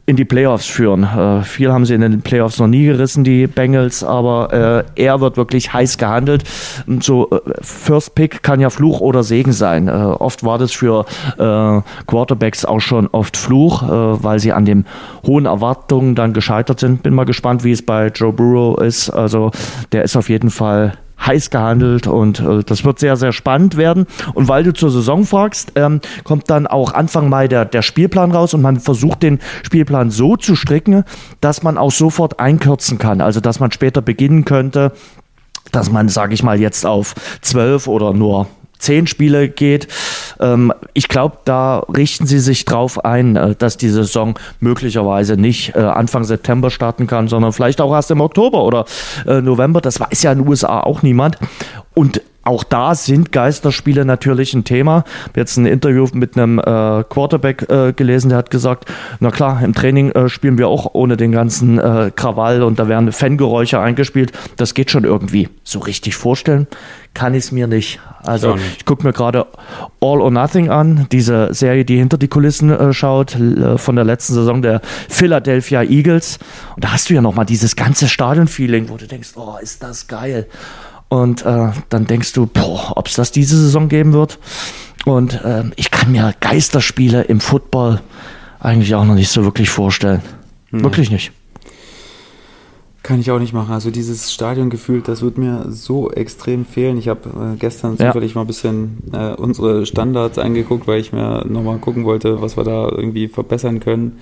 in 0.08 0.16
die 0.16 0.26
Playoffs 0.26 0.68
führen. 0.68 1.04
Äh, 1.04 1.42
viel 1.44 1.72
haben 1.72 1.86
sie 1.86 1.96
in 1.96 2.02
den 2.02 2.22
Playoffs 2.22 2.60
noch 2.60 2.68
nie 2.68 2.86
gerissen, 2.86 3.24
die 3.24 3.48
Bengals, 3.48 4.04
aber 4.04 4.86
äh, 4.96 5.02
er 5.04 5.20
wird 5.20 5.36
wirklich 5.36 5.74
heiß 5.74 5.98
gehandelt. 5.98 6.44
So 7.02 7.30
äh, 7.32 7.40
First 7.62 8.14
Pick 8.14 8.44
kann 8.44 8.60
ja 8.60 8.70
Fluch 8.70 9.00
oder 9.00 9.24
Segen 9.24 9.52
sein. 9.52 9.88
Äh, 9.88 9.92
oft 9.92 10.44
war 10.44 10.60
das 10.60 10.72
für 10.74 11.06
äh, 11.38 11.82
Quarterbacks 12.06 12.66
auch 12.66 12.82
schon 12.82 13.08
oft 13.08 13.36
Fluch, 13.36 13.82
äh, 13.84 14.24
weil 14.24 14.40
sie 14.40 14.54
an 14.54 14.66
den 14.66 14.86
hohen 15.26 15.46
Erwartungen 15.46 16.14
dann 16.14 16.34
gescheitert 16.34 16.80
sind. 16.80 17.02
Bin 17.02 17.16
mal 17.16 17.26
gespannt, 17.26 17.64
wie 17.64 17.72
es 17.72 17.84
bei 17.84 18.08
Joe 18.08 18.32
Burrow 18.32 18.80
ist. 18.80 19.10
Also 19.10 19.52
der 19.92 20.04
ist 20.04 20.16
auf 20.16 20.30
jeden 20.30 20.52
Fall 20.52 20.94
heiß 21.24 21.50
gehandelt 21.50 22.08
und 22.08 22.40
äh, 22.40 22.64
das 22.64 22.84
wird 22.84 23.00
sehr, 23.00 23.16
sehr 23.16 23.32
spannend 23.32 23.78
werden. 23.78 24.06
Und 24.34 24.48
weil 24.48 24.64
du 24.64 24.74
zur 24.74 24.92
Saison 24.92 25.26
fragst, 25.26 25.74
ähm, 25.76 26.02
kommt 26.24 26.50
dann 26.50 26.68
auch 26.68 26.94
Anfang 26.94 27.30
Mai 27.30 27.48
der, 27.48 27.66
der 27.66 27.82
Spielplan 27.82 28.32
raus 28.32 28.54
und 28.54 28.62
man 28.62 28.80
versucht 28.80 29.24
den 29.24 29.40
Spielplan 29.64 30.12
so 30.12 30.36
zu 30.36 30.56
stricken, 30.56 31.04
dass 31.42 31.64
man 31.64 31.78
auch 31.78 31.92
sofort 31.92 32.40
einkürzen 32.40 32.98
kann. 32.98 33.22
Also 33.22 33.40
dass 33.40 33.60
man 33.60 33.72
später 33.72 34.02
beginnen 34.02 34.46
könnte, 34.46 34.92
dass 35.72 35.92
man, 35.92 36.10
sage 36.10 36.34
ich 36.34 36.44
mal, 36.44 36.60
jetzt 36.60 36.86
auf 36.86 37.16
zwölf 37.42 37.88
oder 37.88 38.14
nur 38.14 38.48
zehn 38.86 39.08
Spiele 39.08 39.50
geht. 39.50 39.88
Ähm, 40.40 40.72
ich 40.94 41.08
glaube, 41.08 41.38
da 41.46 41.80
richten 41.80 42.28
sie 42.28 42.40
sich 42.40 42.66
drauf 42.66 43.04
ein, 43.04 43.36
äh, 43.36 43.56
dass 43.56 43.78
die 43.78 43.90
Saison 43.90 44.38
möglicherweise 44.60 45.38
nicht 45.38 45.76
äh, 45.76 45.80
Anfang 45.80 46.24
September 46.24 46.70
starten 46.70 47.08
kann, 47.08 47.28
sondern 47.28 47.52
vielleicht 47.52 47.82
auch 47.82 47.94
erst 47.94 48.12
im 48.12 48.22
Oktober 48.22 48.64
oder 48.64 48.86
äh, 49.28 49.42
November. 49.42 49.82
Das 49.82 50.00
weiß 50.00 50.24
ja 50.24 50.32
in 50.32 50.40
den 50.40 50.48
USA 50.48 50.82
auch 50.82 51.02
niemand. 51.02 51.38
Und 51.94 52.22
auch 52.44 52.64
da 52.64 52.94
sind 52.94 53.32
Geisterspiele 53.32 54.06
natürlich 54.06 54.54
ein 54.54 54.64
Thema. 54.64 55.04
Ich 55.08 55.30
habe 55.30 55.40
jetzt 55.40 55.58
ein 55.58 55.66
Interview 55.66 56.08
mit 56.14 56.38
einem 56.38 56.60
äh, 56.60 57.04
Quarterback 57.10 57.68
äh, 57.72 57.92
gelesen, 57.94 58.30
der 58.30 58.38
hat 58.38 58.52
gesagt, 58.52 58.86
na 59.20 59.32
klar, 59.32 59.64
im 59.64 59.74
Training 59.74 60.12
äh, 60.12 60.30
spielen 60.30 60.60
wir 60.60 60.68
auch 60.68 60.94
ohne 60.94 61.18
den 61.18 61.32
ganzen 61.32 61.80
äh, 61.80 62.12
Krawall 62.16 62.62
und 62.62 62.78
da 62.78 62.88
werden 62.88 63.12
Fangeräusche 63.12 63.80
eingespielt. 63.80 64.32
Das 64.58 64.76
geht 64.76 64.92
schon 64.92 65.06
irgendwie. 65.06 65.50
So 65.64 65.80
richtig 65.80 66.16
vorstellen 66.16 66.68
kann 67.16 67.34
ich 67.34 67.46
es 67.46 67.52
mir 67.52 67.66
nicht. 67.66 68.00
Also 68.24 68.56
nicht. 68.56 68.78
ich 68.78 68.86
gucke 68.86 69.04
mir 69.04 69.14
gerade 69.14 69.48
All 70.02 70.22
or 70.22 70.30
Nothing 70.30 70.70
an, 70.70 71.08
diese 71.12 71.54
Serie, 71.54 71.86
die 71.86 71.98
hinter 71.98 72.20
die 72.20 72.28
Kulissen 72.28 72.70
äh, 72.70 72.94
schaut, 72.94 73.36
äh, 73.36 73.80
von 73.80 73.96
der 73.96 74.06
letzten 74.06 74.34
Saison 74.34 74.62
der 74.62 74.82
Philadelphia 75.10 75.82
Eagles. 75.82 76.38
Und 76.76 76.84
da 76.84 76.92
hast 76.92 77.10
du 77.10 77.16
ja 77.16 77.22
nochmal 77.22 77.46
dieses 77.46 77.76
ganze 77.76 78.08
Stadionfeeling, 78.08 78.90
wo 78.90 78.98
du 78.98 79.08
denkst, 79.08 79.30
oh, 79.36 79.56
ist 79.60 79.82
das 79.82 80.08
geil. 80.08 80.48
Und 81.08 81.46
äh, 81.46 81.70
dann 81.90 82.06
denkst 82.06 82.34
du, 82.34 82.50
ob 82.54 83.08
es 83.08 83.16
das 83.16 83.32
diese 83.32 83.58
Saison 83.58 83.90
geben 83.90 84.14
wird. 84.14 84.38
Und 85.06 85.40
ähm, 85.46 85.72
ich 85.76 85.92
kann 85.92 86.12
mir 86.12 86.34
Geisterspiele 86.40 87.24
im 87.24 87.40
Football 87.40 88.02
eigentlich 88.60 88.96
auch 88.96 89.06
noch 89.06 89.16
nicht 89.16 89.30
so 89.30 89.44
wirklich 89.44 89.70
vorstellen. 89.70 90.22
Wirklich 90.72 91.12
nicht. 91.12 91.32
Kann 93.06 93.20
ich 93.20 93.30
auch 93.30 93.38
nicht 93.38 93.54
machen. 93.54 93.72
Also 93.72 93.92
dieses 93.92 94.34
Stadiongefühl, 94.34 95.02
das 95.04 95.22
wird 95.22 95.38
mir 95.38 95.68
so 95.70 96.10
extrem 96.10 96.66
fehlen. 96.66 96.98
Ich 96.98 97.08
habe 97.08 97.30
äh, 97.54 97.56
gestern 97.58 97.98
Ja. 98.00 98.08
zufällig 98.08 98.34
mal 98.34 98.42
ein 98.42 98.48
bisschen 98.48 98.98
äh, 99.14 99.34
unsere 99.36 99.86
Standards 99.86 100.40
angeguckt, 100.40 100.88
weil 100.88 101.00
ich 101.00 101.14
mir 101.14 101.46
nochmal 101.48 101.78
gucken 101.78 102.04
wollte, 102.06 102.42
was 102.42 102.58
wir 102.58 102.64
da 102.64 102.90
irgendwie 102.90 103.28
verbessern 103.28 103.80
können. 103.80 104.14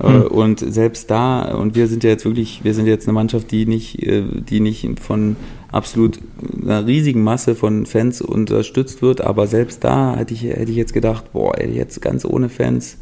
Äh, 0.00 0.08
Hm. 0.08 0.22
und 0.26 0.58
selbst 0.58 1.08
da, 1.08 1.54
und 1.54 1.76
wir 1.76 1.86
sind 1.86 2.02
ja 2.02 2.10
jetzt 2.10 2.24
wirklich, 2.24 2.64
wir 2.64 2.74
sind 2.74 2.86
jetzt 2.86 3.06
eine 3.06 3.12
Mannschaft, 3.12 3.52
die 3.52 3.64
nicht, 3.64 4.02
äh, 4.02 4.24
die 4.50 4.58
nicht 4.58 4.98
von 4.98 5.36
absolut 5.70 6.18
einer 6.60 6.84
riesigen 6.84 7.22
Masse 7.22 7.54
von 7.54 7.86
Fans 7.86 8.20
unterstützt 8.22 9.02
wird, 9.02 9.20
aber 9.20 9.46
selbst 9.46 9.84
da 9.84 10.16
hätte 10.16 10.34
ich, 10.34 10.42
hätte 10.42 10.72
ich 10.72 10.76
jetzt 10.76 10.92
gedacht, 10.94 11.32
boah, 11.32 11.56
ey, 11.60 11.70
jetzt 11.72 12.02
ganz 12.02 12.24
ohne 12.24 12.48
Fans, 12.48 12.98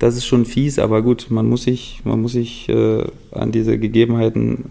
das 0.00 0.16
ist 0.16 0.24
schon 0.24 0.46
fies, 0.46 0.78
aber 0.78 1.02
gut, 1.02 1.26
man 1.28 1.48
muss 1.48 1.64
sich, 1.64 2.00
man 2.04 2.20
muss 2.20 2.32
sich 2.32 2.68
äh, 2.70 3.04
an 3.32 3.52
diese 3.52 3.78
Gegebenheiten 3.78 4.70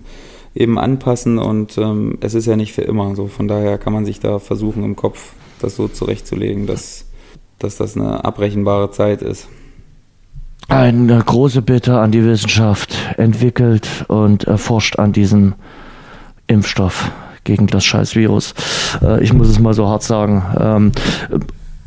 eben 0.55 0.79
anpassen 0.79 1.37
und 1.37 1.77
ähm, 1.77 2.17
es 2.19 2.33
ist 2.33 2.47
ja 2.47 2.55
nicht 2.55 2.73
für 2.73 2.81
immer 2.81 3.15
so. 3.15 3.27
Von 3.27 3.47
daher 3.47 3.77
kann 3.77 3.93
man 3.93 4.05
sich 4.05 4.19
da 4.19 4.39
versuchen, 4.39 4.83
im 4.83 4.95
Kopf 4.95 5.33
das 5.61 5.75
so 5.75 5.87
zurechtzulegen, 5.87 6.65
dass, 6.65 7.05
dass 7.59 7.77
das 7.77 7.95
eine 7.95 8.25
abrechenbare 8.25 8.89
Zeit 8.89 9.21
ist. 9.21 9.47
Eine 10.67 11.21
große 11.23 11.61
Bitte 11.61 11.99
an 11.99 12.11
die 12.11 12.25
Wissenschaft, 12.25 12.95
entwickelt 13.17 14.05
und 14.07 14.45
erforscht 14.45 14.97
an 14.97 15.13
diesem 15.13 15.53
Impfstoff 16.47 17.11
gegen 17.43 17.67
das 17.67 17.85
scheiß 17.85 18.15
Virus. 18.15 18.55
Äh, 19.03 19.23
ich 19.23 19.31
muss 19.31 19.47
es 19.47 19.59
mal 19.59 19.75
so 19.75 19.87
hart 19.87 20.01
sagen. 20.01 20.43
Ähm, 20.59 20.91
äh, 21.31 21.39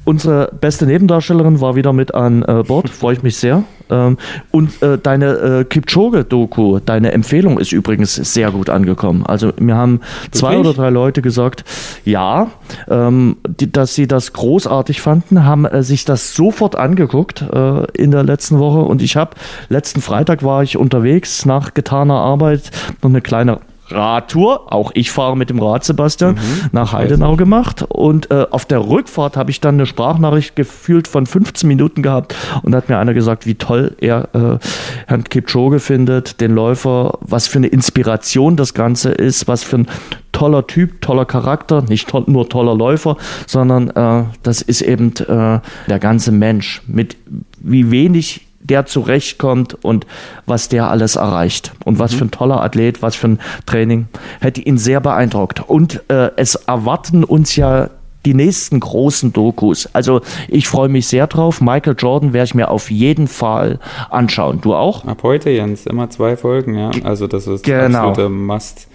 unsere 0.04 0.52
beste 0.60 0.86
Nebendarstellerin 0.86 1.60
war 1.60 1.76
wieder 1.76 1.92
mit 1.92 2.14
an 2.14 2.42
äh, 2.42 2.62
Bord, 2.66 2.90
freue 2.90 3.14
ich 3.14 3.22
mich 3.22 3.36
sehr. 3.36 3.64
Ähm, 3.90 4.16
und 4.50 4.82
äh, 4.82 4.98
deine 4.98 5.26
äh, 5.26 5.64
Kipchoge-Doku, 5.64 6.80
deine 6.80 7.12
Empfehlung 7.12 7.58
ist 7.58 7.72
übrigens 7.72 8.14
sehr 8.14 8.50
gut 8.50 8.70
angekommen. 8.70 9.24
Also 9.26 9.52
mir 9.58 9.76
haben 9.76 10.00
zwei 10.30 10.52
Wirklich? 10.52 10.68
oder 10.68 10.82
drei 10.82 10.90
Leute 10.90 11.22
gesagt, 11.22 11.64
ja, 12.04 12.50
ähm, 12.88 13.36
die, 13.46 13.70
dass 13.70 13.94
sie 13.94 14.06
das 14.06 14.32
großartig 14.32 15.00
fanden, 15.00 15.44
haben 15.44 15.64
äh, 15.64 15.82
sich 15.82 16.04
das 16.04 16.34
sofort 16.34 16.76
angeguckt 16.76 17.42
äh, 17.42 17.84
in 17.92 18.10
der 18.10 18.22
letzten 18.22 18.58
Woche 18.58 18.80
und 18.80 19.02
ich 19.02 19.16
habe 19.16 19.36
letzten 19.68 20.00
Freitag 20.00 20.42
war 20.42 20.62
ich 20.62 20.76
unterwegs 20.76 21.44
nach 21.46 21.74
getaner 21.74 22.14
Arbeit 22.14 22.70
noch 23.02 23.10
eine 23.10 23.20
kleine 23.20 23.60
Radtour, 23.92 24.72
auch 24.72 24.90
ich 24.94 25.10
fahre 25.10 25.36
mit 25.36 25.50
dem 25.50 25.60
Rad, 25.60 25.84
Sebastian, 25.84 26.38
nach 26.72 26.92
Heidenau 26.92 27.36
gemacht. 27.36 27.84
Und 27.88 28.30
äh, 28.30 28.46
auf 28.50 28.64
der 28.64 28.86
Rückfahrt 28.86 29.36
habe 29.36 29.50
ich 29.50 29.60
dann 29.60 29.76
eine 29.76 29.86
Sprachnachricht 29.86 30.56
gefühlt 30.56 31.08
von 31.08 31.26
15 31.26 31.68
Minuten 31.68 32.02
gehabt. 32.02 32.34
Und 32.62 32.74
hat 32.74 32.88
mir 32.88 32.98
einer 32.98 33.14
gesagt, 33.14 33.46
wie 33.46 33.54
toll 33.54 33.96
er 34.00 34.28
äh, 34.34 34.58
Herrn 35.06 35.24
Kipchoge 35.24 35.80
findet, 35.80 36.40
den 36.40 36.54
Läufer, 36.54 37.18
was 37.20 37.46
für 37.46 37.58
eine 37.58 37.68
Inspiration 37.68 38.56
das 38.56 38.74
Ganze 38.74 39.10
ist, 39.10 39.48
was 39.48 39.62
für 39.62 39.78
ein 39.78 39.88
toller 40.32 40.66
Typ, 40.66 41.00
toller 41.00 41.24
Charakter, 41.24 41.82
nicht 41.82 42.08
to 42.08 42.24
nur 42.26 42.48
toller 42.48 42.74
Läufer, 42.74 43.16
sondern 43.46 43.90
äh, 43.90 44.24
das 44.42 44.62
ist 44.62 44.82
eben 44.82 45.14
äh, 45.16 45.60
der 45.88 45.98
ganze 46.00 46.32
Mensch, 46.32 46.82
mit 46.86 47.16
wie 47.60 47.90
wenig 47.90 48.46
der 48.62 48.86
zurechtkommt 48.86 49.76
und 49.84 50.06
was 50.46 50.68
der 50.68 50.88
alles 50.88 51.16
erreicht. 51.16 51.72
Und 51.84 51.98
was 51.98 52.14
für 52.14 52.24
ein 52.24 52.30
toller 52.30 52.62
Athlet, 52.62 53.02
was 53.02 53.14
für 53.16 53.28
ein 53.28 53.40
Training. 53.66 54.06
Hätte 54.40 54.60
ihn 54.60 54.78
sehr 54.78 55.00
beeindruckt. 55.00 55.60
Und 55.68 56.02
äh, 56.08 56.30
es 56.36 56.54
erwarten 56.54 57.24
uns 57.24 57.56
ja 57.56 57.90
die 58.24 58.34
nächsten 58.34 58.78
großen 58.78 59.32
Dokus. 59.32 59.88
Also 59.92 60.20
ich 60.48 60.68
freue 60.68 60.88
mich 60.88 61.08
sehr 61.08 61.26
drauf. 61.26 61.60
Michael 61.60 61.96
Jordan 61.98 62.32
werde 62.32 62.44
ich 62.44 62.54
mir 62.54 62.70
auf 62.70 62.90
jeden 62.90 63.26
Fall 63.26 63.80
anschauen. 64.10 64.60
Du 64.60 64.74
auch? 64.74 65.04
Ab 65.04 65.24
heute, 65.24 65.50
Jens, 65.50 65.86
immer 65.86 66.08
zwei 66.08 66.36
Folgen, 66.36 66.78
ja. 66.78 66.90
Also 67.02 67.26
das 67.26 67.48
ist 67.48 67.64
Genau. 67.64 68.10
absolute 68.10 68.28
Must, 68.28 68.86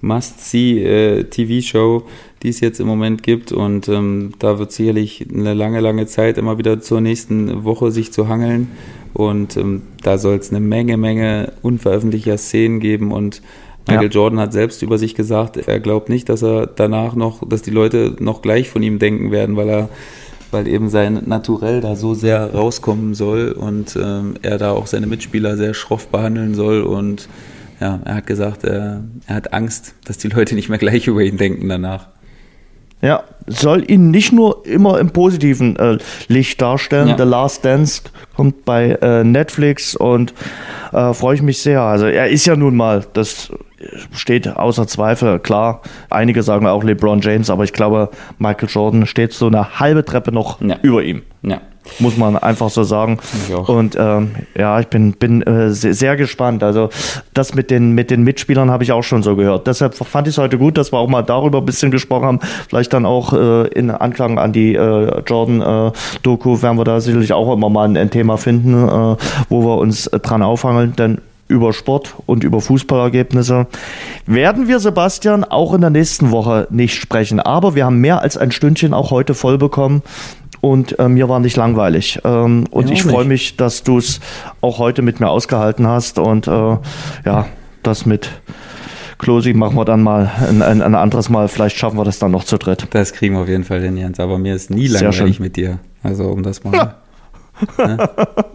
Must-See 0.00 0.84
äh, 0.84 1.24
TV-Show. 1.24 2.04
die 2.44 2.50
es 2.50 2.60
jetzt 2.60 2.78
im 2.78 2.86
Moment 2.86 3.24
gibt. 3.24 3.50
Und 3.50 3.88
ähm, 3.88 4.32
da 4.38 4.60
wird 4.60 4.70
sicherlich 4.70 5.26
eine 5.32 5.54
lange, 5.54 5.80
lange 5.80 6.06
Zeit 6.06 6.38
immer 6.38 6.56
wieder 6.56 6.80
zur 6.80 7.00
nächsten 7.00 7.64
Woche 7.64 7.90
sich 7.90 8.12
zu 8.12 8.28
hangeln. 8.28 8.70
Und 9.18 9.56
ähm, 9.56 9.82
da 10.02 10.16
soll 10.16 10.36
es 10.36 10.50
eine 10.50 10.60
Menge, 10.60 10.96
Menge 10.96 11.52
unveröffentlichter 11.60 12.38
Szenen 12.38 12.78
geben. 12.78 13.10
Und 13.10 13.42
Michael 13.88 14.06
ja. 14.06 14.10
Jordan 14.12 14.38
hat 14.38 14.52
selbst 14.52 14.80
über 14.82 14.96
sich 14.96 15.16
gesagt, 15.16 15.56
er 15.56 15.80
glaubt 15.80 16.08
nicht, 16.08 16.28
dass 16.28 16.42
er 16.42 16.68
danach 16.68 17.16
noch, 17.16 17.46
dass 17.46 17.62
die 17.62 17.72
Leute 17.72 18.14
noch 18.20 18.42
gleich 18.42 18.70
von 18.70 18.80
ihm 18.82 19.00
denken 19.00 19.32
werden, 19.32 19.56
weil 19.56 19.68
er 19.68 19.88
weil 20.50 20.66
eben 20.66 20.88
sein 20.88 21.24
Naturell 21.26 21.82
da 21.82 21.94
so 21.94 22.14
sehr 22.14 22.54
rauskommen 22.54 23.12
soll 23.12 23.52
und 23.52 23.98
ähm, 24.02 24.34
er 24.40 24.56
da 24.56 24.70
auch 24.70 24.86
seine 24.86 25.06
Mitspieler 25.06 25.58
sehr 25.58 25.74
schroff 25.74 26.08
behandeln 26.08 26.54
soll 26.54 26.80
und 26.84 27.28
ja, 27.80 28.00
er 28.06 28.14
hat 28.14 28.26
gesagt, 28.26 28.64
er, 28.64 29.04
er 29.26 29.34
hat 29.34 29.52
Angst, 29.52 29.94
dass 30.06 30.16
die 30.16 30.28
Leute 30.28 30.54
nicht 30.54 30.70
mehr 30.70 30.78
gleich 30.78 31.06
über 31.06 31.20
ihn 31.20 31.36
denken 31.36 31.68
danach. 31.68 32.08
Ja, 33.00 33.22
soll 33.46 33.88
ihn 33.90 34.10
nicht 34.10 34.32
nur 34.32 34.66
immer 34.66 34.98
im 34.98 35.10
positiven 35.10 35.76
äh, 35.76 35.98
Licht 36.26 36.60
darstellen. 36.60 37.08
Ja. 37.08 37.16
The 37.16 37.24
Last 37.24 37.64
Dance 37.64 38.02
kommt 38.34 38.64
bei 38.64 38.98
äh, 39.00 39.24
Netflix 39.24 39.94
und 39.94 40.34
äh, 40.92 41.14
freue 41.14 41.36
ich 41.36 41.42
mich 41.42 41.58
sehr. 41.58 41.80
Also 41.82 42.06
er 42.06 42.28
ist 42.28 42.46
ja 42.46 42.56
nun 42.56 42.76
mal, 42.76 43.04
das 43.12 43.50
steht 44.12 44.48
außer 44.48 44.86
Zweifel, 44.86 45.38
klar. 45.38 45.82
Einige 46.10 46.42
sagen 46.42 46.66
auch 46.66 46.82
LeBron 46.82 47.20
James, 47.20 47.50
aber 47.50 47.64
ich 47.64 47.72
glaube, 47.72 48.10
Michael 48.38 48.68
Jordan 48.68 49.06
steht 49.06 49.32
so 49.32 49.46
eine 49.46 49.78
halbe 49.78 50.04
Treppe 50.04 50.32
noch 50.32 50.60
ja. 50.60 50.76
über 50.82 51.02
ihm. 51.02 51.22
Ja. 51.42 51.60
Muss 51.98 52.16
man 52.16 52.36
einfach 52.36 52.70
so 52.70 52.84
sagen. 52.84 53.18
Und 53.66 53.96
ähm, 53.98 54.30
ja, 54.56 54.78
ich 54.80 54.88
bin, 54.88 55.12
bin 55.12 55.42
äh, 55.42 55.70
sehr, 55.70 55.94
sehr, 55.94 56.16
gespannt. 56.16 56.62
Also 56.62 56.90
das 57.34 57.54
mit 57.54 57.70
den, 57.70 57.92
mit 57.92 58.10
den 58.10 58.22
Mitspielern 58.22 58.70
habe 58.70 58.84
ich 58.84 58.92
auch 58.92 59.02
schon 59.02 59.22
so 59.22 59.36
gehört. 59.36 59.66
Deshalb 59.66 59.94
fand 59.94 60.26
ich 60.26 60.34
es 60.34 60.38
heute 60.38 60.58
gut, 60.58 60.78
dass 60.78 60.92
wir 60.92 60.98
auch 60.98 61.08
mal 61.08 61.22
darüber 61.22 61.58
ein 61.58 61.66
bisschen 61.66 61.90
gesprochen 61.90 62.26
haben. 62.26 62.40
Vielleicht 62.68 62.92
dann 62.92 63.06
auch 63.06 63.32
äh, 63.32 63.68
in 63.68 63.90
Anklang 63.90 64.38
an 64.38 64.52
die 64.52 64.74
äh, 64.74 65.22
Jordan-Doku 65.26 66.54
äh, 66.54 66.62
werden 66.62 66.78
wir 66.78 66.84
da 66.84 67.00
sicherlich 67.00 67.32
auch 67.32 67.52
immer 67.52 67.68
mal 67.68 67.88
ein, 67.88 67.96
ein 67.96 68.10
Thema 68.10 68.36
finden, 68.36 68.74
äh, 68.74 69.16
wo 69.48 69.62
wir 69.62 69.78
uns 69.78 70.04
dran 70.04 70.42
aufhangeln. 70.42 70.94
Denn 70.96 71.18
über 71.48 71.72
Sport 71.72 72.14
und 72.26 72.44
über 72.44 72.60
Fußballergebnisse 72.60 73.66
werden 74.26 74.68
wir, 74.68 74.78
Sebastian, 74.80 75.44
auch 75.44 75.74
in 75.74 75.80
der 75.80 75.90
nächsten 75.90 76.30
Woche 76.30 76.68
nicht 76.70 76.94
sprechen. 76.94 77.40
Aber 77.40 77.74
wir 77.74 77.86
haben 77.86 77.98
mehr 77.98 78.22
als 78.22 78.36
ein 78.36 78.52
Stündchen 78.52 78.94
auch 78.94 79.10
heute 79.10 79.34
voll 79.34 79.58
bekommen 79.58 80.02
und 80.60 80.98
äh, 80.98 81.08
mir 81.08 81.28
war 81.28 81.40
nicht 81.40 81.56
langweilig. 81.56 82.20
Ähm, 82.24 82.66
und 82.70 82.90
ich 82.90 83.02
freue 83.02 83.24
mich, 83.24 83.56
dass 83.56 83.82
du 83.82 83.98
es 83.98 84.20
auch 84.60 84.78
heute 84.78 85.02
mit 85.02 85.20
mir 85.20 85.28
ausgehalten 85.28 85.86
hast 85.86 86.18
und 86.18 86.46
äh, 86.46 86.50
ja, 86.50 87.46
das 87.82 88.06
mit 88.06 88.30
Klosi 89.18 89.52
machen 89.52 89.76
wir 89.76 89.84
dann 89.84 90.02
mal 90.02 90.30
ein, 90.48 90.62
ein, 90.62 90.80
ein, 90.80 90.94
anderes 90.94 91.28
Mal. 91.28 91.48
Vielleicht 91.48 91.76
schaffen 91.76 91.98
wir 91.98 92.04
das 92.04 92.18
dann 92.18 92.30
noch 92.30 92.44
zu 92.44 92.56
dritt. 92.56 92.86
Das 92.90 93.12
kriegen 93.12 93.34
wir 93.34 93.42
auf 93.42 93.48
jeden 93.48 93.64
Fall 93.64 93.80
hin, 93.80 93.96
Jens. 93.96 94.20
Aber 94.20 94.38
mir 94.38 94.54
ist 94.54 94.70
nie 94.70 94.86
langweilig 94.86 95.40
mit 95.40 95.56
dir. 95.56 95.80
Also 96.02 96.24
um 96.24 96.42
das 96.44 96.62
mal 96.62 96.74
ja. 96.74 96.94
Ne, 97.78 98.08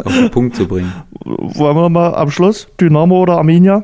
auf 0.04 0.14
den 0.14 0.32
Punkt 0.32 0.56
zu 0.56 0.68
bringen. 0.68 0.92
Wollen 1.24 1.76
wir 1.76 1.90
mal 1.90 2.16
am 2.16 2.32
Schluss 2.32 2.68
Dynamo 2.80 3.22
oder 3.22 3.38
Arminia? 3.38 3.84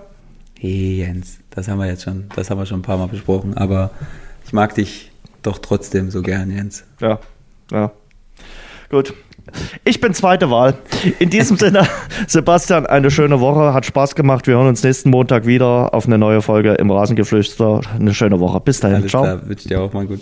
Hey 0.59 0.97
Jens, 0.97 1.39
das 1.51 1.67
haben 1.67 1.79
wir 1.79 1.87
jetzt 1.87 2.03
schon, 2.03 2.25
das 2.35 2.49
haben 2.49 2.57
wir 2.57 2.65
schon 2.65 2.79
ein 2.79 2.83
paar 2.83 2.97
Mal 2.97 3.07
besprochen. 3.07 3.55
Aber 3.55 3.91
ich 4.45 4.53
mag 4.53 4.75
dich 4.75 5.11
doch 5.41 5.59
trotzdem 5.59 6.11
so 6.11 6.21
gern, 6.21 6.51
Jens. 6.51 6.83
Ja, 6.99 7.19
ja. 7.71 7.91
Gut. 8.89 9.13
Ich 9.83 9.99
bin 9.99 10.13
zweite 10.13 10.51
Wahl. 10.51 10.75
In 11.19 11.29
diesem 11.29 11.57
Sinne, 11.59 11.87
Sebastian, 12.27 12.85
eine 12.85 13.09
schöne 13.09 13.39
Woche. 13.39 13.73
Hat 13.73 13.85
Spaß 13.85 14.15
gemacht. 14.15 14.47
Wir 14.47 14.55
hören 14.55 14.67
uns 14.67 14.83
nächsten 14.83 15.09
Montag 15.09 15.45
wieder 15.45 15.93
auf 15.93 16.05
eine 16.05 16.17
neue 16.17 16.41
Folge 16.41 16.73
im 16.73 16.91
Rasengeflüster. 16.91 17.81
Eine 17.95 18.13
schöne 18.13 18.39
Woche. 18.39 18.59
Bis 18.59 18.79
dahin. 18.79 18.97
Alles 18.97 19.11
Ciao. 19.11 19.23
Klar, 19.23 19.47
wünsche 19.47 19.67
dir 19.67 19.81
auch 19.81 19.93
mal 19.93 20.05
gut. 20.05 20.21